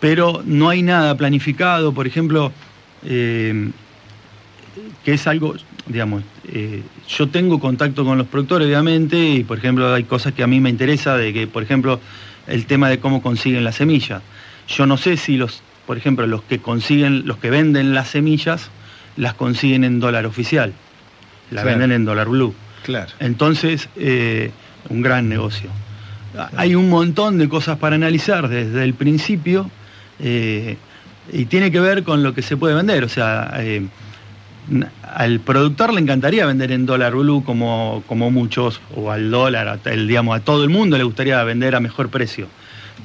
pero 0.01 0.43
no 0.45 0.69
hay 0.69 0.83
nada 0.83 1.17
planificado, 1.17 1.93
por 1.93 2.07
ejemplo, 2.07 2.53
em, 3.05 3.73
que 5.05 5.15
es 5.15 5.27
algo, 5.27 5.55
digamos, 5.87 6.23
eh, 6.49 6.83
yo 7.09 7.29
tengo 7.29 7.59
contacto 7.61 8.05
con 8.05 8.19
los 8.19 8.27
productores, 8.27 8.67
obviamente, 8.67 9.17
y 9.31 9.45
por 9.45 9.59
ejemplo 9.59 9.93
hay 9.95 10.05
cosas 10.05 10.33
que 10.35 10.43
a 10.43 10.47
mí 10.47 10.61
me 10.61 10.69
interesa, 10.71 11.17
de 11.17 11.33
que, 11.33 11.47
por 11.47 11.63
ejemplo, 11.63 12.01
el 12.47 12.67
tema 12.67 12.89
de 12.89 12.99
cómo 12.99 13.23
consiguen 13.23 13.65
las 13.65 13.77
semillas. 13.77 14.23
Yo 14.69 14.87
no 14.87 14.97
sé 14.97 15.17
si 15.17 15.37
los, 15.37 15.63
por 15.87 15.97
ejemplo, 15.97 16.27
los 16.27 16.43
que 16.43 16.59
consiguen, 16.61 17.27
los 17.27 17.39
que 17.39 17.51
venden 17.51 17.95
las 17.95 18.09
semillas, 18.09 18.71
las 19.17 19.35
consiguen 19.35 19.85
en 19.85 20.01
dólar 20.01 20.27
oficial, 20.27 20.73
la 21.51 21.63
Claro. 21.63 21.69
venden 21.79 21.93
en 21.93 22.05
dólar 22.05 22.29
blue. 22.29 22.55
claro. 22.85 23.11
Entonces, 23.21 23.89
eh, 23.97 24.51
un 24.89 25.03
gran 25.03 25.29
negocio. 25.29 25.71
Hay 26.57 26.75
un 26.75 26.91
montón 26.91 27.39
de 27.39 27.49
cosas 27.49 27.79
para 27.79 27.97
analizar 27.97 28.49
desde 28.49 28.85
el 28.85 28.93
principio 28.93 29.71
eh, 30.21 30.77
y 31.33 31.47
tiene 31.47 31.71
que 31.73 31.81
ver 31.81 32.05
con 32.05 32.23
lo 32.23 32.35
que 32.35 32.43
se 32.43 32.57
puede 32.59 32.75
vender. 32.75 33.03
O 33.05 33.09
sea, 33.09 33.53
eh, 33.59 33.87
al 35.15 35.41
productor 35.41 35.95
le 35.95 36.01
encantaría 36.01 36.45
vender 36.45 36.73
en 36.73 36.85
dólar 36.87 37.15
blue 37.15 37.43
como, 37.45 38.03
como 38.07 38.31
muchos, 38.31 38.81
o 38.95 39.11
al 39.11 39.31
dólar, 39.31 39.79
el, 39.87 40.07
digamos, 40.09 40.37
a 40.37 40.41
todo 40.41 40.63
el 40.65 40.69
mundo 40.71 40.99
le 40.99 41.05
gustaría 41.05 41.43
vender 41.45 41.75
a 41.75 41.81
mejor 41.81 42.11
precio. 42.11 42.49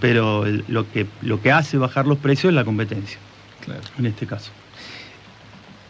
Pero 0.02 0.46
el- 0.46 0.66
lo, 0.68 0.92
que, 0.92 1.06
lo 1.22 1.42
que 1.42 1.52
hace 1.52 1.78
bajar 1.78 2.06
los 2.08 2.18
precios 2.18 2.52
es 2.52 2.56
la 2.56 2.66
competencia, 2.66 3.18
claro. 3.64 3.80
en 3.98 4.06
este 4.08 4.26
caso. 4.28 4.52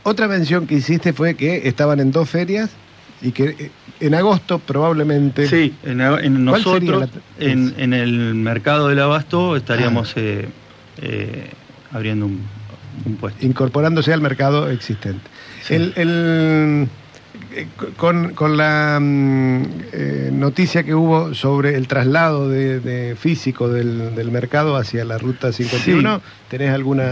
Otra 0.04 0.28
mención 0.28 0.68
que 0.68 0.76
hiciste 0.76 1.14
fue 1.14 1.36
que 1.36 1.68
estaban 1.68 2.00
en 2.00 2.12
dos 2.12 2.30
ferias 2.30 2.70
y 3.22 3.32
que 3.32 3.56
eh, 3.58 3.72
en 4.00 4.14
agosto 4.16 4.60
probablemente. 4.60 5.48
Sí, 5.48 5.74
en, 5.84 6.02
en 6.02 6.46
¿Cuál 6.46 6.64
sería 6.64 6.92
nosotros, 6.92 7.10
la- 7.40 7.46
en, 7.46 7.74
en 7.78 7.94
el 7.94 8.34
mercado 8.36 8.88
del 8.90 9.00
abasto, 9.00 9.54
Ah. 9.54 9.58
estaríamos 9.58 10.14
eh, 10.18 10.50
eh, 11.02 11.50
abriendo 11.92 12.26
un, 12.26 12.42
un 13.06 13.16
puesto. 13.18 13.46
incorporándose 13.46 14.12
al 14.12 14.22
mercado 14.22 14.70
existente. 14.70 15.30
Sí. 15.64 15.76
El, 15.76 15.94
el- 15.96 16.88
con, 17.98 18.34
con 18.34 18.58
la 18.58 19.00
mm, 19.02 19.64
eh, 19.94 20.30
noticia 20.32 20.84
que 20.84 20.96
hubo 20.96 21.34
sobre 21.34 21.76
el 21.76 21.88
traslado 21.88 22.50
de, 22.50 22.80
de 22.80 23.16
físico 23.16 23.70
del, 23.70 24.16
del 24.16 24.32
mercado 24.32 24.76
hacia 24.78 25.06
la 25.06 25.18
ruta 25.18 25.52
51, 25.52 26.22
¿tenés 26.50 26.72
alguna...? 26.72 27.04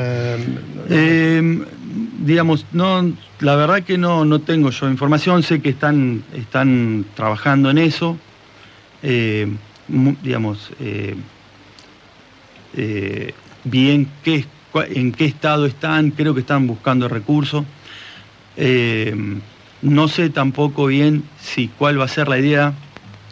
Eh, 0.90 1.66
digamos, 2.20 2.66
no, 2.72 3.12
la 3.40 3.56
verdad 3.56 3.84
que 3.84 3.98
no, 3.98 4.26
no 4.26 4.40
tengo 4.40 4.70
yo 4.70 4.90
información, 4.90 5.44
sé 5.44 5.62
que 5.62 5.70
están, 5.70 6.24
están 6.34 7.06
trabajando 7.16 7.70
en 7.70 7.78
eso. 7.78 8.18
Eh, 9.02 9.48
digamos, 9.88 10.72
eh, 10.80 11.16
eh, 12.76 13.34
bien 13.64 14.08
qué, 14.24 14.46
en 14.90 15.12
qué 15.12 15.26
estado 15.26 15.66
están, 15.66 16.12
creo 16.12 16.34
que 16.34 16.42
están 16.42 16.68
buscando 16.68 17.08
recursos. 17.08 17.66
Eh, 18.58 19.16
no 19.82 20.08
sé 20.08 20.30
tampoco 20.30 20.88
bien 20.88 21.24
si 21.42 21.68
cuál 21.70 22.00
va 22.00 22.06
a 22.06 22.10
ser 22.10 22.28
la 22.28 22.38
idea. 22.38 22.74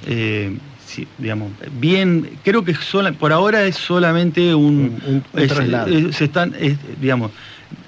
eh, 0.06 0.56
si, 0.86 1.06
digamos, 1.18 1.52
bien, 1.82 2.30
creo 2.46 2.64
que 2.64 2.74
sola- 2.74 3.12
por 3.12 3.34
ahora 3.34 3.66
es 3.66 3.76
solamente 3.76 4.56
un, 4.56 4.98
Un- 5.06 5.24
es- 5.36 5.48
traslado. 5.50 5.88
es- 5.88 6.16
se 6.16 6.26
están, 6.26 6.54
es, 6.58 6.78
digamos, 7.02 7.32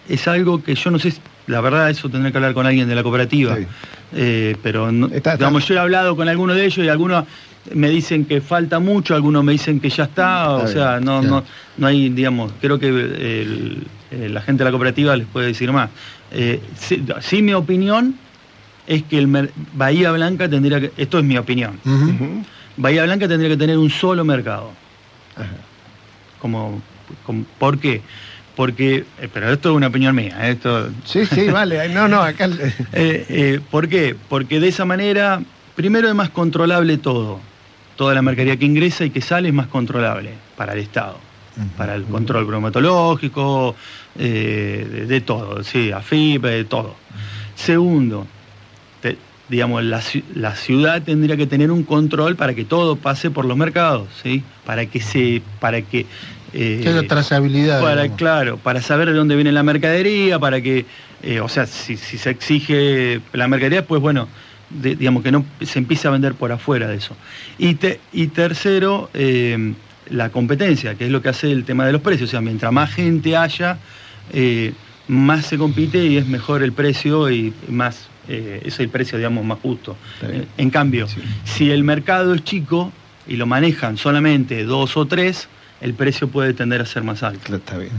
es 0.10 0.28
algo 0.28 0.62
que 0.62 0.76
yo 0.76 0.92
no 0.92 1.00
sé, 1.00 1.14
la 1.48 1.62
verdad 1.62 1.90
eso 1.90 2.10
tendré 2.10 2.32
que 2.32 2.38
hablar 2.40 2.54
con 2.54 2.66
alguien 2.66 2.90
de 2.90 2.96
la 2.96 3.04
cooperativa. 3.04 3.56
Sí. 3.56 3.64
Eh, 4.16 4.56
pero 4.62 4.92
no- 4.92 5.06
Está- 5.06 5.18
está- 5.34 5.38
digamos, 5.38 5.66
yo 5.68 5.76
he 5.76 5.80
hablado 5.80 6.16
con 6.18 6.28
algunos 6.28 6.56
de 6.58 6.66
ellos 6.66 6.86
y 6.86 6.90
algunos 6.90 7.24
me 7.74 7.90
dicen 7.90 8.26
que 8.26 8.42
falta 8.42 8.80
mucho, 8.80 9.16
algunos 9.16 9.44
me 9.46 9.54
dicen 9.54 9.80
que 9.80 9.90
ya 9.90 10.04
está, 10.06 10.50
o 10.52 10.68
sea, 10.68 11.00
no, 11.00 11.22
no, 11.22 11.44
no 11.78 11.88
hay, 11.88 12.10
digamos, 12.10 12.52
creo 12.60 12.80
que 12.80 12.88
el- 12.90 13.88
la 14.34 14.42
gente 14.42 14.64
de 14.64 14.66
la 14.66 14.72
cooperativa 14.72 15.16
les 15.16 15.28
puede 15.28 15.48
decir 15.48 15.72
más. 15.72 15.90
Eh, 16.34 16.60
sí, 16.78 17.02
sí, 17.22 17.42
mi 17.42 17.54
opinión 17.54 18.16
es 18.90 19.04
que 19.04 19.20
el 19.20 19.52
Bahía 19.74 20.12
Blanca 20.12 20.50
tendría 20.50 20.82
que, 20.82 20.92
esto 20.98 21.20
es 21.20 21.24
mi 21.24 21.38
opinión. 21.38 21.80
Bahía 22.76 23.04
Blanca 23.04 23.28
tendría 23.28 23.50
que 23.52 23.58
tener 23.58 23.78
un 23.78 23.90
solo 23.92 24.26
mercado. 24.26 24.72
Ajá. 25.36 25.46
Como, 26.42 26.82
como- 27.26 27.46
¿Por 27.60 27.78
qué? 27.78 28.02
Porque, 28.56 29.06
eh, 29.22 29.30
pero 29.32 29.52
esto 29.54 29.70
es 29.70 29.76
una 29.76 29.88
opinión 29.88 30.16
mía, 30.16 30.36
¿eh? 30.42 30.52
esto 30.54 30.90
Sí, 31.06 31.26
sí, 31.28 31.48
vale. 31.52 31.88
No, 31.90 32.08
no, 32.08 32.20
acá... 32.22 32.46
Eh, 32.94 33.26
eh, 33.30 33.60
¿Por 33.70 33.88
qué? 33.88 34.16
Porque 34.28 34.60
de 34.60 34.70
esa 34.70 34.86
manera, 34.86 35.40
primero 35.76 36.10
es 36.10 36.16
más 36.16 36.30
controlable 36.32 36.98
todo. 36.98 37.40
Toda 37.96 38.16
la 38.16 38.22
mercadería 38.24 38.58
que 38.58 38.66
ingresa 38.66 39.06
y 39.06 39.12
que 39.12 39.22
sale 39.22 39.50
es 39.50 39.54
más 39.54 39.68
controlable 39.68 40.32
para 40.58 40.74
el 40.74 40.80
Estado. 40.80 41.18
Para 41.78 41.94
el 41.96 42.06
control 42.06 42.48
cromatológico, 42.48 43.76
eh, 44.18 44.88
de, 44.90 45.06
de 45.06 45.22
todo, 45.22 45.62
sí, 45.64 45.92
AFIP, 45.92 46.42
de 46.44 46.64
todo. 46.64 46.96
Segundo, 47.56 48.26
te- 49.02 49.18
digamos, 49.50 49.84
la, 49.84 50.02
la 50.36 50.56
ciudad 50.56 51.02
tendría 51.02 51.36
que 51.36 51.48
tener 51.48 51.72
un 51.72 51.84
control 51.84 52.36
para 52.36 52.54
que 52.54 52.66
todo 52.66 52.96
pase 52.96 53.32
por 53.32 53.46
los 53.46 53.58
mercados, 53.58 54.08
¿sí? 54.22 54.44
Para 54.66 54.86
que 54.86 55.02
se, 55.02 55.42
para 55.60 55.82
que 55.82 56.06
eh, 56.54 56.80
Que 56.84 56.90
haya 56.90 57.08
trazabilidad. 57.08 57.82
para, 57.82 58.02
digamos. 58.04 58.18
claro, 58.18 58.58
para 58.58 58.82
saber 58.82 59.08
de 59.10 59.14
dónde 59.16 59.36
viene 59.36 59.52
la 59.52 59.64
mercadería, 59.64 60.38
para 60.40 60.62
que, 60.62 60.86
eh, 61.24 61.40
o 61.40 61.50
sea, 61.50 61.66
si, 61.66 61.98
si 61.98 62.18
se 62.18 62.30
exige 62.30 63.22
la 63.34 63.48
mercadería, 63.48 63.86
pues 63.86 64.02
bueno, 64.02 64.28
de- 64.70 64.96
digamos 64.96 65.24
que 65.24 65.32
no 65.32 65.44
se 65.62 65.80
empiece 65.80 66.08
a 66.08 66.12
vender 66.12 66.34
por 66.36 66.52
afuera 66.52 66.88
de 66.88 66.98
eso. 66.98 67.16
Y, 67.58 67.74
te- 67.76 68.00
y 68.14 68.28
tercero, 68.28 69.10
eh, 69.16 69.74
la 70.12 70.30
competencia, 70.30 70.94
que 70.96 71.06
es 71.06 71.12
lo 71.12 71.22
que 71.24 71.30
hace 71.30 71.52
el 71.52 71.66
tema 71.66 71.86
de 71.88 71.92
los 71.94 72.02
precios. 72.02 72.30
O 72.30 72.32
sea, 72.32 72.42
mientras 72.42 72.72
más 72.72 72.94
gente 72.94 73.36
haya, 73.36 73.78
eh, 74.34 74.74
más 75.08 75.46
se 75.48 75.58
compite 75.58 76.04
y 76.06 76.18
es 76.18 76.28
mejor 76.28 76.62
el 76.64 76.72
precio 76.74 77.30
y 77.32 77.52
más, 77.68 78.08
eh, 78.30 78.62
es 78.66 78.80
el 78.80 78.90
precio, 78.90 79.18
digamos, 79.18 79.44
más 79.44 79.60
justo. 79.60 79.98
Eh, 80.22 80.46
En 80.58 80.70
cambio, 80.70 81.08
Sí. 81.08 81.22
si 81.44 81.72
el 81.72 81.84
mercado 81.84 82.34
es 82.34 82.44
chico 82.44 82.92
y 83.28 83.36
lo 83.38 83.46
manejan 83.46 83.98
solamente 83.98 84.64
dos 84.64 84.96
o 84.98 85.06
tres, 85.06 85.48
el 85.82 85.94
precio 85.94 86.28
puede 86.28 86.54
tender 86.54 86.82
a 86.82 86.86
ser 86.86 87.04
más 87.04 87.24
alto. 87.24 87.56
Está 87.56 87.78
bien. 87.78 87.92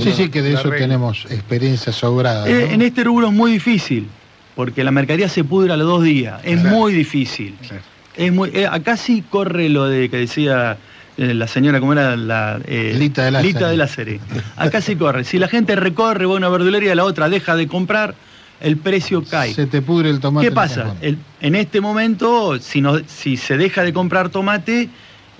Sí, 0.00 0.12
sí, 0.12 0.28
que 0.28 0.42
de 0.42 0.52
La 0.52 0.60
eso 0.60 0.70
tenemos 0.70 1.24
experiencia 1.30 1.92
sobrada. 1.92 2.48
Eh, 2.48 2.66
¿no? 2.68 2.74
En 2.74 2.82
este 2.82 3.04
rubro 3.04 3.28
es 3.28 3.32
muy 3.32 3.52
difícil, 3.52 4.06
porque 4.54 4.82
la 4.84 4.90
mercadería 4.90 5.28
se 5.28 5.44
pudre 5.44 5.72
a 5.72 5.76
los 5.76 5.86
dos 5.86 6.02
días. 6.02 6.40
Es 6.44 6.60
Claro. 6.60 6.76
muy 6.76 6.92
difícil. 6.92 7.54
Claro. 7.66 7.82
Es 8.16 8.32
muy, 8.32 8.50
eh, 8.52 8.66
acá 8.66 8.96
sí 8.96 9.22
corre 9.30 9.68
lo 9.68 9.86
de 9.86 10.08
que 10.10 10.16
decía 10.16 10.76
eh, 11.16 11.34
la 11.34 11.46
señora, 11.48 11.80
¿cómo 11.80 11.92
era? 11.94 12.16
La, 12.16 12.60
eh, 12.66 12.94
Lita 12.98 13.24
de 13.24 13.30
Lázari. 13.32 13.52
Lita 13.52 13.68
de 13.70 13.76
Lázari. 13.76 14.20
Acá 14.56 14.80
sí 14.80 14.94
corre. 14.96 15.24
Si 15.24 15.38
la 15.38 15.48
gente 15.48 15.74
recorre 15.76 16.26
va 16.26 16.34
a 16.34 16.36
una 16.36 16.48
verdulería 16.48 16.92
y 16.92 16.96
la 16.96 17.04
otra 17.04 17.28
deja 17.28 17.56
de 17.56 17.66
comprar, 17.66 18.14
el 18.60 18.76
precio 18.76 19.22
cae. 19.24 19.54
Se 19.54 19.66
te 19.66 19.82
pudre 19.82 20.10
el 20.10 20.20
tomate. 20.20 20.48
¿Qué 20.48 20.52
pasa? 20.52 20.94
El- 21.00 21.18
en 21.40 21.54
este 21.54 21.80
momento, 21.80 22.58
si, 22.58 22.80
no, 22.80 22.98
si 23.06 23.36
se 23.36 23.56
deja 23.56 23.82
de 23.82 23.92
comprar 23.92 24.28
tomate, 24.30 24.88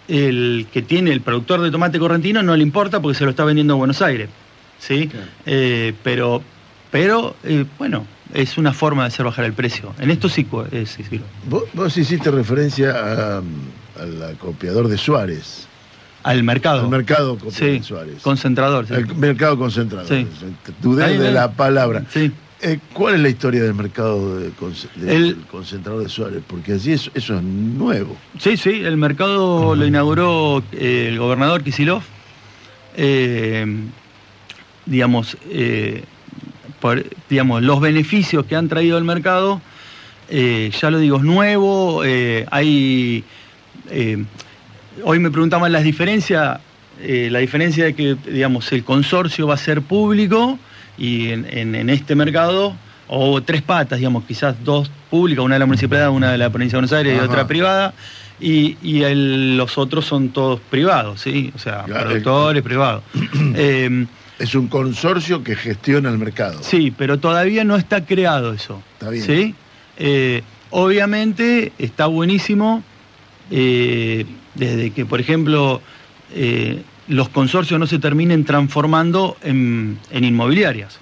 el 0.09 0.67
que 0.73 0.83
tiene 0.83 1.11
el 1.13 1.21
productor 1.21 1.61
de 1.61 1.71
tomate 1.71 1.99
correntino 1.99 2.43
no 2.43 2.57
le 2.57 2.63
importa 2.63 3.01
porque 3.01 3.19
se 3.19 3.25
lo 3.25 3.31
está 3.31 3.45
vendiendo 3.45 3.75
a 3.75 3.77
Buenos 3.77 4.01
Aires. 4.03 4.29
¿sí? 4.79 5.09
Claro. 5.09 5.27
Eh, 5.47 5.93
pero, 6.05 6.43
pero 6.91 7.35
eh, 7.45 7.65
bueno, 7.79 8.07
es 8.33 8.57
una 8.59 8.73
forma 8.73 9.03
de 9.03 9.09
hacer 9.09 9.25
bajar 9.27 9.45
el 9.45 9.53
precio. 9.53 9.93
En 9.99 10.11
esto 10.11 10.29
sí, 10.29 10.47
eh, 10.71 10.87
sí. 10.87 11.03
Vos, 11.49 11.65
vos 11.75 11.97
hiciste 11.97 12.31
referencia 12.31 12.93
a, 12.93 13.43
al 14.01 14.23
acopiador 14.35 14.87
de 14.89 14.97
Suárez, 14.97 15.67
Al 16.23 16.43
mercado. 16.45 16.83
al 16.83 16.89
mercado 16.89 17.37
Sí, 17.51 17.67
de 17.79 17.83
Suárez. 17.83 18.23
concentrador. 18.23 18.87
sí. 18.87 18.95
El 18.95 19.15
mercado 19.17 19.59
concentrado. 19.59 20.07
Sí. 20.07 20.27
Dudé 20.81 21.19
de 21.19 21.33
la 21.33 21.51
palabra. 21.53 22.05
Sí. 22.15 22.31
Eh, 22.61 22.79
¿Cuál 22.93 23.15
es 23.15 23.21
la 23.21 23.29
historia 23.29 23.63
del 23.63 23.75
mercado 23.75 24.37
de 24.41 24.51
del 24.97 25.09
El- 25.09 25.37
concentrador 25.51 26.03
de 26.03 26.09
Suárez? 26.09 26.43
Porque 26.47 26.73
allí 26.73 26.93
eso, 26.93 27.11
eso 27.15 27.37
es 27.37 27.43
nuevo. 27.43 28.17
Sí, 28.41 28.57
sí, 28.57 28.71
el 28.85 28.97
mercado 28.97 29.77
lo 29.77 29.87
inauguró 29.87 30.63
eh, 30.73 31.07
el 31.09 31.19
gobernador 31.19 31.63
Kisilov. 31.63 32.03
Eh, 32.97 33.65
digamos, 34.87 35.37
eh, 35.51 36.03
por, 36.81 37.05
digamos, 37.31 37.63
los 37.63 37.81
beneficios 37.81 38.45
que 38.47 38.57
han 38.57 38.69
traído 38.69 38.97
al 38.97 39.05
mercado, 39.05 39.61
ya 40.31 40.91
lo 40.91 40.99
digo, 40.99 41.19
es 41.19 41.23
nuevo, 41.23 42.03
hay... 42.03 43.25
eh, 43.91 44.25
hoy 45.05 45.19
me 45.21 45.31
preguntaban 45.31 45.71
las 45.73 45.85
diferencias, 45.85 46.59
la 47.07 47.39
diferencia 47.39 47.85
de 47.85 47.95
que, 47.95 48.17
digamos, 48.31 48.73
el 48.73 48.83
consorcio 48.83 49.47
va 49.47 49.55
a 49.55 49.59
ser 49.59 49.81
público 49.83 50.59
y 50.99 51.29
en, 51.31 51.47
en- 51.51 51.75
en 51.75 51.91
este 51.91 52.15
mercado, 52.15 52.75
o 53.07 53.41
tres 53.43 53.63
patas, 53.63 53.99
digamos, 53.99 54.25
quizás 54.25 54.55
dos 54.65 54.91
públicas, 55.11 55.45
una 55.45 55.55
de 55.55 55.61
la 55.61 55.67
municipalidad, 55.67 56.11
una 56.11 56.33
de 56.33 56.39
la 56.39 56.51
provincia 56.51 56.77
de 56.77 56.81
Buenos 56.81 56.93
Aires 56.93 57.17
y 57.17 57.21
otra 57.21 57.47
privada, 57.47 57.95
y, 58.41 58.77
y 58.83 59.03
el- 59.03 59.57
los 59.57 59.79
otros 59.79 60.05
son 60.05 60.29
todos 60.31 60.61
privados, 60.71 61.21
¿sí? 61.21 61.51
O 61.55 61.59
sea, 61.59 61.85
Claro. 61.85 62.09
productores 62.09 62.63
privados. 62.63 63.03
Eh, 63.55 64.07
Es 64.39 64.55
un 64.55 64.69
consorcio 64.69 65.43
que 65.43 65.57
gestiona 65.57 66.11
el 66.11 66.17
mercado. 66.19 66.63
Sí, 66.63 66.93
pero 66.97 67.19
todavía 67.19 67.65
no 67.65 67.75
está 67.75 68.05
creado 68.07 68.53
eso. 68.53 68.81
Está 68.93 69.11
bien. 69.11 69.25
¿sí? 69.25 69.55
Eh, 69.97 70.43
obviamente 70.71 71.73
está 71.77 72.07
buenísimo 72.07 72.85
eh, 73.51 74.25
desde 74.55 74.91
que, 74.93 75.05
por 75.05 75.19
ejemplo, 75.21 75.81
los 77.09 77.29
consorcios 77.31 77.79
no 77.81 77.87
se 77.87 77.99
terminen 77.99 78.45
transformando 78.45 79.37
en, 79.43 79.99
en 80.11 80.25
inmobiliarias. 80.25 80.99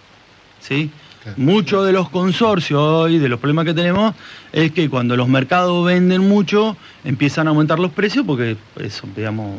¿sí? 0.61 0.90
Claro. 1.22 1.38
Muchos 1.38 1.84
de 1.86 1.92
los 1.92 2.09
consorcios 2.11 2.80
hoy, 2.80 3.18
de 3.18 3.28
los 3.28 3.40
problemas 3.40 3.64
que 3.64 3.74
tenemos, 3.74 4.14
es 4.52 4.70
que 4.72 4.88
cuando 4.88 5.16
los 5.16 5.26
mercados 5.28 5.84
venden 5.84 6.22
mucho, 6.28 6.76
empiezan 7.04 7.48
a 7.48 7.50
aumentar 7.50 7.78
los 7.80 7.90
precios 7.90 8.24
porque 8.26 8.57
eso, 8.80 9.09
digamos, 9.16 9.57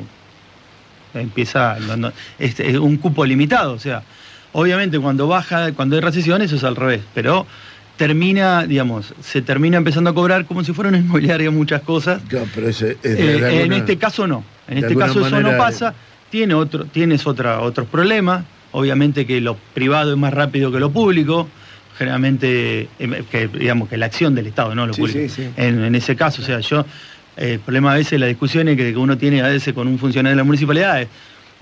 empieza 1.13 1.77
es, 2.39 2.59
es 2.59 2.77
un 2.77 2.97
cupo 2.97 3.25
limitado, 3.25 3.73
o 3.73 3.79
sea, 3.79 4.03
obviamente 4.53 4.99
cuando 4.99 5.27
baja, 5.27 5.71
cuando 5.73 5.95
hay 5.95 6.01
recesión 6.01 6.41
eso 6.41 6.55
es 6.55 6.63
al 6.63 6.75
revés, 6.75 7.01
pero 7.13 7.45
termina, 7.97 8.65
digamos, 8.67 9.13
se 9.21 9.41
termina 9.41 9.77
empezando 9.77 10.09
a 10.09 10.13
cobrar 10.13 10.45
como 10.45 10.63
si 10.63 10.73
fuera 10.73 10.89
una 10.89 10.99
inmobiliaria 10.99 11.49
muchas 11.49 11.81
cosas. 11.81 12.21
Claro, 12.27 12.45
pero 12.53 12.69
ese 12.69 12.91
es 12.91 13.17
de- 13.17 13.37
Eh, 13.39 13.63
en 13.63 13.73
este 13.73 13.97
caso 13.97 14.27
no, 14.27 14.43
en 14.67 14.77
este 14.79 14.95
caso 14.95 15.25
eso 15.25 15.41
no 15.41 15.57
pasa, 15.57 15.93
tiene 16.29 16.53
otro, 16.53 16.85
tienes 16.85 17.25
otra, 17.27 17.61
otros 17.61 17.87
problemas, 17.87 18.45
obviamente 18.71 19.25
que 19.25 19.41
lo 19.41 19.55
privado 19.73 20.11
es 20.11 20.17
más 20.17 20.33
rápido 20.33 20.71
que 20.71 20.79
lo 20.79 20.91
público, 20.91 21.47
generalmente, 21.97 22.89
eh, 22.99 23.23
que, 23.31 23.47
digamos 23.47 23.89
que 23.89 23.97
la 23.97 24.05
acción 24.05 24.35
del 24.35 24.47
Estado, 24.47 24.75
no 24.75 24.85
lo 24.85 24.93
Sí, 24.93 25.01
público. 25.01 25.19
sí, 25.19 25.29
sí. 25.29 25.49
En, 25.57 25.83
en 25.83 25.95
ese 25.95 26.15
caso, 26.15 26.41
o 26.41 26.45
sea, 26.45 26.59
yo, 26.59 26.81
eh, 27.37 27.53
el 27.53 27.59
problema 27.59 27.93
a 27.93 27.95
veces, 27.95 28.19
la 28.19 28.27
discusión 28.27 28.67
es 28.67 28.77
que 28.77 28.95
uno 28.95 29.17
tiene 29.17 29.41
a 29.41 29.47
veces 29.47 29.73
con 29.73 29.87
un 29.87 29.97
funcionario 29.97 30.31
de 30.35 30.37
la 30.37 30.43
municipalidad 30.43 31.01
es, 31.01 31.07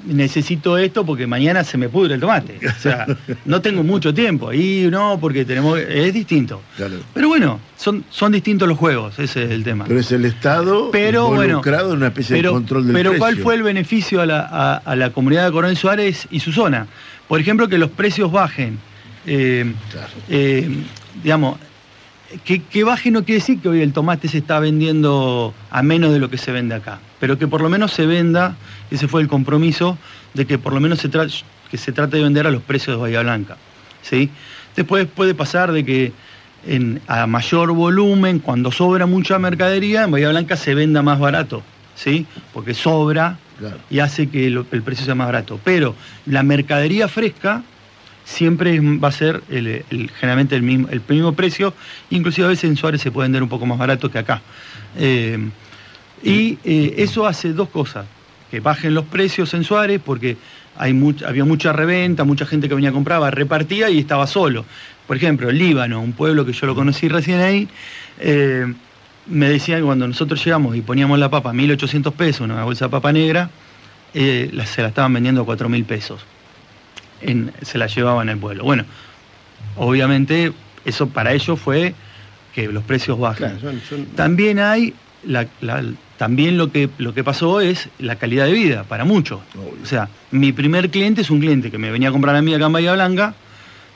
necesito 0.06 0.78
esto 0.78 1.06
porque 1.06 1.26
mañana 1.28 1.64
se 1.64 1.78
me 1.78 1.90
pudre 1.90 2.16
el 2.16 2.20
tomate. 2.20 2.60
O 2.68 2.80
sea, 2.82 3.06
no 3.46 3.62
tengo 3.62 3.84
mucho 3.84 4.14
tiempo. 4.14 4.52
Y 4.54 4.88
no, 4.92 5.18
porque 5.20 5.46
tenemos. 5.46 5.80
Es 5.80 6.14
distinto. 6.14 6.62
Claro. 6.76 6.96
Pero 7.14 7.28
bueno, 7.28 7.60
son, 7.78 8.04
son 8.10 8.32
distintos 8.32 8.68
los 8.68 8.78
juegos, 8.78 9.18
ese 9.20 9.44
es 9.46 9.52
el 9.52 9.64
tema. 9.64 9.86
Pero 9.88 10.00
es 10.00 10.12
el 10.12 10.26
Estado 10.26 10.92
Pero 10.92 11.28
bueno, 11.30 11.62
en 11.66 11.86
una 11.98 12.08
especie 12.08 12.36
pero, 12.36 12.50
de 12.50 12.54
control 12.56 12.86
del 12.88 12.94
pero 12.96 13.10
precio. 13.12 13.20
¿cuál 13.20 13.38
fue 13.38 13.56
el 13.56 13.64
beneficio 13.64 14.22
a 14.22 14.26
la, 14.26 14.40
a- 14.42 14.76
a 14.78 14.96
la 14.96 15.10
comunidad 15.12 15.46
de 15.46 15.52
Coronel 15.52 15.78
Suárez 15.78 16.28
y 16.32 16.40
su 16.40 16.52
zona? 16.52 16.88
Por 17.28 17.40
ejemplo, 17.40 17.68
que 17.68 17.78
los 17.78 17.90
precios 17.90 18.32
bajen. 18.32 18.78
Eh, 19.26 19.74
Claro. 19.92 20.08
eh, 20.30 20.70
digamos, 21.24 21.58
que, 22.44 22.62
que 22.62 22.84
baje 22.84 23.12
no 23.12 23.24
quiere 23.24 23.40
decir 23.40 23.60
que 23.60 23.70
hoy 23.70 23.82
el 23.82 23.94
tomate 23.94 24.28
se 24.28 24.40
está 24.40 24.60
vendiendo 24.60 25.54
a 25.72 25.84
menos 25.84 26.12
de 26.12 26.20
lo 26.20 26.30
que 26.30 26.38
se 26.38 26.52
vende 26.52 26.76
acá, 26.76 27.00
pero 27.20 27.38
que 27.38 27.48
por 27.48 27.62
lo 27.62 27.70
menos 27.70 27.92
se 27.94 28.06
venda, 28.06 28.56
ese 28.92 29.08
fue 29.08 29.22
el 29.22 29.28
compromiso, 29.28 29.98
de 30.34 30.46
que 30.46 30.58
por 30.58 30.74
lo 30.74 30.80
menos 30.80 31.00
se, 31.00 31.10
tra- 31.10 31.44
que 31.72 31.78
se 31.78 31.92
trate 31.92 32.18
de 32.18 32.24
vender 32.24 32.46
a 32.48 32.52
los 32.52 32.62
precios 32.62 32.98
de 32.98 33.02
Bahía 33.02 33.22
Blanca. 33.22 33.58
¿sí? 34.02 34.30
Después 34.76 35.06
puede 35.08 35.34
pasar 35.36 35.72
de 35.72 35.86
que 35.86 36.12
en, 36.68 37.00
a 37.08 37.28
mayor 37.28 37.72
volumen, 37.72 38.40
cuando 38.40 38.72
sobra 38.72 39.06
mucha 39.06 39.40
mercadería, 39.40 40.04
en 40.04 40.12
Bahía 40.12 40.30
Blanca 40.30 40.58
se 40.58 40.74
venda 40.76 41.02
más 41.04 41.20
barato, 41.20 41.64
¿sí? 41.96 42.26
porque 42.54 42.74
sobra 42.74 43.38
Claro. 43.58 43.78
y 43.90 44.00
hace 44.00 44.28
que 44.28 44.50
lo- 44.50 44.66
el 44.72 44.82
precio 44.82 45.06
sea 45.06 45.16
más 45.16 45.28
barato. 45.28 45.58
Pero 45.64 45.96
la 46.26 46.44
mercadería 46.44 47.08
fresca 47.08 47.64
siempre 48.26 48.80
va 48.82 49.08
a 49.08 49.12
ser 49.12 49.42
el- 49.50 49.86
generalmente 50.20 50.56
el 50.56 50.64
mismo, 50.64 50.90
el 50.90 51.02
mismo 51.08 51.34
precio, 51.34 51.74
inclusive 52.10 52.46
a 52.46 52.50
veces 52.50 52.70
en 52.70 52.76
Suárez 52.76 53.00
se 53.02 53.12
puede 53.12 53.26
vender 53.26 53.44
un 53.44 53.50
poco 53.50 53.66
más 53.66 53.78
barato 53.78 54.12
que 54.12 54.18
acá. 54.18 54.42
Eh, 54.98 55.38
y 56.24 56.58
eh, 56.66 56.96
eso 56.98 57.28
hace 57.28 57.54
dos 57.54 57.70
cosas, 57.70 58.06
que 58.50 58.60
bajen 58.60 58.94
los 58.94 59.06
precios 59.06 59.54
en 59.54 59.64
Suárez 59.64 60.02
porque 60.04 60.38
hay 60.78 61.00
había 61.26 61.46
mucha 61.46 61.72
reventa, 61.72 62.24
mucha 62.24 62.46
gente 62.46 62.68
que 62.68 62.76
venía 62.76 62.90
a 62.90 62.94
comprar, 62.94 63.34
repartía 63.34 63.90
y 63.90 64.00
estaba 64.00 64.28
solo. 64.28 64.66
Por 65.08 65.18
ejemplo, 65.18 65.52
Líbano, 65.52 66.02
un 66.02 66.14
pueblo 66.14 66.46
que 66.46 66.52
yo 66.52 66.66
lo 66.66 66.74
conocí 66.76 67.08
recién 67.08 67.40
ahí, 67.40 67.68
eh, 68.20 68.66
me 69.28 69.50
decían 69.50 69.80
que 69.80 69.86
cuando 69.86 70.08
nosotros 70.08 70.44
llegamos 70.44 70.76
y 70.76 70.82
poníamos 70.82 71.20
la 71.20 71.30
papa 71.30 71.52
a 71.52 71.54
1.800 71.54 72.14
pesos, 72.14 72.42
una 72.42 72.64
bolsa 72.64 72.86
de 72.86 72.90
papa 72.92 73.12
negra, 73.12 73.50
se 74.14 74.50
la 74.82 74.88
estaban 74.88 75.14
vendiendo 75.14 75.42
a 75.42 75.46
4.000 75.46 75.84
pesos. 75.84 76.22
En- 77.22 77.52
se 77.62 77.78
la 77.78 77.88
llevaban 77.88 78.30
al 78.30 78.38
pueblo. 78.38 78.64
Bueno, 78.64 78.84
obviamente 79.78 80.52
eso 80.86 81.08
para 81.08 81.34
ellos 81.34 81.60
fue 81.60 81.94
que 82.54 82.68
los 82.68 82.84
precios 82.84 83.20
bajen. 83.20 83.58
Claro, 83.58 83.60
son- 83.60 83.82
son- 83.88 84.06
También 84.16 84.60
hay, 84.60 84.94
la- 85.24 85.48
la- 85.62 85.84
también 86.18 86.58
lo 86.58 86.72
que, 86.72 86.90
lo 86.98 87.14
que 87.14 87.24
pasó 87.24 87.60
es 87.60 87.90
la 88.00 88.16
calidad 88.16 88.46
de 88.46 88.54
vida 88.54 88.84
para 88.84 89.04
muchos. 89.04 89.40
Obvio. 89.56 89.84
O 89.84 89.86
sea, 89.86 90.08
mi 90.32 90.52
primer 90.54 90.90
cliente 90.90 91.22
es 91.22 91.30
un 91.30 91.40
cliente 91.40 91.72
que 91.72 91.78
me 91.78 91.92
venía 91.92 92.10
a 92.10 92.12
comprar 92.12 92.36
a 92.36 92.42
mí 92.42 92.54
acá 92.54 92.68
en 92.68 92.74
Bahía 92.74 92.94
Blanca, 92.94 93.34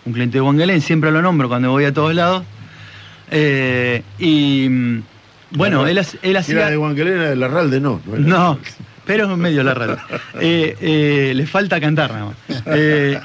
un 0.06 0.14
cliente 0.14 0.38
de 0.38 0.42
Wangelén, 0.42 0.82
siempre 0.82 1.12
lo 1.12 1.22
nombro 1.22 1.48
cuando 1.48 1.72
voy 1.72 1.86
a 1.86 1.94
todos 1.94 2.14
lados. 2.14 2.44
Eh, 3.32 4.02
y 4.18 4.68
mm, 4.70 5.02
bueno, 5.52 5.88
él, 5.88 5.98
él 5.98 6.08
Era 6.24 6.40
hacía... 6.40 6.70
de 6.70 6.78
Huanquelera, 6.78 7.30
de 7.30 7.36
Larralde 7.36 7.80
no. 7.80 8.02
no 8.06 8.16
era. 8.16 8.24
No, 8.26 8.60
pero 9.10 9.26
en 9.34 9.40
medio 9.40 9.58
de 9.58 9.64
la 9.64 9.74
radio. 9.74 9.98
Eh, 10.40 10.78
eh, 10.80 11.34
le 11.36 11.48
falta 11.48 11.82
cantar 11.82 12.12
nada 12.14 12.26
más. 12.26 12.64
Eh, 12.68 13.20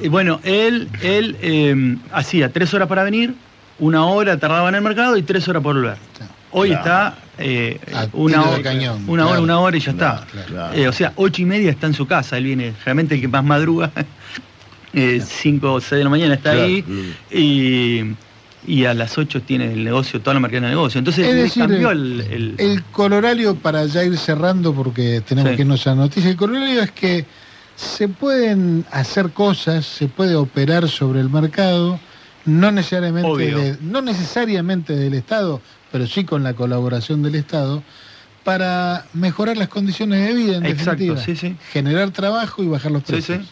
y 0.00 0.08
bueno, 0.08 0.40
él, 0.42 0.88
él 1.02 1.36
eh, 1.40 1.96
hacía 2.10 2.52
tres 2.52 2.74
horas 2.74 2.88
para 2.88 3.04
venir, 3.04 3.32
una 3.78 4.04
hora 4.06 4.36
tardaba 4.38 4.68
en 4.70 4.74
el 4.74 4.82
mercado 4.82 5.16
y 5.16 5.22
tres 5.22 5.46
horas 5.46 5.62
por 5.62 5.76
volver. 5.76 5.96
Hoy 6.50 6.70
Claro. 6.70 6.82
está 6.82 7.14
eh, 7.38 7.78
una, 8.12 8.42
hora, 8.42 8.62
cañón, 8.62 9.04
una 9.06 9.28
hora, 9.28 9.40
una 9.40 9.60
hora 9.60 9.76
y 9.76 9.80
ya 9.80 9.92
está. 9.92 10.26
Claro. 10.48 10.74
Eh, 10.76 10.88
o 10.88 10.92
sea, 10.92 11.12
ocho 11.14 11.42
y 11.42 11.44
media 11.44 11.70
está 11.70 11.86
en 11.86 11.94
su 11.94 12.06
casa, 12.06 12.36
él 12.36 12.44
viene, 12.44 12.74
realmente 12.84 13.14
el 13.14 13.20
que 13.20 13.28
más 13.28 13.44
madruga, 13.44 13.92
cinco 15.24 15.74
o 15.74 15.80
seis 15.80 15.98
de 15.98 16.04
la 16.04 16.10
mañana 16.10 16.34
está 16.34 16.50
ahí 16.50 16.84
y, 17.30 18.02
y 18.66 18.84
a 18.86 18.94
las 18.94 19.18
ocho 19.18 19.42
tiene 19.42 19.72
el 19.72 19.84
negocio, 19.84 20.20
toda 20.20 20.34
la 20.34 20.40
marca 20.40 20.56
en 20.56 20.64
el 20.64 20.70
negocio. 20.70 20.98
Entonces 20.98 21.26
Es 21.26 21.34
le 21.34 21.42
decir, 21.42 21.62
cambió 21.66 21.90
el, 21.90 22.20
el- 22.30 22.54
El 22.58 22.82
corolario, 22.84 23.56
para 23.56 23.84
ya 23.86 24.04
ir 24.04 24.16
cerrando, 24.16 24.72
porque 24.74 25.20
tenemos 25.26 25.50
Sí. 25.50 25.56
que 25.56 25.62
irnos 25.62 25.86
a 25.86 25.90
la 25.90 25.96
noticia, 25.96 26.30
el 26.30 26.36
corolario 26.36 26.82
es 26.82 26.90
que 26.92 27.26
se 27.76 28.08
pueden 28.08 28.84
hacer 28.90 29.30
cosas, 29.30 29.84
se 29.84 30.08
puede 30.08 30.34
operar 30.36 30.88
sobre 30.88 31.20
el 31.20 31.28
mercado, 31.28 31.98
no 32.46 32.70
necesariamente, 32.72 33.54
de- 33.54 33.76
no 33.82 34.00
necesariamente 34.02 34.94
del 34.94 35.14
Estado, 35.14 35.60
pero 35.92 36.06
sí 36.06 36.24
con 36.24 36.42
la 36.42 36.54
colaboración 36.54 37.22
del 37.22 37.34
Estado, 37.34 37.82
para 38.44 39.06
mejorar 39.14 39.56
las 39.56 39.68
condiciones 39.68 40.26
de 40.26 40.34
vida, 40.34 40.56
en 40.56 40.66
Exacto, 40.66 40.90
definitiva. 41.02 41.16
sí, 41.24 41.34
sí. 41.36 41.56
Generar 41.72 42.10
trabajo 42.10 42.62
y 42.62 42.66
bajar 42.68 42.92
los 42.92 43.02
precios. 43.02 43.46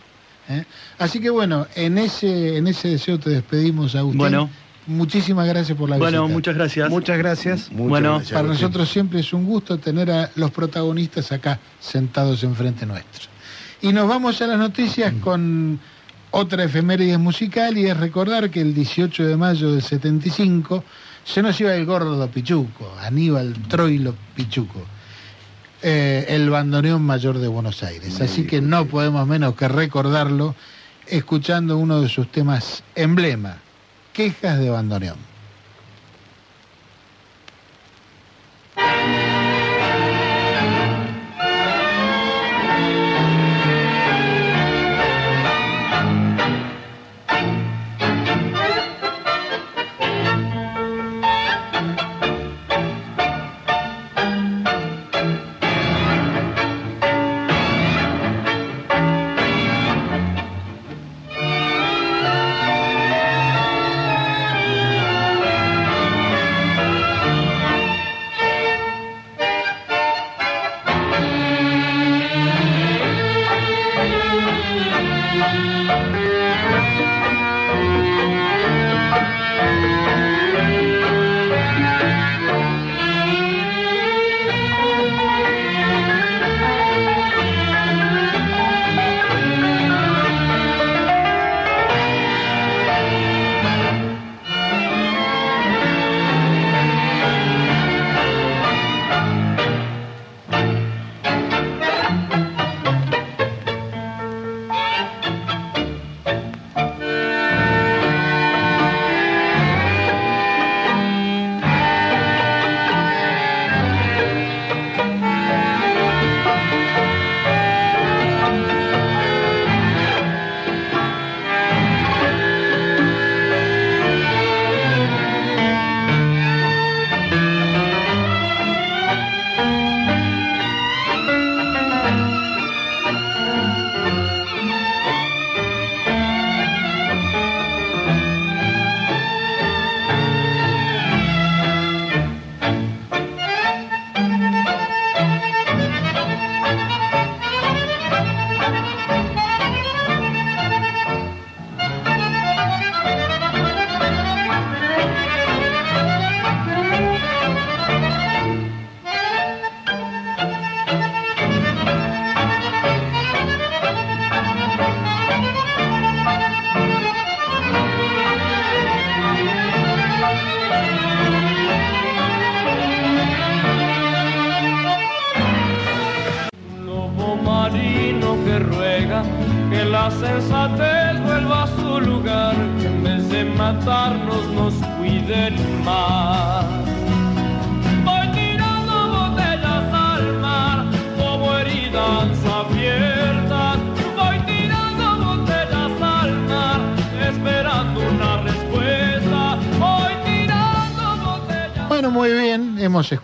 ¿eh? 0.48 0.64
Así 0.98 1.20
que 1.20 1.30
bueno, 1.30 1.66
en 1.76 1.96
ese, 1.98 2.56
en 2.58 2.66
ese 2.66 2.88
deseo 2.88 3.18
te 3.18 3.30
despedimos, 3.30 3.94
Agustín. 3.94 4.18
Bueno. 4.18 4.50
Muchísimas 4.86 5.46
gracias 5.46 5.78
por 5.78 5.88
la 5.88 5.96
Bueno, 5.96 6.22
visita. 6.22 6.34
muchas 6.34 6.54
gracias. 6.56 6.90
Muchas 6.90 7.18
gracias. 7.18 7.70
Muchas 7.70 7.88
Bueno, 7.88 8.14
gracias, 8.16 8.32
Para 8.32 8.48
nosotros 8.48 8.88
siempre 8.90 9.20
es 9.20 9.32
un 9.32 9.44
gusto 9.44 9.78
tener 9.78 10.10
a 10.10 10.30
los 10.34 10.50
protagonistas 10.50 11.30
acá 11.32 11.60
sentados 11.80 12.42
enfrente 12.42 12.84
nuestro. 12.86 13.30
Y 13.80 13.92
nos 13.92 14.08
vamos 14.08 14.40
a 14.42 14.46
las 14.46 14.58
noticias 14.58 15.12
con 15.22 15.78
otra 16.30 16.64
efeméride 16.64 17.18
musical 17.18 17.76
y 17.78 17.86
es 17.86 17.96
recordar 17.96 18.50
que 18.50 18.60
el 18.60 18.74
18 18.74 19.26
de 19.26 19.36
mayo 19.36 19.72
del 19.72 19.82
75 19.82 20.82
se 21.24 21.42
nos 21.42 21.60
iba 21.60 21.74
el 21.74 21.86
gordo 21.86 22.26
Pichuco, 22.28 22.92
Aníbal 23.00 23.54
Troilo 23.68 24.14
Pichuco, 24.34 24.82
eh, 25.82 26.26
el 26.28 26.50
bandoneón 26.50 27.02
mayor 27.02 27.38
de 27.38 27.48
Buenos 27.48 27.82
Aires. 27.82 28.20
Así 28.20 28.46
que 28.46 28.60
no 28.60 28.86
podemos 28.86 29.26
menos 29.26 29.54
que 29.54 29.68
recordarlo 29.68 30.54
escuchando 31.06 31.76
uno 31.76 32.00
de 32.00 32.08
sus 32.08 32.30
temas 32.30 32.82
emblema, 32.94 33.58
Quejas 34.12 34.58
de 34.58 34.68
bandoneón. 34.68 35.31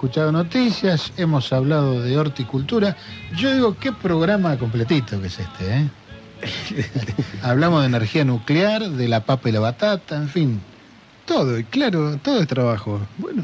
Escuchado 0.08 0.32
noticias, 0.32 1.12
hemos 1.18 1.52
hablado 1.52 2.00
de 2.00 2.16
horticultura. 2.16 2.96
Yo 3.36 3.52
digo, 3.52 3.76
qué 3.78 3.92
programa 3.92 4.56
completito 4.56 5.20
que 5.20 5.26
es 5.26 5.38
este, 5.38 5.70
¿eh? 5.70 5.90
Hablamos 7.42 7.82
de 7.82 7.88
energía 7.88 8.24
nuclear, 8.24 8.88
de 8.88 9.06
la 9.06 9.24
papa 9.24 9.50
y 9.50 9.52
la 9.52 9.60
batata, 9.60 10.16
en 10.16 10.28
fin. 10.30 10.60
Todo, 11.26 11.58
y 11.58 11.64
claro, 11.64 12.16
todo 12.22 12.40
es 12.40 12.48
trabajo. 12.48 13.00
Bueno, 13.18 13.42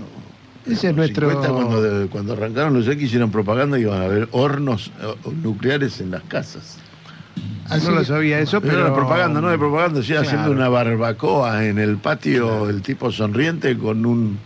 Ese 0.64 0.88
es 0.88 0.96
nuestro- 0.96 1.28
50, 1.28 1.52
cuando, 1.52 1.82
de- 1.82 2.06
cuando 2.08 2.32
arrancaron 2.32 2.72
los 2.72 2.88
X 2.88 3.02
hicieron 3.02 3.30
propaganda 3.30 3.78
iban 3.78 4.00
a 4.00 4.06
haber 4.06 4.26
hornos 4.30 4.90
eh, 5.02 5.14
nucleares 5.42 6.00
en 6.00 6.12
las 6.12 6.22
casas. 6.22 6.78
Así 7.68 7.86
no 7.88 7.92
lo 7.96 8.04
sabía 8.06 8.38
eso, 8.38 8.62
Pero 8.62 8.72
pero... 8.72 8.86
era 8.86 8.94
propaganda, 8.94 9.42
no 9.42 9.50
de 9.50 9.58
propaganda, 9.58 10.00
sí, 10.00 10.08
Claro. 10.12 10.22
haciendo 10.26 10.50
una 10.50 10.70
barbacoa 10.70 11.66
en 11.66 11.78
el 11.78 11.98
patio, 11.98 12.70
el 12.70 12.80
tipo 12.80 13.12
sonriente 13.12 13.76
con 13.76 14.06
un 14.06 14.38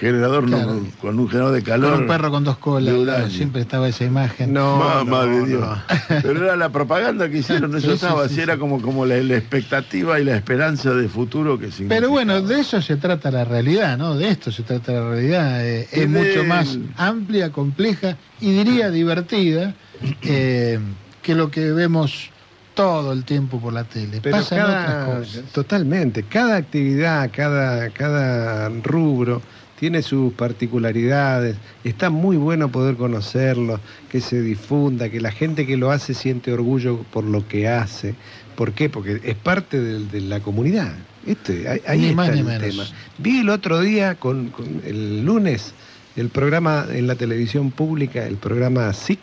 generador, 0.00 0.48
no, 0.48 0.58
con 1.00 1.18
un 1.18 1.28
generador 1.28 1.54
de 1.54 1.62
calor. 1.62 1.92
Con 1.92 2.00
un 2.02 2.06
perro 2.08 2.30
con 2.30 2.44
dos 2.44 2.58
colas, 2.58 2.94
claro, 3.04 3.30
siempre 3.30 3.60
estaba 3.62 3.88
esa 3.88 4.04
imagen. 4.04 4.52
No, 4.52 4.76
Mamá 4.76 5.24
no, 5.24 5.26
de 5.26 5.46
Dios. 5.46 5.60
no. 5.60 5.82
Pero 6.22 6.44
era 6.44 6.56
la 6.56 6.70
propaganda 6.70 7.28
que 7.30 7.38
hicieron, 7.38 7.74
eso 7.76 7.88
Sí, 7.88 7.92
estaba, 7.94 8.20
sí, 8.22 8.26
así 8.26 8.34
sí. 8.36 8.40
era 8.40 8.58
como, 8.58 8.80
como 8.82 9.06
la, 9.06 9.16
la 9.16 9.36
expectativa 9.36 10.18
y 10.20 10.24
la 10.24 10.36
esperanza 10.36 10.90
de 10.92 11.08
futuro 11.08 11.58
que 11.58 11.66
significa. 11.70 11.94
Pero 11.94 12.10
bueno, 12.10 12.40
de 12.42 12.60
eso 12.60 12.82
se 12.82 12.96
trata 12.96 13.30
la 13.30 13.44
realidad, 13.44 13.96
¿no? 13.96 14.16
De 14.16 14.28
esto 14.28 14.50
se 14.52 14.62
trata 14.62 14.92
la 14.92 15.08
realidad. 15.10 15.64
eh, 15.64 15.82
es 15.92 16.00
de- 16.00 16.06
mucho 16.08 16.44
más 16.44 16.78
amplia, 16.96 17.50
compleja 17.52 18.16
y 18.40 18.52
diría 18.52 18.90
divertida 18.90 19.74
eh, 20.22 20.78
que 21.22 21.34
lo 21.34 21.50
que 21.50 21.72
vemos 21.72 22.30
todo 22.74 23.12
el 23.12 23.24
tiempo 23.24 23.60
por 23.60 23.72
la 23.72 23.84
tele. 23.84 24.18
Pero 24.20 24.38
Pasan 24.38 24.58
cada, 24.58 24.80
otras 24.80 25.18
cosas. 25.28 25.52
totalmente, 25.52 26.24
cada 26.24 26.56
actividad, 26.56 27.30
cada, 27.32 27.88
cada 27.90 28.68
rubro 28.82 29.40
tiene 29.84 30.00
sus 30.00 30.32
particularidades. 30.32 31.56
Está 31.84 32.08
muy 32.08 32.38
bueno 32.38 32.72
poder 32.72 32.96
conocerlo, 32.96 33.80
que 34.08 34.22
se 34.22 34.40
difunda, 34.40 35.10
que 35.10 35.20
la 35.20 35.30
gente 35.30 35.66
que 35.66 35.76
lo 35.76 35.90
hace 35.90 36.14
siente 36.14 36.54
orgullo 36.54 37.02
por 37.12 37.22
lo 37.22 37.46
que 37.46 37.68
hace. 37.68 38.14
¿Por 38.56 38.72
qué? 38.72 38.88
Porque 38.88 39.20
es 39.22 39.34
parte 39.34 39.78
de, 39.78 40.20
la 40.22 40.40
comunidad. 40.40 40.94
Este, 41.26 41.68
ahí 41.86 41.98
Ni 41.98 42.04
está 42.06 42.16
más 42.16 42.32
ni 42.32 42.38
el 42.38 42.44
menos. 42.46 42.62
tema. 42.62 42.84
Vi 43.18 43.40
el 43.40 43.50
otro 43.50 43.82
día, 43.82 44.14
con, 44.14 44.48
con 44.48 44.80
el 44.86 45.22
lunes, 45.22 45.74
el 46.16 46.30
programa 46.30 46.86
en 46.90 47.06
la 47.06 47.16
televisión 47.16 47.70
pública, 47.70 48.26
el 48.26 48.36
programa 48.38 48.90
SIC, 48.94 49.20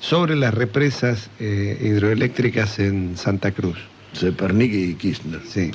sobre 0.00 0.36
las 0.36 0.52
represas 0.52 1.30
eh, 1.40 1.78
hidroeléctricas 1.80 2.78
en 2.80 3.16
Santa 3.16 3.50
Cruz. 3.50 3.78
Zepernik 4.14 4.74
y 4.74 4.94
Kirchner. 4.96 5.40
Sí. 5.48 5.70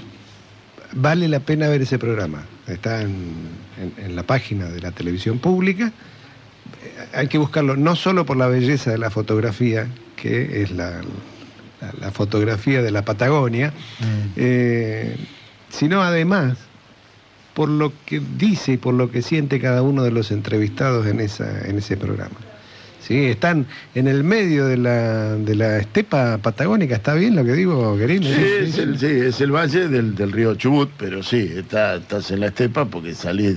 Vale 0.94 1.28
la 1.28 1.40
pena 1.40 1.68
ver 1.68 1.82
ese 1.84 2.00
programa. 2.00 2.44
Está 2.68 3.02
en, 3.02 3.34
en- 3.80 4.06
en 4.06 4.16
la 4.16 4.24
página 4.24 4.66
de 4.70 4.80
la 4.82 4.92
televisión 4.92 5.40
pública. 5.40 5.88
Eh, 6.84 7.06
Hay 7.14 7.28
que 7.28 7.38
buscarlo 7.38 7.76
no 7.76 7.96
solo 7.96 8.26
por 8.26 8.38
la 8.38 8.48
belleza 8.48 8.92
de 8.92 8.98
la 8.98 9.10
fotografía, 9.10 9.88
que 10.16 10.62
es 10.64 10.72
la, 10.72 11.02
la- 11.82 11.94
la 12.00 12.12
fotografía 12.12 12.82
de 12.82 12.92
la 12.92 13.04
Patagonia, 13.04 13.72
Mm. 14.00 14.04
eh, 14.36 15.16
sino 15.70 16.02
además 16.02 16.58
por 17.54 17.70
lo 17.70 17.92
que 18.06 18.22
dice 18.38 18.74
y 18.74 18.78
por 18.78 18.94
lo 18.94 19.12
que 19.12 19.22
siente 19.22 19.60
cada 19.60 19.82
uno 19.82 20.04
de 20.04 20.12
los 20.12 20.32
entrevistados 20.32 21.06
en, 21.08 21.20
esa, 21.20 21.68
en 21.68 21.78
ese 21.78 21.98
programa. 21.98 22.36
Sí, 23.02 23.26
están 23.26 23.66
en 23.96 24.08
el 24.08 24.24
medio 24.24 24.66
de 24.66 24.78
la, 24.78 25.36
de 25.36 25.56
la 25.56 25.78
estepa 25.78 26.38
patagónica, 26.38 26.96
¿está 26.96 27.14
bien 27.14 27.36
lo 27.36 27.44
que 27.46 27.54
digo, 27.54 27.96
Guerín? 27.96 28.24
Sí, 28.24 28.30
es 28.60 28.78
el, 28.78 29.00
sí, 29.00 29.06
es 29.08 29.42
el 29.42 29.52
valle 29.52 29.88
del, 29.88 30.16
del 30.16 30.32
río 30.32 30.54
Chubut, 30.56 30.92
pero 30.98 31.24
sí, 31.24 31.50
está, 31.56 31.96
estás 31.96 32.30
en 32.32 32.42
la 32.42 32.48
estepa 32.48 32.86
porque 32.86 33.16
salís, 33.16 33.56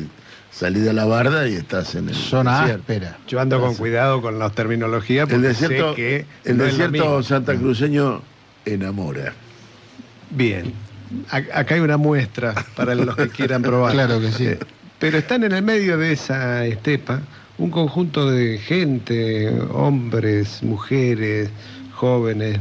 salís 0.51 0.85
de 0.85 0.93
la 0.93 1.05
barda 1.05 1.49
y 1.49 1.55
estás 1.55 1.95
en 1.97 2.09
el 2.09 2.15
Zona 2.15 2.61
desierto. 2.61 2.81
áspera. 2.93 3.19
Yo 3.27 3.41
ando 3.41 3.61
con 3.61 3.75
cuidado 3.75 4.23
con 4.23 4.39
las 4.39 4.55
terminologías 4.55 5.25
porque 5.29 5.37
El 5.37 5.43
desierto, 5.43 5.91
sé 5.91 5.97
que 5.97 6.27
el 6.45 6.57
no 6.57 6.65
desierto 6.65 7.23
santacruceño 7.23 8.23
enamora. 8.65 9.35
Bien. 10.31 10.73
A- 11.31 11.59
Acá 11.61 11.75
hay 11.75 11.81
una 11.81 11.97
muestra 11.99 12.55
para 12.77 12.95
los 12.95 13.17
que 13.17 13.29
quieran 13.29 13.63
probar. 13.63 13.93
Claro 13.93 14.21
que 14.21 14.31
sí. 14.33 14.49
Pero 14.99 15.19
están 15.19 15.43
en 15.43 15.53
el 15.53 15.63
medio 15.63 15.99
de 15.99 16.13
esa 16.13 16.65
estepa 16.65 17.21
un 17.63 17.71
conjunto 17.71 18.29
de 18.29 18.59
gente, 18.59 19.49
hombres, 19.73 20.65
mujeres, 20.65 21.49
jóvenes, 21.95 22.59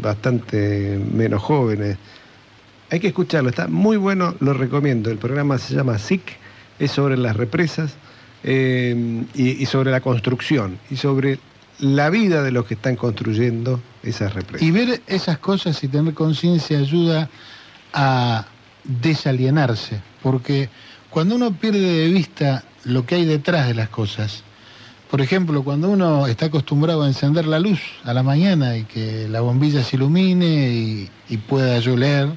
bastante 0.00 1.00
menos 1.12 1.42
jóvenes. 1.42 1.98
Hay 2.88 3.00
que 3.00 3.08
escucharlo, 3.08 3.50
está 3.50 3.66
muy 3.66 3.96
bueno, 3.96 4.36
lo 4.38 4.52
recomiendo. 4.54 5.10
El 5.10 5.18
programa 5.18 5.58
se 5.58 5.74
llama 5.74 5.98
SIC, 5.98 6.22
es 6.78 6.92
sobre 6.92 7.16
las 7.16 7.36
represas 7.36 7.96
eh, 8.44 9.24
y, 9.34 9.60
y 9.60 9.66
sobre 9.66 9.90
la 9.90 10.00
construcción 10.00 10.78
y 10.88 10.96
sobre 10.98 11.40
la 11.80 12.08
vida 12.10 12.44
de 12.44 12.52
los 12.52 12.66
que 12.66 12.74
están 12.74 12.94
construyendo 12.94 13.80
esas 14.04 14.34
represas. 14.34 14.62
Y 14.62 14.70
ver 14.70 15.00
esas 15.08 15.38
cosas 15.38 15.82
y 15.82 15.88
tener 15.88 16.14
conciencia 16.14 16.78
ayuda 16.78 17.28
a 17.92 18.46
desalienarse, 18.84 20.00
porque 20.22 20.68
cuando 21.10 21.34
uno 21.34 21.52
pierde 21.52 21.80
de 21.80 22.08
vista 22.08 22.62
lo 22.84 23.06
que 23.06 23.16
hay 23.16 23.24
detrás 23.24 23.66
de 23.66 23.74
las 23.74 23.88
cosas, 23.88 24.44
por 25.10 25.20
ejemplo, 25.20 25.62
cuando 25.62 25.90
uno 25.90 26.26
está 26.26 26.46
acostumbrado 26.46 27.02
a 27.02 27.06
encender 27.06 27.46
la 27.46 27.60
luz 27.60 27.80
a 28.04 28.12
la 28.12 28.22
mañana 28.22 28.76
y 28.76 28.82
que 28.82 29.28
la 29.28 29.42
bombilla 29.42 29.84
se 29.84 29.96
ilumine 29.96 31.08
y, 31.28 31.36
pueda 31.48 31.78
yo 31.78 31.96
leer, 31.96 32.30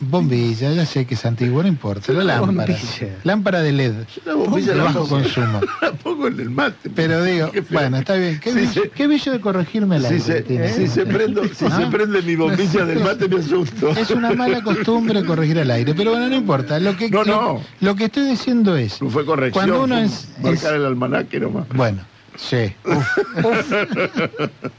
bombilla, 0.00 0.72
ya 0.72 0.84
sé 0.86 1.06
que 1.06 1.14
es 1.14 1.24
antiguo, 1.24 1.62
no 1.62 1.68
importa, 1.68 2.12
la 2.12 2.24
lámpara, 2.24 2.72
Bombilla. 2.74 3.18
lámpara 3.24 3.62
de 3.62 3.72
LED, 3.72 3.94
La 4.24 4.34
bombilla 4.34 4.72
de 4.74 4.80
bajo 4.80 5.08
consumo. 5.08 5.60
La 5.82 5.92
pongo 5.92 6.26
en 6.28 6.40
el 6.40 6.50
mate. 6.50 6.90
Pero 6.94 7.22
digo, 7.24 7.50
bueno, 7.70 7.98
está 7.98 8.14
bien, 8.14 8.38
qué, 8.40 8.66
Sí, 8.66 8.80
qué 8.94 9.06
vicio 9.06 9.32
de 9.32 9.40
corregirme 9.40 9.98
la 9.98 10.08
Si 10.08 10.20
se, 10.20 10.42
tiene, 10.42 10.72
si 10.72 10.84
¿eh? 10.84 10.88
se 10.88 11.06
prendo, 11.06 11.44
si 11.44 11.64
¿Ah? 11.66 11.76
se 11.78 11.86
prende 11.86 12.22
mi 12.22 12.36
bombilla 12.36 12.84
del 12.84 13.00
mate 13.00 13.28
me 13.28 13.36
asusto. 13.40 13.90
Es 13.90 14.10
una 14.10 14.32
mala 14.32 14.62
costumbre 14.62 15.24
corregir 15.24 15.58
al 15.58 15.70
aire, 15.70 15.94
pero 15.94 16.10
bueno, 16.12 16.28
no 16.28 16.36
importa. 16.36 16.78
Lo 16.80 16.96
que, 16.96 17.08
No, 17.10 17.24
lo- 17.24 17.40
no. 17.54 17.60
Lo, 17.80 17.94
que 17.94 18.04
estoy 18.04 18.28
diciendo 18.28 18.76
es, 18.76 19.00
No 19.00 19.10
fue 19.10 19.24
corrección, 19.24 19.68
Cuando 19.68 19.84
uno 19.84 19.96
fue 19.96 20.04
es- 20.04 20.28
marcar 20.42 20.72
es- 20.74 20.80
el 20.80 20.84
almanaque 20.86 21.40
nomás. 21.40 21.68
bueno, 21.74 22.02
sí. 22.36 22.72
uf, 22.84 23.18
uf. 23.44 23.72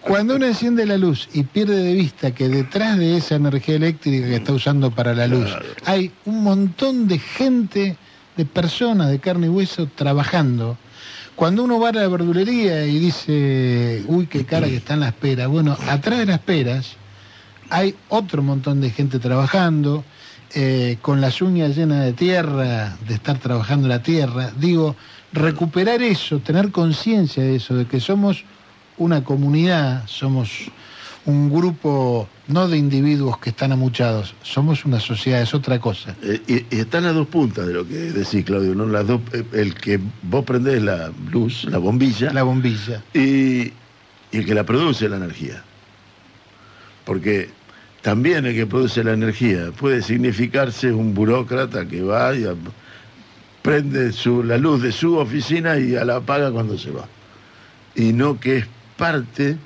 Cuando 0.01 0.35
uno 0.35 0.45
enciende 0.45 0.85
la 0.85 0.97
luz 0.97 1.27
y 1.33 1.43
pierde 1.43 1.77
de 1.83 1.93
vista 1.93 2.31
que 2.31 2.47
detrás 2.49 2.97
de 2.97 3.17
esa 3.17 3.35
energía 3.35 3.75
eléctrica 3.75 4.27
que 4.27 4.35
está 4.35 4.53
usando 4.53 4.91
para 4.91 5.13
la 5.13 5.27
luz 5.27 5.45
Claro. 5.45 5.65
hay 5.85 6.11
un 6.25 6.43
montón 6.43 7.07
de 7.07 7.19
gente, 7.19 7.97
de 8.37 8.45
personas 8.45 9.09
de 9.09 9.19
carne 9.19 9.47
y 9.47 9.49
hueso 9.49 9.87
trabajando. 9.95 10.77
Cuando 11.35 11.63
uno 11.63 11.79
va 11.79 11.89
a 11.89 11.93
la 11.93 12.07
verdulería 12.07 12.85
y 12.85 12.97
dice, 12.99 14.03
uy, 14.07 14.27
qué 14.27 14.45
cara 14.45 14.67
que 14.67 14.77
están 14.77 15.01
las 15.01 15.13
peras, 15.13 15.49
bueno, 15.49 15.77
atrás 15.89 16.19
de 16.19 16.25
las 16.27 16.39
peras 16.39 16.95
hay 17.69 17.95
otro 18.09 18.41
montón 18.43 18.79
de 18.79 18.89
gente 18.89 19.19
trabajando, 19.19 20.05
eh, 20.53 20.97
con 21.01 21.19
las 21.19 21.41
uñas 21.41 21.75
llenas 21.75 22.05
de 22.05 22.13
tierra, 22.13 22.95
de 23.05 23.15
estar 23.15 23.37
trabajando 23.39 23.87
la 23.89 24.01
tierra. 24.01 24.51
Digo, 24.57 24.95
recuperar 25.35 26.01
eso, 26.01 26.39
tener 26.39 26.71
conciencia 26.71 27.43
de 27.43 27.57
eso, 27.57 27.75
de 27.75 27.85
que 27.85 27.99
somos 27.99 28.43
una 28.97 29.23
comunidad, 29.23 30.03
somos 30.07 30.49
un 31.25 31.49
grupo 31.51 32.27
no 32.47 32.67
de 32.67 32.77
individuos 32.77 33.39
que 33.39 33.49
están 33.49 33.71
amuchados, 33.71 34.35
somos 34.43 34.85
una 34.85 34.99
sociedad, 34.99 35.41
es 35.41 35.53
otra 35.53 35.79
cosa. 35.79 36.15
Eh, 36.21 36.41
y, 36.47 36.75
y 36.75 36.79
están 36.79 37.03
las 37.03 37.15
dos 37.15 37.27
puntas 37.27 37.65
de 37.67 37.73
lo 37.73 37.85
que 37.87 37.95
decís, 37.95 38.45
Claudio, 38.45 38.75
¿no? 38.75 38.85
Las 38.85 39.07
dos, 39.07 39.21
eh, 39.33 39.43
el 39.53 39.73
que 39.73 39.99
vos 40.23 40.45
prendés 40.45 40.81
la 40.81 41.11
luz, 41.31 41.65
la 41.65 41.79
bombilla, 41.79 42.31
La 42.31 42.43
bombilla. 42.43 43.01
y, 43.13 43.19
y 43.21 43.73
el 44.31 44.45
que 44.45 44.53
la 44.53 44.63
produce 44.63 45.09
la 45.09 45.17
energía. 45.17 45.63
Porque 47.05 47.49
también 48.01 48.45
el 48.45 48.53
que 48.55 48.67
produce 48.67 49.03
la 49.03 49.13
energía 49.13 49.71
puede 49.77 50.01
significarse 50.01 50.91
un 50.93 51.13
burócrata 51.13 51.87
que 51.87 52.01
va 52.01 52.35
y 52.35 52.45
a- 52.45 52.55
prende 53.65 54.11
su, 54.11 54.43
la 54.43 54.57
luz 54.59 54.83
de 54.83 54.91
su 54.91 55.17
oficina 55.17 55.77
y 55.77 55.89
la 55.91 56.17
apaga 56.17 56.51
cuando 56.51 56.77
se 56.77 56.91
va. 56.91 57.07
Y 57.95 58.13
no 58.13 58.39
que 58.39 58.57
es 58.57 58.65
parte 58.95 59.57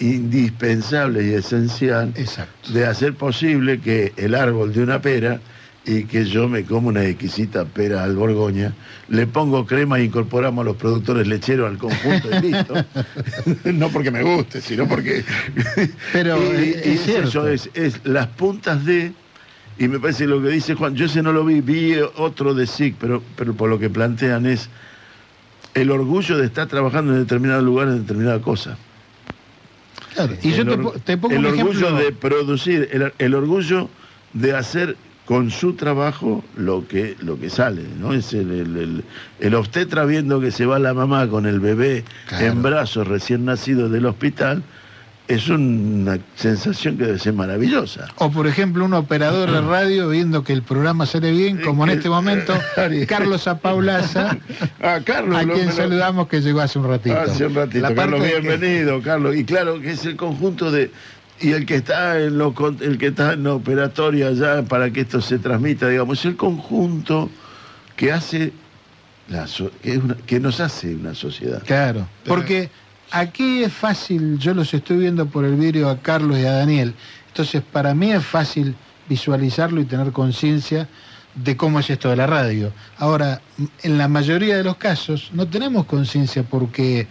indispensable 0.00 1.22
y 1.26 1.34
esencial 1.34 2.12
Exacto. 2.16 2.72
de 2.72 2.86
hacer 2.86 3.14
posible 3.14 3.80
que 3.80 4.12
el 4.16 4.34
árbol 4.34 4.72
de 4.72 4.82
una 4.82 5.00
pera 5.02 5.40
y 5.84 6.04
que 6.04 6.24
yo 6.24 6.48
me 6.48 6.64
como 6.64 6.88
una 6.88 7.04
exquisita 7.04 7.64
pera 7.64 8.02
al 8.02 8.16
Borgoña, 8.16 8.72
le 9.08 9.26
pongo 9.26 9.64
crema 9.66 9.98
e 9.98 10.04
incorporamos 10.04 10.62
a 10.62 10.64
los 10.64 10.76
productores 10.76 11.28
lecheros 11.28 11.70
al 11.70 11.78
conjunto 11.78 12.28
y 12.36 12.40
listo. 12.40 12.74
no 13.72 13.90
porque 13.90 14.10
me 14.10 14.22
guste, 14.22 14.60
sino 14.60 14.88
porque... 14.88 15.22
Pero, 16.12 16.38
Y- 16.38 16.56
eh, 16.56 16.82
y 16.86 16.88
es 16.94 17.02
cierto. 17.04 17.28
eso 17.28 17.48
es, 17.48 17.70
es 17.74 18.00
las 18.04 18.26
puntas 18.28 18.84
de... 18.84 19.12
Y 19.78 19.88
me 19.88 20.00
parece 20.00 20.26
lo 20.26 20.40
que 20.42 20.48
dice 20.48 20.74
Juan, 20.74 20.94
yo 20.94 21.04
ese 21.06 21.22
no 21.22 21.32
lo 21.32 21.44
vi, 21.44 21.60
vi 21.60 21.94
otro 22.16 22.54
de 22.54 22.66
SIC, 22.66 22.96
pero, 22.98 23.22
pero 23.36 23.54
por 23.54 23.68
lo 23.68 23.78
que 23.78 23.90
plantean 23.90 24.46
es 24.46 24.70
el 25.74 25.90
orgullo 25.90 26.38
de 26.38 26.46
estar 26.46 26.66
trabajando 26.66 27.12
en 27.12 27.18
determinado 27.20 27.60
lugar 27.62 27.88
en 27.88 28.00
determinada 28.00 28.40
cosa. 28.40 28.78
Claro, 30.14 30.34
Y 30.42 30.52
yo 30.52 30.62
El 30.62 30.68
te, 30.68 30.74
or- 30.74 30.82
po- 30.82 30.94
te 31.04 31.16
pongo 31.18 31.34
el 31.34 31.40
un 31.40 31.46
orgullo 31.46 31.88
ejemplo. 31.88 31.96
de 31.98 32.12
producir, 32.12 32.88
el, 32.90 33.12
el 33.18 33.34
orgullo 33.34 33.90
de 34.32 34.54
hacer 34.56 34.96
con 35.26 35.50
su 35.50 35.74
trabajo 35.74 36.42
lo 36.56 36.86
que, 36.88 37.16
lo 37.20 37.38
que 37.38 37.50
sale, 37.50 37.82
¿no? 38.00 38.14
Es 38.14 38.32
el, 38.32 38.50
el, 38.52 38.76
el- 38.78 39.04
el 39.40 39.54
obstetra 39.54 40.06
viendo 40.06 40.40
que 40.40 40.52
se 40.52 40.64
va 40.64 40.78
la 40.78 40.94
mamá 40.94 41.28
con 41.28 41.44
el 41.44 41.60
bebé 41.60 42.02
Claro. 42.28 42.46
en 42.46 42.62
brazos 42.62 43.06
recién 43.06 43.44
nacido 43.44 43.90
del 43.90 44.06
hospital, 44.06 44.62
es 45.28 45.48
una 45.48 46.18
sensación 46.36 46.96
que 46.96 47.04
debe 47.06 47.18
ser 47.18 47.32
maravillosa. 47.32 48.06
O 48.16 48.30
por 48.30 48.46
ejemplo 48.46 48.84
un 48.84 48.94
operador 48.94 49.50
de 49.50 49.60
radio 49.60 50.08
viendo 50.08 50.44
que 50.44 50.52
el 50.52 50.62
programa 50.62 51.04
sale 51.06 51.32
bien, 51.32 51.60
como 51.62 51.84
en 51.84 51.90
este 51.90 52.08
momento. 52.08 52.54
Carlos 53.08 53.48
Apaulaza, 53.48 54.36
Ah, 54.80 55.00
Carlos, 55.04 55.36
a 55.36 55.44
quien 55.44 55.66
lo- 55.66 55.72
saludamos 55.72 56.28
que 56.28 56.40
llegó 56.40 56.60
hace 56.60 56.78
un 56.78 56.88
ratito. 56.88 57.18
Hace 57.18 57.46
un 57.46 57.54
ratito, 57.54 57.80
La 57.88 57.94
Carlos, 57.94 58.22
que- 58.22 58.38
bienvenido, 58.40 59.02
Carlos. 59.02 59.34
Y 59.36 59.44
claro 59.44 59.80
que 59.80 59.90
es 59.92 60.04
el 60.04 60.16
conjunto 60.16 60.70
de 60.70 60.90
y 61.40 61.50
el 61.52 61.66
que 61.66 61.76
está 61.76 62.18
en 62.20 62.38
lo 62.38 62.54
el 62.80 62.96
que 62.96 63.08
está 63.08 63.34
en 63.34 63.42
la 63.44 63.54
operatoria 63.54 64.30
ya 64.32 64.62
para 64.62 64.90
que 64.90 65.00
esto 65.02 65.20
se 65.20 65.38
transmita, 65.38 65.88
digamos, 65.88 66.20
es 66.20 66.24
el 66.26 66.36
conjunto 66.36 67.28
que 67.96 68.12
hace 68.12 68.52
la 69.28 69.46
so- 69.48 69.70
que, 69.82 69.92
es 69.94 69.98
una- 69.98 70.14
que 70.16 70.38
nos 70.40 70.60
hace 70.60 70.94
una 70.94 71.14
sociedad. 71.14 71.62
Claro, 71.66 72.06
porque 72.26 72.70
aquí 73.10 73.62
es 73.64 73.72
fácil, 73.72 74.38
yo 74.38 74.54
los 74.54 74.72
estoy 74.74 74.98
viendo 74.98 75.26
por 75.26 75.44
el 75.44 75.56
vídeo 75.56 75.88
a 75.88 75.98
Carlos 75.98 76.38
y 76.38 76.44
a 76.44 76.52
Daniel, 76.52 76.94
entonces 77.28 77.62
para 77.72 77.94
mí 77.94 78.12
es 78.12 78.24
fácil 78.24 78.74
visualizarlo 79.08 79.80
y 79.80 79.84
tener 79.84 80.12
conciencia 80.12 80.88
de 81.34 81.56
cómo 81.56 81.80
es 81.80 81.90
esto 81.90 82.08
de 82.10 82.16
la 82.16 82.26
radio. 82.26 82.72
Ahora, 82.98 83.40
en 83.82 83.98
la 83.98 84.08
mayoría 84.08 84.56
de 84.56 84.64
los 84.64 84.76
casos 84.76 85.30
no 85.32 85.46
tenemos 85.46 85.84
conciencia 85.86 86.42
porque 86.42 87.06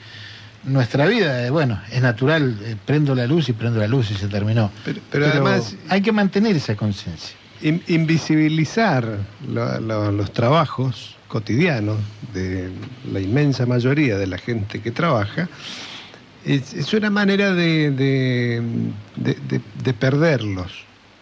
nuestra 0.64 1.06
vida, 1.06 1.46
eh, 1.46 1.52
bueno, 1.52 1.80
es 1.92 2.02
natural, 2.02 2.58
eh, 2.64 2.76
prendo 2.86 3.14
la 3.14 3.28
luz 3.28 3.50
y 3.50 3.54
prendo 3.54 3.80
la 3.80 3.88
luz 3.88 4.10
y 4.10 4.16
se 4.16 4.28
terminó. 4.28 4.72
Pero, 4.84 5.00
pero 5.12 5.26
además, 5.28 5.76
hay 5.90 6.02
que 6.02 6.12
mantener 6.12 6.56
esa 6.56 6.76
conciencia. 6.76 7.36
in- 7.62 7.82
invisibilizar 7.88 9.18
lo- 9.48 9.80
lo- 9.80 10.12
los 10.12 10.34
trabajos 10.34 11.16
cotidianos 11.30 11.98
de 12.34 12.70
la 13.12 13.20
inmensa 13.22 13.66
mayoría 13.66 14.18
de 14.18 14.28
la 14.28 14.38
gente 14.38 14.82
que 14.82 14.92
trabaja 14.92 15.48
es, 16.46 16.94
una 16.94 17.10
manera 17.10 17.54
de, 17.54 17.92
de- 17.92 18.62
de- 19.16 19.38
de- 19.50 19.62
de 19.84 19.94
perderlos. 19.94 20.72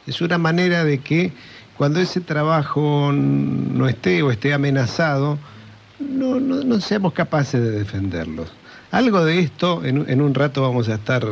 Es 0.05 0.21
una 0.21 0.38
manera 0.38 0.84
de 0.84 0.99
que 0.99 1.32
cuando 1.78 1.99
ese 1.99 2.21
trabajo 2.21 3.11
no 3.13 3.88
esté 3.88 4.21
o 4.21 4.32
esté 4.32 4.53
amenazado, 4.53 5.38
no, 5.99 6.39
no- 6.39 6.63
no 6.63 6.80
seamos 6.82 7.13
capaces 7.13 7.61
de 7.61 7.71
defenderlos. 7.71 8.51
Algo 8.91 9.26
de 9.26 9.39
esto 9.39 9.84
en, 9.84 10.05
en 10.07 10.21
un 10.21 10.36
rato 10.36 10.61
vamos 10.61 10.88
a 10.88 10.95
estar 10.95 11.26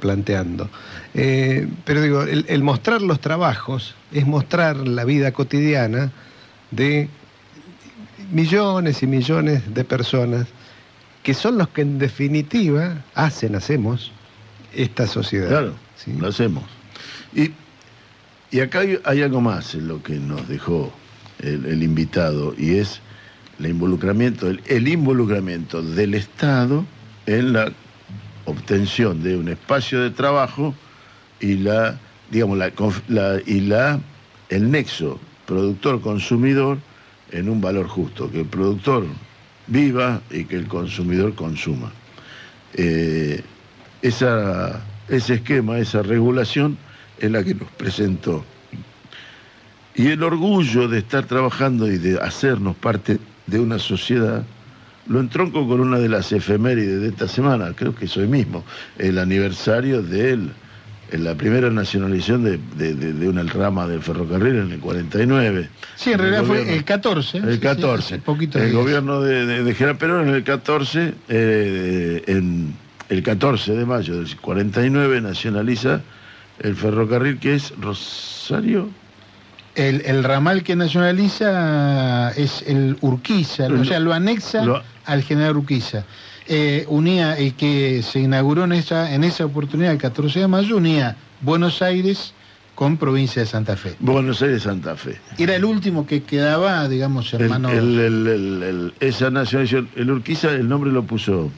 planteando. 0.00 0.68
Eh, 1.14 1.66
pero 1.84 2.00
digo, 2.00 2.22
el 2.22 2.62
mostrar 2.62 3.02
los 3.02 3.18
trabajos 3.20 3.96
es 4.12 4.24
mostrar 4.24 4.76
la 4.86 5.04
vida 5.04 5.32
cotidiana 5.32 6.12
de 6.70 7.08
millones 8.30 9.02
y 9.02 9.06
millones 9.06 9.74
de 9.74 9.84
personas 9.84 10.46
que 11.28 11.34
son 11.34 11.58
los 11.58 11.68
que 11.68 11.82
en 11.82 11.98
definitiva 11.98 13.04
hacen, 13.14 13.54
hacemos 13.54 14.12
esta 14.74 15.06
sociedad. 15.06 15.48
Claro, 15.50 15.74
¿sí? 15.94 16.14
lo 16.14 16.28
hacemos. 16.28 16.64
Y, 17.34 17.50
y 18.50 18.60
acá 18.60 18.80
hay, 18.80 18.98
hay 19.04 19.20
algo 19.20 19.42
más 19.42 19.74
en 19.74 19.88
lo 19.88 20.02
que 20.02 20.14
nos 20.14 20.48
dejó 20.48 20.90
el, 21.40 21.66
el 21.66 21.82
invitado, 21.82 22.54
y 22.56 22.76
es 22.78 23.02
el 23.58 23.66
involucramiento, 23.66 24.48
el, 24.48 24.62
el 24.68 24.88
involucramiento 24.88 25.82
del 25.82 26.14
Estado 26.14 26.86
en 27.26 27.52
la 27.52 27.72
obtención 28.46 29.22
de 29.22 29.36
un 29.36 29.48
espacio 29.50 30.00
de 30.00 30.08
trabajo 30.08 30.74
y 31.40 31.56
la, 31.58 31.98
digamos, 32.30 32.56
la- 33.08 33.38
y 33.44 33.60
la, 33.60 34.00
el 34.48 34.70
nexo 34.70 35.20
productor-consumidor 35.46 36.78
en 37.32 37.50
un 37.50 37.60
valor 37.60 37.86
justo, 37.86 38.30
que 38.30 38.40
el 38.40 38.46
productor 38.46 39.04
viva 39.68 40.20
y 40.30 40.44
que 40.44 40.56
el 40.56 40.66
consumidor 40.66 41.34
consuma. 41.34 41.92
Eh, 42.74 43.42
esa, 44.02 44.80
ese 45.08 45.34
esquema, 45.34 45.78
esa 45.78 46.02
regulación 46.02 46.76
es 47.18 47.30
la 47.30 47.42
que 47.42 47.54
nos 47.54 47.70
presentó. 47.72 48.44
Y 49.94 50.08
el 50.08 50.22
orgullo 50.22 50.88
de 50.88 50.98
estar 50.98 51.24
trabajando 51.24 51.90
y 51.90 51.98
de 51.98 52.20
hacernos 52.20 52.76
parte 52.76 53.18
de 53.46 53.58
una 53.58 53.78
sociedad, 53.78 54.44
lo 55.08 55.20
entronco 55.20 55.66
con 55.66 55.80
una 55.80 55.98
de 55.98 56.08
las 56.08 56.30
efemérides 56.32 57.00
de 57.00 57.08
esta 57.08 57.26
semana, 57.26 57.72
creo 57.74 57.94
que 57.94 58.04
es 58.04 58.16
hoy 58.16 58.28
mismo, 58.28 58.64
el 58.98 59.18
aniversario 59.18 60.02
de 60.02 60.32
él, 60.32 60.52
en 61.10 61.24
la 61.24 61.34
primera 61.34 61.70
nacionalización 61.70 62.44
de, 62.44 62.58
de- 62.76 62.94
de- 62.94 63.12
de 63.12 63.28
una 63.28 63.42
rama 63.44 63.86
del 63.86 64.02
ferrocarril 64.02 64.56
en 64.56 64.72
el 64.72 64.78
49. 64.80 65.68
Sí, 65.96 66.10
en 66.10 66.14
El 66.14 66.20
realidad 66.20 66.44
fue 66.44 66.74
el 66.74 66.84
14. 66.84 67.30
sí, 67.40 67.46
el 67.46 67.54
sí, 67.54 67.58
14. 67.60 68.14
hace 68.14 68.18
poquito 68.22 68.58
el 68.58 68.72
gobierno 68.72 69.20
de, 69.20 69.74
General 69.74 69.96
Perón 69.96 70.28
en 70.28 70.34
el 70.34 70.44
14, 70.44 71.14
eh, 71.28 72.22
en 72.26 72.74
el 73.08 73.22
14 73.22 73.72
de 73.74 73.86
mayo 73.86 74.16
del 74.22 74.36
49 74.36 75.20
nacionaliza 75.20 76.02
el 76.60 76.76
ferrocarril 76.76 77.38
que 77.38 77.54
es 77.54 77.72
Rosario. 77.80 78.90
El, 79.74 80.02
el 80.06 80.24
ramal 80.24 80.62
que 80.64 80.74
nacionaliza 80.76 82.32
es 82.32 82.64
el 82.66 82.96
Urquiza, 83.00 83.68
o 83.68 83.84
sea, 83.84 84.00
lo 84.00 84.12
anexa 84.12 84.64
lo- 84.64 84.82
al 85.04 85.22
general 85.22 85.56
Urquiza. 85.56 86.04
Eh, 86.50 86.86
unía, 86.88 87.38
y 87.38 87.50
que 87.52 88.02
se 88.02 88.20
inauguró 88.20 88.64
en 88.64 88.72
esa, 88.72 89.14
en 89.14 89.22
esa 89.22 89.44
oportunidad, 89.44 89.92
el 89.92 89.98
14 89.98 90.40
de 90.40 90.48
mayo, 90.48 90.78
unía 90.78 91.14
Buenos 91.42 91.82
Aires 91.82 92.32
con 92.74 92.96
provincia 92.96 93.42
de 93.42 93.46
Santa 93.46 93.76
Fe. 93.76 93.94
Buenos 94.00 94.40
Aires 94.40 94.62
Santa 94.62 94.96
Fe. 94.96 95.18
Era 95.36 95.56
el 95.56 95.64
último 95.66 96.06
que 96.06 96.22
quedaba, 96.22 96.88
digamos, 96.88 97.32
hermano. 97.34 97.68
el- 97.70 97.98
el- 97.98 98.26
el- 98.28 98.62
el- 98.62 98.94
esa 99.00 99.30
nacionalización, 99.30 99.90
el 99.96 100.10
Urquiza, 100.10 100.50
el 100.52 100.68
nombre 100.68 100.90
lo 100.90 101.02
puso 101.02 101.50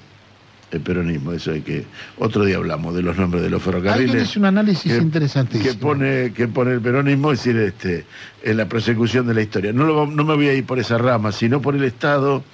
el 0.72 0.80
peronismo, 0.80 1.32
eso 1.32 1.52
hay 1.52 1.60
que. 1.60 1.84
Otro 2.18 2.44
día 2.44 2.56
hablamos 2.56 2.94
de 2.94 3.02
los 3.02 3.16
nombres 3.16 3.42
de 3.44 3.50
los 3.50 3.62
ferrocarriles. 3.62 4.22
hizo 4.30 4.40
un 4.40 4.46
análisis 4.46 4.92
que- 4.92 4.98
interesantísimo. 4.98 5.70
que 5.72 5.78
pone 5.78 6.32
que 6.32 6.48
pone 6.48 6.72
el 6.72 6.80
peronismo 6.80 7.30
es 7.32 7.38
decir 7.44 7.56
este 7.60 8.04
en 8.42 8.56
la 8.56 8.66
persecución 8.68 9.26
de 9.26 9.34
la 9.34 9.42
historia 9.42 9.72
no 9.72 9.84
lo 9.84 10.06
no 10.06 10.24
me 10.24 10.34
voy 10.36 10.48
a 10.48 10.54
ir 10.54 10.64
por 10.64 10.78
esa 10.78 10.96
rama 10.98 11.32
sino 11.32 11.60
por 11.60 11.74
el 11.74 11.82
estado 11.84 12.44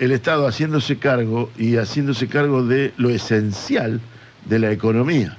el 0.00 0.10
estado 0.10 0.48
haciéndose 0.48 0.98
cargo 0.98 1.50
y 1.56 1.76
haciéndose 1.76 2.26
cargo 2.26 2.64
de 2.64 2.92
lo 2.96 3.10
esencial 3.10 4.00
de 4.46 4.58
la 4.58 4.72
economía 4.72 5.36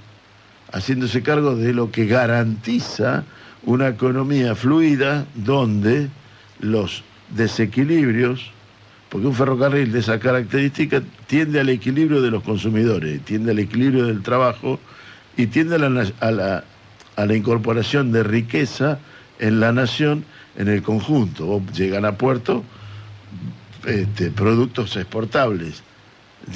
haciéndose 0.72 1.22
cargo 1.22 1.56
de 1.56 1.74
lo 1.74 1.92
que 1.92 2.06
garantiza 2.06 3.24
una 3.64 3.90
economía 3.90 4.56
fluida 4.56 5.26
donde 5.36 6.10
los 6.60 7.04
desequilibrios 7.30 8.52
porque 9.10 9.28
un 9.28 9.36
ferrocarril 9.36 9.92
de 9.92 10.00
esa 10.00 10.20
característica 10.20 11.02
tiende 11.28 11.60
al 11.60 11.68
equilibrio 11.68 12.22
de 12.22 12.32
los 12.32 12.44
consumidores, 12.44 13.20
tiende 13.26 13.52
al 13.52 13.60
equilibrio 13.60 14.06
del 14.06 14.24
trabajo 14.24 14.80
y 15.36 15.48
tiende 15.48 15.76
a 15.76 16.32
la, 16.32 17.36
incorporación 17.36 18.14
de 18.14 18.24
riqueza 18.24 19.00
en 19.40 19.60
la 19.60 19.74
nación 19.74 20.24
en 20.56 20.70
el 20.70 20.82
conjunto. 20.82 21.46
Vos 21.46 21.78
llegan 21.78 22.06
a 22.06 22.18
puerto 22.18 22.64
este, 23.86 24.32
productos 24.32 24.96
exportables, 24.98 25.84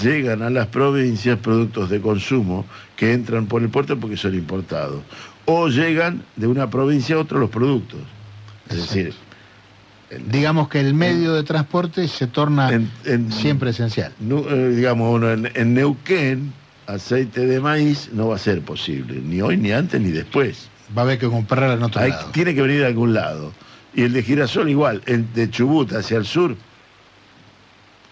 llegan 0.02 0.42
a 0.42 0.50
las 0.50 0.68
provincias 0.68 1.38
productos 1.40 1.90
de 1.90 2.02
consumo 2.02 2.66
que 2.96 3.14
entran 3.14 3.46
por 3.46 3.62
el 3.62 3.70
puerto 3.70 4.00
porque 4.00 4.18
son 4.18 4.34
importados, 4.36 5.02
o 5.46 5.68
llegan 5.68 6.24
de 6.36 6.48
una 6.48 6.70
provincia 6.70 7.16
a 7.16 7.20
otra 7.20 7.38
los 7.40 7.50
productos. 7.50 8.00
Es 8.70 8.78
decir, 8.78 9.14
Digamos 10.32 10.70
que 10.70 10.80
el 10.80 10.94
medio 10.94 11.34
de 11.34 11.44
transporte 11.44 12.08
se 12.08 12.28
torna 12.28 12.70
en- 12.72 12.90
en- 13.06 13.32
siempre 13.32 13.72
esencial. 13.72 14.14
Eh, 14.22 14.74
digamos, 14.76 15.22
en, 15.24 15.52
en 15.56 15.74
Neuquén, 15.74 16.54
aceite 16.86 17.48
de 17.48 17.60
maíz 17.60 18.10
no 18.14 18.28
va 18.30 18.36
a 18.36 18.40
ser 18.40 18.62
posible, 18.62 19.20
ni 19.20 19.42
hoy, 19.42 19.58
ni 19.58 19.72
antes, 19.72 20.00
ni 20.00 20.12
después. 20.12 20.70
Va 20.96 21.02
a 21.02 21.06
haber 21.06 21.18
que 21.18 21.28
comprarla 21.28 21.74
en 21.74 21.84
otro 21.84 22.00
Hay- 22.02 22.12
lado. 22.12 22.30
tiene 22.32 22.54
que 22.54 22.62
venir 22.62 22.82
de 22.82 22.86
algún 22.86 23.16
lado. 23.16 23.52
Y 23.96 24.04
el 24.04 24.14
de 24.14 24.22
girasol 24.22 24.70
igual, 24.70 25.02
el 25.08 25.34
de 25.34 25.50
Chubut 25.50 25.92
hacia 25.94 26.18
el 26.18 26.26
sur, 26.26 26.56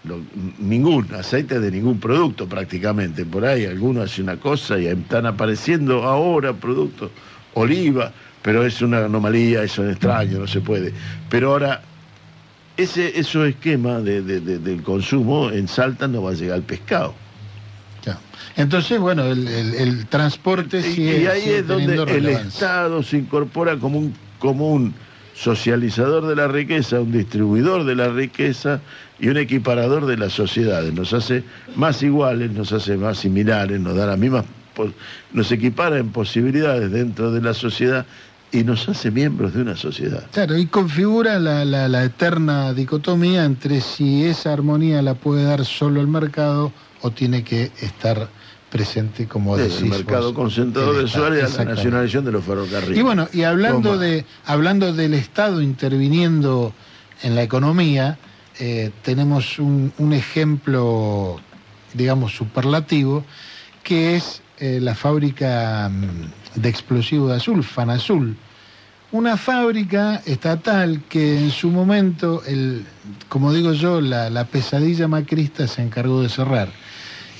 lo- 0.04 0.20
ningún 0.58 1.12
aceite 1.14 1.60
de 1.60 1.70
ningún 1.70 1.98
producto 1.98 2.46
prácticamente. 2.48 3.24
Por 3.24 3.44
ahí 3.44 3.64
alguno 3.64 4.02
hace 4.02 4.22
una 4.22 4.36
cosa 4.36 4.78
y 4.78 4.86
están 4.86 5.26
apareciendo 5.26 6.02
ahora 6.04 6.52
productos, 6.52 7.10
oliva, 7.54 8.12
pero 8.42 8.64
es 8.64 8.80
una 8.82 9.04
anomalía, 9.04 9.62
eso 9.62 9.84
es 9.84 9.92
extraño, 9.92 10.38
no 10.40 10.46
se 10.46 10.60
puede. 10.60 10.92
Pero 11.30 11.52
ahora, 11.52 11.80
ese, 12.76 13.18
esos 13.18 13.48
esquemas 13.48 14.04
de, 14.04 14.22
de- 14.22 14.40
de- 14.40 14.58
del 14.58 14.82
consumo 14.82 15.50
en 15.50 15.68
Salta 15.68 16.08
no 16.08 16.22
va 16.22 16.30
a 16.30 16.34
llegar 16.34 16.56
al 16.56 16.62
pescado. 16.62 17.14
Ya. 18.04 18.18
Entonces, 18.56 19.00
bueno, 19.00 19.24
el, 19.24 19.48
el- 19.48 19.74
el 19.74 20.06
transporte 20.06 20.80
Y, 20.80 20.82
sigue, 20.82 21.22
y 21.22 21.26
ahí 21.26 21.40
sigue 21.42 21.58
es 21.58 21.66
donde 21.66 21.94
el. 21.94 22.26
Estado 22.28 23.02
se 23.02 23.16
incorpora 23.18 23.78
como 23.78 23.98
un, 23.98 24.14
como 24.38 24.70
un 24.72 24.92
socializador 25.34 26.26
de 26.26 26.36
la 26.36 26.48
riqueza, 26.48 27.00
un 27.00 27.12
distribuidor 27.12 27.84
de 27.84 27.94
la 27.96 28.08
riqueza 28.08 28.80
y 29.18 29.28
un 29.28 29.36
equiparador 29.36 30.06
de 30.06 30.16
las 30.16 30.32
sociedades. 30.32 30.92
Nos 30.94 31.12
hace 31.12 31.42
más 31.76 32.02
iguales, 32.02 32.50
nos 32.52 32.72
hace 32.72 32.96
más 32.96 33.18
similares, 33.18 33.80
nos 33.80 33.96
da 33.96 34.06
las 34.06 34.18
mismas, 34.18 34.44
nos 35.32 35.50
equipara 35.52 35.98
en 35.98 36.10
posibilidades 36.10 36.90
dentro 36.90 37.30
de 37.32 37.40
la 37.42 37.54
sociedad 37.54 38.06
y 38.52 38.62
nos 38.62 38.88
hace 38.88 39.10
miembros 39.10 39.52
de 39.54 39.62
una 39.62 39.76
sociedad. 39.76 40.24
Claro, 40.32 40.56
y 40.56 40.66
configura 40.66 41.40
la, 41.40 41.64
la- 41.64 41.88
la 41.88 42.04
eterna 42.04 42.72
dicotomía 42.72 43.44
entre 43.44 43.80
si 43.80 44.24
esa 44.24 44.52
armonía 44.52 45.02
la 45.02 45.14
puede 45.14 45.42
dar 45.44 45.64
solo 45.64 46.00
el 46.00 46.06
mercado 46.06 46.72
o 47.02 47.10
tiene 47.10 47.42
que 47.42 47.72
estar 47.82 48.28
presente, 48.74 49.28
como 49.28 49.56
decís 49.56 49.82
el 49.82 49.88
mercado 49.88 50.32
vos, 50.32 50.34
concentrador 50.34 50.96
de 50.96 51.04
Estado. 51.04 51.26
Suárez 51.26 51.54
a 51.54 51.64
la 51.64 51.74
nacionalización 51.76 52.24
de 52.24 52.32
los 52.32 52.44
ferrocarriles. 52.44 52.98
Y 52.98 53.02
bueno, 53.02 53.28
y 53.32 53.44
hablando 53.44 53.90
Toma. 53.90 54.02
de 54.02 54.24
hablando 54.46 54.92
del 54.92 55.14
Estado 55.14 55.62
interviniendo 55.62 56.74
en 57.22 57.36
la 57.36 57.44
economía, 57.44 58.18
eh, 58.58 58.90
tenemos 59.02 59.60
un, 59.60 59.92
un 59.96 60.12
ejemplo, 60.12 61.40
digamos, 61.92 62.34
superlativo, 62.34 63.24
que 63.84 64.16
es 64.16 64.42
eh, 64.58 64.80
la 64.82 64.96
fábrica 64.96 65.88
mm, 65.88 66.60
de 66.60 66.68
explosivos 66.68 67.30
de 67.30 67.36
azul, 67.36 67.62
Fanazul. 67.62 68.36
Una 69.12 69.36
fábrica 69.36 70.20
estatal 70.26 71.04
que 71.08 71.38
en 71.38 71.52
su 71.52 71.70
momento, 71.70 72.42
el, 72.44 72.84
como 73.28 73.52
digo 73.52 73.72
yo, 73.72 74.00
la, 74.00 74.30
la 74.30 74.46
pesadilla 74.46 75.06
macrista 75.06 75.68
se 75.68 75.80
encargó 75.80 76.22
de 76.22 76.28
cerrar. 76.28 76.70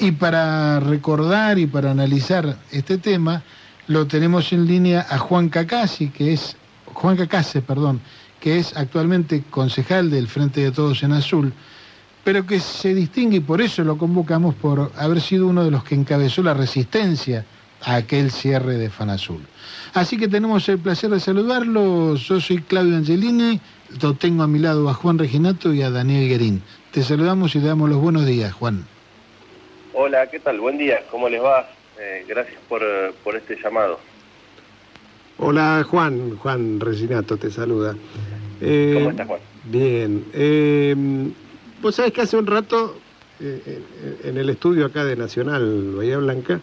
Y 0.01 0.12
para 0.12 0.80
recordar 0.80 1.59
y 1.59 1.66
para 1.66 1.90
analizar 1.90 2.57
este 2.72 2.99
tema, 2.99 3.42
lo 3.86 4.07
tenemos 4.07 4.53
en 4.53 4.66
línea 4.66 5.07
a 5.09 5.18
Juan 5.18 5.49
Cacasi, 5.49 6.09
que 6.09 6.32
es 6.32 6.57
Juan 6.86 7.16
Cacase, 7.16 7.62
perdón, 7.62 8.01
que 8.40 8.59
es 8.59 8.76
actualmente 8.76 9.45
concejal 9.51 10.11
del 10.11 10.28
Frente 10.28 10.62
de 10.62 10.72
Todos 10.72 11.03
en 11.03 11.12
Azul, 11.12 11.53
pero 12.24 12.47
que 12.47 12.61
se 12.61 12.95
distingue 12.95 13.36
y 13.36 13.40
por 13.40 13.61
eso 13.61 13.84
lo 13.84 13.99
convocamos 13.99 14.55
por 14.55 14.90
haber 14.97 15.20
sido 15.20 15.47
uno 15.47 15.64
de 15.64 15.70
los 15.70 15.84
que 15.84 15.95
encabezó 15.95 16.42
la 16.42 16.55
resistencia 16.55 17.45
a 17.82 17.97
aquel 17.97 18.30
cierre 18.30 18.78
de 18.78 18.90
Fanazul. 18.90 19.42
Así 19.92 20.16
que 20.16 20.26
tenemos 20.26 20.68
el 20.68 20.78
placer 20.78 21.11
de 21.11 21.20
saludarlo. 21.20 22.16
Yo 22.16 22.40
soy 22.40 22.62
Claudio 22.62 22.97
Angelini, 22.97 23.61
lo 24.01 24.14
tengo 24.14 24.42
a 24.42 24.49
mi 24.49 24.59
lado 24.59 24.88
a 24.88 24.95
Juan 24.95 25.18
Reginato 25.18 25.72
y 25.74 25.82
a 25.82 25.90
Daniel 25.90 26.28
Guerín. 26.28 26.62
Te 26.90 27.03
saludamos 27.03 27.55
y 27.55 27.61
te 27.61 27.66
damos 27.66 27.90
los 27.90 28.01
buenos 28.01 28.24
días, 28.24 28.53
Juan. 28.55 28.86
Hola, 29.95 30.28
¿qué 30.28 30.40
tal? 30.40 30.59
Buen 30.61 30.76
día, 30.76 31.05
¿cómo 31.11 31.28
les 31.28 31.40
va? 31.40 31.68
Eh, 32.01 32.24
gracias 32.26 32.59
por, 32.68 32.82
por 33.22 33.36
este 33.36 33.57
llamado. 33.62 34.01
Hola 35.38 35.84
Juan, 35.88 36.36
Juan 36.36 36.80
Reginato 36.80 37.36
te 37.36 37.51
saluda. 37.51 37.95
Eh, 38.61 38.92
¿Cómo 38.95 39.11
estás, 39.11 39.26
Juan? 39.28 39.40
Bien. 39.64 40.25
Eh, 40.33 40.95
Vos 41.80 41.95
sabés 41.96 42.12
que 42.12 42.22
hace 42.22 42.37
un 42.37 42.46
rato 42.46 42.96
eh, 43.41 43.83
en, 44.22 44.30
en 44.30 44.37
el 44.38 44.49
estudio 44.50 44.87
acá 44.87 45.04
de 45.04 45.16
Nacional 45.16 45.92
Bahía 45.96 46.18
Blanca 46.18 46.61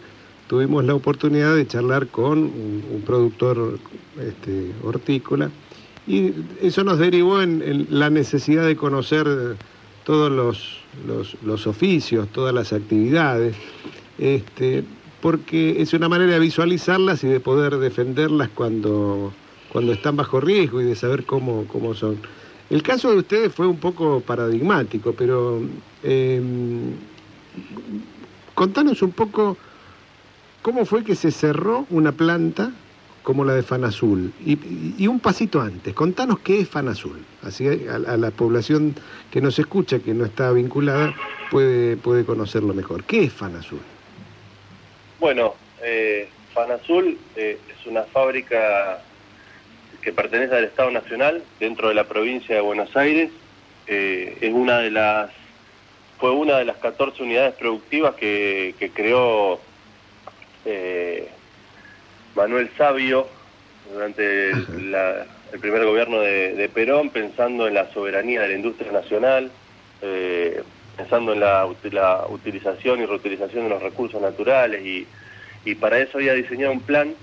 tuvimos 0.48 0.84
la 0.84 0.94
oportunidad 0.94 1.54
de 1.54 1.66
charlar 1.66 2.08
con 2.08 2.38
un, 2.38 2.84
un 2.92 3.02
productor 3.06 3.78
este, 4.20 4.72
hortícola 4.82 5.50
y 6.06 6.32
eso 6.60 6.82
nos 6.84 6.98
derivó 6.98 7.40
en, 7.40 7.62
en 7.62 7.86
la 7.88 8.10
necesidad 8.10 8.66
de 8.66 8.76
conocer 8.76 9.26
todos 10.04 10.30
los, 10.32 10.81
los- 11.06 11.36
los 11.42 11.66
oficios, 11.66 12.28
todas 12.28 12.54
las 12.54 12.72
actividades, 12.72 13.56
este, 14.18 14.84
porque 15.20 15.80
es 15.80 15.92
una 15.94 16.08
manera 16.08 16.32
de 16.32 16.38
visualizarlas 16.38 17.22
y 17.24 17.28
de 17.28 17.40
poder 17.40 17.78
defenderlas 17.78 18.50
cuando, 18.54 19.32
cuando 19.70 19.92
están 19.92 20.16
bajo 20.16 20.40
riesgo 20.40 20.80
y 20.80 20.84
de 20.84 20.96
saber 20.96 21.24
cómo, 21.24 21.64
cómo 21.68 21.94
son. 21.94 22.18
El 22.70 22.82
caso 22.82 23.10
de 23.10 23.18
ustedes 23.18 23.54
fue 23.54 23.66
un 23.66 23.78
poco 23.78 24.20
paradigmático, 24.20 25.12
pero 25.12 25.60
eh, 26.02 26.40
contanos 28.54 29.02
un 29.02 29.12
poco 29.12 29.56
cómo 30.62 30.84
fue 30.84 31.04
que 31.04 31.14
se 31.14 31.30
cerró 31.30 31.86
una 31.90 32.12
planta 32.12 32.70
como 33.22 33.44
la 33.44 33.54
de 33.54 33.62
Fanazul. 33.62 34.32
Y, 34.44 34.58
y 34.98 35.06
un 35.06 35.20
pasito 35.20 35.60
antes, 35.60 35.94
contanos 35.94 36.40
qué 36.40 36.60
es 36.60 36.68
Fanazul. 36.68 37.24
Así 37.42 37.66
a, 37.66 37.94
a 37.94 38.16
la 38.16 38.30
población 38.30 38.94
que 39.30 39.40
nos 39.40 39.58
escucha, 39.58 39.98
que 40.00 40.14
no 40.14 40.24
está 40.24 40.50
vinculada, 40.52 41.14
puede, 41.50 41.96
puede 41.96 42.24
conocerlo 42.24 42.74
mejor. 42.74 43.04
¿Qué 43.04 43.24
es 43.24 43.32
Fanazul? 43.32 43.80
Bueno, 45.20 45.54
eh, 45.82 46.28
Fanazul 46.52 47.18
eh, 47.36 47.58
es 47.68 47.86
una 47.86 48.02
fábrica 48.02 49.02
que 50.02 50.12
pertenece 50.12 50.56
al 50.56 50.64
Estado 50.64 50.90
Nacional 50.90 51.42
dentro 51.60 51.88
de 51.88 51.94
la 51.94 52.04
provincia 52.04 52.54
de 52.54 52.60
Buenos 52.60 52.96
Aires. 52.96 53.30
Eh, 53.86 54.36
es 54.40 54.52
una 54.52 54.78
de 54.78 54.90
las 54.90 55.30
fue 56.18 56.30
una 56.30 56.58
de 56.58 56.64
las 56.64 56.76
14 56.76 57.20
unidades 57.24 57.54
productivas 57.54 58.14
que, 58.14 58.92
creó 58.94 59.58
eh, 60.64 61.28
Manuel 62.34 62.70
Sabio 62.76 63.26
durante 63.92 64.50
el, 64.50 64.92
la- 64.92 65.26
el 65.52 65.60
primer 65.60 65.84
gobierno 65.84 66.20
de, 66.20 66.54
de 66.54 66.68
Perón, 66.70 67.10
pensando 67.10 67.68
en 67.68 67.74
la 67.74 67.92
soberanía 67.92 68.40
de 68.40 68.48
la 68.48 68.54
industria 68.54 68.90
nacional, 68.90 69.50
eh, 70.00 70.62
pensando 70.96 71.34
en 71.34 71.40
la, 71.40 71.68
la 71.90 72.24
utilización 72.30 73.00
y 73.02 73.06
reutilización 73.06 73.64
de 73.64 73.70
los 73.70 73.82
recursos 73.82 74.20
naturales 74.22 74.82
y, 74.84 75.06
y 75.66 75.74
para 75.74 75.98
eso 75.98 76.16
había 76.18 76.32
diseñado 76.34 76.72
un 76.72 76.80
plan 76.80 77.14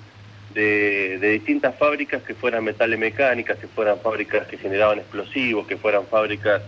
de, 0.53 1.17
de 1.19 1.29
distintas 1.31 1.75
fábricas 1.77 2.21
que 2.23 2.35
fueran 2.35 2.63
metales 2.63 2.99
mecánicas, 2.99 3.57
que 3.57 3.67
fueran 3.67 3.99
fábricas 3.99 4.45
que 4.47 4.57
generaban 4.57 4.99
explosivos, 4.99 5.65
que 5.67 5.77
fueran 5.77 6.05
fábricas 6.07 6.61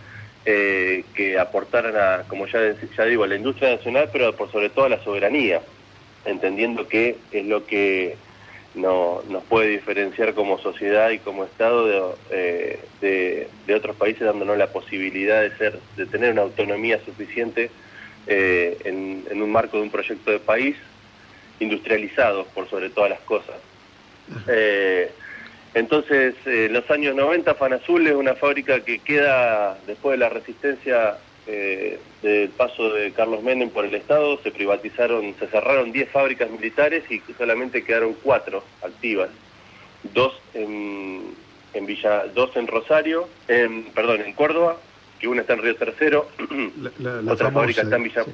eh, 0.45 1.03
que 1.13 1.37
aportaran 1.37 1.95
a, 1.95 2.23
como 2.27 2.47
ya, 2.47 2.59
ya 2.97 3.05
digo, 3.05 3.23
a 3.23 3.27
la 3.27 3.35
industria 3.35 3.75
nacional, 3.75 4.09
pero 4.11 4.35
por 4.35 4.51
sobre 4.51 4.69
todo 4.69 4.85
a 4.85 4.89
la 4.89 5.03
soberanía, 5.03 5.61
entendiendo 6.25 6.87
que 6.87 7.17
es 7.31 7.45
lo 7.45 7.65
que 7.67 8.15
no- 8.75 9.21
nos 9.27 9.43
puede 9.45 9.67
diferenciar 9.69 10.33
como 10.33 10.57
sociedad 10.59 11.09
y 11.11 11.19
como 11.19 11.43
Estado 11.45 11.87
de, 11.87 12.01
eh, 12.31 12.79
de- 13.01 13.47
de 13.67 13.75
otros 13.75 13.95
países, 13.97 14.21
dándonos 14.21 14.57
la 14.57 14.67
posibilidad 14.71 15.41
de 15.41 15.55
ser, 15.57 15.79
de 15.97 16.05
tener 16.05 16.31
una 16.31 16.43
autonomía 16.43 16.99
suficiente 17.05 17.69
eh, 18.27 18.77
en, 18.85 19.25
en 19.31 19.41
un 19.41 19.51
marco 19.51 19.77
de 19.77 19.83
un 19.83 19.89
proyecto 19.89 20.31
de 20.31 20.39
país 20.39 20.75
industrializado 21.59 22.45
por 22.53 22.69
sobre 22.69 22.89
todas 22.89 23.09
las 23.09 23.19
cosas. 23.21 23.55
Eh, 24.47 25.11
entonces, 25.73 26.35
eh, 26.45 26.65
en 26.65 26.73
los 26.73 26.89
años 26.91 27.15
90, 27.15 27.55
Fanazul 27.55 28.05
es 28.07 28.13
una 28.13 28.35
fábrica 28.35 28.79
que 28.81 28.99
queda 28.99 29.77
después 29.87 30.13
de 30.13 30.17
la 30.17 30.29
resistencia 30.29 31.17
eh, 31.47 31.99
del 32.21 32.49
paso 32.49 32.93
de 32.93 33.11
Carlos 33.13 33.41
Menem 33.43 33.69
por 33.69 33.85
el 33.85 33.95
Estado, 33.95 34.39
se 34.43 34.51
privatizaron, 34.51 35.35
se 35.39 35.47
cerraron 35.47 35.91
10 35.91 36.09
fábricas 36.09 36.49
militares 36.51 37.03
y 37.09 37.21
solamente 37.37 37.83
quedaron 37.83 38.15
4 38.23 38.63
activas. 38.83 39.29
Dos 40.13 40.33
en, 40.53 41.33
en 41.73 41.85
Villa, 41.85 42.25
dos 42.33 42.55
en 42.55 42.67
Rosario, 42.67 43.27
en, 43.47 43.85
perdón, 43.93 44.21
en 44.21 44.33
Córdoba, 44.33 44.77
que 45.19 45.27
una 45.27 45.41
está 45.41 45.53
en 45.53 45.61
Río 45.61 45.75
Tercero, 45.75 46.29
La- 46.77 46.91
la- 46.99 47.21
la 47.21 47.33
otra 47.33 47.47
famosa, 47.47 47.51
fábrica 47.59 47.81
está 47.83 47.95
en 47.95 48.03
Villa... 48.03 48.23
sí. 48.23 48.31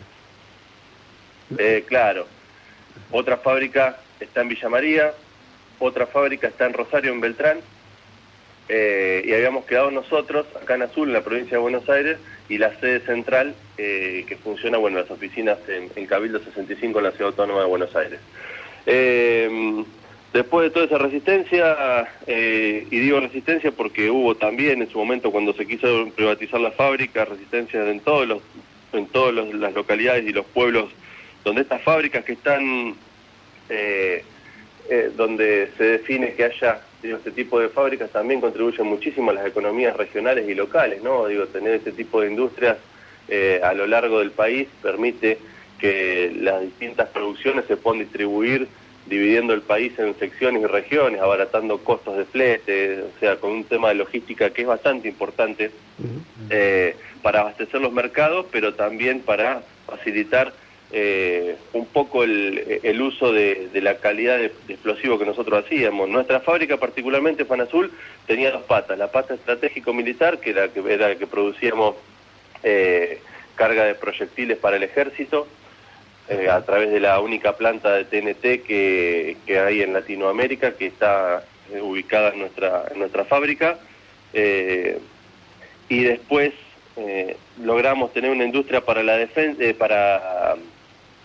Eh, 1.57 1.85
claro. 1.87 2.27
Otra 3.11 3.37
fábrica 3.37 3.99
está 4.19 4.41
en 4.41 4.49
Villa 4.49 4.67
María, 4.69 5.13
otra 5.79 6.07
fábrica 6.07 6.47
está 6.47 6.65
en 6.65 6.73
Rosario, 6.73 7.11
en 7.13 7.21
Beltrán, 7.21 7.59
eh, 8.69 9.23
y 9.25 9.33
habíamos 9.33 9.63
quedado 9.65 9.91
nosotros 9.91 10.45
acá 10.61 10.75
en 10.75 10.81
Azul, 10.83 11.07
en 11.07 11.13
la 11.13 11.21
provincia 11.21 11.51
de 11.57 11.61
Buenos 11.61 11.87
Aires, 11.89 12.17
y 12.49 12.57
la 12.57 12.77
sede 12.79 13.01
central 13.01 13.55
eh, 13.77 14.25
que 14.27 14.37
funciona, 14.37 14.77
bueno, 14.77 14.99
las 14.99 15.11
oficinas 15.11 15.57
en, 15.67 15.89
en 15.95 16.05
Cabildo 16.05 16.39
65 16.39 16.99
en 16.99 17.05
la 17.05 17.11
Ciudad 17.11 17.29
Autónoma 17.29 17.61
de 17.61 17.67
Buenos 17.67 17.95
Aires. 17.95 18.19
Eh, 18.85 19.83
después 20.33 20.63
de 20.63 20.69
toda 20.69 20.85
esa 20.85 20.97
resistencia, 20.97 22.07
eh, 22.25 22.87
y 22.89 22.99
digo 22.99 23.19
resistencia 23.19 23.71
porque 23.71 24.09
hubo 24.09 24.35
también 24.35 24.81
en 24.81 24.89
su 24.89 24.97
momento 24.97 25.31
cuando 25.31 25.53
se 25.53 25.67
quiso 25.67 26.09
privatizar 26.15 26.61
la 26.61 26.71
fábrica, 26.71 27.25
resistencia 27.25 27.89
en 27.89 27.99
todos 27.99 28.27
los 28.27 28.41
en 28.93 29.05
todas 29.07 29.35
las 29.35 29.73
localidades 29.73 30.25
y 30.25 30.31
los 30.31 30.45
pueblos 30.45 30.89
donde 31.43 31.61
estas 31.61 31.81
fábricas 31.81 32.23
que 32.23 32.31
están 32.31 32.95
eh, 33.69 34.23
donde 35.17 35.69
se 35.77 35.83
define 35.83 36.33
que 36.35 36.45
haya 36.45 36.79
digo, 37.01 37.17
este 37.17 37.31
tipo 37.31 37.59
de 37.59 37.69
fábricas 37.69 38.09
también 38.11 38.41
contribuyen 38.41 38.87
muchísimo 38.87 39.31
a 39.31 39.35
las 39.35 39.45
economías 39.45 39.95
regionales 39.95 40.47
y 40.47 40.55
locales, 40.55 41.01
¿no? 41.03 41.27
Digo, 41.27 41.45
tener 41.47 41.73
este 41.73 41.91
tipo 41.91 42.21
de 42.21 42.29
industrias 42.29 42.77
eh, 43.27 43.59
a 43.63 43.73
lo 43.73 43.87
largo 43.87 44.19
del 44.19 44.31
país 44.31 44.67
permite 44.81 45.37
que 45.79 46.33
las 46.39 46.61
distintas 46.61 47.09
producciones 47.09 47.65
se 47.65 47.77
puedan 47.77 47.99
distribuir 47.99 48.67
dividiendo 49.05 49.53
el 49.53 49.61
país 49.61 49.97
en 49.99 50.17
secciones 50.19 50.63
y 50.63 50.65
regiones, 50.65 51.21
abaratando 51.21 51.77
costos 51.79 52.17
de 52.17 52.25
flete, 52.25 53.03
o 53.03 53.19
sea, 53.19 53.37
con 53.37 53.51
un 53.51 53.63
tema 53.63 53.89
de 53.89 53.95
logística 53.95 54.49
que 54.49 54.63
es 54.63 54.67
bastante 54.67 55.07
importante 55.07 55.71
eh, 56.49 56.95
para 57.21 57.41
abastecer 57.41 57.79
los 57.79 57.93
mercados, 57.93 58.47
pero 58.51 58.73
también 58.73 59.21
para 59.21 59.61
facilitar 59.85 60.53
eh, 60.91 61.57
un 61.73 61.85
poco 61.87 62.23
el, 62.23 62.79
el 62.83 63.01
uso 63.01 63.31
de, 63.31 63.69
de 63.73 63.81
la 63.81 63.97
calidad 63.97 64.37
de, 64.37 64.51
explosivo 64.69 65.19
que 65.19 65.25
nosotros 65.25 65.65
hacíamos. 65.65 66.07
Nuestra 66.09 66.39
fábrica, 66.39 66.77
particularmente 66.77 67.45
Fanazul, 67.45 67.91
tenía 68.25 68.51
dos 68.51 68.63
patas. 68.63 68.97
La 68.97 69.11
pata 69.11 69.33
estratégico-militar, 69.33 70.39
que 70.39 70.51
era, 70.51 70.69
que 70.69 70.79
era 70.91 71.09
la 71.09 71.15
que 71.15 71.27
producíamos 71.27 71.95
eh, 72.63 73.19
carga 73.55 73.83
de 73.83 73.95
proyectiles 73.95 74.57
para 74.57 74.77
el 74.77 74.83
ejército, 74.83 75.47
eh, 76.29 76.49
a 76.49 76.61
través 76.61 76.91
de 76.91 76.99
la 76.99 77.19
única 77.21 77.55
planta 77.55 77.93
de 77.93 78.03
TNT 78.03 78.65
que, 78.65 79.37
que 79.45 79.59
hay 79.59 79.81
en 79.81 79.93
Latinoamérica, 79.93 80.73
que 80.73 80.87
está 80.87 81.45
eh, 81.73 81.81
ubicada 81.81 82.29
en 82.29 82.39
nuestra, 82.39 82.83
en 82.91 82.99
nuestra 82.99 83.23
fábrica. 83.25 83.79
Eh, 84.33 84.99
y 85.89 86.03
después 86.03 86.53
logramos 87.63 88.11
tener 88.11 88.31
una 88.31 88.43
industria 88.43 88.81
para 88.81 89.03
la 89.03 89.17
defensa, 89.17 89.61
para 89.77 90.55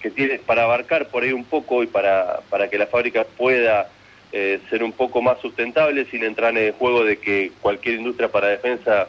que 0.02 0.10
tiene 0.10 0.38
para 0.40 0.64
abarcar 0.64 1.06
por 1.08 1.22
ahí 1.22 1.32
un 1.32 1.44
poco 1.44 1.82
y 1.82 1.86
para, 1.86 2.40
para 2.50 2.68
que 2.68 2.76
la 2.76 2.86
fábrica 2.88 3.24
pueda 3.24 3.88
eh, 4.32 4.58
ser 4.68 4.82
un 4.82 4.92
poco 4.92 5.22
más 5.22 5.40
sustentable 5.40 6.04
sin 6.06 6.24
entrar 6.24 6.50
en 6.56 6.64
el 6.64 6.72
juego 6.72 7.04
de 7.04 7.18
que 7.18 7.52
cualquier 7.60 7.94
industria 7.96 8.28
para 8.28 8.48
defensa 8.48 9.08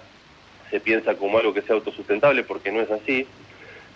se 0.70 0.80
piensa 0.80 1.16
como 1.16 1.38
algo 1.38 1.54
que 1.54 1.62
sea 1.64 1.76
autosustentable 1.76 2.44
porque 2.44 2.72
no 2.72 2.82
es 2.82 2.92
así. 2.92 3.26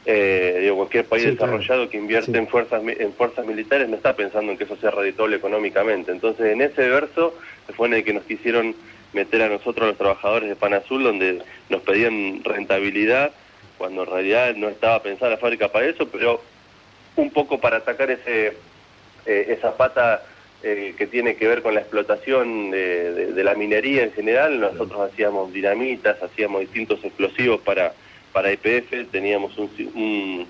Eh, 0.09 0.59
digo, 0.61 0.77
cualquier 0.77 1.05
país 1.05 1.23
Sí, 1.23 1.35
claro. 1.35 1.51
desarrollado 1.57 1.89
que 1.89 1.97
invierte 1.97 2.31
Sí. 2.31 2.37
en 2.37 2.47
fuerzas 2.47 2.81
en 2.85 3.13
fuerzas 3.13 3.45
militares 3.45 3.89
no 3.89 3.97
está 3.97 4.15
pensando 4.15 4.51
en 4.51 4.57
que 4.57 4.63
eso 4.63 4.77
sea 4.77 4.89
redituable 4.91 5.35
económicamente. 5.35 6.11
Entonces, 6.11 6.45
en 6.53 6.61
ese 6.61 6.87
verso 6.89 7.37
fue 7.75 7.87
en 7.89 7.95
el 7.95 8.03
que 8.05 8.13
nos 8.13 8.23
quisieron 8.23 8.73
meter 9.13 9.41
a 9.41 9.49
nosotros, 9.49 9.83
a 9.83 9.87
los 9.89 9.97
trabajadores 9.97 10.47
de 10.49 10.55
Pan 10.55 10.73
Azul, 10.73 11.03
donde 11.03 11.41
nos 11.69 11.81
pedían 11.81 12.41
rentabilidad, 12.43 13.31
cuando 13.77 14.03
en 14.03 14.09
realidad 14.09 14.55
no 14.55 14.69
estaba 14.69 15.01
pensada 15.03 15.31
la 15.31 15.37
fábrica 15.37 15.67
para 15.71 15.85
eso, 15.87 16.07
pero 16.07 16.41
un 17.18 17.31
poco 17.31 17.60
para 17.60 17.77
atacar 17.77 18.10
ese 18.11 18.53
eh, 19.26 19.56
esa 19.57 19.76
pata 19.76 20.23
eh, 20.64 20.95
que 20.98 21.06
tiene 21.07 21.35
que 21.35 21.48
ver 21.48 21.61
con 21.61 21.73
la 21.73 21.81
explotación 21.81 22.72
de, 22.72 23.14
de- 23.14 23.34
de 23.34 23.44
la 23.44 23.56
minería 23.56 24.03
en 24.03 24.14
general. 24.14 24.60
Nosotros 24.60 25.11
hacíamos 25.11 25.52
dinamitas, 25.52 26.22
hacíamos 26.23 26.61
distintos 26.61 27.03
explosivos 27.03 27.60
para, 27.61 27.94
para 28.31 28.52
IPF, 28.53 29.11
teníamos 29.11 29.57
un, 29.57 29.69
un- 29.95 30.48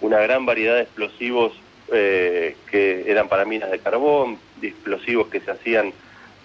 una 0.00 0.20
gran 0.20 0.46
variedad 0.46 0.76
de 0.76 0.82
explosivos 0.82 1.52
eh, 1.92 2.56
que 2.70 3.04
eran 3.10 3.28
para 3.28 3.44
minas 3.44 3.70
de 3.70 3.78
carbón, 3.78 4.38
de 4.56 4.68
explosivos 4.68 5.28
que 5.28 5.40
se 5.40 5.50
hacían 5.50 5.92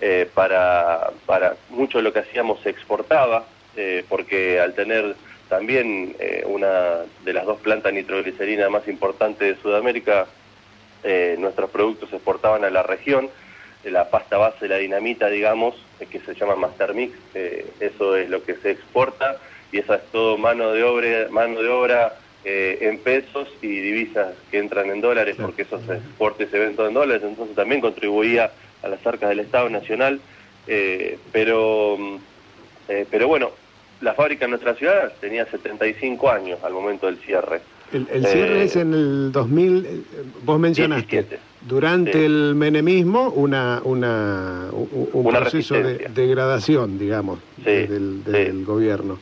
eh, 0.02 0.28
para, 0.34 1.12
para 1.26 1.56
mucho 1.70 1.98
de 2.00 2.04
lo 2.04 2.14
que 2.14 2.20
hacíamos 2.20 2.60
se 2.62 2.70
exportaba, 2.70 3.46
eh, 3.76 4.04
porque 4.10 4.60
al 4.60 4.74
tener 4.74 5.16
también 5.50 6.16
eh, 6.20 6.44
una 6.46 7.00
de 7.26 7.34
las 7.34 7.46
dos 7.46 7.60
plantas 7.60 7.92
nitroglicerina 7.92 8.70
más 8.70 8.88
importantes 8.88 9.40
de 9.40 9.62
Sudamérica, 9.62 10.28
eh, 11.04 11.36
nuestros 11.40 11.70
productos 11.70 12.10
se 12.10 12.18
exportaban 12.18 12.64
a 12.64 12.70
la 12.70 12.84
región, 12.84 13.30
eh, 13.84 13.92
la 13.92 14.10
pasta 14.10 14.38
base 14.38 14.60
de 14.62 14.70
la 14.70 14.78
dinamita, 14.78 15.28
digamos, 15.28 15.76
que 16.10 16.20
se 16.20 16.36
llama 16.36 16.56
Master 16.56 16.94
Mix, 16.94 17.14
eh, 17.34 17.66
eso 17.80 18.16
es 18.16 18.30
lo 18.30 18.44
que 18.44 18.56
se 18.56 18.72
exporta 18.72 19.38
y 19.72 19.80
esa 19.80 19.96
es 19.96 20.04
todo 20.12 20.38
mano 20.38 20.72
de 20.72 20.84
obra, 20.84 21.28
mano 21.30 21.62
de 21.62 21.70
obra 21.70 22.14
eh, 22.46 22.78
en 22.82 23.00
pesos 23.00 23.50
y 23.62 23.68
divisas 23.68 24.34
que 24.50 24.60
entran 24.60 24.90
en 24.90 25.02
dólares, 25.02 25.36
porque 25.40 25.64
esos 25.64 25.82
exportes 25.90 26.50
se 26.50 26.58
ven 26.58 26.74
todo 26.74 26.88
en 26.88 26.94
dólares, 26.94 27.22
entonces 27.26 27.54
también 27.54 27.82
contribuía 27.82 28.52
a 28.82 28.88
las 28.88 29.06
arcas 29.06 29.30
del 29.30 29.42
Estado 29.42 29.70
Nacional, 29.70 30.22
eh, 30.66 31.20
pero, 31.34 31.98
mm, 32.00 32.16
eh, 32.88 33.06
pero 33.12 33.28
bueno, 33.28 33.52
la 34.02 34.14
fábrica 34.14 34.46
en 34.46 34.52
nuestra 34.52 34.76
ciudad 34.76 35.12
tenía 35.20 35.46
75 35.46 36.30
años 36.30 36.60
al 36.64 36.74
momento 36.74 37.06
del 37.08 37.18
cierre. 37.18 37.62
El, 37.92 38.08
el 38.12 38.26
cierre 38.26 38.62
Eh, 38.62 38.64
es 38.66 38.76
en 38.76 38.94
el 38.94 39.32
2000, 39.32 39.86
eh, 39.86 40.02
vos 40.44 40.60
mencionaste, 40.60 41.08
17. 41.24 41.40
durante 41.68 42.14
Sí. 42.14 42.20
el 42.26 42.56
menemismo, 42.56 43.30
una, 43.32 43.82
una, 43.84 44.68
un, 44.72 45.10
un 45.14 45.26
Una 45.26 45.40
proceso 45.42 45.74
de 45.76 46.08
degradación, 46.14 46.98
digamos, 47.00 47.40
Sí, 47.58 47.64
de- 47.64 47.88
del, 47.88 48.22
sí. 48.26 48.32
del 48.32 48.64
gobierno. 48.66 49.18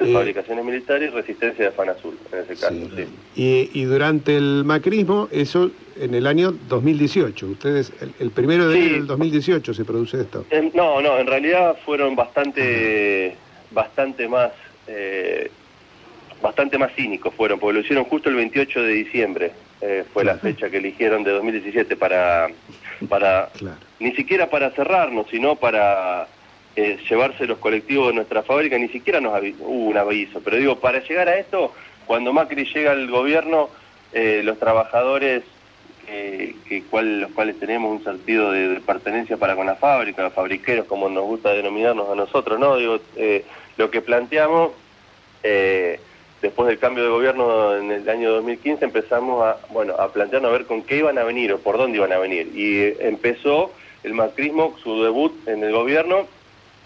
Eh, 0.00 0.12
fabricaciones 0.14 0.64
militares 0.64 1.10
y 1.12 1.14
resistencia 1.14 1.66
de 1.66 1.70
Fan 1.72 1.90
Azul, 1.90 2.14
en 2.32 2.38
ese 2.38 2.54
caso, 2.54 2.74
sí. 2.74 2.90
sí. 2.96 3.70
Y, 3.74 3.80
y 3.80 3.84
durante 3.84 4.34
el 4.36 4.64
macrismo, 4.64 5.28
eso 5.30 5.70
en 6.00 6.14
el 6.14 6.26
año 6.26 6.54
2018. 6.70 7.46
Ustedes, 7.46 7.92
el, 8.00 8.12
el 8.18 8.30
primero 8.30 8.66
de 8.68 8.74
Sí. 8.76 8.80
enero 8.80 8.94
del 8.96 9.06
2018 9.06 9.74
se 9.74 9.84
produce 9.84 10.20
esto. 10.22 10.46
En- 10.50 10.72
no, 10.74 11.00
no, 11.02 11.18
en 11.18 11.26
realidad 11.26 11.76
fueron 11.84 12.16
bastante, 12.16 13.36
bastante 13.70 14.28
más, 14.28 14.50
eh, 14.86 15.50
bastante 16.42 16.78
más 16.78 16.92
cínicos 16.94 17.34
fueron, 17.34 17.58
porque 17.58 17.74
lo 17.74 17.80
hicieron 17.80 18.04
justo 18.04 18.28
el 18.28 18.36
28 18.36 18.82
de 18.82 18.92
diciembre, 18.92 19.52
eh, 19.80 20.04
fue 20.12 20.24
la 20.24 20.36
fecha 20.36 20.70
que 20.70 20.78
eligieron 20.78 21.22
de 21.24 21.30
2017 21.32 21.96
para, 21.96 22.48
para 23.08 23.48
Claro. 23.58 23.76
ni 23.98 24.12
siquiera 24.14 24.48
para 24.48 24.70
cerrarnos, 24.72 25.26
sino 25.30 25.56
para 25.56 26.26
eh, 26.76 26.98
llevarse 27.08 27.46
los 27.46 27.58
colectivos 27.58 28.08
de 28.08 28.14
nuestra 28.14 28.42
fábrica, 28.42 28.78
ni 28.78 28.88
siquiera 28.88 29.20
nos 29.20 29.38
hubo 29.60 29.66
un 29.88 29.96
aviso. 29.96 30.40
Pero 30.42 30.56
digo, 30.56 30.76
para 30.80 31.00
llegar 31.02 31.28
a 31.28 31.36
esto, 31.38 31.72
cuando 32.06 32.32
Macri 32.32 32.64
llega 32.64 32.92
al 32.92 33.08
gobierno, 33.10 33.70
eh, 34.12 34.40
los 34.44 34.58
trabajadores, 34.58 35.42
eh, 36.08 36.56
que 36.68 36.82
cual- 36.84 37.20
los 37.20 37.30
cuales 37.32 37.58
tenemos 37.60 37.90
un 37.98 38.02
sentido 38.04 38.50
de, 38.52 38.68
de 38.68 38.80
pertenencia 38.80 39.36
para 39.36 39.54
con 39.54 39.66
la 39.66 39.76
fábrica, 39.76 40.22
los 40.22 40.32
fabriqueros, 40.34 40.86
como 40.86 41.08
nos 41.08 41.24
gusta 41.24 41.52
denominarnos 41.52 42.08
a 42.10 42.14
nosotros, 42.16 42.58
¿no? 42.58 42.76
Digo, 42.76 42.98
eh, 43.16 43.44
lo 43.80 43.90
que 43.90 44.02
planteamos, 44.02 44.72
eh, 45.42 45.98
después 46.42 46.68
del 46.68 46.78
cambio 46.78 47.02
de 47.04 47.08
gobierno 47.10 47.74
en 47.76 47.90
el 47.90 48.08
año 48.10 48.30
2015, 48.32 48.84
empezamos 48.84 49.42
a, 49.42 49.56
bueno, 49.70 49.94
a 49.94 50.12
plantearnos 50.12 50.50
a 50.50 50.52
ver 50.52 50.66
con 50.66 50.82
qué 50.82 50.98
iban 50.98 51.16
a 51.16 51.24
venir 51.24 51.50
o 51.54 51.58
por 51.58 51.78
dónde 51.78 51.96
iban 51.96 52.12
a 52.12 52.18
venir. 52.18 52.50
Y 52.54 52.78
eh, 52.82 52.96
empezó 53.00 53.72
el 54.04 54.12
macrismo, 54.12 54.76
su 54.82 55.02
debut 55.02 55.32
en 55.48 55.64
el 55.64 55.72
gobierno, 55.72 56.26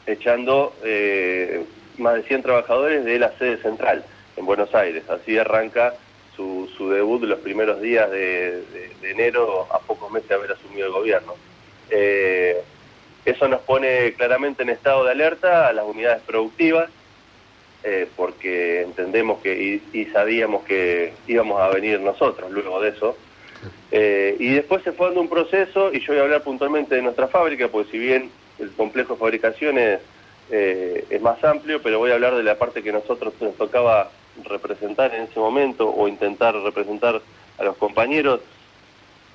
echando 0.07 0.73
eh, 0.85 1.65
más 1.99 2.15
de 2.15 2.23
100 2.23 2.43
trabajadores 2.43 3.05
de 3.05 3.19
la 3.19 3.37
sede 3.39 3.57
central 3.57 4.05
en 4.37 4.47
Buenos 4.47 4.73
Aires. 4.73 5.03
Así 5.09 5.37
arranca 5.37 5.95
su, 6.37 6.71
su 6.77 6.91
debut 6.91 7.23
los 7.25 7.41
primeros 7.41 7.81
días 7.81 8.09
de, 8.11 8.63
de- 9.01 9.11
enero, 9.11 9.67
a 9.71 9.79
pocos 9.81 10.11
meses 10.13 10.29
de 10.29 10.35
haber 10.37 10.53
asumido 10.53 10.87
el 10.87 10.93
gobierno. 10.93 11.35
Eh, 11.91 12.63
eso 13.25 13.49
nos 13.49 13.61
pone 13.63 14.13
claramente 14.15 14.63
en 14.63 14.71
estado 14.71 15.05
de 15.05 15.13
alerta 15.13 15.69
a 15.69 15.73
las 15.73 15.85
unidades 15.85 16.23
productivas, 16.23 16.91
eh, 17.83 18.09
porque 18.17 18.83
entendemos 18.83 19.43
que 19.43 19.81
y, 19.93 19.99
y 19.99 20.07
sabíamos 20.07 20.65
que 20.65 21.13
íbamos 21.27 21.61
a 21.61 21.69
venir 21.69 22.01
nosotros 22.01 22.51
luego 22.51 22.81
de 22.81 22.91
eso. 22.91 23.17
Eh, 23.91 24.37
y 24.39 24.55
después 24.55 24.83
se 24.83 24.93
fue 24.93 25.07
dando 25.07 25.21
un 25.21 25.29
proceso, 25.29 25.93
y 25.93 26.01
yo 26.01 26.13
voy 26.13 26.19
a 26.19 26.23
hablar 26.23 26.43
puntualmente 26.43 26.95
de 26.95 27.03
nuestra 27.03 27.29
fábrica, 27.29 27.69
porque 27.69 27.91
si 27.93 27.99
bien 27.99 28.31
el 28.59 28.71
complejo 28.73 29.15
de 29.15 29.21
fabricaciones 29.21 30.01
eh, 30.51 31.05
es 31.09 31.23
más 31.23 31.43
amplio, 31.45 31.81
pero 31.83 31.99
voy 31.99 32.11
a 32.11 32.15
hablar 32.15 32.35
de 32.35 32.43
la 32.43 32.59
parte 32.59 32.83
que 32.83 32.93
nosotros 32.93 33.35
nos 33.41 33.55
tocaba 33.57 34.11
representar 34.45 35.15
en 35.15 35.23
ese 35.23 35.39
momento 35.39 35.89
o 35.89 36.09
intentar 36.09 36.55
representar 36.55 37.21
a 37.59 37.65
los 37.65 37.77
compañeros. 37.77 38.41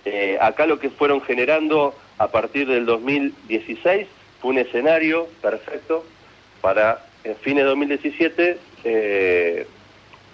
Eh, 0.05 0.37
acá 0.39 0.65
lo 0.65 0.79
que 0.79 0.89
fueron 0.89 1.21
generando 1.21 1.93
a 2.19 2.27
partir 2.27 2.67
del 2.67 2.85
2016 2.85 4.07
fue 4.41 4.51
un 4.51 4.59
escenario 4.59 5.27
perfecto 5.41 6.05
para 6.61 7.05
en 7.23 7.35
fines 7.37 7.63
de 7.63 7.69
2017 7.69 8.57
eh, 8.83 9.67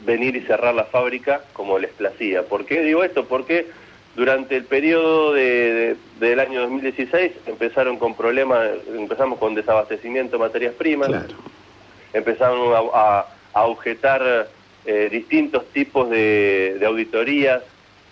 venir 0.06 0.36
y 0.36 0.42
cerrar 0.42 0.76
la 0.76 0.86
fábrica 0.86 1.42
como 1.54 1.80
les 1.80 1.92
placía. 1.92 2.44
¿Por 2.44 2.66
qué 2.66 2.82
digo 2.82 3.04
esto? 3.04 3.26
Porque 3.26 3.68
durante 4.16 4.56
el 4.56 4.66
periodo 4.66 5.34
de- 5.34 5.96
de- 6.20 6.28
del 6.28 6.40
año 6.40 6.62
2016 6.62 7.32
empezaron 7.48 7.98
con 7.98 8.16
problemas, 8.16 8.68
empezamos 8.88 9.40
con 9.40 9.56
desabastecimiento 9.56 10.38
de 10.38 10.44
materias 10.44 10.74
primas, 10.74 11.08
Claro. 11.10 11.34
empezaron 12.14 12.74
a, 12.74 12.80
a- 13.00 13.26
a 13.54 13.66
objetar 13.66 14.48
eh, 14.88 15.10
distintos 15.12 15.66
tipos 15.72 16.10
de, 16.12 16.78
de 16.80 16.86
auditorías 16.86 17.64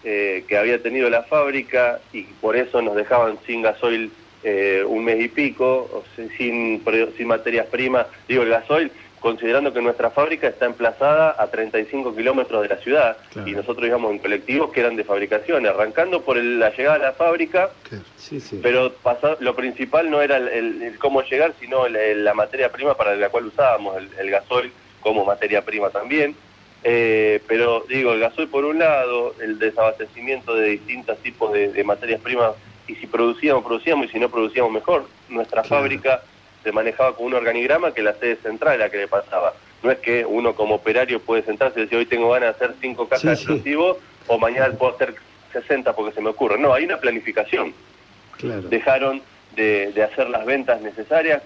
eh, 0.04 0.44
que 0.48 0.58
había 0.58 0.82
tenido 0.82 1.10
la 1.10 1.24
fábrica 1.24 2.00
y 2.12 2.24
por 2.24 2.56
eso 2.56 2.82
nos 2.82 2.96
dejaban 2.96 3.38
sin 3.46 3.62
gasoil 3.62 4.12
eh, 4.44 4.84
un 4.86 5.06
mes 5.06 5.22
y 5.24 5.30
pico, 5.30 5.66
o 5.66 6.04
si- 6.16 6.28
sin, 6.38 6.84
sin 7.18 7.28
materias 7.28 7.66
primas. 7.68 8.08
Digo, 8.28 8.44
el 8.44 8.50
gasoil, 8.50 8.92
considerando 9.22 9.72
que 9.72 9.82
nuestra 9.82 10.10
fábrica 10.10 10.50
está 10.50 10.66
emplazada 10.66 11.34
a 11.40 11.48
35 11.48 12.14
kilómetros 12.14 12.62
de 12.62 12.68
la 12.68 12.76
ciudad 12.82 13.16
Claro. 13.32 13.48
y 13.48 13.54
nosotros 13.54 13.88
íbamos 13.88 14.12
en 14.12 14.20
colectivos 14.20 14.74
que 14.74 14.82
eran 14.82 14.98
de 14.98 15.06
fabricación, 15.06 15.66
arrancando 15.66 16.24
por 16.24 16.38
el- 16.38 16.60
la 16.60 16.72
llegada 16.76 16.96
a 16.96 17.00
la 17.00 17.12
fábrica 17.14 17.70
Sí, 18.18 18.42
sí. 18.42 18.60
pero 18.62 18.92
pasa- 19.02 19.38
lo 19.40 19.56
principal 19.56 20.12
no 20.12 20.22
era 20.22 20.36
el, 20.36 20.50
el- 20.50 20.82
el 20.82 21.00
cómo 21.00 21.22
llegar, 21.24 21.54
sino 21.62 21.86
el- 21.86 21.96
el- 21.96 22.26
la 22.26 22.34
materia 22.34 22.70
prima 22.70 22.96
para 22.98 23.16
la 23.16 23.30
cual 23.30 23.46
usábamos, 23.46 23.96
el, 23.96 24.10
el 24.20 24.30
gasoil 24.30 24.74
como 25.00 25.24
materia 25.24 25.62
prima 25.64 25.90
también. 25.90 26.36
Eh, 26.84 27.42
pero 27.48 27.86
digo, 27.88 28.14
el 28.14 28.20
gasoil 28.20 28.50
por 28.50 28.66
un 28.66 28.80
lado, 28.80 29.34
el 29.42 29.58
desabastecimiento 29.60 30.54
de 30.56 30.70
distintos 30.72 31.18
tipos 31.20 31.54
de, 31.54 31.72
de 31.72 31.84
materias 31.84 32.20
primas 32.22 32.52
y 32.88 32.96
si 32.96 33.08
producíamos, 33.08 33.64
producíamos, 33.64 34.08
y 34.08 34.10
si 34.10 34.20
no 34.20 34.30
producíamos, 34.30 34.72
mejor. 34.72 35.06
Nuestra 35.30 35.64
fábrica 35.64 36.22
se 36.64 36.72
manejaba 36.74 37.16
con 37.16 37.28
un 37.28 37.34
organigrama 37.36 37.94
que 37.94 38.02
la 38.02 38.14
sede 38.16 38.36
central 38.38 38.76
era 38.76 38.86
la 38.86 38.92
que 38.92 38.98
le 38.98 39.08
pasaba. 39.08 39.54
No 39.82 39.92
es 39.92 40.00
que 40.00 40.26
uno 40.26 40.54
como 40.56 40.76
operario 40.76 41.20
puede 41.22 41.44
sentarse 41.44 41.80
y 41.80 41.84
decir, 41.84 41.98
hoy 41.98 42.06
tengo 42.06 42.30
ganas 42.32 42.58
de 42.60 42.66
hacer 42.66 42.76
cinco 42.82 43.08
cajas 43.08 43.22
Sí, 43.22 43.28
de 43.28 43.36
sí. 43.36 43.42
explosivos, 43.44 43.98
o 44.28 44.38
mañana 44.38 44.74
puedo 44.74 44.94
hacer 44.96 45.16
60 45.54 45.94
porque 45.96 46.14
se 46.14 46.22
me 46.22 46.30
ocurre. 46.30 46.58
No, 46.58 46.74
hay 46.74 46.84
una 46.86 46.98
planificación 46.98 47.74
Claro. 48.38 48.64
dejaron 48.64 49.22
de, 49.56 49.92
de 49.94 50.04
hacer 50.04 50.30
las 50.30 50.46
ventas 50.46 50.82
necesarias, 50.82 51.42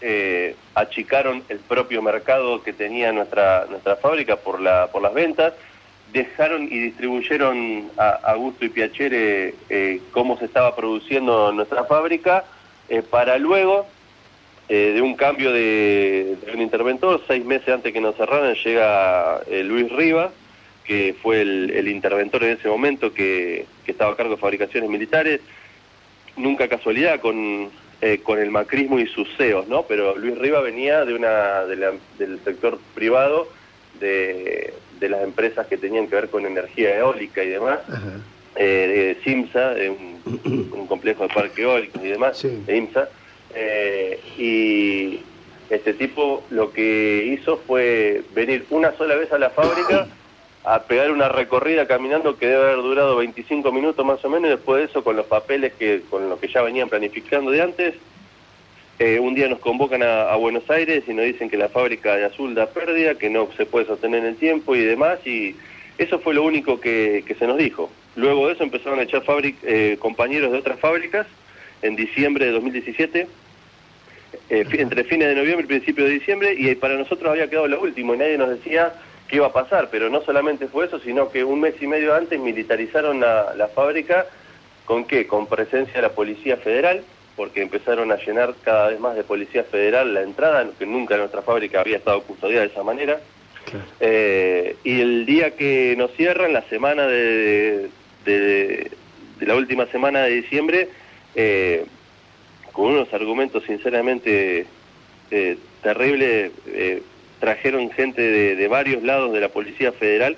eh, 0.00 0.56
achicaron 0.74 1.42
el 1.48 1.58
propio 1.58 2.02
mercado 2.02 2.62
que 2.62 2.72
tenía 2.72 3.12
nuestra 3.12 3.66
nuestra 3.68 3.96
fábrica 3.96 4.36
por 4.36 4.60
la 4.60 4.88
por 4.88 5.02
las 5.02 5.14
ventas, 5.14 5.54
dejaron 6.12 6.64
y 6.64 6.78
distribuyeron 6.78 7.90
a, 7.96 8.10
a 8.10 8.34
gusto 8.34 8.64
y 8.64 8.68
piacere 8.70 9.54
eh, 9.68 10.00
cómo 10.12 10.38
se 10.38 10.46
estaba 10.46 10.74
produciendo 10.74 11.52
nuestra 11.52 11.84
fábrica 11.84 12.44
eh, 12.88 13.02
para 13.02 13.38
luego 13.38 13.86
eh, 14.68 14.92
de 14.94 15.02
un 15.02 15.16
cambio 15.16 15.52
de, 15.52 16.36
un 16.54 16.60
interventor, 16.60 17.20
seis 17.26 17.44
meses 17.44 17.68
antes 17.68 17.92
que 17.92 18.00
nos 18.00 18.14
cerraran, 18.14 18.54
llega 18.54 19.40
eh, 19.48 19.64
Luis 19.64 19.90
Riva, 19.90 20.30
que 20.84 21.14
fue 21.20 21.40
el, 21.40 21.70
el 21.70 21.88
interventor 21.88 22.44
en 22.44 22.56
ese 22.56 22.68
momento 22.68 23.12
que 23.12 23.66
estaba 23.86 24.12
a 24.12 24.16
cargo 24.16 24.36
de 24.36 24.40
fabricaciones 24.40 24.88
militares, 24.88 25.40
nunca 26.36 26.68
casualidad 26.68 27.18
con, 27.20 27.70
eh, 28.02 28.20
con 28.22 28.38
el 28.38 28.50
macrismo 28.50 28.98
y 28.98 29.06
sus 29.06 29.28
CEOs, 29.36 29.68
¿no? 29.68 29.82
Pero 29.82 30.16
Luis 30.16 30.36
Riva 30.38 30.60
venía 30.60 31.04
de 31.04 31.14
una, 31.14 31.64
de 31.64 31.76
la- 31.76 31.92
del 32.18 32.40
sector 32.44 32.78
privado, 32.94 33.48
de, 34.00 34.72
de 34.98 35.08
las 35.08 35.22
empresas 35.22 35.66
que 35.66 35.76
tenían 35.76 36.06
que 36.06 36.14
ver 36.16 36.28
con 36.30 36.46
energía 36.46 36.96
eólica 36.96 37.42
y 37.44 37.48
demás, 37.48 37.80
eh, 38.56 39.16
de 39.16 39.22
CIMSA, 39.22 39.74
de 39.74 39.90
un, 39.90 40.70
un 40.72 40.86
complejo 40.86 41.24
de 41.28 41.34
parque 41.34 41.62
eólico 41.62 41.98
y 42.04 42.08
demás, 42.08 42.38
Sí. 42.38 42.62
de 42.66 42.76
IMSA, 42.76 43.08
eh, 43.54 44.20
y 44.38 45.20
este 45.68 45.92
tipo 45.94 46.44
lo 46.50 46.72
que 46.72 47.24
hizo 47.38 47.58
fue 47.66 48.22
venir 48.34 48.64
una 48.70 48.92
sola 48.96 49.14
vez 49.16 49.30
a 49.32 49.38
la 49.38 49.50
fábrica 49.50 50.06
a 50.64 50.82
pegar 50.82 51.10
una 51.10 51.28
recorrida 51.28 51.86
caminando 51.86 52.36
que 52.36 52.46
debe 52.46 52.62
haber 52.64 52.76
durado 52.76 53.16
25 53.16 53.72
minutos 53.72 54.04
más 54.04 54.24
o 54.24 54.28
menos, 54.28 54.48
y 54.48 54.50
después 54.50 54.78
de 54.78 54.84
eso 54.86 55.02
con 55.02 55.16
los 55.16 55.26
papeles 55.26 55.72
que 55.74 56.02
con 56.10 56.28
lo 56.28 56.38
que 56.38 56.48
ya 56.48 56.62
venían 56.62 56.88
planificando 56.88 57.50
de 57.50 57.62
antes, 57.62 57.94
eh, 58.98 59.18
un 59.18 59.34
día 59.34 59.48
nos 59.48 59.60
convocan 59.60 60.02
a, 60.02 60.36
Buenos 60.36 60.68
Aires 60.68 61.04
y 61.08 61.14
nos 61.14 61.24
dicen 61.24 61.48
que 61.48 61.56
la 61.56 61.70
fábrica 61.70 62.16
de 62.16 62.26
azul 62.26 62.54
da 62.54 62.66
pérdida, 62.66 63.14
que 63.14 63.30
no 63.30 63.48
se 63.56 63.64
puede 63.64 63.86
sostener 63.86 64.20
en 64.20 64.26
el 64.26 64.36
tiempo 64.36 64.76
y 64.76 64.80
demás, 64.80 65.26
y 65.26 65.56
eso 65.96 66.18
fue 66.18 66.34
lo 66.34 66.42
único 66.42 66.78
que, 66.80 67.24
que 67.26 67.34
se 67.34 67.46
nos 67.46 67.56
dijo. 67.56 67.90
Luego 68.16 68.46
de 68.46 68.54
eso 68.54 68.62
empezaron 68.62 68.98
a 68.98 69.04
echar 69.04 69.22
eh, 69.62 69.96
compañeros 69.98 70.52
de 70.52 70.58
otras 70.58 70.78
fábricas 70.78 71.26
en 71.80 71.96
diciembre 71.96 72.44
de 72.44 72.52
2017, 72.52 73.26
eh, 74.50 74.66
entre 74.72 75.04
fines 75.04 75.28
de 75.28 75.34
noviembre 75.34 75.64
y 75.64 75.68
principios 75.68 76.08
de 76.08 76.14
diciembre, 76.14 76.54
y 76.58 76.74
para 76.74 76.96
nosotros 76.96 77.30
había 77.30 77.48
quedado 77.48 77.68
lo 77.68 77.80
último 77.80 78.14
y 78.14 78.18
nadie 78.18 78.36
nos 78.36 78.50
decía 78.50 78.92
qué 79.30 79.36
iba 79.36 79.46
a 79.46 79.52
pasar, 79.52 79.88
pero 79.90 80.10
no 80.10 80.20
solamente 80.22 80.66
fue 80.66 80.86
eso, 80.86 80.98
sino 80.98 81.30
que 81.30 81.44
un 81.44 81.60
mes 81.60 81.74
y 81.80 81.86
medio 81.86 82.14
antes 82.14 82.38
militarizaron 82.40 83.20
la, 83.20 83.54
la 83.56 83.68
fábrica 83.68 84.26
¿Con 84.84 85.04
qué? 85.04 85.24
Con 85.28 85.46
presencia 85.46 85.94
de 85.94 86.02
la 86.02 86.08
Policía 86.08 86.56
Federal, 86.56 87.04
porque 87.36 87.62
empezaron 87.62 88.10
a 88.10 88.16
llenar 88.16 88.54
cada 88.64 88.88
vez 88.88 88.98
más 88.98 89.14
de 89.14 89.22
Policía 89.22 89.62
Federal 89.62 90.12
la 90.12 90.22
entrada, 90.22 90.68
que 90.76 90.84
nunca 90.84 91.16
nuestra 91.16 91.42
fábrica 91.42 91.80
había 91.80 91.98
estado 91.98 92.20
custodiada 92.22 92.62
de 92.66 92.72
esa 92.72 92.82
manera. 92.82 93.20
Claro. 93.66 93.84
Eh, 94.00 94.74
y 94.82 95.00
el 95.00 95.26
día 95.26 95.52
que 95.52 95.94
nos 95.96 96.10
cierran, 96.16 96.52
la 96.52 96.62
semana 96.62 97.06
de, 97.06 97.88
de- 98.24 98.90
de 99.38 99.46
la 99.46 99.54
última 99.54 99.86
semana 99.86 100.22
de 100.24 100.30
diciembre, 100.32 100.88
eh, 101.36 101.84
con 102.72 102.86
unos 102.86 103.12
argumentos 103.14 103.62
sinceramente 103.64 104.66
eh, 105.30 105.56
terribles, 105.84 106.50
eh, 106.66 107.00
trajeron 107.40 107.90
gente 107.90 108.20
de, 108.22 108.54
de 108.56 108.68
varios 108.68 109.02
lados 109.02 109.32
de 109.32 109.40
la 109.40 109.48
Policía 109.48 109.90
Federal 109.92 110.36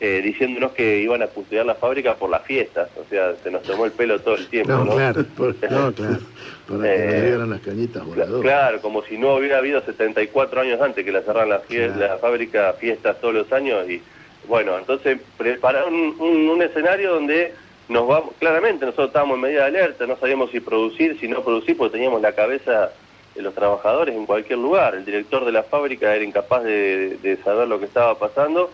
eh, 0.00 0.20
diciéndonos 0.24 0.72
que 0.72 0.98
iban 1.00 1.22
a 1.22 1.26
custodiar 1.26 1.66
la 1.66 1.74
fábrica 1.74 2.14
por 2.14 2.30
las 2.30 2.42
fiestas, 2.44 2.88
o 2.96 3.04
sea, 3.10 3.34
se 3.42 3.50
nos 3.50 3.62
tomó 3.62 3.84
el 3.84 3.92
pelo 3.92 4.18
todo 4.20 4.34
el 4.36 4.46
tiempo, 4.48 4.72
No, 4.72 4.84
¿no? 4.84 4.94
claro. 4.94 5.24
Por- 5.36 5.54
No, 5.70 5.92
claro. 5.92 6.18
Para 6.66 6.82
que 6.84 7.28
Eh, 7.34 7.38
las 7.46 7.60
cañitas 7.60 8.04
voladoras. 8.04 8.40
Claro, 8.42 8.80
como 8.80 9.02
si 9.04 9.18
no 9.18 9.34
hubiera 9.34 9.58
habido 9.58 9.82
74 9.82 10.60
años 10.62 10.80
antes 10.80 11.04
que 11.04 11.12
la 11.12 11.20
cerraran 11.20 11.50
la, 11.50 11.60
Claro. 11.60 11.96
la 11.96 12.16
fábrica 12.16 12.72
fiestas 12.80 13.20
todos 13.20 13.34
los 13.34 13.52
años 13.52 13.88
y 13.90 14.00
bueno, 14.48 14.78
entonces 14.78 15.18
prepararon 15.36 15.92
un, 15.92 16.16
un- 16.18 16.48
un 16.48 16.62
escenario 16.62 17.12
donde 17.14 17.52
nos 17.90 18.08
vamos, 18.08 18.30
claramente 18.38 18.86
nosotros 18.86 19.08
estábamos 19.08 19.34
en 19.34 19.42
medida 19.42 19.60
de 19.62 19.66
alerta, 19.80 20.06
no 20.06 20.16
sabíamos 20.16 20.50
si 20.50 20.60
producir, 20.60 21.18
si 21.20 21.28
no 21.28 21.42
producir, 21.42 21.76
porque 21.76 21.92
teníamos 21.94 22.22
la 22.22 22.32
cabeza 22.32 22.90
de 23.34 23.42
los 23.42 23.54
trabajadores 23.54 24.14
en 24.14 24.26
cualquier 24.26 24.58
lugar. 24.58 24.94
El 24.94 25.04
director 25.04 25.44
de 25.44 25.52
la 25.52 25.62
fábrica 25.62 26.14
era 26.14 26.24
incapaz 26.24 26.64
de, 26.64 27.16
de 27.22 27.36
saber 27.38 27.68
lo 27.68 27.78
que 27.78 27.86
estaba 27.86 28.18
pasando, 28.18 28.70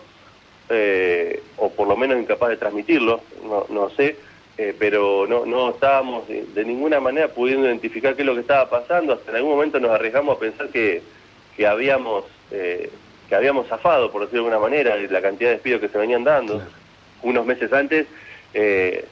eh, 0.69 1.41
o 1.57 1.69
por 1.69 1.87
lo 1.87 1.95
menos 1.95 2.17
incapaz 2.19 2.49
de 2.49 2.57
transmitirlo, 2.57 3.21
no, 3.43 3.65
no 3.69 3.89
sé, 3.91 4.17
eh, 4.57 4.75
pero 4.77 5.25
no, 5.27 5.45
no 5.45 5.69
estábamos 5.69 6.27
de, 6.27 6.45
de 6.45 6.65
ninguna 6.65 6.99
manera 6.99 7.27
pudiendo 7.27 7.67
identificar 7.67 8.15
qué 8.15 8.23
es 8.23 8.25
lo 8.25 8.33
que 8.33 8.41
estaba 8.41 8.69
pasando, 8.69 9.13
hasta 9.13 9.31
en 9.31 9.37
algún 9.37 9.51
momento 9.51 9.79
nos 9.79 9.91
arriesgamos 9.91 10.35
a 10.35 10.39
pensar 10.39 10.69
que, 10.69 11.01
que 11.55 11.67
habíamos 11.67 12.25
eh, 12.51 12.89
que 13.27 13.35
habíamos 13.35 13.67
zafado, 13.67 14.09
por 14.11 14.21
decirlo 14.21 14.45
de 14.45 14.53
alguna 14.53 14.69
manera, 14.69 14.95
la 14.95 15.21
cantidad 15.21 15.49
de 15.49 15.55
despidos 15.55 15.81
que 15.81 15.89
se 15.89 15.97
venían 15.97 16.23
dando. 16.23 16.61
Unos 17.23 17.45
meses 17.45 17.71
antes 17.73 18.07
eh, 18.53 19.05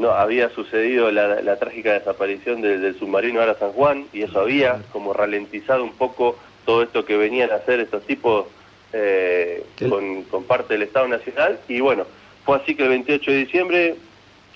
no 0.00 0.10
había 0.12 0.50
sucedido 0.50 1.10
la, 1.10 1.40
la 1.42 1.56
trágica 1.58 1.92
desaparición 1.94 2.60
del- 2.62 2.80
del 2.82 2.98
submarino 2.98 3.40
Ara 3.40 3.54
San 3.58 3.72
Juan 3.72 4.06
y 4.12 4.22
eso 4.22 4.40
había 4.40 4.80
como 4.92 5.12
ralentizado 5.12 5.82
un 5.84 5.92
poco 5.92 6.36
todo 6.64 6.82
esto 6.82 7.04
que 7.04 7.16
venían 7.16 7.50
a 7.50 7.56
hacer 7.56 7.80
estos 7.80 8.04
tipos 8.04 8.46
eh, 8.92 9.64
con, 9.88 10.22
con 10.24 10.44
parte 10.44 10.74
del 10.74 10.82
Estado 10.82 11.08
Nacional. 11.08 11.58
Y 11.68 11.80
bueno, 11.80 12.04
fue 12.44 12.56
así 12.56 12.74
que 12.74 12.82
el 12.84 12.88
28 12.90 13.30
de 13.30 13.36
diciembre 13.38 13.94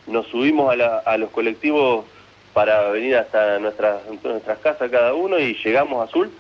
nos 0.07 0.27
subimos 0.29 0.73
a, 0.73 0.77
la- 0.77 0.99
a 0.99 1.17
los 1.19 1.31
colectivos 1.31 2.05
para 2.53 2.89
venir 2.91 3.17
hasta 3.17 3.59
nuestras, 3.61 4.01
nuestras 4.25 4.59
casas 4.59 4.91
cada 4.91 5.15
uno 5.15 5.39
y 5.39 5.55
llegamos 5.63 6.01
a 6.01 6.05
Azul 6.11 6.31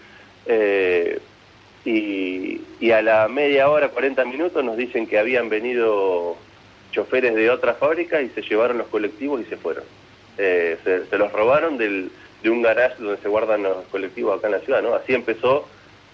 eh, 0.46 1.18
y, 1.84 2.60
y 2.80 2.90
a 2.90 3.00
la 3.02 3.28
media 3.28 3.70
hora, 3.70 3.88
40 3.88 4.24
minutos 4.24 4.62
nos 4.64 4.76
dicen 4.76 5.06
que 5.06 5.18
habían 5.18 5.48
venido 5.48 6.36
choferes 6.90 7.34
de 7.34 7.50
otra 7.50 7.74
fábrica 7.74 8.20
y 8.20 8.28
se 8.30 8.42
llevaron 8.42 8.78
los 8.78 8.88
colectivos 8.88 9.40
y 9.40 9.44
se 9.44 9.56
fueron. 9.56 9.84
Eh, 10.38 10.78
se, 10.84 11.06
se 11.06 11.18
los 11.18 11.32
robaron 11.32 11.76
del, 11.78 12.10
de 12.42 12.50
un 12.50 12.62
garage 12.62 12.96
donde 12.98 13.20
se 13.20 13.28
guardan 13.28 13.62
los 13.62 13.84
colectivos 13.90 14.38
acá 14.38 14.46
en 14.48 14.52
la 14.54 14.60
ciudad, 14.60 14.82
¿no? 14.82 14.94
Así 14.94 15.14
empezó 15.14 15.66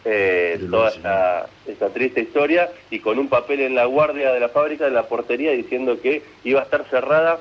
eh, 0.05 0.59
toda 0.71 0.91
esta, 0.91 1.47
esta 1.67 1.89
triste 1.89 2.21
historia 2.21 2.71
y 2.91 3.01
con 3.01 3.19
un 3.19 3.29
papel 3.29 3.61
en 3.61 3.75
la 3.75 3.87
guardia 3.87 4.33
de 4.33 4.41
la 4.41 4.49
fábrica, 4.49 4.87
en 4.87 4.95
la 4.95 5.05
portería, 5.09 5.51
diciendo 5.53 6.01
que 6.01 6.23
iba 6.45 6.61
a 6.61 6.65
estar 6.65 6.85
cerrada 6.91 7.39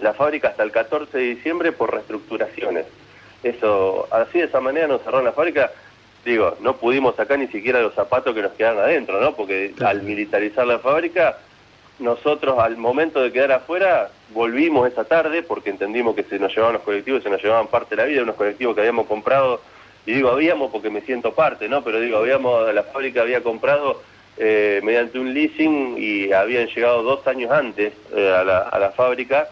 la 0.00 0.12
fábrica 0.14 0.48
hasta 0.48 0.64
el 0.64 0.72
14 0.72 1.16
de 1.16 1.24
diciembre 1.24 1.70
por 1.72 1.92
reestructuraciones. 1.92 2.86
Eso, 3.42 4.06
así 4.10 4.38
de 4.38 4.44
esa 4.46 4.60
manera 4.60 4.86
nos 4.88 5.02
cerraron 5.02 5.24
la 5.24 5.32
fábrica. 5.32 5.70
Digo, 6.24 6.56
no 6.60 6.76
pudimos 6.76 7.16
sacar 7.16 7.38
ni 7.38 7.48
siquiera 7.48 7.80
los 7.82 7.94
zapatos 7.94 8.34
que 8.34 8.42
nos 8.42 8.52
quedaron 8.52 8.80
adentro, 8.80 9.20
¿no? 9.20 9.34
Porque 9.34 9.72
Claro. 9.76 9.98
al 9.98 10.04
militarizar 10.04 10.66
la 10.66 10.78
fábrica, 10.78 11.38
nosotros 12.02 12.58
al 12.58 12.76
momento 12.76 13.22
de 13.22 13.32
quedar 13.32 13.52
afuera, 13.52 14.10
volvimos 14.34 14.90
esa 14.90 15.04
tarde 15.04 15.42
porque 15.42 15.70
entendimos 15.70 16.14
que 16.14 16.24
se 16.24 16.38
nos 16.38 16.52
llevaban 16.54 16.74
los 16.74 16.82
colectivos, 16.82 17.22
se 17.22 17.30
nos 17.30 17.42
llevaban 17.42 17.68
parte 17.68 17.96
de 17.96 18.02
la 18.02 18.08
vida, 18.08 18.22
unos 18.22 18.36
colectivos 18.36 18.74
que 18.74 18.80
habíamos 18.80 19.06
comprado, 19.06 19.60
y 20.04 20.12
digo 20.12 20.30
habíamos 20.30 20.70
porque 20.70 20.90
me 20.90 21.00
siento 21.02 21.34
parte, 21.34 21.68
¿no? 21.68 21.82
Pero 21.82 22.00
digo, 22.00 22.18
habíamos, 22.18 22.72
la 22.74 22.82
fábrica 22.82 23.22
había 23.22 23.42
comprado 23.42 24.02
eh, 24.36 24.80
mediante 24.82 25.18
un 25.18 25.32
leasing 25.32 25.96
y 25.98 26.32
habían 26.32 26.66
llegado 26.66 27.02
dos 27.02 27.26
años 27.26 27.50
antes 27.50 27.92
eh, 28.14 28.34
a, 28.34 28.44
la, 28.44 28.58
a 28.60 28.78
la 28.78 28.90
fábrica, 28.90 29.48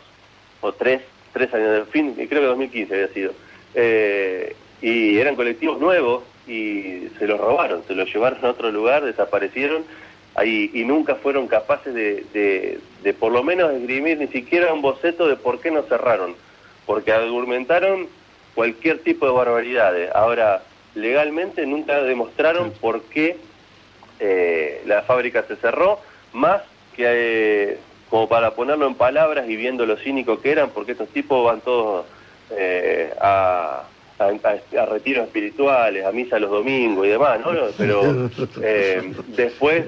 o 0.60 0.72
tres, 0.72 1.02
tres 1.32 1.52
años 1.54 1.72
del 1.72 1.86
fin, 1.86 2.14
creo 2.14 2.40
que 2.42 2.46
2015 2.46 2.94
había 2.94 3.08
sido. 3.08 3.32
Eh, 3.74 4.56
y 4.82 5.18
eran 5.18 5.36
colectivos 5.36 5.78
nuevos 5.78 6.24
y 6.46 7.08
se 7.18 7.26
los 7.26 7.38
robaron, 7.38 7.82
se 7.86 7.94
los 7.94 8.12
llevaron 8.12 8.44
a 8.44 8.50
otro 8.50 8.70
lugar, 8.72 9.04
desaparecieron 9.04 9.84
ahí 10.34 10.70
y 10.74 10.84
nunca 10.84 11.16
fueron 11.16 11.48
capaces 11.48 11.92
de, 11.94 12.24
de, 12.32 12.78
de 13.02 13.14
por 13.14 13.32
lo 13.32 13.42
menos 13.42 13.72
esgrimir 13.72 14.18
ni 14.18 14.28
siquiera 14.28 14.72
un 14.72 14.82
boceto 14.82 15.26
de 15.28 15.36
por 15.36 15.60
qué 15.60 15.70
nos 15.70 15.86
cerraron, 15.88 16.34
porque 16.86 17.12
argumentaron 17.12 18.08
cualquier 18.54 18.98
tipo 19.00 19.26
de 19.26 19.32
barbaridades. 19.32 20.10
Ahora, 20.14 20.62
legalmente 20.94 21.66
nunca 21.66 22.02
demostraron 22.02 22.72
por 22.80 23.02
qué 23.04 23.36
eh, 24.18 24.82
la 24.86 25.02
fábrica 25.02 25.44
se 25.46 25.56
cerró, 25.56 26.00
más 26.32 26.62
que 26.94 27.04
eh, 27.06 27.78
como 28.08 28.28
para 28.28 28.54
ponerlo 28.54 28.86
en 28.86 28.94
palabras 28.94 29.48
y 29.48 29.56
viendo 29.56 29.86
lo 29.86 29.96
cínicos 29.96 30.40
que 30.40 30.50
eran, 30.52 30.70
porque 30.70 30.92
estos 30.92 31.08
tipos 31.08 31.44
van 31.44 31.60
todos 31.60 32.06
eh, 32.50 33.14
a, 33.20 33.84
a, 34.18 34.24
a- 34.24 34.80
a 34.82 34.86
retiros 34.86 35.24
espirituales, 35.26 36.04
a 36.04 36.12
misa 36.12 36.38
los 36.38 36.50
domingos 36.50 37.06
y 37.06 37.10
demás, 37.10 37.40
¿no? 37.40 37.52
Pero 37.78 38.28
eh, 38.62 39.12
después 39.28 39.86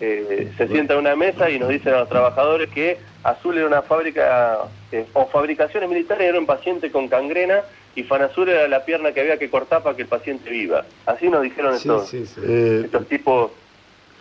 eh, 0.00 0.50
se 0.56 0.68
sienta 0.68 0.94
en 0.94 1.00
una 1.00 1.14
mesa 1.16 1.50
y 1.50 1.58
nos 1.58 1.68
dicen 1.68 1.94
a 1.94 2.00
los 2.00 2.08
trabajadores 2.08 2.70
que 2.70 2.98
Azul 3.22 3.58
era 3.58 3.66
una 3.66 3.82
fábrica, 3.82 4.58
eh, 4.92 5.06
o 5.12 5.26
fabricaciones 5.26 5.88
militares 5.88 6.28
era 6.28 6.38
un 6.38 6.46
paciente 6.46 6.90
con 6.90 7.08
gangrena 7.08 7.62
y 7.94 8.04
Fanazul 8.04 8.48
era 8.48 8.68
la 8.68 8.84
pierna 8.84 9.12
que 9.12 9.20
había 9.20 9.38
que 9.38 9.50
cortar 9.50 9.82
para 9.82 9.96
que 9.96 10.02
el 10.02 10.08
paciente 10.08 10.48
viva. 10.48 10.84
Así 11.06 11.28
nos 11.28 11.42
dijeron 11.42 11.72
Sí, 11.78 11.88
estos, 11.88 12.08
sí, 12.08 12.26
sí. 12.26 12.40
Eh, 12.42 12.82
estos 12.84 13.06
tipos 13.08 13.50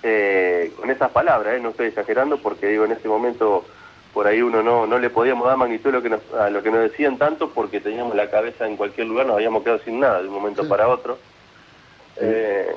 eh, 0.04 0.72
con 0.78 0.90
esas 0.90 1.12
palabras, 1.12 1.56
¿eh? 1.56 1.60
no 1.60 1.70
estoy 1.70 1.88
exagerando 1.88 2.38
porque 2.38 2.68
digo 2.68 2.86
en 2.86 2.94
ese 2.94 3.08
momento 3.08 3.66
por 4.14 4.28
ahí 4.28 4.42
uno 4.42 4.64
no, 4.64 4.88
no 4.88 4.98
le 4.98 5.10
podíamos 5.10 5.48
dar 5.48 5.56
magnitud 5.58 5.90
a 5.90 5.94
lo, 5.94 6.02
que 6.02 6.10
nos, 6.10 6.34
a 6.34 6.50
lo 6.50 6.64
que 6.64 6.72
nos 6.72 6.82
decían 6.82 7.18
tanto 7.18 7.52
porque 7.52 7.80
teníamos 7.80 8.16
la 8.16 8.30
cabeza 8.30 8.68
en 8.68 8.76
cualquier 8.76 9.08
lugar, 9.08 9.28
nos 9.28 9.36
habíamos 9.36 9.64
quedado 9.64 9.80
sin 9.86 10.00
nada 10.00 10.22
de 10.22 10.28
un 10.28 10.34
momento 10.34 10.68
para 10.68 10.88
otro. 10.88 11.18
Eh, 12.18 12.76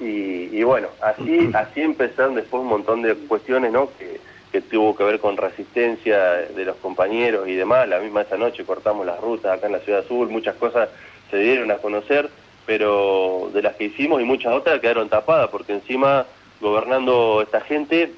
y, 0.00 0.48
y 0.52 0.62
bueno, 0.62 0.88
así 1.00 1.50
así 1.54 1.80
empezaron 1.82 2.34
después 2.34 2.62
un 2.62 2.68
montón 2.68 3.02
de 3.02 3.14
cuestiones 3.14 3.72
¿no? 3.72 3.90
que, 3.98 4.20
que 4.52 4.60
tuvo 4.60 4.96
que 4.96 5.04
ver 5.04 5.20
con 5.20 5.36
resistencia 5.36 6.18
de 6.54 6.64
los 6.64 6.76
compañeros 6.76 7.46
y 7.48 7.54
demás. 7.54 7.88
La 7.88 8.00
misma 8.00 8.22
esa 8.22 8.36
noche 8.36 8.64
cortamos 8.64 9.06
las 9.06 9.20
rutas 9.20 9.56
acá 9.56 9.66
en 9.66 9.72
la 9.74 9.80
Ciudad 9.80 10.00
Azul, 10.00 10.28
muchas 10.28 10.56
cosas 10.56 10.88
se 11.30 11.38
dieron 11.38 11.70
a 11.70 11.76
conocer, 11.76 12.28
pero 12.66 13.50
de 13.54 13.62
las 13.62 13.76
que 13.76 13.84
hicimos 13.84 14.20
y 14.20 14.24
muchas 14.24 14.52
otras 14.52 14.80
quedaron 14.80 15.08
tapadas 15.08 15.48
porque 15.50 15.72
encima 15.72 16.26
gobernando 16.60 17.40
esta 17.42 17.60
gente, 17.60 18.12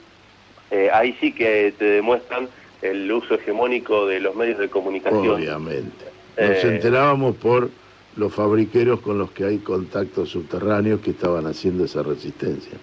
eh, 0.70 0.90
ahí 0.92 1.16
sí 1.20 1.32
que 1.32 1.72
te 1.78 1.84
demuestran 1.84 2.48
el 2.80 3.10
uso 3.12 3.34
hegemónico 3.34 4.06
de 4.06 4.18
los 4.20 4.34
medios 4.34 4.58
de 4.58 4.68
comunicación. 4.68 5.36
Obviamente. 5.36 6.04
Nos 6.36 6.64
Eh, 6.64 6.74
enterábamos 6.76 7.36
por 7.36 7.68
los 8.16 8.32
fabriqueros 8.34 9.00
con 9.00 9.18
los 9.18 9.30
que 9.30 9.44
hay 9.44 9.58
contactos 9.58 10.28
subterráneos 10.30 11.00
que 11.00 11.10
estaban 11.10 11.46
haciendo 11.46 11.84
esa 11.84 12.02
resistencia. 12.02 12.76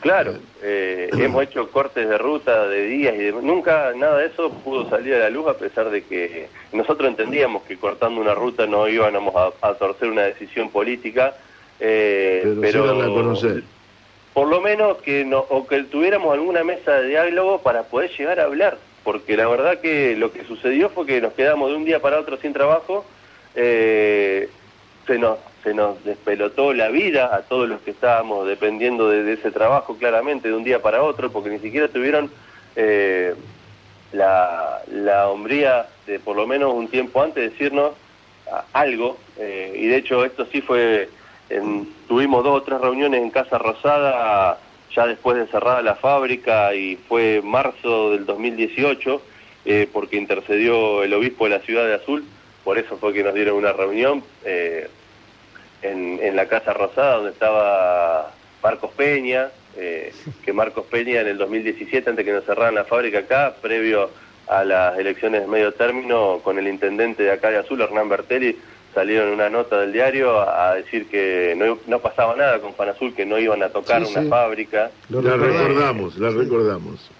Claro, 0.00 0.34
eh, 0.62 1.10
hemos 1.12 1.42
hecho 1.42 1.70
cortes 1.70 2.08
de 2.08 2.16
ruta 2.16 2.66
de 2.68 2.86
días 2.86 3.14
y 3.14 3.18
de- 3.18 3.32
nunca 3.32 3.92
nada 3.94 4.18
de 4.18 4.26
eso 4.26 4.50
pudo 4.50 4.88
salir 4.88 5.14
a 5.14 5.18
la 5.18 5.30
luz 5.30 5.46
a 5.48 5.58
pesar 5.58 5.90
de 5.90 6.02
que 6.04 6.48
nosotros 6.72 7.08
entendíamos 7.08 7.62
que 7.64 7.76
cortando 7.76 8.18
una 8.20 8.34
ruta 8.34 8.66
no 8.66 8.88
íbamos 8.88 9.34
a, 9.36 9.50
a 9.68 9.74
torcer 9.74 10.08
una 10.08 10.22
decisión 10.22 10.70
política, 10.70 11.34
eh, 11.78 12.40
Pero, 12.44 12.60
pero, 12.60 12.82
sí 12.82 12.88
darla 12.88 13.04
a 13.04 13.08
conocer. 13.08 13.62
por 14.32 14.48
lo 14.48 14.60
menos 14.62 14.98
que 14.98 15.24
no, 15.24 15.40
o 15.50 15.66
que 15.66 15.82
tuviéramos 15.84 16.32
alguna 16.32 16.64
mesa 16.64 16.92
de 17.00 17.08
diálogo 17.08 17.58
para 17.58 17.82
poder 17.82 18.10
llegar 18.16 18.40
a 18.40 18.44
hablar, 18.44 18.78
porque 19.04 19.36
la 19.36 19.48
verdad 19.48 19.80
que 19.80 20.16
lo 20.16 20.32
que 20.32 20.44
sucedió 20.44 20.88
fue 20.88 21.04
que 21.04 21.20
nos 21.20 21.34
quedamos 21.34 21.70
de 21.70 21.76
un 21.76 21.84
día 21.84 22.00
para 22.00 22.18
otro 22.20 22.38
sin 22.38 22.54
trabajo, 22.54 23.04
eh, 23.54 24.48
se 25.06 25.18
nos 25.18 25.38
se 25.62 25.74
nos 25.74 26.02
despelotó 26.04 26.72
la 26.72 26.88
vida 26.88 27.34
a 27.36 27.42
todos 27.42 27.68
los 27.68 27.82
que 27.82 27.90
estábamos 27.90 28.46
dependiendo 28.46 29.10
de, 29.10 29.30
ese 29.34 29.50
trabajo 29.50 29.94
claramente 29.98 30.48
de 30.48 30.54
un 30.54 30.64
día 30.64 30.80
para 30.80 31.02
otro, 31.02 31.30
porque 31.30 31.50
ni 31.50 31.58
siquiera 31.58 31.88
tuvieron 31.88 32.30
eh, 32.76 33.34
la, 34.12 34.80
la 34.90 35.28
hombría 35.28 35.86
de 36.06 36.18
por 36.18 36.34
lo 36.36 36.46
menos 36.46 36.72
un 36.72 36.88
tiempo 36.88 37.22
antes 37.22 37.50
decirnos 37.52 37.92
algo, 38.72 39.18
eh, 39.38 39.72
y 39.76 39.86
de 39.86 39.96
hecho 39.96 40.24
esto 40.24 40.46
sí 40.50 40.62
fue, 40.62 41.10
en- 41.50 41.86
tuvimos 42.08 42.42
dos 42.42 42.60
o 42.60 42.62
tres 42.62 42.80
reuniones 42.80 43.22
en 43.22 43.30
Casa 43.30 43.58
Rosada 43.58 44.58
ya 44.94 45.06
después 45.06 45.36
de 45.36 45.46
cerrada 45.46 45.82
la 45.82 45.94
fábrica 45.94 46.74
y 46.74 46.96
fue 46.96 47.42
marzo 47.44 48.12
del 48.12 48.24
2018, 48.26 49.22
eh, 49.66 49.88
porque 49.92 50.16
intercedió 50.16 51.02
el 51.04 51.12
obispo 51.14 51.44
de 51.44 51.50
la 51.50 51.60
ciudad 51.60 51.84
de 51.86 51.94
Azul, 51.94 52.24
por 52.70 52.78
eso 52.78 52.96
fue 52.98 53.12
que 53.12 53.24
nos 53.24 53.34
dieron 53.34 53.56
una 53.56 53.72
reunión 53.72 54.22
eh, 54.44 54.86
en, 55.82 56.20
en 56.22 56.36
la 56.36 56.46
Casa 56.46 56.72
Rosada 56.72 57.16
donde 57.16 57.32
estaba 57.32 58.30
Marcos 58.62 58.92
Peña, 58.96 59.48
eh, 59.76 60.12
que 60.44 60.52
Marcos 60.52 60.86
Peña 60.86 61.20
en 61.22 61.26
el 61.26 61.36
2017, 61.36 62.10
antes 62.10 62.24
que 62.24 62.30
nos 62.32 62.44
cerraran 62.44 62.76
la 62.76 62.84
fábrica 62.84 63.18
acá, 63.18 63.54
previo 63.60 64.08
a 64.46 64.62
las 64.62 64.96
elecciones 65.00 65.40
de 65.40 65.48
medio 65.48 65.72
término, 65.72 66.38
con 66.44 66.60
el 66.60 66.68
intendente 66.68 67.24
de 67.24 67.32
acá 67.32 67.50
de 67.50 67.56
Azul, 67.58 67.80
Hernán 67.80 68.08
Bertelli, 68.08 68.56
salieron 68.94 69.26
en 69.30 69.34
una 69.34 69.50
nota 69.50 69.80
del 69.80 69.92
diario 69.92 70.38
a, 70.38 70.70
a 70.70 70.74
decir 70.76 71.08
que 71.08 71.54
no, 71.56 71.76
no 71.88 71.98
pasaba 71.98 72.36
nada 72.36 72.60
con 72.60 72.72
Fanazul, 72.76 73.16
que 73.16 73.26
no 73.26 73.36
iban 73.36 73.64
a 73.64 73.70
tocar 73.70 74.06
Sí, 74.06 74.12
una 74.12 74.22
sí. 74.22 74.28
fábrica. 74.28 74.92
La 75.08 75.20
recordamos. 75.22 75.58
recordamos, 75.58 76.18
la 76.18 76.30
recordamos. 76.30 77.10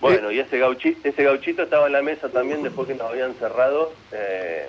Bueno, 0.00 0.32
y 0.32 0.40
ese 0.40 0.58
gauchito, 0.58 1.08
ese 1.08 1.22
gauchito 1.22 1.62
estaba 1.62 1.86
en 1.86 1.92
la 1.92 2.02
mesa 2.02 2.28
también 2.28 2.64
después 2.64 2.88
que 2.88 2.94
nos 2.96 3.08
habían 3.08 3.34
cerrado, 3.34 3.92
eh, 4.10 4.66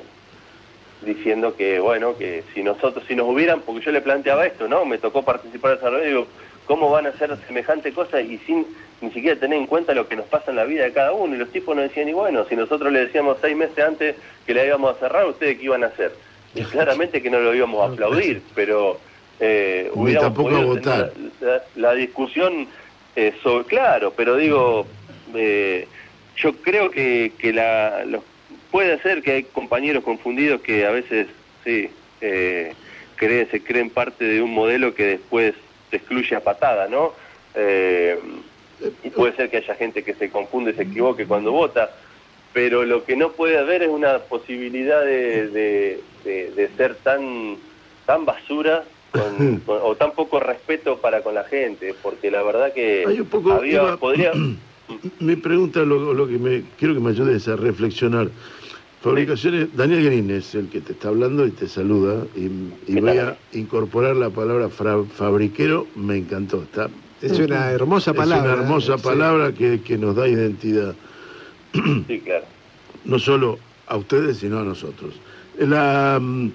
diciendo 1.05 1.55
que, 1.55 1.79
bueno, 1.79 2.17
que 2.17 2.43
si 2.53 2.63
nosotros, 2.63 3.03
si 3.07 3.15
nos 3.15 3.27
hubieran, 3.27 3.61
porque 3.61 3.85
yo 3.85 3.91
le 3.91 4.01
planteaba 4.01 4.45
esto, 4.45 4.67
¿no? 4.67 4.85
Me 4.85 4.97
tocó 4.97 5.23
participar 5.23 5.71
de 5.71 5.77
esa 5.77 5.89
reunión 5.89 6.09
digo, 6.09 6.27
¿cómo 6.65 6.89
van 6.89 7.05
a 7.05 7.09
hacer 7.09 7.35
semejante 7.47 7.91
cosa 7.93 8.21
y 8.21 8.37
sin 8.39 8.65
ni 9.01 9.11
siquiera 9.11 9.39
tener 9.39 9.57
en 9.59 9.67
cuenta 9.67 9.93
lo 9.93 10.07
que 10.07 10.15
nos 10.15 10.25
pasa 10.27 10.51
en 10.51 10.57
la 10.57 10.63
vida 10.65 10.83
de 10.83 10.93
cada 10.93 11.11
uno? 11.13 11.35
Y 11.35 11.39
los 11.39 11.49
tipos 11.51 11.75
nos 11.75 11.83
decían, 11.89 12.09
y 12.09 12.13
bueno, 12.13 12.45
si 12.47 12.55
nosotros 12.55 12.91
le 12.91 13.01
decíamos 13.05 13.37
seis 13.41 13.55
meses 13.55 13.79
antes 13.83 14.15
que 14.45 14.53
la 14.53 14.65
íbamos 14.65 14.95
a 14.95 14.99
cerrar, 14.99 15.25
¿ustedes 15.25 15.57
qué 15.57 15.65
iban 15.65 15.83
a 15.83 15.87
hacer? 15.87 16.13
Y 16.55 16.61
claramente 16.63 17.21
que 17.21 17.29
no 17.29 17.39
lo 17.39 17.53
íbamos 17.53 17.81
a 17.81 17.91
aplaudir, 17.93 18.41
pero 18.55 18.99
eh, 19.39 19.89
hubiéramos 19.93 20.33
tampoco 20.33 20.49
a 20.49 20.51
podido 20.53 20.67
votar. 20.67 21.09
tener 21.11 21.31
la, 21.41 21.63
la 21.75 21.93
discusión 21.95 22.67
eh, 23.15 23.33
sobre, 23.43 23.65
claro, 23.65 24.13
pero 24.15 24.35
digo, 24.37 24.85
eh, 25.35 25.87
yo 26.37 26.53
creo 26.57 26.89
que, 26.91 27.31
que 27.37 27.51
la, 27.53 28.05
los- 28.05 28.23
puede 28.73 28.99
ser 29.03 29.21
que 29.21 29.31
hay 29.33 29.43
compañeros 29.43 30.03
confundidos 30.03 30.59
que 30.61 30.83
a 30.85 30.89
veces, 30.91 31.27
sí, 31.63 31.87
eh, 32.21 32.73
creen, 33.15 33.47
se 33.51 33.63
creen 33.63 33.91
parte 33.91 34.25
de 34.25 34.41
un 34.41 34.51
modelo 34.51 34.95
que 34.95 35.05
después 35.05 35.53
te 35.91 35.97
excluye 35.97 36.35
a 36.35 36.43
patada, 36.43 36.87
¿no? 36.89 37.13
Eh, 37.55 38.17
y 39.03 39.09
puede 39.11 39.35
ser 39.35 39.51
que 39.51 39.57
haya 39.57 39.75
gente 39.75 40.03
que 40.03 40.15
se 40.15 40.31
confunde 40.31 40.71
y 40.71 40.73
se 40.73 40.83
equivoque 40.83 41.27
cuando 41.27 41.51
vota, 41.51 41.91
pero 42.51 42.83
lo 42.83 43.05
que 43.05 43.15
no 43.15 43.33
puede 43.33 43.59
haber 43.59 43.83
es 43.83 43.89
una 43.89 44.17
posibilidad 44.23 45.05
de, 45.05 45.49
de- 45.49 46.01
de- 46.25 46.51
de 46.51 46.69
ser 46.75 46.95
tan 47.03 47.57
tan 48.07 48.25
basura 48.25 48.83
con- 49.11 49.59
con- 49.67 49.79
o 49.83 49.95
tan 49.95 50.13
poco 50.13 50.39
respeto 50.39 50.99
para 50.99 51.21
con 51.21 51.35
la 51.35 51.43
gente, 51.43 51.93
porque 52.01 52.31
la 52.31 52.41
verdad 52.41 52.73
que 52.73 53.05
Hay 53.07 53.19
un 53.19 53.27
poco- 53.29 53.51
había, 53.53 53.73
iba- 53.83 53.97
podría... 53.97 54.31
Mi 55.19 55.35
pregunta, 55.37 55.79
lo, 55.79 56.13
lo 56.13 56.27
que 56.27 56.37
me 56.37 56.61
quiero 56.77 56.93
que 56.93 56.99
me 56.99 57.11
ayudes 57.11 57.47
a 57.47 57.55
reflexionar. 57.55 58.27
Fabricaciones, 59.03 59.67
Daniel 59.75 60.05
Green 60.05 60.29
es 60.31 60.55
el 60.55 60.69
que 60.69 60.79
te 60.79 60.93
está 60.93 61.09
hablando 61.09 61.45
y 61.45 61.51
te 61.51 61.67
saluda 61.67 62.25
y, 62.37 62.45
y 62.89 62.95
¿Qué 62.95 63.01
voy 63.01 63.17
tal? 63.17 63.19
a 63.31 63.37
incorporar 63.57 64.15
la 64.15 64.29
palabra 64.29 64.69
fra- 64.69 65.03
fabriquero, 65.03 65.85
me 65.97 66.15
encantó. 66.15 66.63
Está, 66.63 66.89
Es 67.21 67.37
una 67.37 67.71
hermosa 67.71 68.13
palabra. 68.13 68.51
Es 68.51 68.53
una 68.53 68.63
hermosa 68.63 68.97
Sí. 68.97 69.03
palabra 69.03 69.51
que, 69.51 69.81
que 69.81 69.97
nos 69.97 70.15
da 70.15 70.25
identidad, 70.25 70.95
Sí, 72.07 72.21
claro. 72.21 72.45
no 73.03 73.19
solo 73.19 73.59
a 73.87 73.97
ustedes, 73.97 74.37
sino 74.37 74.59
a 74.59 74.63
nosotros. 74.63 75.15
La 75.59 76.17
mm, 76.21 76.49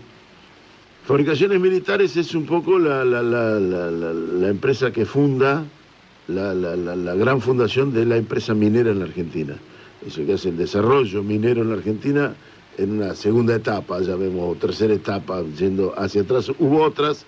Fabricaciones 1.05 1.61
Militares 1.61 2.17
es 2.17 2.35
un 2.35 2.47
poco 2.47 2.79
la, 2.79 3.05
la- 3.05 3.23
la- 3.23 3.61
la- 3.61 3.91
la- 3.91 4.13
la 4.15 4.49
empresa 4.49 4.91
que 4.91 5.05
funda 5.05 5.65
la, 6.29 6.55
la- 6.55 6.77
la- 6.77 6.97
la 6.97 7.15
gran 7.15 7.43
fundación 7.43 7.93
de 7.93 8.07
la 8.07 8.17
empresa 8.17 8.55
minera 8.55 8.91
en 8.91 9.01
la 9.01 9.05
Argentina. 9.05 9.55
Eso 10.07 10.25
que 10.25 10.35
hace 10.35 10.51
el 10.51 10.57
desarrollo 10.57 11.23
minero 11.23 11.63
en 11.63 11.71
la 11.71 11.77
Argentina 11.77 12.35
en 12.77 12.93
una 12.93 13.15
segunda 13.15 13.57
etapa, 13.57 14.01
ya 14.01 14.15
vemos, 14.15 14.57
o 14.57 14.59
tercera 14.59 14.95
etapa, 14.95 15.43
yendo 15.59 15.93
hacia 15.97 16.23
atrás. 16.23 16.49
Hubo 16.59 16.83
otras, 16.83 17.27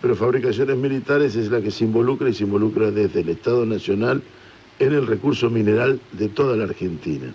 pero 0.00 0.16
Fabricaciones 0.16 0.76
Militares 0.76 1.36
es 1.36 1.50
la 1.50 1.60
que 1.60 1.70
se 1.70 1.84
involucra 1.84 2.30
y 2.30 2.34
se 2.34 2.44
involucra 2.44 2.90
desde 2.90 3.20
el 3.20 3.28
Estado 3.28 3.66
Nacional 3.66 4.22
en 4.78 4.92
el 4.94 5.06
recurso 5.06 5.50
mineral 5.50 6.00
de 6.12 6.28
toda 6.28 6.56
la 6.56 6.64
Argentina. 6.64 7.32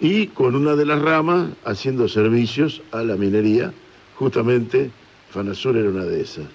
Y 0.00 0.26
con 0.28 0.54
una 0.54 0.74
de 0.74 0.84
las 0.84 1.00
ramas 1.00 1.50
haciendo 1.64 2.08
servicios 2.08 2.82
a 2.92 3.02
la 3.02 3.16
minería, 3.16 3.72
justamente 4.16 4.90
Fanasur 5.30 5.76
era 5.76 5.88
una 5.88 6.04
de 6.04 6.20
esas. 6.20 6.46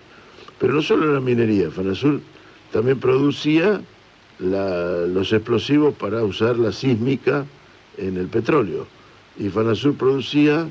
Pero 0.59 0.73
no 0.73 0.81
solo 0.81 1.11
la 1.11 1.19
minería, 1.19 1.71
Fanasur 1.71 2.19
también 2.71 2.99
producía 2.99 3.81
los 4.39 5.33
explosivos 5.33 5.95
para 5.95 6.23
usar 6.23 6.57
la 6.57 6.71
sísmica 6.71 7.45
en 7.97 8.17
el 8.17 8.27
petróleo. 8.27 8.87
Y 9.37 9.49
Fanasur 9.49 9.95
producía 9.95 10.67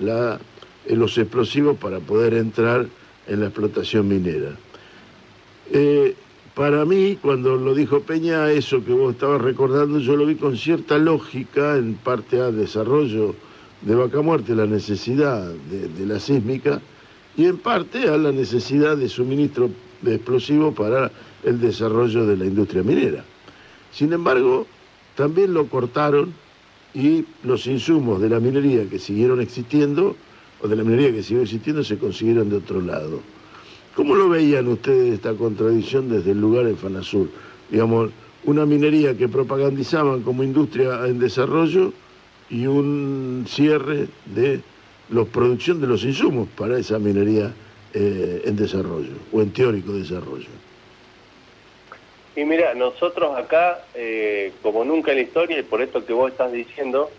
eh, 0.00 0.38
los 0.94 1.18
explosivos 1.18 1.76
para 1.76 2.00
poder 2.00 2.34
entrar 2.34 2.86
en 3.26 3.40
la 3.40 3.46
explotación 3.46 4.08
minera. 4.08 4.56
Eh, 5.70 6.14
para 6.54 6.84
mí, 6.84 7.18
cuando 7.20 7.56
lo 7.56 7.74
dijo 7.74 8.00
Peña, 8.00 8.50
eso 8.50 8.84
que 8.84 8.92
vos 8.92 9.14
estabas 9.14 9.40
recordando, 9.40 10.00
yo 10.00 10.16
lo 10.16 10.26
vi 10.26 10.34
con 10.34 10.56
cierta 10.56 10.98
lógica, 10.98 11.76
en 11.76 11.94
parte 11.94 12.40
a 12.40 12.50
desarrollo 12.50 13.36
de 13.82 13.94
Vaca 13.94 14.22
Muerte, 14.22 14.56
la 14.56 14.66
necesidad 14.66 15.52
de 15.52 16.06
la 16.06 16.18
sísmica, 16.18 16.80
y 17.36 17.44
en 17.44 17.58
parte 17.58 18.08
a 18.08 18.16
la 18.16 18.32
necesidad 18.32 18.96
de 18.96 19.08
suministro 19.08 19.70
de 20.02 20.16
explosivos 20.16 20.74
para 20.74 21.12
el 21.44 21.60
desarrollo 21.60 22.26
de 22.26 22.36
la 22.36 22.44
industria 22.46 22.82
minera. 22.82 23.24
Sin 23.92 24.12
embargo, 24.12 24.66
también 25.14 25.54
lo 25.54 25.66
cortaron 25.66 26.32
y 26.94 27.24
los 27.44 27.66
insumos 27.66 28.20
de 28.20 28.28
la 28.28 28.40
minería 28.40 28.88
que 28.88 28.98
siguieron 28.98 29.40
existiendo, 29.40 30.16
o 30.60 30.68
de 30.68 30.76
la 30.76 30.84
minería 30.84 31.12
que 31.12 31.22
siguió 31.22 31.42
existiendo, 31.42 31.84
se 31.84 31.98
consiguieron 31.98 32.50
de 32.50 32.56
otro 32.56 32.80
lado. 32.80 33.20
¿Cómo 33.94 34.14
lo 34.14 34.28
veían 34.28 34.68
ustedes 34.68 35.14
esta 35.14 35.34
contradicción 35.34 36.08
desde 36.08 36.32
el 36.32 36.40
lugar 36.40 36.66
en 36.66 36.76
Fanasur? 36.76 37.28
digamos, 37.70 38.10
una 38.44 38.64
minería 38.64 39.16
que 39.16 39.28
propagandizaban 39.28 40.22
como 40.22 40.42
industria 40.42 41.06
en 41.06 41.18
desarrollo 41.18 41.92
y 42.50 42.66
un 42.66 43.44
cierre 43.46 44.08
de 44.34 44.60
la 45.10 45.24
producción 45.24 45.80
de 45.80 45.86
los 45.86 46.04
insumos 46.04 46.48
para 46.56 46.78
esa 46.78 46.98
minería 46.98 47.52
eh, 47.92 48.42
en 48.44 48.56
desarrollo 48.56 49.12
o 49.32 49.42
en 49.42 49.50
teórico 49.50 49.92
desarrollo. 49.92 50.48
Y 52.38 52.44
mira, 52.44 52.72
nosotros 52.74 53.36
acá, 53.36 53.80
eh, 53.96 54.52
como 54.62 54.84
nunca 54.84 55.10
en 55.10 55.16
la 55.16 55.22
historia, 55.24 55.58
y 55.58 55.64
por 55.64 55.82
esto 55.82 56.06
que 56.06 56.12
vos 56.12 56.30
estás 56.30 56.52
diciendo, 56.52 57.10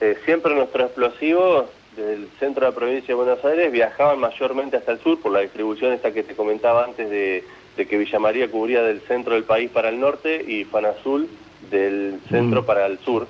eh, 0.00 0.16
siempre 0.24 0.52
nuestros 0.56 0.86
explosivos 0.86 1.66
del 1.96 2.26
centro 2.40 2.66
de 2.66 2.72
la 2.72 2.76
provincia 2.76 3.06
de 3.06 3.14
Buenos 3.14 3.44
Aires 3.44 3.70
viajaban 3.70 4.18
mayormente 4.18 4.76
hasta 4.76 4.90
el 4.90 4.98
sur 4.98 5.20
por 5.20 5.30
la 5.30 5.38
distribución 5.38 5.92
esta 5.92 6.12
que 6.12 6.24
te 6.24 6.34
comentaba 6.34 6.84
antes 6.84 7.08
de, 7.08 7.44
de 7.76 7.86
que 7.86 7.96
Villa 7.96 8.18
María 8.18 8.50
cubría 8.50 8.82
del 8.82 9.02
centro 9.02 9.34
del 9.34 9.44
país 9.44 9.70
para 9.70 9.90
el 9.90 10.00
norte 10.00 10.44
y 10.44 10.64
Fanazul 10.64 11.28
del 11.70 12.18
centro 12.28 12.62
Mm. 12.62 12.66
para 12.66 12.86
el 12.86 12.98
sur. 12.98 13.28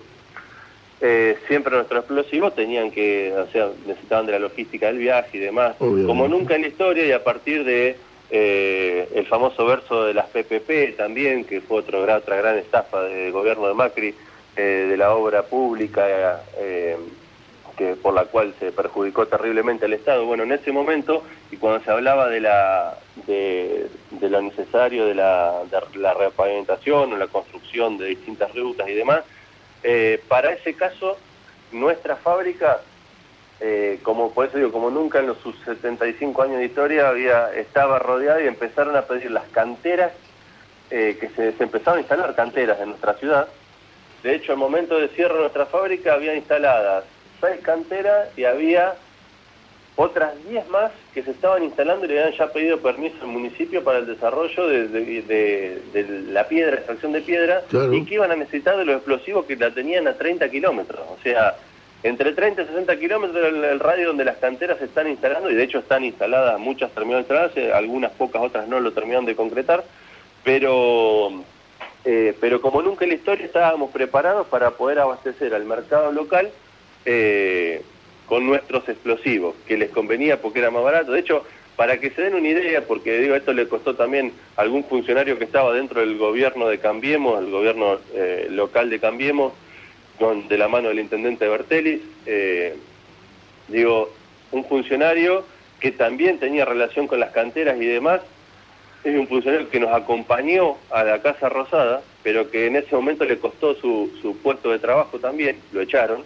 Eh, 1.03 1.37
siempre 1.49 1.75
nuestros 1.77 1.99
explosivos 2.01 2.55
tenían 2.55 2.91
que, 2.91 3.31
o 3.37 3.47
sea, 3.53 3.69
necesitaban 3.87 4.25
de 4.25 4.33
la 4.33 4.39
logística 4.39 4.87
del 4.87 4.97
viaje 4.97 5.37
y 5.37 5.41
demás. 5.41 5.77
Obviamente. 5.81 6.07
Como 6.07 6.29
nunca 6.29 6.55
en 6.57 6.63
la 6.63 6.69
historia 6.69 7.05
y 7.05 7.13
a 7.13 7.23
partir 7.23 7.63
de 7.65 7.99
eh, 8.37 9.09
el 9.15 9.27
famoso 9.27 9.65
verso 9.65 10.05
de 10.07 10.13
las 10.13 10.27
PPP 10.27 10.97
también, 10.97 11.45
que 11.45 11.61
fue 11.61 11.79
otro, 11.79 12.03
otra 12.03 12.37
gran 12.37 12.59
estafa 12.59 13.03
del 13.05 13.31
gobierno 13.31 13.69
de 13.69 13.75
Macri, 13.75 14.13
eh, 14.57 14.87
de 14.91 14.97
la 14.97 15.15
obra 15.15 15.45
pública, 15.45 16.43
eh, 16.59 16.97
que 17.77 17.95
por 17.95 18.13
la 18.13 18.25
cual 18.25 18.53
se 18.59 18.73
perjudicó 18.73 19.27
terriblemente 19.27 19.85
al 19.85 19.93
Estado. 19.93 20.25
Bueno, 20.27 20.43
en 20.43 20.51
ese 20.51 20.73
momento, 20.73 21.23
y 21.53 21.59
cuando 21.59 21.85
se 21.85 21.93
hablaba 21.93 22.29
de 22.29 22.41
la 22.41 22.99
de, 23.27 23.87
de 24.11 24.29
lo 24.29 24.43
necesario 24.43 25.07
de 25.07 25.15
la, 25.15 25.63
de 25.71 25.99
la 26.01 26.13
repavimentación 26.15 27.13
o 27.13 27.17
la 27.17 27.29
construcción 27.29 27.99
de 27.99 28.07
distintas 28.07 28.53
rutas 28.53 28.89
y 28.89 28.95
demás, 28.95 29.23
eh, 29.85 30.21
para 30.27 30.53
ese 30.53 30.75
caso, 30.75 31.17
nuestra 31.71 32.17
fábrica, 32.17 32.81
eh, 33.61 33.99
como 34.03 34.33
por 34.33 34.47
eso 34.47 34.59
digo, 34.59 34.73
como 34.73 34.91
nunca 34.91 35.21
en 35.21 35.27
los 35.29 35.39
sus 35.39 35.57
75 35.65 36.43
años 36.43 36.59
de 36.59 36.65
historia 36.67 37.09
había 37.09 37.53
estaba 37.55 37.99
rodeada 37.99 38.43
y 38.43 38.47
empezaron 38.47 38.97
a 38.97 39.03
pedir 39.03 39.31
las 39.31 39.45
canteras, 39.49 40.13
eh, 40.91 41.17
que 41.21 41.29
se, 41.31 41.53
se 41.53 41.63
empezaron 41.63 41.99
a 41.99 42.01
instalar 42.01 42.35
canteras 42.35 42.79
en 42.81 42.91
nuestra 42.91 43.15
ciudad. 43.15 43.49
De 44.23 44.35
hecho, 44.35 44.53
al 44.53 44.59
momento 44.59 44.99
de 44.99 45.09
cierre 45.09 45.35
de 45.35 45.41
nuestra 45.41 45.67
fábrica 45.67 46.15
había 46.15 46.35
instaladas 46.35 47.05
seis 47.41 47.61
canteras 47.63 48.29
y 48.37 48.45
había 48.45 48.95
otras 49.97 50.33
10 50.49 50.69
más 50.71 50.91
que 51.13 51.23
se 51.23 51.31
estaban 51.31 51.63
instalando 51.63 52.05
y 52.05 52.09
le 52.09 52.21
habían 52.21 52.37
ya 52.37 52.49
pedido 52.53 52.81
permiso 52.81 53.15
al 53.23 53.29
municipio 53.29 53.85
para 53.85 53.99
el 53.99 54.07
desarrollo 54.07 54.67
de, 54.67 54.89
de- 54.89 55.23
de- 55.23 55.83
de 56.03 56.33
la 56.33 56.49
piedra, 56.49 56.77
extracción 56.77 57.13
de 57.13 57.21
piedra, 57.21 57.63
Claro. 57.69 57.93
y 57.95 58.05
que 58.05 58.15
iban 58.15 58.33
a 58.33 58.37
necesitar 58.37 58.77
de 58.77 58.85
los 58.85 58.97
explosivos 58.97 59.45
que 59.47 59.55
la 59.57 59.71
tenían 59.71 60.09
a 60.09 60.15
30 60.15 60.49
kilómetros. 60.49 61.01
O 61.09 61.19
sea, 61.23 61.55
entre 62.05 62.33
30 62.33 62.63
y 62.63 62.67
60 62.67 62.97
kilómetros 62.99 63.45
el, 63.45 63.65
el 63.65 63.81
radio 63.81 64.09
donde 64.09 64.27
las 64.27 64.37
canteras 64.37 64.79
se 64.79 64.85
están 64.85 65.09
instalando, 65.09 65.51
y 65.51 65.55
de 65.55 65.65
hecho 65.65 65.79
están 65.79 66.05
instaladas, 66.05 66.61
muchas 66.61 66.93
terminaron 66.93 67.25
de 67.25 67.35
instalarse, 67.35 67.73
algunas 67.73 68.13
pocas 68.13 68.43
otras 68.43 68.69
no 68.69 68.79
lo 68.79 68.93
terminaron 68.93 69.25
de 69.25 69.35
concretar, 69.35 69.83
pero, 70.45 71.31
eh, 72.05 72.37
pero 72.39 72.61
como 72.61 72.83
nunca 72.83 73.05
en 73.05 73.11
la 73.11 73.17
historia 73.17 73.47
estábamos 73.47 73.91
preparados 73.91 74.47
para 74.49 74.73
poder 74.73 74.99
abastecer 74.99 75.55
al 75.55 75.65
mercado 75.65 76.13
local 76.13 76.51
eh, 77.07 77.83
con 78.27 78.47
nuestros 78.47 78.87
explosivos, 78.87 79.55
que 79.67 79.79
les 79.79 79.91
convenía 79.91 80.41
porque 80.43 80.59
era 80.59 80.71
más 80.71 80.85
barato. 80.85 81.13
De 81.13 81.21
hecho, 81.21 81.45
para 81.77 81.99
que 81.99 82.11
se 82.11 82.21
den 82.21 82.35
una 82.35 82.49
idea, 82.49 82.83
porque 82.83 83.19
digo, 83.19 83.35
esto 83.35 83.55
le 83.55 83.67
costó 83.67 83.95
también 83.95 84.33
a 84.57 84.61
algún 84.61 84.85
funcionario 84.85 85.39
que 85.39 85.45
estaba 85.45 85.73
dentro 85.73 86.01
del 86.01 86.19
gobierno 86.19 86.69
de 86.69 86.79
Cambiemos, 86.79 87.43
el 87.43 87.51
gobierno 87.51 87.99
eh, 88.13 88.49
local 88.51 88.91
de 88.91 89.01
Cambiemos, 89.01 89.55
con, 90.19 90.49
de 90.49 90.59
la 90.59 90.69
mano 90.69 90.89
del 90.89 91.01
intendente 91.01 91.49
Bertelis, 91.49 92.01
eh, 92.27 92.75
digo, 93.69 94.13
un 94.53 94.65
funcionario 94.65 95.45
que 95.81 95.91
también 95.93 96.39
tenía 96.39 96.65
relación 96.65 97.07
con 97.07 97.21
las 97.21 97.31
canteras 97.33 97.77
y 97.81 97.87
demás, 97.87 98.21
es 99.03 99.15
un 99.19 99.29
funcionario 99.29 99.69
que 99.69 99.81
nos 99.81 99.93
acompañó 99.93 100.77
a 100.91 101.05
la 101.05 101.21
Casa 101.21 101.49
Rosada, 101.49 102.01
pero 102.23 102.51
que 102.51 102.67
en 102.67 102.77
ese 102.77 102.95
momento 102.95 103.25
le 103.25 103.39
costó 103.39 103.75
su, 103.75 104.11
su 104.23 104.39
puesto 104.39 104.71
de 104.71 104.79
trabajo 104.79 105.19
también, 105.19 105.57
lo 105.73 105.83
echaron 105.83 106.23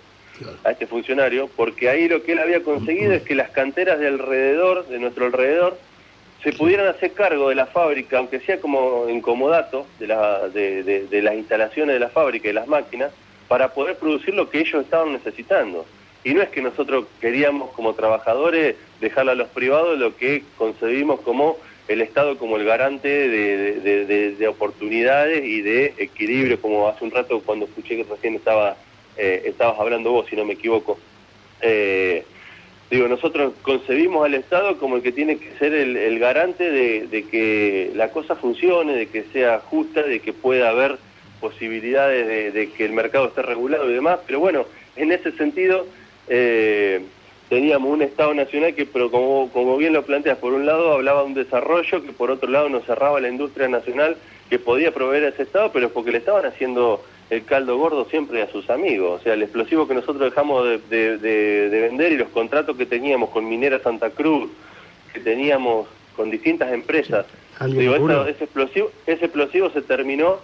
a 0.62 0.70
este 0.70 0.86
funcionario, 0.86 1.48
porque 1.56 1.88
ahí 1.88 2.08
lo 2.08 2.22
que 2.22 2.32
él 2.32 2.38
había 2.38 2.62
conseguido 2.62 3.12
es 3.12 3.22
que 3.22 3.34
las 3.34 3.50
canteras 3.50 3.98
de 3.98 4.06
alrededor, 4.06 4.86
de 4.86 5.00
nuestro 5.00 5.26
alrededor, 5.26 5.76
se 6.44 6.52
pudieran 6.52 6.86
hacer 6.86 7.12
cargo 7.14 7.48
de 7.48 7.56
la 7.56 7.66
fábrica, 7.66 8.18
aunque 8.18 8.38
sea 8.38 8.60
como 8.60 9.08
incomodato, 9.08 9.84
de, 9.98 10.06
la, 10.06 10.48
de, 10.48 10.84
de- 10.84 11.06
de 11.08 11.22
las 11.22 11.34
instalaciones 11.34 11.94
de 11.94 11.98
la 12.00 12.10
fábrica 12.10 12.46
y 12.46 12.50
de 12.50 12.54
las 12.54 12.68
máquinas, 12.68 13.10
para 13.48 13.72
poder 13.72 13.96
producir 13.96 14.34
lo 14.34 14.50
que 14.50 14.60
ellos 14.60 14.82
estaban 14.84 15.12
necesitando. 15.12 15.86
Y 16.24 16.34
no 16.34 16.42
es 16.42 16.48
que 16.50 16.60
nosotros 16.60 17.06
queríamos 17.20 17.70
como 17.70 17.94
trabajadores 17.94 18.76
dejarle 19.00 19.32
a 19.32 19.36
los 19.36 19.48
privados 19.48 19.98
lo 19.98 20.16
que 20.16 20.42
concebimos 20.56 21.20
como 21.20 21.56
el 21.86 22.02
Estado 22.02 22.36
como 22.36 22.56
el 22.58 22.64
garante 22.66 23.08
de, 23.08 23.28
de- 23.56 23.80
de- 23.80 24.04
de- 24.04 24.30
de 24.32 24.48
oportunidades 24.48 25.42
y 25.44 25.62
de 25.62 25.94
equilibrio, 25.96 26.60
como 26.60 26.86
hace 26.88 27.02
un 27.04 27.10
rato 27.10 27.40
cuando 27.40 27.64
escuché 27.64 27.96
que 27.96 28.04
recién 28.04 28.34
estaba, 28.34 28.76
eh, 29.16 29.42
estabas 29.46 29.80
hablando 29.80 30.12
vos, 30.12 30.26
si 30.28 30.36
no 30.36 30.44
me 30.44 30.52
equivoco. 30.52 30.98
Eh, 31.62 32.24
digo, 32.90 33.08
nosotros 33.08 33.54
concebimos 33.62 34.26
al 34.26 34.34
Estado 34.34 34.76
como 34.78 34.96
el 34.96 35.02
que 35.02 35.12
tiene 35.12 35.38
que 35.38 35.56
ser 35.58 35.72
el, 35.72 35.96
el 35.96 36.18
garante 36.18 36.70
de 36.70 37.24
que 37.30 37.90
la 37.94 38.10
cosa 38.10 38.36
funcione, 38.36 38.92
de 38.94 39.06
que 39.06 39.24
sea 39.32 39.60
justa, 39.60 40.02
de 40.02 40.20
que 40.20 40.34
pueda 40.34 40.68
haber 40.68 40.98
posibilidades 41.40 42.26
de, 42.26 42.50
de 42.52 42.70
que 42.72 42.84
el 42.84 42.92
mercado 42.92 43.28
esté 43.28 43.42
regulado 43.42 43.90
y 43.90 43.94
demás, 43.94 44.18
pero 44.26 44.40
bueno, 44.40 44.64
en 44.96 45.12
ese 45.12 45.32
sentido 45.32 45.86
eh, 46.28 47.00
teníamos 47.48 47.90
un 47.90 48.02
Estado 48.02 48.34
nacional 48.34 48.74
que, 48.74 48.86
pero 48.86 49.10
como, 49.10 49.50
como 49.52 49.76
bien 49.76 49.92
lo 49.92 50.02
planteas, 50.04 50.38
por 50.38 50.52
un 50.52 50.66
lado 50.66 50.92
hablaba 50.92 51.20
de 51.22 51.26
un 51.28 51.34
desarrollo, 51.34 52.02
que 52.04 52.12
por 52.12 52.30
otro 52.30 52.50
lado 52.50 52.68
nos 52.68 52.84
cerraba 52.84 53.20
la 53.20 53.28
industria 53.28 53.68
nacional 53.68 54.16
que 54.50 54.58
podía 54.58 54.92
proveer 54.92 55.24
a 55.24 55.28
ese 55.28 55.42
Estado, 55.42 55.70
pero 55.72 55.90
porque 55.90 56.10
le 56.12 56.18
estaban 56.18 56.44
haciendo 56.46 57.02
el 57.30 57.44
caldo 57.44 57.76
gordo 57.76 58.06
siempre 58.08 58.40
a 58.42 58.50
sus 58.50 58.70
amigos. 58.70 59.20
O 59.20 59.22
sea, 59.22 59.34
el 59.34 59.42
explosivo 59.42 59.86
que 59.86 59.94
nosotros 59.94 60.20
dejamos 60.30 60.64
de, 60.66 60.78
de- 60.88 61.18
de- 61.18 61.68
de 61.68 61.80
vender 61.82 62.12
y 62.12 62.16
los 62.16 62.28
contratos 62.28 62.76
que 62.76 62.86
teníamos 62.86 63.30
con 63.30 63.46
Minera 63.48 63.78
Santa 63.80 64.10
Cruz, 64.10 64.50
que 65.12 65.20
teníamos 65.20 65.86
con 66.16 66.30
distintas 66.30 66.72
empresas, 66.72 67.26
¿Alguien 67.58 67.80
digo, 67.80 67.94
ese, 68.24 68.30
ese 68.32 68.44
explosivo, 68.44 68.90
ese 69.06 69.24
explosivo 69.26 69.70
se 69.70 69.82
terminó 69.82 70.38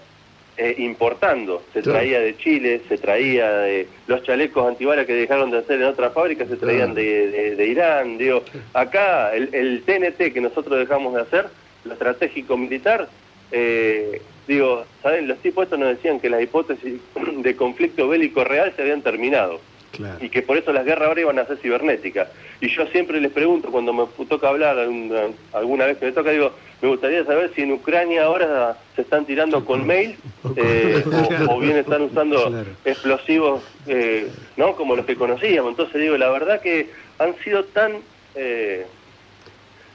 eh, 0.56 0.74
importando. 0.78 1.62
Se 1.72 1.82
Claro. 1.82 1.98
traía 1.98 2.20
de 2.20 2.36
Chile, 2.36 2.80
se 2.88 2.98
traía 2.98 3.50
de 3.50 3.88
los 4.06 4.22
chalecos 4.22 4.66
antibalas 4.68 5.06
que 5.06 5.14
dejaron 5.14 5.50
de 5.50 5.58
hacer 5.58 5.80
en 5.80 5.86
otras 5.88 6.12
fábricas, 6.12 6.48
se 6.48 6.56
traían 6.56 6.94
Claro. 6.94 7.08
de, 7.08 7.26
de- 7.28 7.56
de 7.56 7.66
Irán. 7.66 8.18
Digo, 8.18 8.42
acá 8.72 9.34
el, 9.34 9.54
el 9.54 9.82
TNT 9.82 10.32
que 10.32 10.40
nosotros 10.40 10.78
dejamos 10.78 11.14
de 11.14 11.22
hacer, 11.22 11.46
lo 11.84 11.92
estratégico 11.92 12.56
militar, 12.56 13.08
eh, 13.52 14.22
digo, 14.48 14.84
¿saben? 15.02 15.28
Los 15.28 15.38
tipos 15.38 15.64
estos 15.64 15.78
nos 15.78 15.88
decían 15.90 16.18
que 16.20 16.30
las 16.30 16.42
hipótesis 16.42 16.94
de 17.36 17.56
conflicto 17.56 18.08
bélico 18.08 18.44
real 18.44 18.72
se 18.74 18.82
habían 18.82 19.02
terminado 19.02 19.60
Claro. 19.96 20.18
y 20.24 20.28
que 20.28 20.42
por 20.42 20.56
eso 20.56 20.72
las 20.72 20.84
guerras 20.84 21.08
ahora 21.08 21.20
iban 21.20 21.38
a 21.38 21.46
ser 21.46 21.58
cibernéticas. 21.58 22.28
Y 22.60 22.68
yo 22.68 22.86
siempre 22.88 23.20
les 23.20 23.30
pregunto, 23.32 23.70
cuando 23.70 23.92
me 23.92 24.06
toca 24.26 24.48
hablar 24.48 24.78
alguna, 24.78 25.22
alguna 25.52 25.86
vez 25.86 25.98
que 25.98 26.06
me 26.06 26.12
toca, 26.12 26.30
digo, 26.30 26.52
me 26.82 26.88
gustaría 26.88 27.24
saber 27.24 27.52
si 27.54 27.62
en 27.62 27.72
Ucrania 27.72 28.24
ahora 28.24 28.76
se 28.96 29.02
están 29.02 29.24
tirando 29.24 29.64
con 29.64 29.86
mail 29.86 30.16
eh, 30.56 31.04
o, 31.48 31.54
o 31.54 31.60
bien 31.60 31.76
están 31.76 32.02
usando 32.02 32.48
Claro. 32.48 32.70
explosivos, 32.84 33.62
eh, 33.86 34.28
¿no? 34.56 34.74
Como 34.76 34.96
los 34.96 35.06
que 35.06 35.16
conocíamos. 35.16 35.70
Entonces 35.70 36.00
digo, 36.00 36.16
la 36.16 36.30
verdad 36.30 36.60
que 36.60 36.90
han 37.18 37.36
sido 37.44 37.64
tan... 37.66 37.92
eh, 38.34 38.86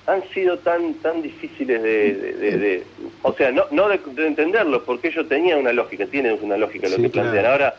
han 0.07 0.27
sido 0.33 0.57
tan 0.57 0.95
tan 0.95 1.21
difíciles 1.21 1.83
de, 1.83 2.13
de- 2.15 2.33
de- 2.33 2.57
de- 2.57 2.83
o 3.21 3.31
sea 3.33 3.51
no 3.51 3.65
no 3.69 3.87
de, 3.89 3.99
de 3.99 4.25
entenderlos 4.25 4.81
porque 4.81 5.09
ellos 5.09 5.29
tenían 5.29 5.59
una 5.59 5.71
lógica 5.71 6.07
tienen 6.07 6.35
una 6.41 6.57
lógica 6.57 6.89
lo 6.89 6.95
que 6.95 7.11
claro. 7.11 7.29
plantean 7.29 7.45
ahora 7.45 7.75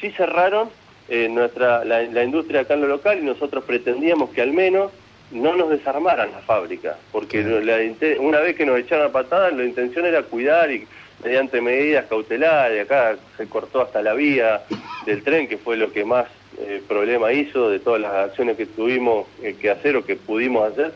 sí 0.00 0.10
cerraron 0.16 0.70
eh, 1.10 1.28
nuestra 1.28 1.84
la, 1.84 2.02
la 2.02 2.22
industria 2.22 2.60
acá 2.60 2.74
en 2.74 2.82
lo 2.82 2.86
local 2.86 3.18
y 3.18 3.22
nosotros 3.22 3.64
pretendíamos 3.64 4.30
que 4.30 4.40
al 4.40 4.52
menos 4.52 4.92
no 5.32 5.56
nos 5.56 5.70
desarmaran 5.70 6.30
la 6.30 6.38
fábrica 6.38 6.96
porque 7.10 7.42
la 7.42 7.78
una 8.20 8.38
vez 8.38 8.54
que 8.56 8.64
nos 8.64 8.78
echaron 8.78 9.08
a 9.08 9.12
patadas 9.12 9.52
la 9.52 9.64
intención 9.64 10.06
era 10.06 10.22
cuidar 10.22 10.70
y 10.70 10.86
mediante 11.24 11.60
medidas 11.60 12.06
cautelares 12.06 12.82
acá 12.84 13.16
se 13.36 13.48
cortó 13.48 13.82
hasta 13.82 14.02
la 14.02 14.14
vía 14.14 14.62
del 15.04 15.22
tren 15.24 15.48
que 15.48 15.58
fue 15.58 15.76
lo 15.76 15.92
que 15.92 16.04
más 16.04 16.26
eh, 16.58 16.80
problema 16.86 17.32
hizo 17.32 17.70
de 17.70 17.80
todas 17.80 18.00
las 18.00 18.12
acciones 18.12 18.56
que 18.56 18.66
tuvimos 18.66 19.26
eh, 19.42 19.56
que 19.60 19.70
hacer 19.70 19.96
o 19.96 20.04
que 20.04 20.16
pudimos 20.16 20.70
hacer 20.70 20.92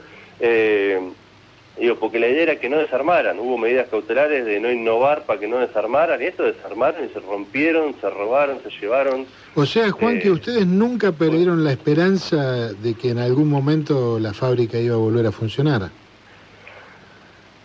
digo, 1.79 1.97
porque 1.97 2.19
la 2.19 2.29
idea 2.29 2.43
era 2.45 2.57
que 2.57 2.69
no 2.69 2.79
desarmaran, 2.79 3.39
hubo 3.39 3.59
medidas 3.59 3.89
cautelares 3.89 4.45
de 4.45 4.61
no 4.61 4.71
innovar 4.71 5.23
para 5.23 5.41
que 5.41 5.49
no 5.49 5.59
desarmaran, 5.59 6.23
y 6.23 6.27
esto 6.27 6.45
desarmaron 6.45 7.05
y 7.05 7.09
se 7.09 7.21
rompieron, 7.21 7.95
se 8.01 8.09
robaron, 8.11 8.59
se 8.63 8.71
llevaron. 8.81 9.27
O 9.55 9.67
sea, 9.67 9.91
Juan, 9.91 10.17
Eh, 10.17 10.21
que 10.21 10.31
ustedes 10.31 10.67
nunca 10.67 11.13
perdieron 11.13 11.65
la 11.65 11.73
esperanza 11.73 12.73
de 12.73 12.95
que 12.95 13.11
en 13.11 13.19
algún 13.19 13.49
momento 13.49 14.19
la 14.19 14.33
fábrica 14.33 14.79
iba 14.79 14.95
a 14.95 14.99
volver 14.99 15.27
a 15.27 15.33
funcionar. 15.33 15.91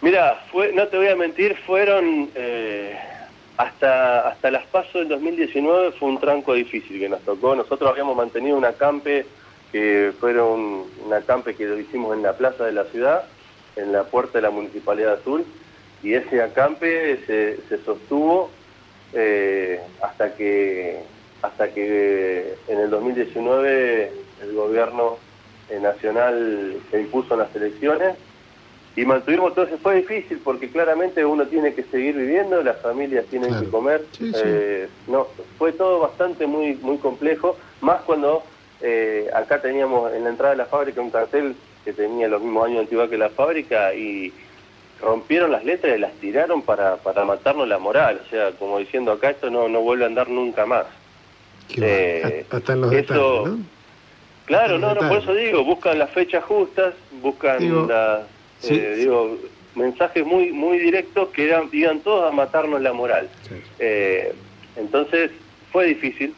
Mira, 0.01 0.41
fue, 0.51 0.71
no 0.73 0.87
te 0.87 0.97
voy 0.97 1.07
a 1.07 1.15
mentir, 1.15 1.55
fueron 1.65 2.29
eh, 2.33 2.95
hasta 3.57 4.29
hasta 4.29 4.49
las 4.49 4.65
pasos 4.67 4.93
del 4.93 5.09
2019 5.09 5.91
fue 5.91 6.09
un 6.09 6.19
tranco 6.19 6.53
difícil 6.53 6.97
que 6.99 7.09
nos 7.09 7.19
tocó. 7.21 7.53
Nosotros 7.55 7.91
habíamos 7.91 8.15
mantenido 8.15 8.57
un 8.57 8.63
acampe 8.63 9.25
que 9.73 10.13
fueron 10.19 10.85
un 11.05 11.13
acampe 11.13 11.53
que 11.55 11.65
lo 11.65 11.77
hicimos 11.77 12.15
en 12.15 12.23
la 12.23 12.33
plaza 12.33 12.63
de 12.63 12.71
la 12.71 12.85
ciudad, 12.85 13.25
en 13.81 13.91
la 13.91 14.03
puerta 14.03 14.37
de 14.37 14.41
la 14.43 14.49
Municipalidad 14.51 15.13
Azul, 15.13 15.45
y 16.03 16.13
ese 16.13 16.41
acampe 16.41 17.19
se, 17.25 17.57
se 17.67 17.77
sostuvo 17.83 18.49
eh, 19.13 19.79
hasta 20.01 20.33
que 20.35 20.99
hasta 21.41 21.69
que 21.69 22.55
en 22.67 22.79
el 22.79 22.89
2019 22.89 24.11
el 24.43 24.53
gobierno 24.53 25.17
eh, 25.69 25.79
nacional 25.79 26.77
se 26.91 26.99
impuso 27.01 27.33
en 27.33 27.39
las 27.39 27.55
elecciones 27.55 28.15
y 28.95 29.05
mantuvimos 29.05 29.55
todo 29.55 29.65
eso. 29.65 29.77
Fue 29.77 29.95
difícil 29.95 30.39
porque 30.43 30.69
claramente 30.69 31.23
uno 31.25 31.45
tiene 31.47 31.73
que 31.73 31.83
seguir 31.83 32.15
viviendo, 32.17 32.61
las 32.61 32.81
familias 32.81 33.25
tienen 33.29 33.49
Claro. 33.51 33.65
que 33.65 33.71
comer. 33.71 34.05
Sí, 34.11 34.31
sí. 34.33 34.41
Eh, 34.43 34.89
no, 35.07 35.27
fue 35.57 35.71
todo 35.71 35.99
bastante 35.99 36.45
muy 36.45 36.75
muy 36.81 36.97
complejo, 36.97 37.55
más 37.81 38.01
cuando 38.01 38.43
eh, 38.81 39.29
acá 39.33 39.61
teníamos 39.61 40.13
en 40.13 40.23
la 40.25 40.29
entrada 40.31 40.51
de 40.51 40.57
la 40.57 40.65
fábrica 40.65 40.99
un 41.01 41.09
cartel 41.11 41.55
que 41.85 41.93
tenía 41.93 42.27
los 42.27 42.41
mismos 42.41 42.65
años 42.65 42.75
de 42.77 42.81
antigüedad 42.81 43.09
que 43.09 43.17
la 43.17 43.29
fábrica 43.29 43.93
y 43.93 44.31
rompieron 45.01 45.51
las 45.51 45.63
letras 45.63 45.95
y 45.97 45.99
las 46.01 46.11
tiraron 46.13 46.61
para, 46.61 46.97
para 46.97 47.23
matarnos 47.23 47.67
la 47.67 47.79
moral, 47.79 48.21
o 48.25 48.29
sea, 48.29 48.51
como 48.51 48.79
diciendo 48.79 49.11
acá 49.13 49.29
esto 49.29 49.49
no, 49.49 49.69
no 49.69 49.79
vuelve 49.81 50.03
a 50.03 50.07
andar 50.07 50.29
nunca 50.29 50.65
más. 50.65 50.85
Eh. 51.77 52.45
Hasta 52.49 52.73
en 52.73 52.81
los 52.81 52.91
eso- 52.93 53.43
detalles, 53.43 53.59
¿no? 53.59 53.65
Claro, 54.45 54.79
no, 54.79 54.95
no, 54.95 55.07
por 55.07 55.19
eso 55.19 55.35
digo, 55.35 55.63
buscan 55.63 55.99
las 55.99 56.09
fechas 56.09 56.43
justas, 56.43 56.95
buscan 57.21 57.59
Digo, 57.59 57.85
las, 57.87 58.21
sí, 58.59 58.73
eh, 58.73 58.93
sí. 58.95 59.01
digo, 59.01 59.37
mensajes 59.75 60.25
muy 60.25 60.51
muy 60.51 60.79
directos 60.79 61.29
que 61.29 61.45
eran, 61.45 61.69
iban 61.71 61.99
todos 61.99 62.27
a 62.31 62.35
matarnos 62.35 62.81
la 62.81 62.91
moral. 62.91 63.29
Sí. 63.47 63.55
Eh, 63.77 64.33
entonces 64.75 65.29
fue 65.71 65.85
difícil 65.85 66.33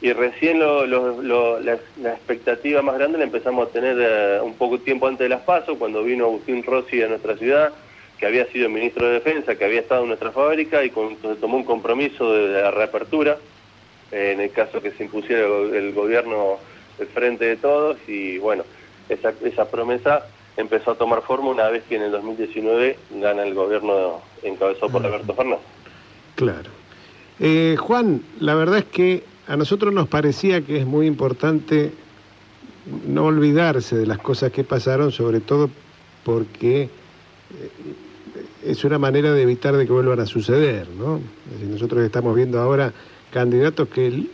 y 0.00 0.12
recién 0.12 0.58
lo- 0.60 0.86
lo- 0.86 1.20
lo- 1.22 1.60
la, 1.60 1.78
la 2.00 2.12
expectativa 2.14 2.82
más 2.82 2.96
grande 2.98 3.18
la 3.18 3.24
empezamos 3.24 3.68
a 3.68 3.70
tener 3.72 3.96
eh, 4.00 4.40
un 4.42 4.54
poco 4.54 4.78
tiempo 4.78 5.06
antes 5.06 5.24
de 5.24 5.28
las 5.28 5.40
pasos, 5.42 5.76
cuando 5.78 6.04
vino 6.04 6.26
Agustín 6.26 6.62
Rossi 6.62 7.02
a 7.02 7.08
nuestra 7.08 7.36
ciudad, 7.36 7.72
que 8.18 8.26
había 8.26 8.46
sido 8.46 8.68
ministro 8.68 9.06
de 9.06 9.14
Defensa, 9.14 9.56
que 9.56 9.64
había 9.64 9.80
estado 9.80 10.02
en 10.02 10.08
nuestra 10.08 10.30
fábrica 10.32 10.84
y 10.84 10.90
con- 10.90 11.16
se 11.20 11.34
tomó 11.36 11.56
un 11.56 11.64
compromiso 11.64 12.32
de, 12.32 12.48
de 12.48 12.62
la 12.62 12.70
reapertura, 12.70 13.38
eh, 14.12 14.32
en 14.34 14.40
el 14.40 14.50
caso 14.52 14.80
que 14.80 14.92
se 14.92 15.04
impusiera 15.04 15.42
el 15.46 15.92
gobierno 15.92 16.58
del 16.98 17.08
frente 17.08 17.44
de 17.44 17.56
todos 17.56 17.96
y 18.08 18.38
bueno, 18.38 18.64
esa, 19.08 19.32
esa 19.44 19.68
promesa 19.70 20.26
empezó 20.56 20.92
a 20.92 20.94
tomar 20.96 21.22
forma 21.22 21.50
una 21.50 21.68
vez 21.68 21.84
que 21.88 21.96
en 21.96 22.02
el 22.02 22.10
2019 22.12 22.98
gana 23.20 23.42
el 23.44 23.54
gobierno 23.54 24.20
encabezado 24.42 24.90
por 24.90 25.04
Alberto 25.06 25.34
Fernández. 25.34 25.60
Claro. 26.34 26.70
Eh, 27.40 27.76
Juan, 27.78 28.22
la 28.40 28.54
verdad 28.56 28.78
es 28.78 28.84
que 28.86 29.22
a 29.48 29.56
nosotros 29.56 29.92
nos 29.92 30.08
parecía 30.08 30.60
que 30.60 30.78
es 30.78 30.86
muy 30.86 31.06
importante 31.06 31.92
no 33.06 33.24
olvidarse 33.24 33.96
de 33.96 34.06
las 34.06 34.18
cosas 34.18 34.52
que 34.52 34.62
pasaron, 34.62 35.10
sobre 35.10 35.40
todo 35.40 35.70
porque 36.22 36.82
eh, 36.82 36.90
es 38.64 38.84
una 38.84 38.98
manera 38.98 39.32
de 39.32 39.42
evitar 39.42 39.74
de 39.74 39.86
que 39.86 39.92
vuelvan 39.92 40.20
a 40.20 40.26
suceder, 40.26 40.86
¿no? 40.90 41.20
Nosotros 41.66 42.04
estamos 42.04 42.36
viendo 42.36 42.60
ahora 42.60 42.92
candidatos 43.32 43.88
que 43.88 44.26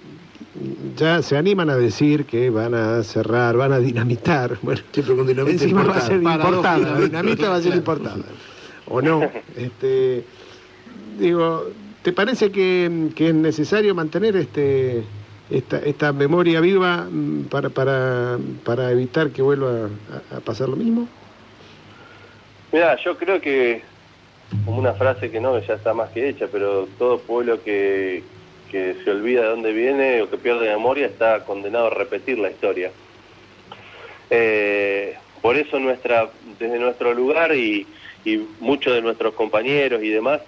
ya 0.97 1.23
se 1.23 1.37
animan 1.37 1.71
a 1.71 1.77
decir 1.77 2.25
que 2.25 2.51
van 2.51 2.75
a 2.75 3.03
cerrar, 3.05 3.57
van 3.57 3.73
a 3.73 3.79
dinamitar. 3.79 4.59
Bueno, 4.63 4.81
con 5.07 5.27
dinamita 5.27 5.65
encima 5.65 5.85
va 5.85 5.97
a 5.97 6.01
ser 6.01 6.17
importada. 6.23 6.79
la 6.79 7.01
dinamita 7.01 7.49
va 7.49 7.57
a 7.57 7.63
ser 7.63 7.75
importada. 7.75 8.25
¿O 8.87 9.01
no? 9.01 9.21
Este, 9.57 10.25
digo, 11.19 11.67
¿te 12.05 12.13
parece 12.13 12.53
que, 12.53 13.11
es 13.17 13.35
necesario 13.35 13.95
mantener 13.95 14.37
este 14.37 15.03
esta, 15.51 15.79
esta 15.79 16.13
memoria 16.13 16.61
viva 16.61 17.09
mm, 17.11 17.45
para, 17.45 17.71
para, 17.71 18.39
para 18.65 18.91
evitar 18.91 19.31
que 19.31 19.43
vuelva 19.43 19.89
a, 20.31 20.41
pasar 20.41 20.69
lo 20.69 20.77
mismo? 20.77 21.09
Mira, 22.73 22.97
yo 23.03 23.17
creo 23.17 23.41
que, 23.41 23.83
como 24.65 24.79
una 24.79 24.93
frase 24.93 25.31
que 25.31 25.41
no, 25.41 25.59
ya 25.59 25.75
está 25.75 25.95
más 25.95 26.11
que 26.11 26.29
hecha, 26.29 26.47
pero 26.51 26.87
todo 26.99 27.19
pueblo 27.19 27.63
que, 27.63 28.23
que 28.71 28.97
se 29.03 29.11
olvida 29.11 29.43
de 29.43 29.49
dónde 29.49 29.73
viene 29.73 30.23
o 30.23 30.31
que 30.31 30.37
pierde 30.37 30.69
memoria 30.69 31.07
está 31.07 31.45
condenado 31.45 31.87
a 31.87 31.91
repetir 31.91 32.39
la 32.39 32.51
historia. 32.51 32.91
Eh, 34.31 35.15
por 35.41 35.57
eso 35.57 35.79
nuestra, 35.79 36.29
desde 36.59 36.79
nuestro 36.79 37.15
lugar 37.15 37.55
y, 37.55 37.87
y 38.25 38.47
muchos 38.61 38.95
de 38.95 39.03
nuestros 39.03 39.35
compañeros 39.35 40.03
y 40.03 40.09
demás, 40.09 40.41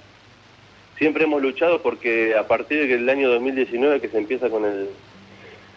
siempre 0.98 1.24
hemos 1.24 1.42
luchado 1.42 1.82
porque 1.82 2.34
a 2.34 2.46
partir 2.46 2.88
del 2.88 3.08
año 3.08 3.28
2019 3.30 4.00
que 4.00 4.08
se 4.08 4.18
empieza 4.18 4.48
con 4.50 4.64
el, 4.64 4.88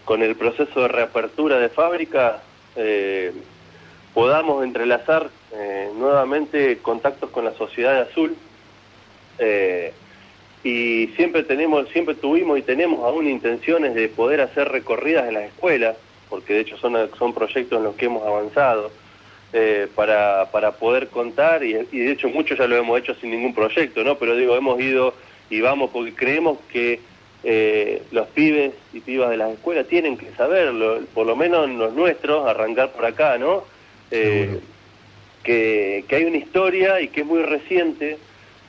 con 0.05 0.23
el 0.23 0.35
proceso 0.35 0.81
de 0.81 0.87
reapertura 0.87 1.59
de 1.59 1.69
fábrica, 1.69 2.41
eh, 2.75 3.31
podamos 4.13 4.63
entrelazar 4.63 5.29
eh, 5.53 5.89
nuevamente 5.95 6.77
contactos 6.79 7.29
con 7.29 7.45
la 7.45 7.53
sociedad 7.53 7.93
de 7.93 8.01
azul. 8.01 8.35
Eh, 9.39 9.93
y 10.61 11.07
siempre 11.15 11.43
tenemos 11.43 11.87
siempre 11.89 12.15
tuvimos 12.15 12.59
y 12.59 12.61
tenemos 12.61 13.05
aún 13.05 13.29
intenciones 13.29 13.95
de 13.95 14.09
poder 14.09 14.41
hacer 14.41 14.67
recorridas 14.67 15.29
en 15.29 15.35
las 15.35 15.43
escuelas 15.43 15.95
porque 16.29 16.53
de 16.53 16.59
hecho 16.59 16.77
son 16.77 16.97
son 17.17 17.33
proyectos 17.33 17.77
en 17.77 17.85
los 17.85 17.95
que 17.95 18.07
hemos 18.07 18.27
avanzado 18.27 18.91
eh, 19.53 19.87
para, 19.95 20.49
para 20.51 20.71
poder 20.73 21.07
contar 21.07 21.63
y, 21.63 21.75
y 21.91 21.99
de 21.99 22.11
hecho 22.11 22.29
muchos 22.29 22.57
ya 22.57 22.67
lo 22.67 22.77
hemos 22.77 22.99
hecho 22.99 23.15
sin 23.15 23.31
ningún 23.31 23.53
proyecto 23.53 24.03
no 24.03 24.17
pero 24.17 24.35
digo 24.35 24.55
hemos 24.55 24.79
ido 24.79 25.13
y 25.49 25.61
vamos 25.61 25.89
porque 25.91 26.13
creemos 26.13 26.59
que 26.71 26.99
eh, 27.43 28.03
los 28.11 28.27
pibes 28.27 28.73
y 28.93 28.99
pibas 28.99 29.29
de 29.29 29.37
las 29.37 29.53
escuelas 29.53 29.87
tienen 29.87 30.17
que 30.17 30.29
saberlo, 30.31 30.99
por 31.13 31.25
lo 31.25 31.35
menos 31.35 31.69
los 31.69 31.93
nuestros, 31.93 32.47
arrancar 32.47 32.91
por 32.91 33.05
acá, 33.05 33.37
¿no? 33.37 33.63
Eh, 34.11 34.59
que, 35.43 36.03
que 36.07 36.15
hay 36.15 36.25
una 36.25 36.37
historia 36.37 36.99
y 36.99 37.07
que 37.07 37.21
es 37.21 37.25
muy 37.25 37.41
reciente 37.43 38.17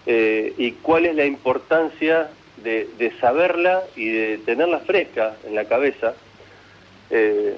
eh, 0.07 0.55
y 0.57 0.73
cuál 0.73 1.07
es 1.07 1.16
la 1.16 1.24
importancia 1.24 2.31
de, 2.62 2.89
de 2.97 3.11
saberla 3.19 3.82
y 3.97 4.09
de 4.09 4.39
tenerla 4.39 4.78
fresca 4.81 5.35
en 5.47 5.55
la 5.57 5.65
cabeza, 5.65 6.15
eh, 7.11 7.57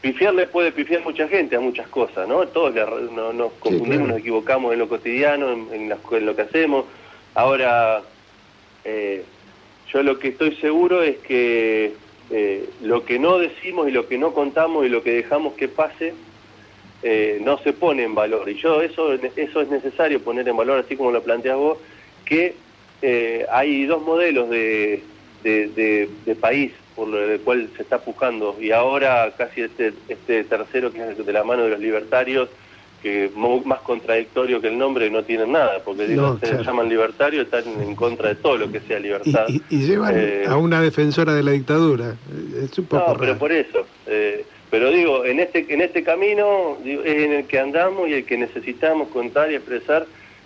porque 0.00 0.12
pifiarle 0.12 0.46
puede 0.46 0.72
pifiar 0.72 1.02
mucha 1.04 1.28
gente 1.28 1.56
a 1.56 1.60
muchas 1.60 1.88
cosas, 1.88 2.26
¿no? 2.28 2.46
Todos 2.48 2.74
le 2.74 2.84
no- 3.12 3.32
nos 3.32 3.52
confundimos, 3.54 3.98
claro. 3.98 4.06
nos 4.08 4.18
equivocamos 4.18 4.72
en 4.72 4.78
lo 4.78 4.88
cotidiano, 4.88 5.52
en, 5.52 5.68
en 5.72 5.88
las- 5.88 5.98
en 6.12 6.26
lo 6.26 6.34
que 6.36 6.42
hacemos. 6.42 6.84
Ahora, 7.34 8.02
eh, 8.84 9.22
yo 9.92 10.02
lo 10.02 10.18
que 10.18 10.28
estoy 10.28 10.54
seguro 10.56 11.02
es 11.02 11.18
que 11.18 11.92
eh, 12.32 12.64
lo 12.82 13.04
que 13.04 13.18
no 13.18 13.38
decimos 13.38 13.88
y 13.88 13.90
lo 13.90 14.06
que 14.06 14.16
no 14.16 14.32
contamos 14.32 14.86
y 14.86 14.88
lo 14.88 15.02
que 15.02 15.10
dejamos 15.12 15.54
que 15.54 15.66
pase 15.66 16.14
eh, 17.02 17.40
no 17.42 17.58
se 17.58 17.72
pone 17.72 18.04
en 18.04 18.14
valor. 18.14 18.48
Y 18.48 18.54
yo 18.54 18.82
eso, 18.82 19.14
eso 19.14 19.60
es 19.62 19.68
necesario 19.68 20.20
poner 20.20 20.46
en 20.48 20.56
valor, 20.56 20.78
así 20.84 20.96
como 20.96 21.10
lo 21.10 21.22
planteas 21.22 21.56
vos, 21.56 21.78
que 22.24 22.54
hay 23.50 23.84
dos 23.86 24.02
modelos 24.02 24.48
de, 24.50 25.02
de, 25.42 25.68
de- 25.68 26.08
de 26.26 26.34
país 26.36 26.72
por 26.96 27.08
lo 27.08 27.18
del 27.26 27.40
cual 27.40 27.68
se 27.76 27.82
está 27.82 27.98
buscando 27.98 28.56
y 28.60 28.70
ahora 28.72 29.32
casi 29.36 29.62
este, 29.62 29.92
este 30.08 30.44
tercero 30.44 30.92
que 30.92 31.10
es 31.10 31.24
de 31.24 31.32
la 31.32 31.44
mano 31.44 31.64
de 31.64 31.70
los 31.70 31.80
libertarios 31.80 32.48
que 33.02 33.30
más 33.34 33.80
contradictorio 33.80 34.60
que 34.60 34.68
el 34.68 34.76
nombre 34.76 35.08
no 35.10 35.22
tienen 35.22 35.52
nada, 35.52 35.82
porque 35.82 36.06
digo, 36.06 36.20
No, 36.22 36.38
se 36.38 36.48
claro. 36.48 36.62
llaman 36.64 36.88
libertarios, 36.90 37.44
están 37.46 37.64
en 37.80 37.94
contra 37.94 38.28
de 38.28 38.34
todo 38.34 38.58
lo 38.58 38.70
que 38.70 38.80
sea 38.80 38.98
libertad. 38.98 39.46
y- 39.48 39.62
y 39.70 39.86
llevan 39.86 40.14
Eh, 40.18 40.44
a 40.46 40.56
una 40.58 40.82
defensora 40.82 41.32
de 41.32 41.42
la 41.42 41.52
dictadura. 41.52 42.16
Es 42.62 42.78
un 42.78 42.84
poco 42.84 43.06
no, 43.12 43.14
pero 43.14 43.26
raro. 43.32 43.38
por 43.38 43.52
eso. 43.52 43.86
eh, 44.06 44.44
pero 44.70 44.90
digo, 44.90 45.24
en 45.24 45.40
este 45.40 45.66
en 45.72 45.80
este 45.80 46.02
camino 46.04 46.76
digo, 46.84 47.02
es 47.02 47.16
en 47.24 47.32
el 47.32 47.46
que 47.46 47.58
andamos 47.58 48.06
y 48.08 48.12
el 48.12 48.24
que 48.26 48.36
necesitamos 48.36 49.08
contar 49.08 49.50
y 49.50 49.54
expresar 49.54 50.04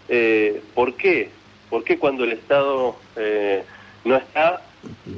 eh, 0.08 0.60
por 0.74 0.94
qué. 0.94 1.30
¿Por 1.70 1.82
qué 1.82 1.98
cuando 1.98 2.22
el 2.22 2.32
Estado 2.32 2.94
eh, 3.16 3.64
no 4.04 4.14
está 4.16 4.62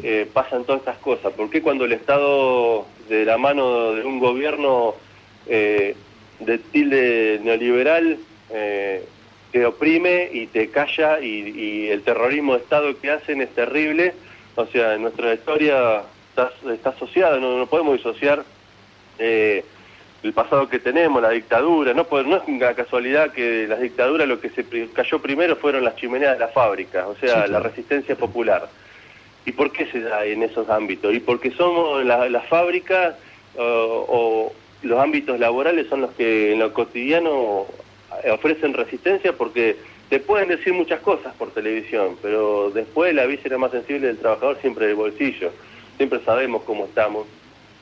eh, 0.03 0.29
pasan 0.33 0.65
todas 0.65 0.81
estas 0.81 0.99
cosas? 0.99 1.33
¿Por 1.33 1.51
qué 1.51 1.63
cuando 1.63 1.85
el 1.85 1.93
Estado 1.93 2.87
de 3.09 3.25
la 3.25 3.39
mano 3.39 3.93
de 3.93 4.05
un 4.05 4.19
gobierno 4.19 4.95
eh, 5.47 5.97
de 6.41 6.59
tilde 6.59 7.41
neoliberal 7.43 8.19
eh, 8.51 9.05
te 9.53 9.65
oprime 9.65 10.29
y 10.33 10.47
te 10.49 10.71
calla 10.71 11.21
y, 11.21 11.27
y 11.59 11.89
el 11.89 12.03
terrorismo 12.03 12.53
de 12.55 12.59
Estado 12.61 12.99
que 13.01 13.11
hacen 13.11 13.41
es 13.43 13.49
terrible? 13.55 14.15
O 14.55 14.67
sea, 14.67 14.95
en 14.95 15.03
nuestra 15.03 15.35
historia 15.35 16.03
está, 16.31 16.51
está 16.73 16.91
asociada, 16.91 17.39
no, 17.39 17.59
no 17.59 17.67
podemos 17.67 17.97
disociar 17.97 18.45
eh, 19.19 19.65
el 20.23 20.33
pasado 20.33 20.69
que 20.69 20.79
tenemos, 20.79 21.23
la 21.23 21.31
dictadura, 21.31 21.95
no, 21.95 22.05
puede- 22.05 22.25
no 22.25 22.37
es 22.37 22.43
una 22.49 22.75
casualidad 22.75 23.33
que 23.33 23.67
las 23.69 23.81
dictaduras 23.81 24.27
lo 24.27 24.41
que 24.41 24.49
se 24.51 24.65
cayó 24.93 25.21
primero 25.21 25.57
fueron 25.57 25.85
las 25.85 25.97
chimeneas 25.97 26.35
de 26.35 26.41
las 26.41 26.53
fábricas, 26.53 27.07
o 27.07 27.15
sea, 27.17 27.29
Sí, 27.29 27.35
claro. 27.35 27.53
la 27.53 27.61
resistencia 27.61 28.17
popular. 28.17 28.69
¿Y 29.47 29.53
por 29.53 29.73
qué 29.73 29.87
se 29.87 30.01
da 30.01 30.25
en 30.27 30.43
esos 30.43 30.69
ámbitos? 30.69 31.15
Y 31.15 31.21
porque 31.21 31.51
somos 31.53 32.05
la- 32.05 32.29
las 32.29 32.47
fábricas 32.49 33.15
o, 33.57 33.63
o 33.63 34.53
los 34.83 34.99
ámbitos 35.01 35.39
laborales 35.41 35.87
son 35.89 36.03
los 36.03 36.11
que 36.13 36.53
en 36.53 36.59
lo 36.59 36.73
cotidiano 36.75 37.67
eh, 38.25 38.31
ofrecen 38.31 38.75
resistencia 38.75 39.33
porque 39.33 39.77
te 40.11 40.21
pueden 40.21 40.49
decir 40.49 40.73
muchas 40.73 41.01
cosas 41.01 41.35
por 41.35 41.51
televisión, 41.53 42.17
pero 42.23 42.71
después 42.71 43.15
la 43.15 43.25
víscera 43.27 43.57
más 43.59 43.71
sensible 43.73 44.07
del 44.09 44.19
trabajador 44.19 44.59
siempre 44.61 44.87
del 44.87 44.95
bolsillo. 44.97 45.51
Siempre 45.97 46.21
sabemos 46.25 46.63
cómo 46.65 46.85
estamos, 46.85 47.27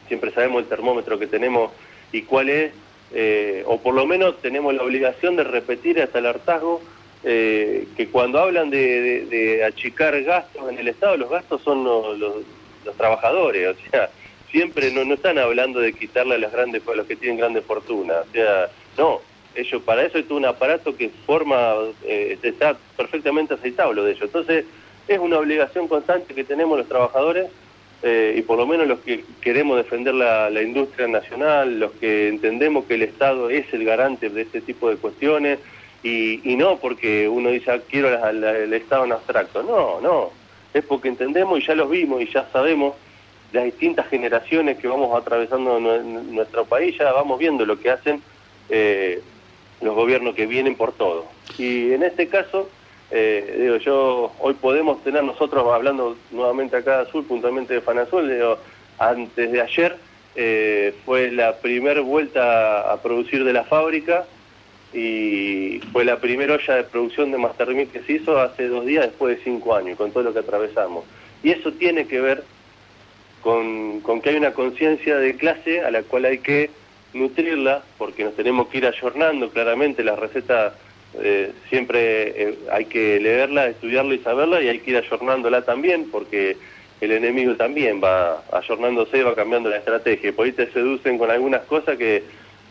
siempre 0.09 0.31
sabemos 0.31 0.63
el 0.63 0.69
termómetro 0.69 1.19
que 1.19 1.27
tenemos 1.27 1.71
y 2.13 2.23
cuál 2.23 2.49
es, 2.49 2.73
eh, 3.13 3.65
o 3.67 3.79
por 3.81 3.95
lo 3.95 4.07
menos 4.07 4.41
tenemos 4.41 4.73
la 4.75 4.83
obligación 4.85 5.37
de 5.37 5.45
repetir 5.45 6.01
hasta 6.01 6.19
el 6.21 6.27
hartazgo 6.27 6.81
eh, 7.25 7.87
que 7.97 8.09
cuando 8.09 8.39
hablan 8.39 8.71
de, 8.71 9.25
de- 9.27 9.65
achicar 9.65 10.21
gastos 10.23 10.69
en 10.71 10.79
el 10.79 10.89
Estado, 10.89 11.17
los 11.17 11.31
gastos 11.31 11.63
son 11.63 11.85
los, 11.85 12.19
los- 12.19 12.43
los 12.85 12.97
trabajadores, 12.97 13.69
o 13.77 13.91
sea, 13.91 14.11
siempre 14.51 14.91
no, 14.91 15.05
no 15.05 15.15
están 15.15 15.39
hablando 15.39 15.81
de 15.81 15.93
quitarle 15.95 16.35
a 16.35 16.39
las 16.39 16.53
grandes, 16.53 16.83
a 16.87 16.95
los 16.95 17.07
que 17.07 17.17
tienen 17.17 17.39
grandes 17.39 17.65
fortunas, 17.65 18.19
o 18.29 18.33
sea, 18.33 18.69
no, 18.99 19.21
ellos 19.55 19.83
para 19.83 20.05
eso 20.05 20.23
todo 20.25 20.37
un 20.39 20.45
aparato 20.45 20.97
que 20.97 21.09
forma, 21.27 21.75
eh, 22.05 22.37
está 22.43 22.77
perfectamente 22.97 23.55
aceitado 23.55 23.93
lo 23.93 24.05
de 24.05 24.11
ellos. 24.13 24.25
Entonces, 24.25 24.65
es 25.09 25.19
una 25.19 25.39
obligación 25.39 25.87
constante 25.89 26.35
que 26.35 26.45
tenemos 26.45 26.77
los 26.77 26.89
trabajadores 26.89 27.47
eh, 28.03 28.35
y 28.37 28.43
por 28.43 28.59
lo 28.59 28.67
menos 28.67 28.87
los 28.89 28.99
que 29.01 29.25
queremos 29.41 29.77
defender 29.77 30.13
la, 30.15 30.51
la 30.51 30.61
industria 30.63 31.07
nacional, 31.09 31.79
los 31.81 31.93
que 31.93 32.29
entendemos 32.29 32.85
que 32.85 32.95
el 32.95 33.03
Estado 33.03 33.49
es 33.49 33.73
el 33.73 33.85
garante 33.85 34.29
de 34.29 34.43
este 34.43 34.61
tipo 34.61 34.91
de 34.91 34.97
cuestiones 34.97 35.59
y, 36.05 36.41
y 36.49 36.55
no 36.57 36.77
porque 36.77 37.29
uno 37.29 37.49
dice 37.49 37.73
"Ah, 37.73 37.81
quiero 37.91 38.09
el 38.29 38.73
Estado 38.75 39.07
en 39.07 39.13
abstracto, 39.13 39.63
no, 39.65 40.01
no, 40.01 40.31
es 40.73 40.85
porque 40.85 41.09
entendemos 41.09 41.59
y 41.59 41.67
ya 41.67 41.75
los 41.75 41.91
vimos 41.91 42.21
y 42.23 42.31
ya 42.31 42.47
sabemos 42.53 42.95
las 43.53 43.65
distintas 43.65 44.07
generaciones 44.09 44.79
que 44.79 44.87
vamos 44.87 45.17
atravesando 45.17 45.81
nuestro 45.81 46.65
país, 46.67 46.97
ya 46.99 47.11
vamos 47.13 47.39
viendo 47.39 47.65
lo 47.65 47.79
que 47.79 47.91
hacen 47.91 48.21
eh, 48.69 49.23
los 49.81 49.95
gobiernos 49.95 50.35
que 50.35 50.47
vienen 50.47 50.75
por 50.77 50.93
todo. 50.93 51.27
Y 51.57 51.93
en 51.93 52.03
este 52.03 52.27
caso, 52.29 52.69
eh, 53.11 53.57
digo, 53.61 53.77
yo 53.77 54.33
hoy 54.41 54.55
podemos 54.55 55.03
tener 55.05 55.23
nosotros, 55.23 55.67
hablando 55.73 56.17
nuevamente 56.33 56.77
acá 56.77 56.97
de 56.99 57.03
Azul, 57.09 57.25
puntualmente 57.25 57.75
de 57.75 57.81
Fanazul, 57.81 58.29
digo, 58.29 58.59
antes 58.99 59.53
de 59.53 59.61
ayer 59.61 59.97
eh, 60.35 60.93
fue 61.05 61.31
la 61.31 61.57
primera 61.59 62.01
vuelta 62.01 62.93
a 62.93 63.01
producir 63.01 63.45
de 63.45 63.53
la 63.53 63.65
fábrica 63.65 64.27
y 64.95 65.81
fue 65.93 66.05
la 66.05 66.21
primera 66.21 66.55
olla 66.55 66.77
de 66.77 66.85
producción 66.85 67.33
de 67.33 67.39
Mastermill 67.39 67.89
que 67.89 68.03
se 68.03 68.13
hizo 68.13 68.39
hace 68.39 68.69
dos 68.69 68.87
días 68.87 69.07
después 69.07 69.37
de 69.37 69.43
cinco 69.43 69.75
años, 69.75 69.99
con 69.99 70.13
todo 70.13 70.23
lo 70.23 70.33
que 70.33 70.39
atravesamos. 70.39 71.05
Y 71.43 71.51
eso 71.51 71.73
tiene 71.73 72.07
que 72.07 72.21
ver 72.21 72.45
con, 73.43 74.01
con 74.01 74.21
que 74.21 74.31
hay 74.31 74.37
una 74.37 74.53
conciencia 74.53 75.17
de 75.17 75.37
clase 75.37 75.81
a 75.81 75.91
la 75.91 76.03
cual 76.05 76.27
hay 76.27 76.39
que 76.39 76.71
nutrirla, 77.13 77.83
porque 77.99 78.25
nos 78.25 78.35
tenemos 78.35 78.69
que 78.69 78.79
ir 78.79 78.87
ayornando 78.87 79.51
claramente, 79.51 80.05
la 80.05 80.17
receta 80.17 80.75
eh, 81.21 81.53
siempre 81.69 82.43
eh, 82.43 82.59
hay 82.71 82.87
que 82.87 83.21
leerla, 83.21 83.67
estudiarla 83.67 84.15
y 84.15 84.19
saberla, 84.19 84.63
y 84.63 84.69
hay 84.69 84.79
que 84.79 84.93
ir 84.93 84.97
ayornándola 84.97 85.63
también, 85.63 86.11
porque 86.11 86.57
el 87.01 87.13
enemigo 87.13 87.55
también 87.57 88.01
va 88.03 88.43
ayornándose 88.53 89.19
y 89.19 89.23
va 89.23 89.35
cambiando 89.35 89.69
la 89.69 89.77
estrategia. 89.77 90.33
Por 90.33 90.47
ahí 90.47 90.53
te 90.53 90.71
seducen 90.73 91.19
con 91.19 91.31
algunas 91.31 91.63
cosas 91.63 91.99
que 91.99 92.23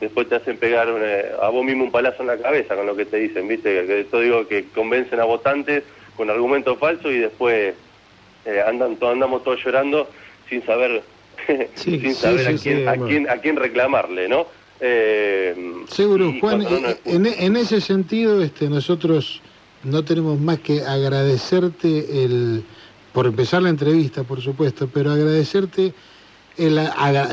después 0.04 0.30
te 0.30 0.36
hacen 0.36 0.58
pegar 0.58 0.92
una- 0.92 1.44
a 1.46 1.50
vos 1.50 1.64
mismo 1.66 1.84
un 1.84 1.92
palazo 1.92 2.22
en 2.22 2.28
la 2.28 2.38
cabeza 2.38 2.76
con 2.76 2.86
lo 2.86 2.96
que 2.96 3.06
te 3.06 3.18
dicen, 3.18 3.48
¿viste? 3.48 3.86
Que 3.86 4.02
Esto 4.02 4.20
digo 4.20 4.48
que 4.48 4.66
convencen 4.74 5.20
a 5.20 5.26
votantes 5.26 5.84
con 6.16 6.30
argumentos 6.30 6.78
falsos 6.78 7.12
y 7.12 7.18
después 7.20 7.74
eh, 8.46 8.62
andan 8.68 8.98
to- 8.98 9.10
andamos 9.10 9.44
todos 9.44 9.64
llorando 9.64 10.10
sin 10.50 10.66
saber 10.66 11.02
Sí, 11.76 12.00
sin 12.00 12.14
saber 12.16 12.46
sí, 12.46 12.54
a, 12.54 12.58
sí, 12.58 12.64
quién, 12.70 12.88
a, 12.88 12.98
quién, 12.98 13.30
a 13.30 13.38
quién 13.38 13.56
reclamarle, 13.56 14.28
¿no? 14.30 14.46
Eh, 14.80 15.56
Seguro, 15.90 16.34
Juan, 16.40 16.62
eh, 16.62 16.98
en, 17.06 17.26
en 17.26 17.56
ese 17.58 17.80
sentido 17.82 18.42
este, 18.42 18.70
nosotros 18.70 19.42
no 19.84 20.04
tenemos 20.04 20.40
más 20.40 20.60
que 20.60 20.82
agradecerte 20.82 22.24
el, 22.26 22.64
por 23.14 23.26
empezar 23.28 23.62
la 23.62 23.70
entrevista, 23.70 24.24
por 24.24 24.42
supuesto, 24.42 24.90
pero 24.94 25.12
agradecerte 25.12 25.94
el, 26.58 26.80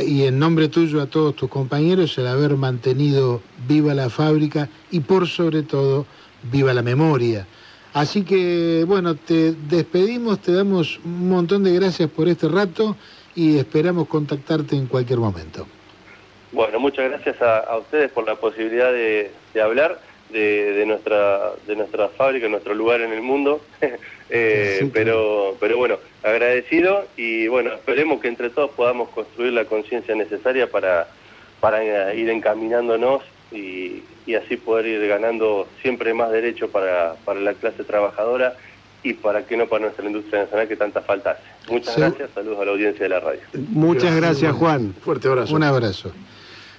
y 0.06 0.24
en 0.24 0.38
nombre 0.38 0.68
tuyo 0.68 1.00
a 1.00 1.06
todos 1.06 1.36
tus 1.36 1.48
compañeros 1.50 2.16
el 2.18 2.26
haber 2.26 2.56
mantenido 2.56 3.42
viva 3.68 3.94
la 3.94 4.10
fábrica 4.10 4.68
y 4.90 5.00
por 5.00 5.26
sobre 5.28 5.62
todo 5.62 6.06
viva 6.50 6.72
la 6.72 6.82
memoria. 6.82 7.46
Así 7.92 8.22
que 8.22 8.84
bueno, 8.86 9.16
te 9.16 9.52
despedimos, 9.52 10.40
te 10.40 10.52
damos 10.52 11.00
un 11.04 11.28
montón 11.28 11.64
de 11.64 11.74
gracias 11.74 12.08
por 12.10 12.28
este 12.28 12.48
rato 12.48 12.96
y 13.34 13.58
esperamos 13.58 14.08
contactarte 14.08 14.76
en 14.76 14.86
cualquier 14.86 15.18
momento. 15.18 15.66
Bueno, 16.52 16.80
muchas 16.80 17.10
gracias 17.10 17.40
a, 17.42 17.58
a 17.60 17.78
ustedes 17.78 18.10
por 18.12 18.26
la 18.26 18.36
posibilidad 18.36 18.92
de, 18.92 19.30
de 19.54 19.62
hablar 19.62 20.00
de, 20.30 20.72
de 20.72 20.86
nuestra 20.86 21.52
de 21.66 21.76
nuestra 21.76 22.08
fábrica, 22.08 22.48
nuestro 22.48 22.74
lugar 22.74 23.00
en 23.00 23.12
el 23.12 23.22
mundo. 23.22 23.60
Eh, 24.32 24.76
Sí, 24.78 24.90
pero 24.94 25.56
pero 25.58 25.76
bueno, 25.76 25.98
agradecido 26.22 27.06
y 27.16 27.48
bueno, 27.48 27.72
esperemos 27.72 28.20
que 28.20 28.28
entre 28.28 28.50
todos 28.50 28.70
podamos 28.72 29.08
construir 29.10 29.52
la 29.52 29.64
conciencia 29.64 30.14
necesaria 30.14 30.70
para 30.70 31.08
para 31.60 31.82
eh, 32.12 32.16
ir 32.18 32.30
encaminándonos 32.30 33.22
y, 33.52 34.02
y 34.26 34.34
así 34.34 34.56
poder 34.56 34.86
ir 34.86 35.06
ganando 35.08 35.68
siempre 35.82 36.14
más 36.14 36.30
derechos 36.30 36.70
para, 36.70 37.14
para 37.24 37.38
la 37.40 37.52
clase 37.52 37.84
trabajadora 37.84 38.54
y 39.02 39.12
para 39.14 39.44
que 39.46 39.56
no 39.58 39.66
para 39.66 39.82
nuestra 39.84 40.06
industria 40.06 40.40
nacional 40.44 40.68
que 40.68 40.76
tanta 40.76 41.02
falta 41.02 41.32
hace. 41.32 41.42
Muchas 41.72 41.94
Sí. 41.94 42.00
gracias, 42.00 42.30
saludos 42.34 42.60
a 42.60 42.64
la 42.64 42.70
audiencia 42.72 43.02
de 43.02 43.08
la 43.10 43.20
radio. 43.20 43.40
Muchas 43.70 44.14
gracias, 44.16 44.52
Juan. 44.54 44.94
Fuerte 45.02 45.28
abrazo. 45.28 45.54
Un 45.54 45.62
abrazo. 45.64 46.12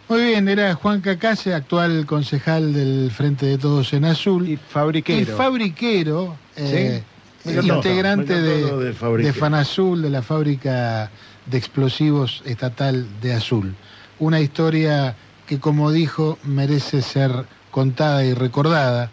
Muy 0.09 0.21
bien, 0.25 0.47
era 0.49 0.73
Juan 0.75 0.99
Cacase, 1.01 1.53
actual 1.53 2.05
concejal 2.05 2.73
del 2.73 3.11
Frente 3.11 3.45
de 3.45 3.57
Todos 3.57 3.93
en 3.93 4.05
Azul. 4.05 4.49
Y 4.49 4.53
Y 4.53 4.57
fabriquero. 4.57 5.37
fabriquero, 5.37 6.35
eh, 6.57 7.01
integrante 7.45 8.41
de, 8.41 8.93
de. 8.93 9.33
Fanazul, 9.33 10.01
de 10.01 10.09
la 10.09 10.21
fábrica 10.21 11.09
de 11.45 11.57
explosivos 11.57 12.43
estatal 12.45 13.07
de 13.21 13.33
Azul. 13.33 13.75
Una 14.19 14.39
historia 14.39 15.15
que, 15.47 15.59
como 15.59 15.91
dijo, 15.91 16.37
merece 16.43 17.01
ser 17.01 17.31
contada 17.71 18.23
y 18.23 18.33
recordada. 18.33 19.11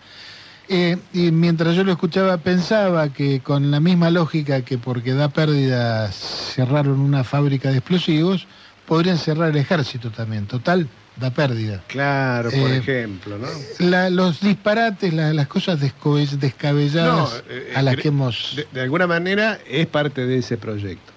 Eh, 0.69 0.99
y 1.15 1.31
mientras 1.31 1.75
yo 1.75 1.83
lo 1.83 1.93
escuchaba 1.93 2.37
pensaba 2.37 3.11
que 3.11 3.41
con 3.41 3.71
la 3.71 3.81
misma 3.81 4.11
lógica 4.11 4.61
que 4.63 4.77
porque 4.77 5.15
da 5.15 5.31
pérdida 5.31 6.13
cerraron 6.13 7.01
una 7.01 7.25
fábrica 7.25 7.71
de 7.71 7.79
explosivos, 7.79 8.47
podrían 8.87 9.17
cerrar 9.17 9.51
el 9.51 9.57
ejército 9.57 10.11
también. 10.11 10.47
Total, 10.47 10.87
da 11.21 11.31
pérdida. 11.31 11.83
Claro, 11.89 12.51
por 12.51 12.71
Eh, 12.71 12.77
ejemplo, 12.79 13.39
¿no? 13.39 13.49
La- 13.81 14.09
los 14.11 14.41
disparates, 14.41 15.13
la- 15.13 15.33
las 15.33 15.49
cosas 15.49 15.81
descabelladas 15.81 17.15
No, 17.15 17.29
eh, 17.49 17.73
a 17.75 17.83
las 17.83 17.97
cre- 17.97 18.03
que 18.03 18.09
hemos, 18.09 18.53
De, 18.57 18.67
de 18.73 18.81
alguna 18.83 19.07
manera 19.07 19.59
es 19.69 19.87
parte 19.87 20.27
de 20.27 20.39
ese 20.39 20.57
proyecto. 20.57 21.13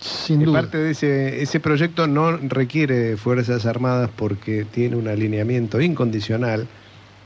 sin 0.00 0.40
Es 0.40 0.46
duda, 0.46 0.60
parte 0.60 0.78
de 0.78 0.90
ese, 0.90 1.42
ese 1.42 1.60
proyecto 1.60 2.06
no 2.06 2.36
requiere 2.36 3.16
Fuerzas 3.16 3.64
Armadas 3.64 4.10
porque 4.14 4.64
tiene 4.70 4.96
un 4.96 5.08
alineamiento 5.08 5.80
incondicional 5.80 6.66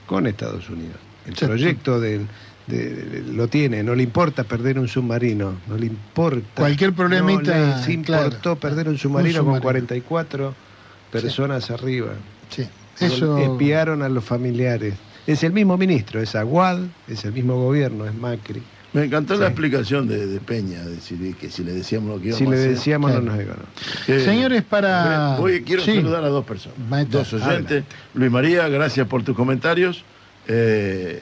con 0.07 0.27
Estados 0.27 0.69
Unidos. 0.71 0.97
El 1.27 1.35
proyecto 1.35 1.99
del- 2.01 2.27
de- 2.69 2.95
de- 2.95 3.33
lo 3.33 3.49
tiene, 3.49 3.83
no 3.83 3.95
le 3.95 4.03
importa 4.03 4.45
perder 4.45 4.79
un 4.79 4.87
submarino, 4.89 5.55
no 5.67 5.77
le 5.77 5.87
importa. 5.87 6.47
Cualquier 6.55 6.93
problemita, 6.93 7.57
No 7.59 7.77
les 7.79 7.89
importó 7.89 8.41
claro, 8.41 8.57
perder 8.61 8.87
un 8.89 8.93
un 8.93 8.99
submarino, 8.99 9.39
submarino. 9.39 9.53
con 9.55 9.61
44 9.63 10.55
personas 11.11 11.71
arriba. 11.71 12.13
sí, 12.51 12.67
eso, 13.01 13.39
Espiaron 13.39 14.03
a 14.03 14.09
los 14.09 14.25
familiares. 14.25 14.95
Es 15.27 15.45
el 15.45 15.53
mismo 15.53 15.77
ministro, 15.77 16.21
es 16.21 16.35
Aguad, 16.35 16.81
es 17.07 17.25
el 17.25 17.33
mismo 17.33 17.55
gobierno, 17.63 18.07
es 18.07 18.15
Macri. 18.15 18.63
Me 18.95 19.05
encantó 19.05 19.35
Sí. 19.35 19.41
la 19.41 19.49
explicación 19.49 20.09
de, 20.09 20.27
de 20.27 20.41
Peña, 20.41 20.83
de 20.83 20.93
decir 20.93 21.37
que 21.37 21.51
si 21.51 21.63
le 21.63 21.73
decíamos 21.73 22.09
lo 22.09 22.21
que 22.23 22.29
íbamos 22.29 22.39
Si 22.39 22.45
le 22.47 22.57
a 22.57 22.59
hacer. 22.61 22.71
decíamos 22.71 23.11
Claro. 23.11 23.27
no 23.27 23.33
nos 23.37 24.07
que- 24.07 24.21
Señores, 24.21 24.63
para- 24.63 25.39
Hoy 25.39 25.61
quiero 25.63 25.83
Sí. 25.83 25.97
saludar 25.97 26.25
a 26.25 26.29
dos 26.29 26.45
personas, 26.47 26.79
Maestro, 26.89 27.19
dos 27.19 27.33
oyentes. 27.35 27.49
adelante. 27.51 27.85
Luis 28.15 28.31
María, 28.33 28.67
gracias 28.69 29.07
por 29.07 29.23
tus 29.23 29.37
comentarios. 29.37 30.05
Eh, 30.49 31.21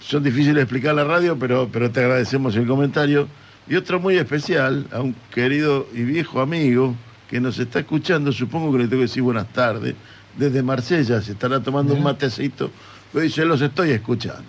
son 0.00 0.24
difíciles 0.24 0.56
de 0.56 0.62
explicar 0.62 0.96
la 0.96 1.04
radio, 1.04 1.38
pero, 1.38 1.68
pero 1.72 1.90
te 1.92 2.00
agradecemos 2.00 2.56
el 2.56 2.66
comentario. 2.66 3.28
Y 3.68 3.76
otro 3.76 4.00
muy 4.00 4.16
especial, 4.16 4.86
a 4.90 5.00
un 5.00 5.14
querido 5.32 5.86
y 5.94 6.02
viejo 6.02 6.40
amigo 6.40 6.96
que 7.32 7.40
nos 7.40 7.58
está 7.58 7.78
escuchando, 7.78 8.30
supongo 8.30 8.70
que 8.72 8.80
le 8.80 8.84
tengo 8.88 9.00
que 9.00 9.06
decir 9.06 9.22
buenas 9.22 9.48
tardes, 9.54 9.94
desde 10.36 10.62
Marsella, 10.62 11.22
se 11.22 11.32
estará 11.32 11.60
tomando 11.60 11.94
un 11.94 12.02
matecito, 12.02 12.70
pero 13.10 13.24
dice, 13.24 13.46
los 13.46 13.62
estoy 13.62 13.92
escuchando. 13.92 14.44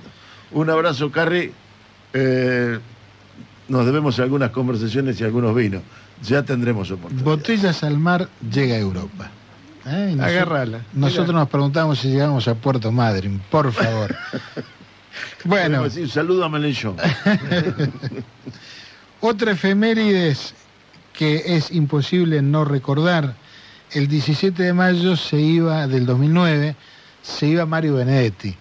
Un 0.51 0.69
abrazo, 0.69 1.09
Carri. 1.09 1.49
Eh, 2.11 2.77
nos 3.69 3.85
debemos 3.85 4.19
algunas 4.19 4.49
conversaciones 4.49 5.19
y 5.21 5.23
algunos 5.23 5.55
vinos. 5.55 5.81
Ya 6.23 6.43
tendremos 6.43 6.91
oportunidad. 6.91 7.23
Botellas 7.23 7.85
al 7.85 7.97
mar 7.99 8.27
llega 8.51 8.75
a 8.75 8.79
Europa. 8.79 9.31
¿Eh? 9.85 10.17
Agárrala. 10.19 10.81
Nosotros 10.91 11.27
Mira. 11.27 11.39
nos 11.39 11.49
preguntamos 11.49 11.99
si 11.99 12.09
llegamos 12.09 12.49
a 12.49 12.55
Puerto 12.55 12.91
Madryn, 12.91 13.41
por 13.49 13.71
favor. 13.71 14.13
bueno, 15.45 15.83
decir, 15.85 16.09
saludo 16.09 16.43
a 16.43 16.49
Melenchón. 16.49 16.97
otra 19.21 19.53
efemérides 19.53 20.53
que 21.13 21.55
es 21.55 21.71
imposible 21.71 22.41
no 22.41 22.65
recordar. 22.65 23.35
El 23.91 24.07
17 24.07 24.61
de 24.63 24.73
mayo 24.73 25.15
se 25.15 25.39
iba, 25.39 25.87
del 25.87 26.05
2009, 26.05 26.75
se 27.21 27.47
iba 27.47 27.65
Mario 27.65 27.95
Benedetti. 27.95 28.55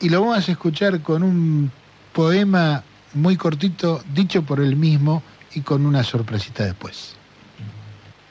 y 0.00 0.08
lo 0.08 0.22
vamos 0.22 0.48
a 0.48 0.52
escuchar 0.52 1.02
con 1.02 1.22
un 1.22 1.70
poema 2.12 2.82
muy 3.12 3.36
cortito, 3.36 4.02
dicho 4.14 4.42
por 4.42 4.60
él 4.60 4.76
mismo 4.76 5.22
y 5.54 5.60
con 5.60 5.84
una 5.84 6.02
sorpresita 6.02 6.64
después. 6.64 7.16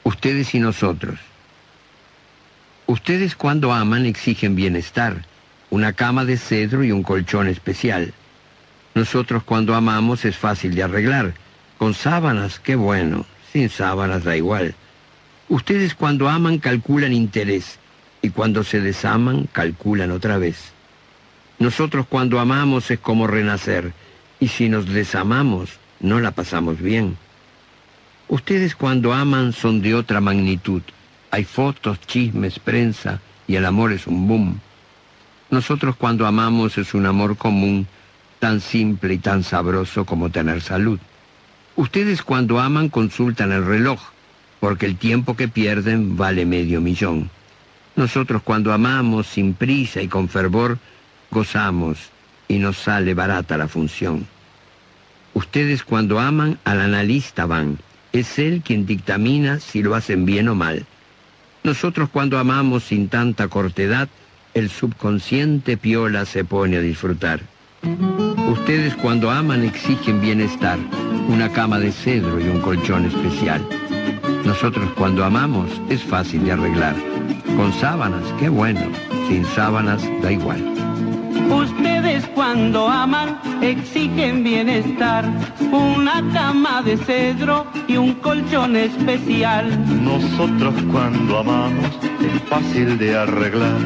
Ustedes 0.04 0.56
y 0.56 0.60
nosotros. 0.60 1.20
Ustedes 2.88 3.36
cuando 3.36 3.72
aman 3.72 4.08
exigen 4.08 4.56
bienestar, 4.56 5.24
una 5.70 5.94
cama 5.94 6.26
de 6.26 6.38
cedro 6.38 6.84
y 6.84 6.91
un 6.91 7.04
colchón 7.04 7.48
especial. 7.48 8.14
Nosotros 8.96 9.44
cuando 9.44 9.76
amamos 9.76 10.26
es 10.26 10.36
fácil 10.36 10.74
de 10.74 10.84
arreglar. 10.84 11.34
Con 11.78 11.94
sábanas, 11.94 12.60
qué 12.60 12.76
bueno. 12.76 13.26
Sin 13.52 13.70
sábanas 13.70 14.24
da 14.24 14.36
igual. 14.36 14.76
Ustedes 15.48 15.96
cuando 15.96 16.30
aman 16.30 16.60
calculan 16.60 17.14
interés 17.14 17.80
y 18.22 18.30
cuando 18.30 18.64
se 18.64 18.82
desaman 18.82 19.48
calculan 19.52 20.12
otra 20.12 20.38
vez. 20.38 20.74
Nosotros 21.58 22.06
cuando 22.08 22.40
amamos 22.40 22.92
es 22.92 23.00
como 23.00 23.28
renacer 23.28 23.94
y 24.40 24.48
si 24.48 24.70
nos 24.70 24.86
desamamos 24.88 25.80
no 26.00 26.20
la 26.20 26.32
pasamos 26.32 26.80
bien. 26.80 27.18
Ustedes 28.28 28.76
cuando 28.76 29.14
aman 29.14 29.54
son 29.54 29.82
de 29.82 29.96
otra 29.96 30.22
magnitud. 30.22 30.84
Hay 31.32 31.44
fotos, 31.44 32.00
chismes, 32.02 32.60
prensa 32.60 33.20
y 33.48 33.56
el 33.56 33.66
amor 33.66 33.92
es 33.92 34.06
un 34.06 34.28
boom. 34.28 34.60
Nosotros 35.50 35.96
cuando 35.96 36.28
amamos 36.28 36.78
es 36.78 36.94
un 36.94 37.08
amor 37.08 37.36
común, 37.36 37.88
tan 38.38 38.62
simple 38.62 39.16
y 39.16 39.18
tan 39.18 39.44
sabroso 39.44 40.06
como 40.06 40.30
tener 40.30 40.62
salud. 40.62 41.00
Ustedes 41.80 42.24
cuando 42.24 42.60
aman 42.60 42.90
consultan 42.90 43.54
el 43.54 43.66
reloj, 43.66 44.02
porque 44.60 44.86
el 44.86 44.98
tiempo 44.98 45.38
que 45.38 45.48
pierden 45.48 46.18
vale 46.18 46.46
medio 46.46 46.82
millón. 46.82 47.30
Nosotros 47.96 48.42
cuando 48.44 48.74
amamos 48.74 49.28
sin 49.28 49.54
prisa 49.54 50.02
y 50.02 50.10
con 50.10 50.28
fervor, 50.28 50.78
gozamos 51.32 51.98
y 52.50 52.58
nos 52.58 52.80
sale 52.80 53.14
barata 53.14 53.58
la 53.58 53.70
función. 53.70 54.28
Ustedes 55.34 55.84
cuando 55.84 56.20
aman 56.20 56.60
al 56.66 56.82
analista 56.82 57.46
van, 57.46 57.78
es 58.12 58.40
él 58.40 58.62
quien 58.62 58.86
dictamina 58.86 59.62
si 59.62 59.82
lo 59.82 59.96
hacen 59.96 60.26
bien 60.26 60.50
o 60.50 60.56
mal. 60.56 60.86
Nosotros 61.64 62.10
cuando 62.10 62.38
amamos 62.40 62.84
sin 62.84 63.08
tanta 63.08 63.48
cortedad, 63.48 64.10
el 64.54 64.70
subconsciente 64.70 65.78
piola 65.78 66.26
se 66.26 66.44
pone 66.44 66.76
a 66.76 66.82
disfrutar. 66.82 67.40
Ustedes 68.50 68.96
cuando 68.96 69.30
aman 69.30 69.64
exigen 69.64 70.22
bienestar, 70.22 70.78
una 71.28 71.50
cama 71.52 71.80
de 71.80 71.92
cedro 71.92 72.40
y 72.40 72.50
un 72.50 72.62
colchón 72.62 73.06
especial. 73.06 73.66
Nosotros 74.46 74.90
cuando 74.98 75.24
amamos 75.24 75.70
es 75.90 76.04
fácil 76.04 76.44
de 76.46 76.54
arreglar. 76.54 76.96
Con 77.56 77.72
sábanas, 77.74 78.24
qué 78.40 78.50
bueno. 78.50 78.82
Sin 79.28 79.46
sábanas, 79.46 80.02
da 80.22 80.32
igual. 80.32 80.89
Ustedes 81.50 82.28
cuando 82.36 82.88
aman 82.88 83.40
exigen 83.62 84.44
bienestar, 84.44 85.26
una 85.72 86.24
cama 86.32 86.82
de 86.84 86.96
cedro 86.98 87.66
y 87.88 87.98
un 87.98 88.14
colchón 88.16 88.76
especial. 88.76 89.66
Nosotros 90.04 90.74
cuando 90.92 91.40
amamos 91.40 92.00
es 92.22 92.42
fácil 92.44 92.98
de 92.98 93.18
arreglar, 93.18 93.80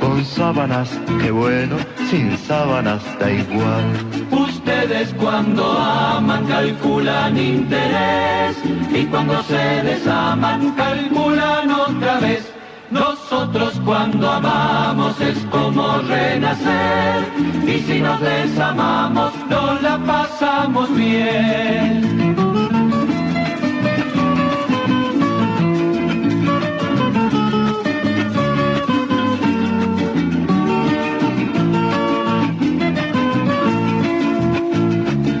con 0.00 0.24
sábanas, 0.24 0.90
qué 1.20 1.30
bueno, 1.30 1.76
sin 2.08 2.38
sábanas 2.38 3.02
da 3.18 3.30
igual. 3.30 3.84
Ustedes 4.30 5.12
cuando 5.14 5.78
aman 5.78 6.46
calculan 6.46 7.36
interés 7.36 8.56
y 8.94 9.04
cuando 9.06 9.42
se 9.42 9.82
desaman 9.82 10.72
calculan 10.72 11.70
otra 11.70 12.20
vez. 12.20 12.57
Nosotros 12.90 13.78
cuando 13.84 14.30
amamos 14.30 15.20
es 15.20 15.38
como 15.50 15.98
renacer 15.98 17.24
y 17.66 17.80
si 17.80 18.00
nos 18.00 18.18
desamamos 18.20 19.32
no 19.50 19.74
la 19.80 19.98
pasamos 19.98 20.94
bien. 20.96 22.34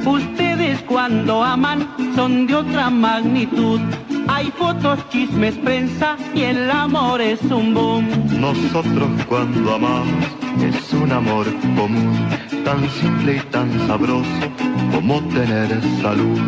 Ustedes 0.04 0.82
cuando 0.82 1.42
aman 1.42 1.88
son 2.14 2.46
de 2.46 2.56
otra 2.56 2.90
magnitud. 2.90 3.80
Hay 4.28 4.50
fotos, 4.52 4.98
chismes, 5.10 5.54
prensa 5.56 6.16
y 6.34 6.42
el 6.42 6.70
amor 6.70 7.20
es 7.20 7.40
un 7.42 7.74
boom. 7.74 8.06
Nosotros 8.40 9.08
cuando 9.28 9.74
amamos 9.74 10.24
es 10.62 10.92
un 10.92 11.10
amor 11.12 11.46
común, 11.76 12.28
tan 12.64 12.88
simple 12.90 13.36
y 13.36 13.40
tan 13.50 13.70
sabroso 13.86 14.28
como 14.94 15.20
tener 15.28 15.68
salud. 16.02 16.38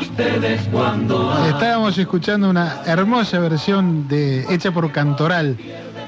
Ustedes 0.00 0.62
cuando 0.70 1.30
aman 1.32 1.48
Estábamos 1.50 1.98
escuchando 1.98 2.50
una 2.50 2.82
hermosa 2.86 3.38
versión 3.40 4.06
de, 4.08 4.44
hecha 4.52 4.70
por 4.72 4.90
Cantoral 4.92 5.56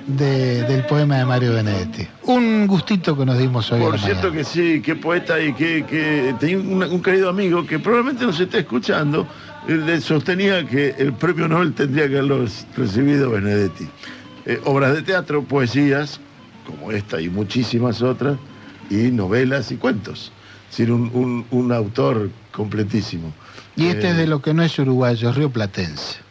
de- 0.06 0.62
del 0.64 0.84
poema 0.84 1.16
de 1.16 1.24
Mario 1.24 1.54
Benedetti. 1.54 2.06
Un 2.24 2.66
gustito 2.66 3.16
que 3.16 3.24
nos 3.26 3.38
dimos 3.38 3.70
hoy. 3.72 3.80
Por 3.80 3.98
cierto 3.98 4.28
mañana. 4.28 4.36
que 4.38 4.44
sí, 4.44 4.82
qué 4.82 4.94
poeta 4.96 5.40
y 5.40 5.52
que, 5.54 5.84
que 5.84 6.34
tenía 6.38 6.58
un, 6.58 6.82
un 6.82 7.02
querido 7.02 7.28
amigo 7.30 7.66
que 7.66 7.78
probablemente 7.78 8.24
nos 8.24 8.38
esté 8.38 8.58
escuchando, 8.60 9.26
eh, 9.68 9.72
le 9.76 10.00
sostenía 10.00 10.66
que 10.66 10.94
el 10.98 11.12
premio 11.12 11.48
Nobel 11.48 11.72
tendría 11.74 12.08
que 12.08 12.18
haberlo 12.18 12.44
recibido 12.76 13.30
Benedetti. 13.30 13.86
Eh, 14.46 14.60
obras 14.64 14.94
de 14.94 15.02
teatro, 15.02 15.42
poesías, 15.42 16.20
como 16.66 16.92
esta 16.92 17.20
y 17.20 17.28
muchísimas 17.28 18.02
otras, 18.02 18.38
y 18.90 19.10
novelas 19.10 19.70
y 19.72 19.76
cuentos. 19.76 20.30
Es 20.70 20.78
decir, 20.78 20.92
un, 20.92 21.10
un- 21.14 21.46
un 21.50 21.72
autor 21.72 22.30
completísimo. 22.52 23.32
Y 23.76 23.86
este 23.86 24.08
Eh, 24.08 24.10
es 24.10 24.16
de 24.16 24.26
lo 24.26 24.40
que 24.42 24.54
no 24.54 24.62
es 24.62 24.78
uruguayo, 24.78 25.30
es 25.30 25.36
río 25.36 25.50
platense. 25.50 26.25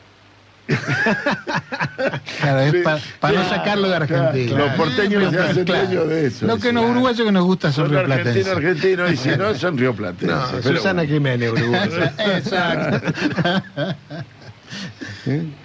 Claro, 2.40 2.60
es 2.62 2.84
para 3.20 3.34
no 3.40 3.50
sacarlo 3.50 3.88
de 3.90 3.96
Argentina. 3.96 4.58
Los 4.58 4.72
porteños 4.74 5.32
se 5.32 5.40
hacen 5.40 5.66
de 5.66 6.26
eso. 6.28 6.48
Lo 6.48 6.58
que 6.58 6.74
nos 6.74 6.90
uruguayos 6.90 7.26
que 7.26 7.32
nos 7.32 7.44
gusta 7.46 7.72
son, 7.72 7.86
Son 7.86 7.92
río 7.92 8.00
argentinos, 8.00 8.34
platense. 8.34 8.52
argentinos, 8.52 9.12
y 9.12 9.18
si 9.18 9.30
no, 9.38 9.54
son 9.56 9.78
río 9.78 9.94
platense. 9.94 10.26
No, 10.34 10.42
Pero 10.64 10.78
Susana 10.78 11.02
bueno. 11.04 11.14
Jiménez, 11.14 11.52
Uruguay. 11.52 11.90
Exacto. 12.36 13.14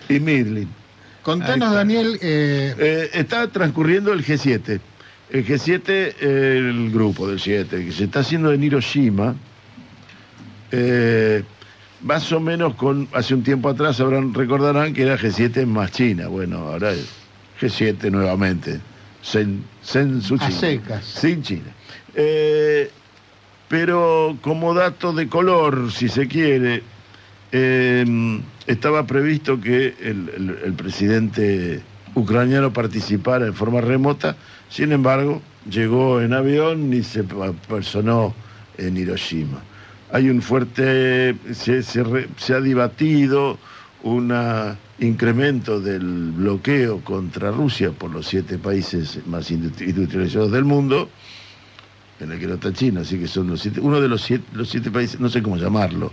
Y 0.08 0.20
Midlin. 0.20 0.68
Contanos, 1.22 1.72
Daniel, 1.74 2.18
eh, 2.22 2.74
Eh, 2.78 3.10
está 3.14 3.46
transcurriendo 3.48 4.12
el 4.12 4.24
G7. 4.24 4.80
El 5.30 5.46
G7, 5.46 6.14
el 6.20 6.90
grupo 6.92 7.28
del 7.28 7.38
7, 7.40 7.84
que 7.84 7.92
se 7.92 8.04
está 8.04 8.20
haciendo 8.20 8.52
en 8.52 8.62
Hiroshima, 8.64 9.34
eh, 10.72 11.42
más 12.02 12.30
o 12.32 12.40
menos 12.40 12.74
con, 12.74 13.08
hace 13.12 13.34
un 13.34 13.42
tiempo 13.42 13.68
atrás 13.68 13.96
sabrán, 13.96 14.32
recordarán 14.34 14.92
que 14.94 15.02
era 15.02 15.16
G7 15.18 15.66
más 15.66 15.92
China. 15.92 16.28
Bueno, 16.28 16.58
ahora 16.58 16.92
es 16.92 17.06
G7 17.60 18.10
nuevamente, 18.10 18.80
sen, 19.22 19.64
sen 19.82 20.22
su 20.22 20.34
A 20.36 20.38
China, 20.38 20.50
secas. 20.60 21.04
sin 21.04 21.42
China. 21.42 21.70
Eh, 22.14 22.90
pero 23.68 24.36
como 24.40 24.74
dato 24.74 25.12
de 25.12 25.28
color, 25.28 25.92
si 25.92 26.08
se 26.08 26.26
quiere, 26.26 26.82
eh, 27.52 28.40
estaba 28.66 29.06
previsto 29.06 29.60
que 29.60 29.94
el, 30.00 30.28
el- 30.36 30.58
el 30.64 30.72
presidente 30.74 31.80
ucraniano 32.14 32.72
participara 32.72 33.46
en 33.46 33.54
forma 33.54 33.80
remota, 33.80 34.36
sin 34.68 34.90
embargo, 34.92 35.40
llegó 35.70 36.20
en 36.20 36.32
avión 36.32 36.92
y 36.92 37.02
se 37.02 37.22
personó 37.68 38.34
en 38.78 38.96
Hiroshima. 38.96 39.62
Hay 40.12 40.28
un 40.28 40.42
fuerte, 40.42 41.36
se, 41.52 42.54
ha 42.54 42.60
debatido 42.60 43.58
un 44.02 44.34
incremento 44.98 45.80
del 45.80 46.32
bloqueo 46.32 47.00
contra 47.00 47.50
Rusia 47.52 47.90
por 47.92 48.10
los 48.10 48.26
siete 48.26 48.58
países 48.58 49.20
más 49.26 49.50
industri- 49.50 49.88
industrializados 49.90 50.50
del 50.50 50.64
mundo, 50.64 51.08
en 52.18 52.32
el 52.32 52.40
que 52.40 52.46
no 52.46 52.54
está 52.54 52.72
China, 52.72 53.02
así 53.02 53.18
que 53.18 53.28
son 53.28 53.48
los 53.48 53.60
siete, 53.60 53.80
uno 53.80 54.00
de 54.00 54.08
los 54.08 54.20
siete, 54.22 54.44
los 54.52 54.68
siete 54.68 54.90
países, 54.90 55.20
no 55.20 55.28
sé 55.28 55.42
cómo 55.42 55.56
llamarlo, 55.56 56.10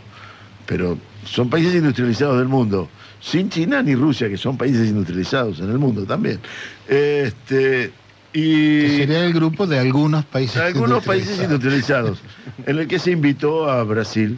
pero 0.65 0.97
son 1.25 1.49
países 1.49 1.73
industrializados 1.73 2.37
del 2.37 2.47
mundo, 2.47 2.87
sin 3.19 3.49
China 3.49 3.81
ni 3.81 3.95
Rusia, 3.95 4.29
que 4.29 4.37
son 4.37 4.57
países 4.57 4.89
industrializados 4.89 5.59
en 5.59 5.71
el 5.71 5.79
mundo 5.79 6.03
también. 6.05 6.39
Este, 6.87 7.91
y 8.33 8.81
que 8.81 8.97
sería 8.97 9.25
el 9.25 9.33
grupo 9.33 9.65
de 9.67 9.79
algunos 9.79 10.25
países 10.25 10.57
algunos 10.57 11.03
países 11.03 11.41
industrializados. 11.41 12.21
en 12.65 12.79
el 12.79 12.87
que 12.87 12.99
se 12.99 13.11
invitó 13.11 13.69
a 13.69 13.83
Brasil, 13.83 14.37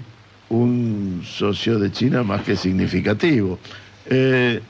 un 0.49 1.23
socio 1.25 1.79
de 1.79 1.91
China 1.91 2.23
más 2.23 2.43
que 2.43 2.55
significativo. 2.55 3.59
Eh, 4.05 4.61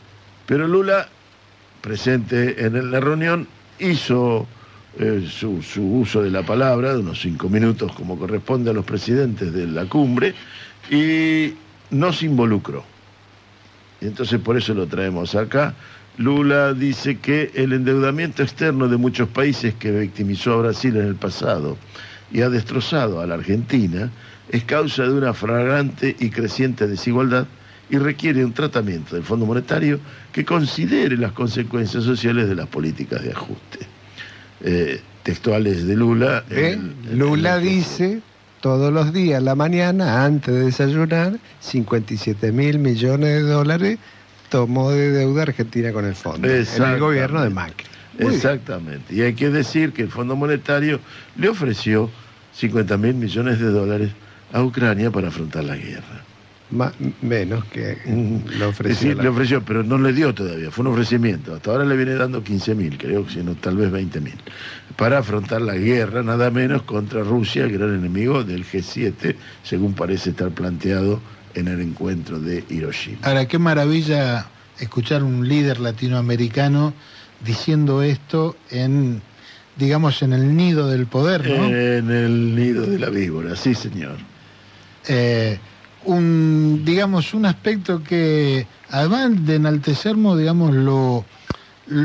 pero 0.45 0.67
Lula, 0.67 1.07
presente 1.81 2.65
en 2.65 2.91
la 2.91 2.99
reunión, 2.99 3.47
hizo 3.79 4.47
eh, 4.97 5.27
su, 5.29 5.61
su 5.61 5.83
uso 5.83 6.21
de 6.21 6.31
la 6.31 6.43
palabra, 6.43 6.93
de 6.93 6.99
unos 6.99 7.21
cinco 7.21 7.49
minutos 7.49 7.91
como 7.93 8.17
corresponde 8.17 8.71
a 8.71 8.73
los 8.73 8.85
presidentes 8.85 9.53
de 9.53 9.67
la 9.67 9.85
cumbre, 9.85 10.33
y 10.89 11.53
no 11.91 12.11
se 12.11 12.25
involucró. 12.25 12.83
Y 14.01 14.07
entonces 14.07 14.39
por 14.39 14.57
eso 14.57 14.73
lo 14.73 14.87
traemos 14.87 15.35
acá. 15.35 15.73
Lula 16.17 16.73
dice 16.73 17.17
que 17.17 17.51
el 17.55 17.71
endeudamiento 17.73 18.43
externo 18.43 18.87
de 18.87 18.97
muchos 18.97 19.29
países 19.29 19.73
que 19.75 19.91
victimizó 19.91 20.53
a 20.53 20.61
Brasil 20.63 20.97
en 20.97 21.05
el 21.05 21.15
pasado 21.15 21.77
y 22.31 22.41
ha 22.41 22.49
destrozado 22.49 23.21
a 23.21 23.27
la 23.27 23.35
Argentina 23.35 24.09
es 24.51 24.63
causa 24.65 25.03
de 25.03 25.13
una 25.13 25.33
flagrante 25.33 26.15
y 26.19 26.29
creciente 26.29 26.87
desigualdad 26.87 27.47
y 27.89 27.97
requiere 27.97 28.43
un 28.43 28.53
tratamiento 28.53 29.15
del 29.15 29.23
Fondo 29.23 29.45
Monetario 29.45 29.99
que 30.31 30.43
considere 30.45 31.17
las 31.17 31.31
consecuencias 31.31 32.03
sociales 32.03 32.49
de 32.49 32.55
las 32.55 32.67
políticas 32.67 33.23
de 33.23 33.31
ajuste. 33.31 33.79
Eh, 34.61 35.01
textuales 35.23 35.87
de 35.87 35.95
Lula. 35.95 36.43
Lula 37.13 37.55
el- 37.57 37.63
dice 37.63 38.21
todos 38.61 38.91
los 38.91 39.13
días, 39.13 39.41
la 39.41 39.55
mañana, 39.55 40.25
antes 40.25 40.53
de 40.53 40.65
desayunar, 40.65 41.39
57 41.61 42.51
mil 42.51 42.77
millones 42.79 43.43
de 43.43 43.49
dólares 43.49 43.99
tomó 44.49 44.91
de 44.91 45.11
deuda 45.11 45.43
Argentina 45.43 45.91
con 45.91 46.05
el 46.05 46.15
fondo. 46.15 46.47
En 46.47 46.83
el 46.83 46.99
gobierno 46.99 47.41
de 47.41 47.49
Macri. 47.49 47.85
Muy 48.13 48.27
bien. 48.29 48.35
Exactamente. 48.35 49.13
Y 49.15 49.21
hay 49.21 49.33
que 49.33 49.49
decir 49.49 49.93
que 49.93 50.01
el 50.01 50.09
Fondo 50.09 50.35
Monetario 50.35 50.99
le 51.37 51.49
ofreció 51.49 52.09
50 52.53 52.97
mil 52.97 53.13
millones 53.13 53.59
de 53.59 53.67
dólares 53.67 54.09
a 54.51 54.61
Ucrania 54.63 55.09
para 55.11 55.29
afrontar 55.29 55.63
la 55.63 55.75
guerra. 55.77 56.23
Ma- 56.71 56.93
menos 57.21 57.63
que 57.65 57.97
Mm. 58.05 58.57
lo 58.59 58.69
ofreció. 58.69 59.15
la- 59.15 59.23
le 59.23 59.29
ofreció, 59.29 59.63
pero 59.63 59.83
no 59.83 59.97
le 59.97 60.13
dio 60.13 60.35
todavía, 60.35 60.69
fue 60.69 60.85
un 60.85 60.91
ofrecimiento. 60.91 61.55
Hasta 61.55 61.71
ahora 61.71 61.85
le 61.85 61.95
viene 61.95 62.13
dando 62.15 62.43
15 62.43 62.75
mil, 62.75 62.95
creo 62.97 63.25
que 63.25 63.33
sino 63.33 63.55
tal 63.55 63.77
vez 63.77 63.89
20 63.89 64.19
mil, 64.19 64.35
para 64.95 65.17
afrontar 65.19 65.61
la 65.61 65.75
guerra, 65.75 66.21
nada 66.21 66.51
menos 66.51 66.83
contra 66.83 67.23
Rusia, 67.23 67.63
el 67.63 67.71
gran 67.71 67.95
enemigo 67.95 68.43
del 68.43 68.65
G7, 68.65 69.35
según 69.63 69.93
parece 69.93 70.29
estar 70.31 70.49
planteado 70.51 71.19
en 71.55 71.67
el 71.67 71.81
encuentro 71.81 72.39
de 72.39 72.63
Hiroshima. 72.69 73.19
Ahora, 73.23 73.47
qué 73.47 73.59
maravilla 73.59 74.47
escuchar 74.79 75.23
un 75.23 75.47
líder 75.47 75.79
latinoamericano 75.79 76.93
diciendo 77.43 78.01
esto 78.01 78.55
en, 78.69 79.21
digamos, 79.77 80.21
en 80.21 80.33
el 80.33 80.55
nido 80.55 80.87
del 80.87 81.07
poder, 81.07 81.47
¿no? 81.47 81.65
En 81.65 82.11
el 82.11 82.55
nido 82.55 82.85
de 82.85 82.99
la 82.99 83.09
víbora, 83.09 83.55
sí 83.55 83.75
señor. 83.75 84.17
Eh, 85.07 85.57
un, 86.05 86.83
digamos, 86.85 87.33
un 87.33 87.45
aspecto 87.45 88.03
que, 88.03 88.67
además 88.89 89.45
de 89.45 89.55
enaltecernos, 89.55 90.37
digamos, 90.37 90.73
lo 90.73 91.25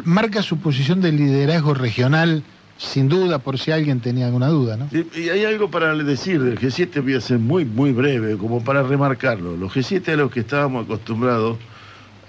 marca 0.04 0.42
su 0.42 0.58
posición 0.58 1.00
de 1.00 1.12
liderazgo 1.12 1.74
regional, 1.74 2.42
sin 2.76 3.08
duda, 3.08 3.38
por 3.38 3.58
si 3.58 3.70
alguien 3.70 4.00
tenía 4.00 4.26
alguna 4.26 4.48
duda, 4.48 4.76
¿no? 4.76 4.88
Y, 4.92 5.28
hay 5.28 5.44
algo 5.44 5.70
para 5.70 5.94
decir 5.94 6.42
del 6.42 6.58
G7, 6.58 7.02
voy 7.02 7.14
a 7.14 7.20
ser 7.20 7.38
muy, 7.38 7.64
muy 7.64 7.92
breve, 7.92 8.36
como 8.36 8.62
para 8.64 8.82
remarcarlo. 8.82 9.56
Los 9.56 9.72
G7 9.72 10.08
a 10.12 10.16
los 10.16 10.30
que 10.30 10.40
estábamos 10.40 10.84
acostumbrados 10.84 11.58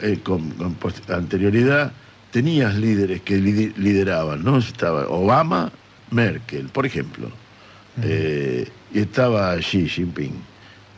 eh, 0.01 0.19
con, 0.23 0.53
anterioridad, 1.09 1.91
tenías 2.31 2.75
líderes 2.75 3.21
que 3.21 3.37
lideraban, 3.37 4.43
¿no? 4.43 4.57
Estaba 4.57 5.07
Obama, 5.07 5.71
Merkel, 6.11 6.67
por 6.69 6.85
ejemplo, 6.85 7.29
eh, 8.03 8.67
y 8.93 8.99
estaba 8.99 9.55
Xi 9.57 9.87
Jinping. 9.87 10.33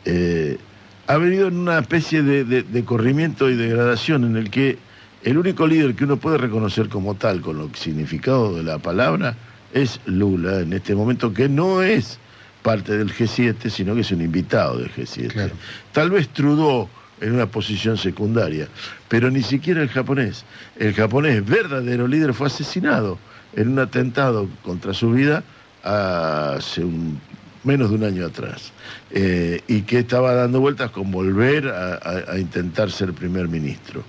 Eh, 0.04 0.58
ha 1.06 1.16
venido 1.16 1.48
en 1.48 1.56
una 1.58 1.78
especie 1.78 2.22
de, 2.22 2.44
de- 2.44 2.62
de 2.64 2.84
corrimiento 2.84 3.48
y 3.48 3.56
degradación 3.56 4.24
en 4.24 4.36
el 4.36 4.50
que 4.50 4.76
el 5.24 5.38
único 5.38 5.66
líder 5.66 5.94
que 5.94 6.04
uno 6.04 6.16
puede 6.16 6.38
reconocer 6.38 6.88
como 6.88 7.14
tal, 7.14 7.40
con 7.40 7.58
lo 7.58 7.70
significado 7.74 8.54
de 8.56 8.62
la 8.62 8.78
palabra, 8.78 9.34
es 9.74 10.00
Lula 10.06 10.60
en 10.60 10.72
este 10.72 10.94
momento, 10.94 11.32
que 11.34 11.48
no 11.48 11.82
es 11.82 12.18
parte 12.62 12.96
del 12.96 13.12
G7, 13.12 13.68
sino 13.70 13.94
que 13.94 14.00
es 14.02 14.10
un 14.10 14.20
invitado 14.22 14.78
del 14.78 14.90
G7. 14.92 15.28
Claro. 15.32 15.52
Tal 15.92 16.10
vez 16.10 16.28
Trudeau 16.28 16.88
en 17.20 17.32
una 17.34 17.46
posición 17.46 17.96
secundaria, 17.98 18.68
pero 19.08 19.30
ni 19.30 19.42
siquiera 19.42 19.82
el 19.82 19.88
japonés. 19.88 20.44
El 20.76 20.94
japonés, 20.94 21.44
verdadero 21.44 22.06
líder, 22.06 22.32
fue 22.32 22.46
asesinado 22.46 23.18
en 23.56 23.68
un 23.70 23.78
atentado 23.80 24.48
contra 24.62 24.94
su 24.94 25.10
vida 25.10 25.42
hace 25.82 26.84
un- 26.84 27.18
menos 27.64 27.90
de 27.90 27.96
un 27.96 28.04
año 28.04 28.24
atrás, 28.26 28.72
eh, 29.10 29.60
y 29.66 29.82
que 29.82 29.98
estaba 30.00 30.32
dando 30.34 30.60
vueltas 30.60 30.90
con 30.90 31.10
volver 31.10 31.68
a, 31.68 31.94
a- 31.94 32.32
a 32.32 32.38
intentar 32.38 32.90
ser 32.90 33.12
primer 33.12 33.48
ministro. 33.48 34.04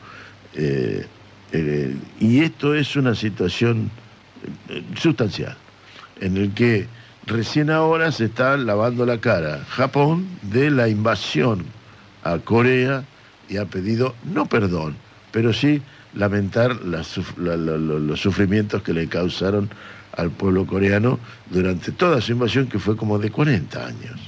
Eh, 0.56 1.06
eh, 1.52 1.96
y 2.20 2.42
esto 2.42 2.76
es 2.76 2.96
una 2.96 3.16
situación 3.16 3.90
eh, 4.70 4.84
sustancial, 4.98 5.56
en 6.20 6.38
el 6.38 6.54
que 6.54 6.88
recién 7.26 7.70
ahora 7.70 8.12
se 8.12 8.26
está 8.26 8.58
lavando 8.58 9.06
la 9.06 9.20
cara 9.20 9.64
Japón 9.70 10.28
de 10.42 10.72
la 10.72 10.88
invasión 10.90 11.64
a 12.24 12.38
Corea 12.40 13.04
y 13.48 13.58
ha 13.58 13.66
pedido 13.66 14.16
no 14.34 14.46
perdón, 14.48 14.96
pero 15.32 15.54
sí 15.54 15.82
lamentar 16.14 16.84
las 16.86 17.16
suf- 17.18 17.38
la- 17.38 17.56
la- 17.58 17.78
lo- 17.78 18.00
los 18.00 18.20
sufrimientos 18.20 18.82
que 18.82 18.94
le 18.94 19.08
causaron 19.08 19.70
al 20.18 20.32
pueblo 20.32 20.66
coreano 20.66 21.20
durante 21.52 21.92
toda 21.92 22.20
su 22.22 22.32
invasión, 22.34 22.68
que 22.68 22.80
fue 22.80 22.96
como 22.98 23.20
de 23.20 23.30
40 23.30 23.86
años, 23.86 24.20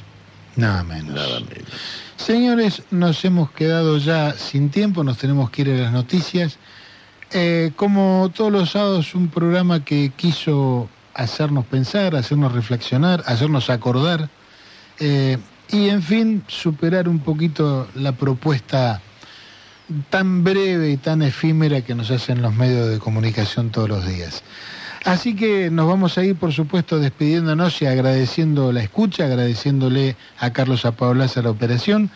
Nada 0.56 0.84
menos. 0.84 1.16
nada 1.16 1.40
menos. 1.40 2.11
Señores, 2.26 2.84
nos 2.92 3.26
hemos 3.26 3.50
quedado 3.50 3.98
ya 3.98 4.34
sin 4.34 4.70
tiempo, 4.70 5.04
nos 5.04 5.18
tenemos 5.18 5.50
que 5.50 5.64
ir 5.64 5.72
a 5.72 5.78
las 5.78 5.92
noticias. 5.92 6.60
Eh, 7.32 7.72
como 7.76 8.32
todos 8.36 8.52
los 8.52 8.70
sábados, 8.70 9.16
un 9.16 9.30
programa 9.30 9.84
que 9.84 10.12
quiso 10.16 10.88
hacernos 11.16 11.66
pensar, 11.66 12.16
hacernos 12.16 12.52
reflexionar, 12.52 13.24
hacernos 13.26 13.72
acordar 13.72 14.30
eh, 15.00 15.40
y, 15.72 15.90
en 15.90 16.04
fin, 16.04 16.44
superar 16.48 17.10
un 17.10 17.18
poquito 17.18 17.88
la 17.96 18.12
propuesta 18.12 19.02
tan 20.12 20.44
breve 20.44 20.92
y 20.92 20.98
tan 20.98 21.24
efímera 21.24 21.82
que 21.82 21.96
nos 21.96 22.12
hacen 22.12 22.44
los 22.44 22.54
medios 22.54 22.88
de 22.88 23.00
comunicación 23.00 23.72
todos 23.72 23.90
los 23.90 24.06
días. 24.06 24.44
Así 25.04 25.36
que 25.36 25.72
nos 25.72 25.88
vamos 25.88 26.18
a 26.18 26.24
ir, 26.24 26.36
por 26.36 26.54
supuesto, 26.54 27.00
despidiéndonos 27.00 27.82
y 27.82 27.88
agradeciendo 27.88 28.72
la 28.72 28.84
escucha, 28.84 29.26
agradeciéndole 29.26 30.16
a 30.38 30.54
Carlos 30.54 30.86
Apaolaza 30.86 31.42
la 31.42 31.50
operación 31.50 32.12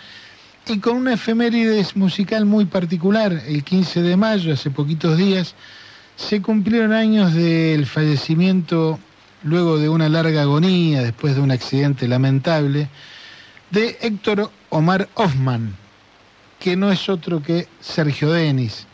y 0.67 0.79
con 0.79 0.97
una 0.97 1.13
efemérides 1.13 1.95
musical 1.95 2.45
muy 2.45 2.65
particular. 2.65 3.41
El 3.47 3.63
15 3.63 4.03
de 4.03 4.15
mayo, 4.17 4.53
hace 4.53 4.69
poquitos 4.69 5.17
días, 5.17 5.55
se 6.15 6.43
cumplieron 6.43 6.93
años 6.93 7.33
del 7.33 7.87
fallecimiento, 7.87 8.99
luego 9.43 9.79
de 9.79 9.89
una 9.89 10.07
larga 10.07 10.43
agonía, 10.43 11.01
después 11.01 11.35
de 11.35 11.41
un 11.41 11.51
accidente 11.51 12.07
lamentable, 12.07 12.87
de 13.71 13.97
Héctor 13.99 14.51
Omar 14.69 15.09
Hoffman, 15.15 15.75
que 16.59 16.75
no 16.75 16.91
es 16.91 17.09
otro 17.09 17.41
que 17.41 17.67
Sergio 17.79 18.31
Denis, 18.31 18.85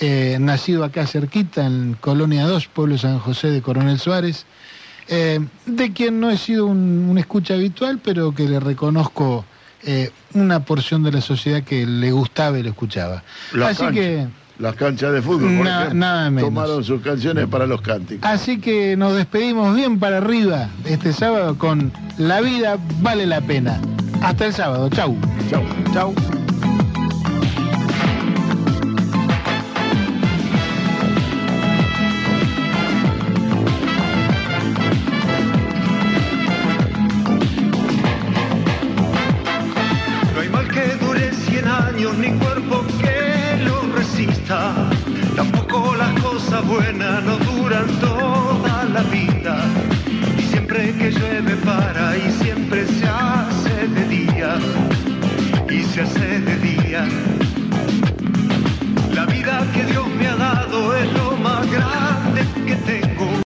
eh, 0.00 0.36
nacido 0.40 0.84
acá 0.84 1.06
cerquita, 1.06 1.66
en 1.66 1.96
Colonia 2.00 2.46
2, 2.46 2.68
Pueblo 2.68 2.98
San 2.98 3.18
José 3.18 3.50
de 3.50 3.62
Coronel 3.62 3.98
Suárez, 3.98 4.46
eh, 5.08 5.40
de 5.66 5.92
quien 5.92 6.20
no 6.20 6.30
he 6.30 6.36
sido 6.36 6.66
un, 6.66 7.06
un 7.08 7.18
escucha 7.18 7.54
habitual, 7.54 7.98
pero 8.02 8.32
que 8.34 8.48
le 8.48 8.60
reconozco 8.60 9.44
eh, 9.84 10.10
una 10.34 10.60
porción 10.64 11.02
de 11.02 11.12
la 11.12 11.20
sociedad 11.20 11.62
que 11.62 11.86
le 11.86 12.12
gustaba 12.12 12.58
y 12.58 12.62
lo 12.62 12.68
escuchaba. 12.70 13.22
Las 13.54 13.70
Así 13.70 13.78
canchas, 13.84 13.94
que, 14.04 14.26
las 14.58 14.74
canchas 14.74 15.12
de 15.12 15.22
fútbol, 15.22 15.56
por 15.56 15.64
Na- 15.64 15.76
ejemplo, 15.82 15.98
nada 16.00 16.30
menos. 16.30 16.48
tomaron 16.50 16.84
sus 16.84 17.00
canciones 17.00 17.46
para 17.46 17.66
los 17.66 17.80
cánticos. 17.80 18.28
así 18.28 18.58
que 18.60 18.96
nos 18.96 19.14
despedimos 19.14 19.74
bien 19.74 19.98
para 19.98 20.18
arriba 20.18 20.68
este 20.84 21.12
sábado 21.12 21.56
con 21.56 21.92
La 22.18 22.40
vida 22.40 22.76
vale 23.00 23.24
la 23.26 23.40
pena. 23.40 23.80
Hasta 24.20 24.46
el 24.46 24.52
sábado, 24.52 24.88
chau. 24.90 25.16
Chau. 25.48 25.62
Chau. 25.94 26.14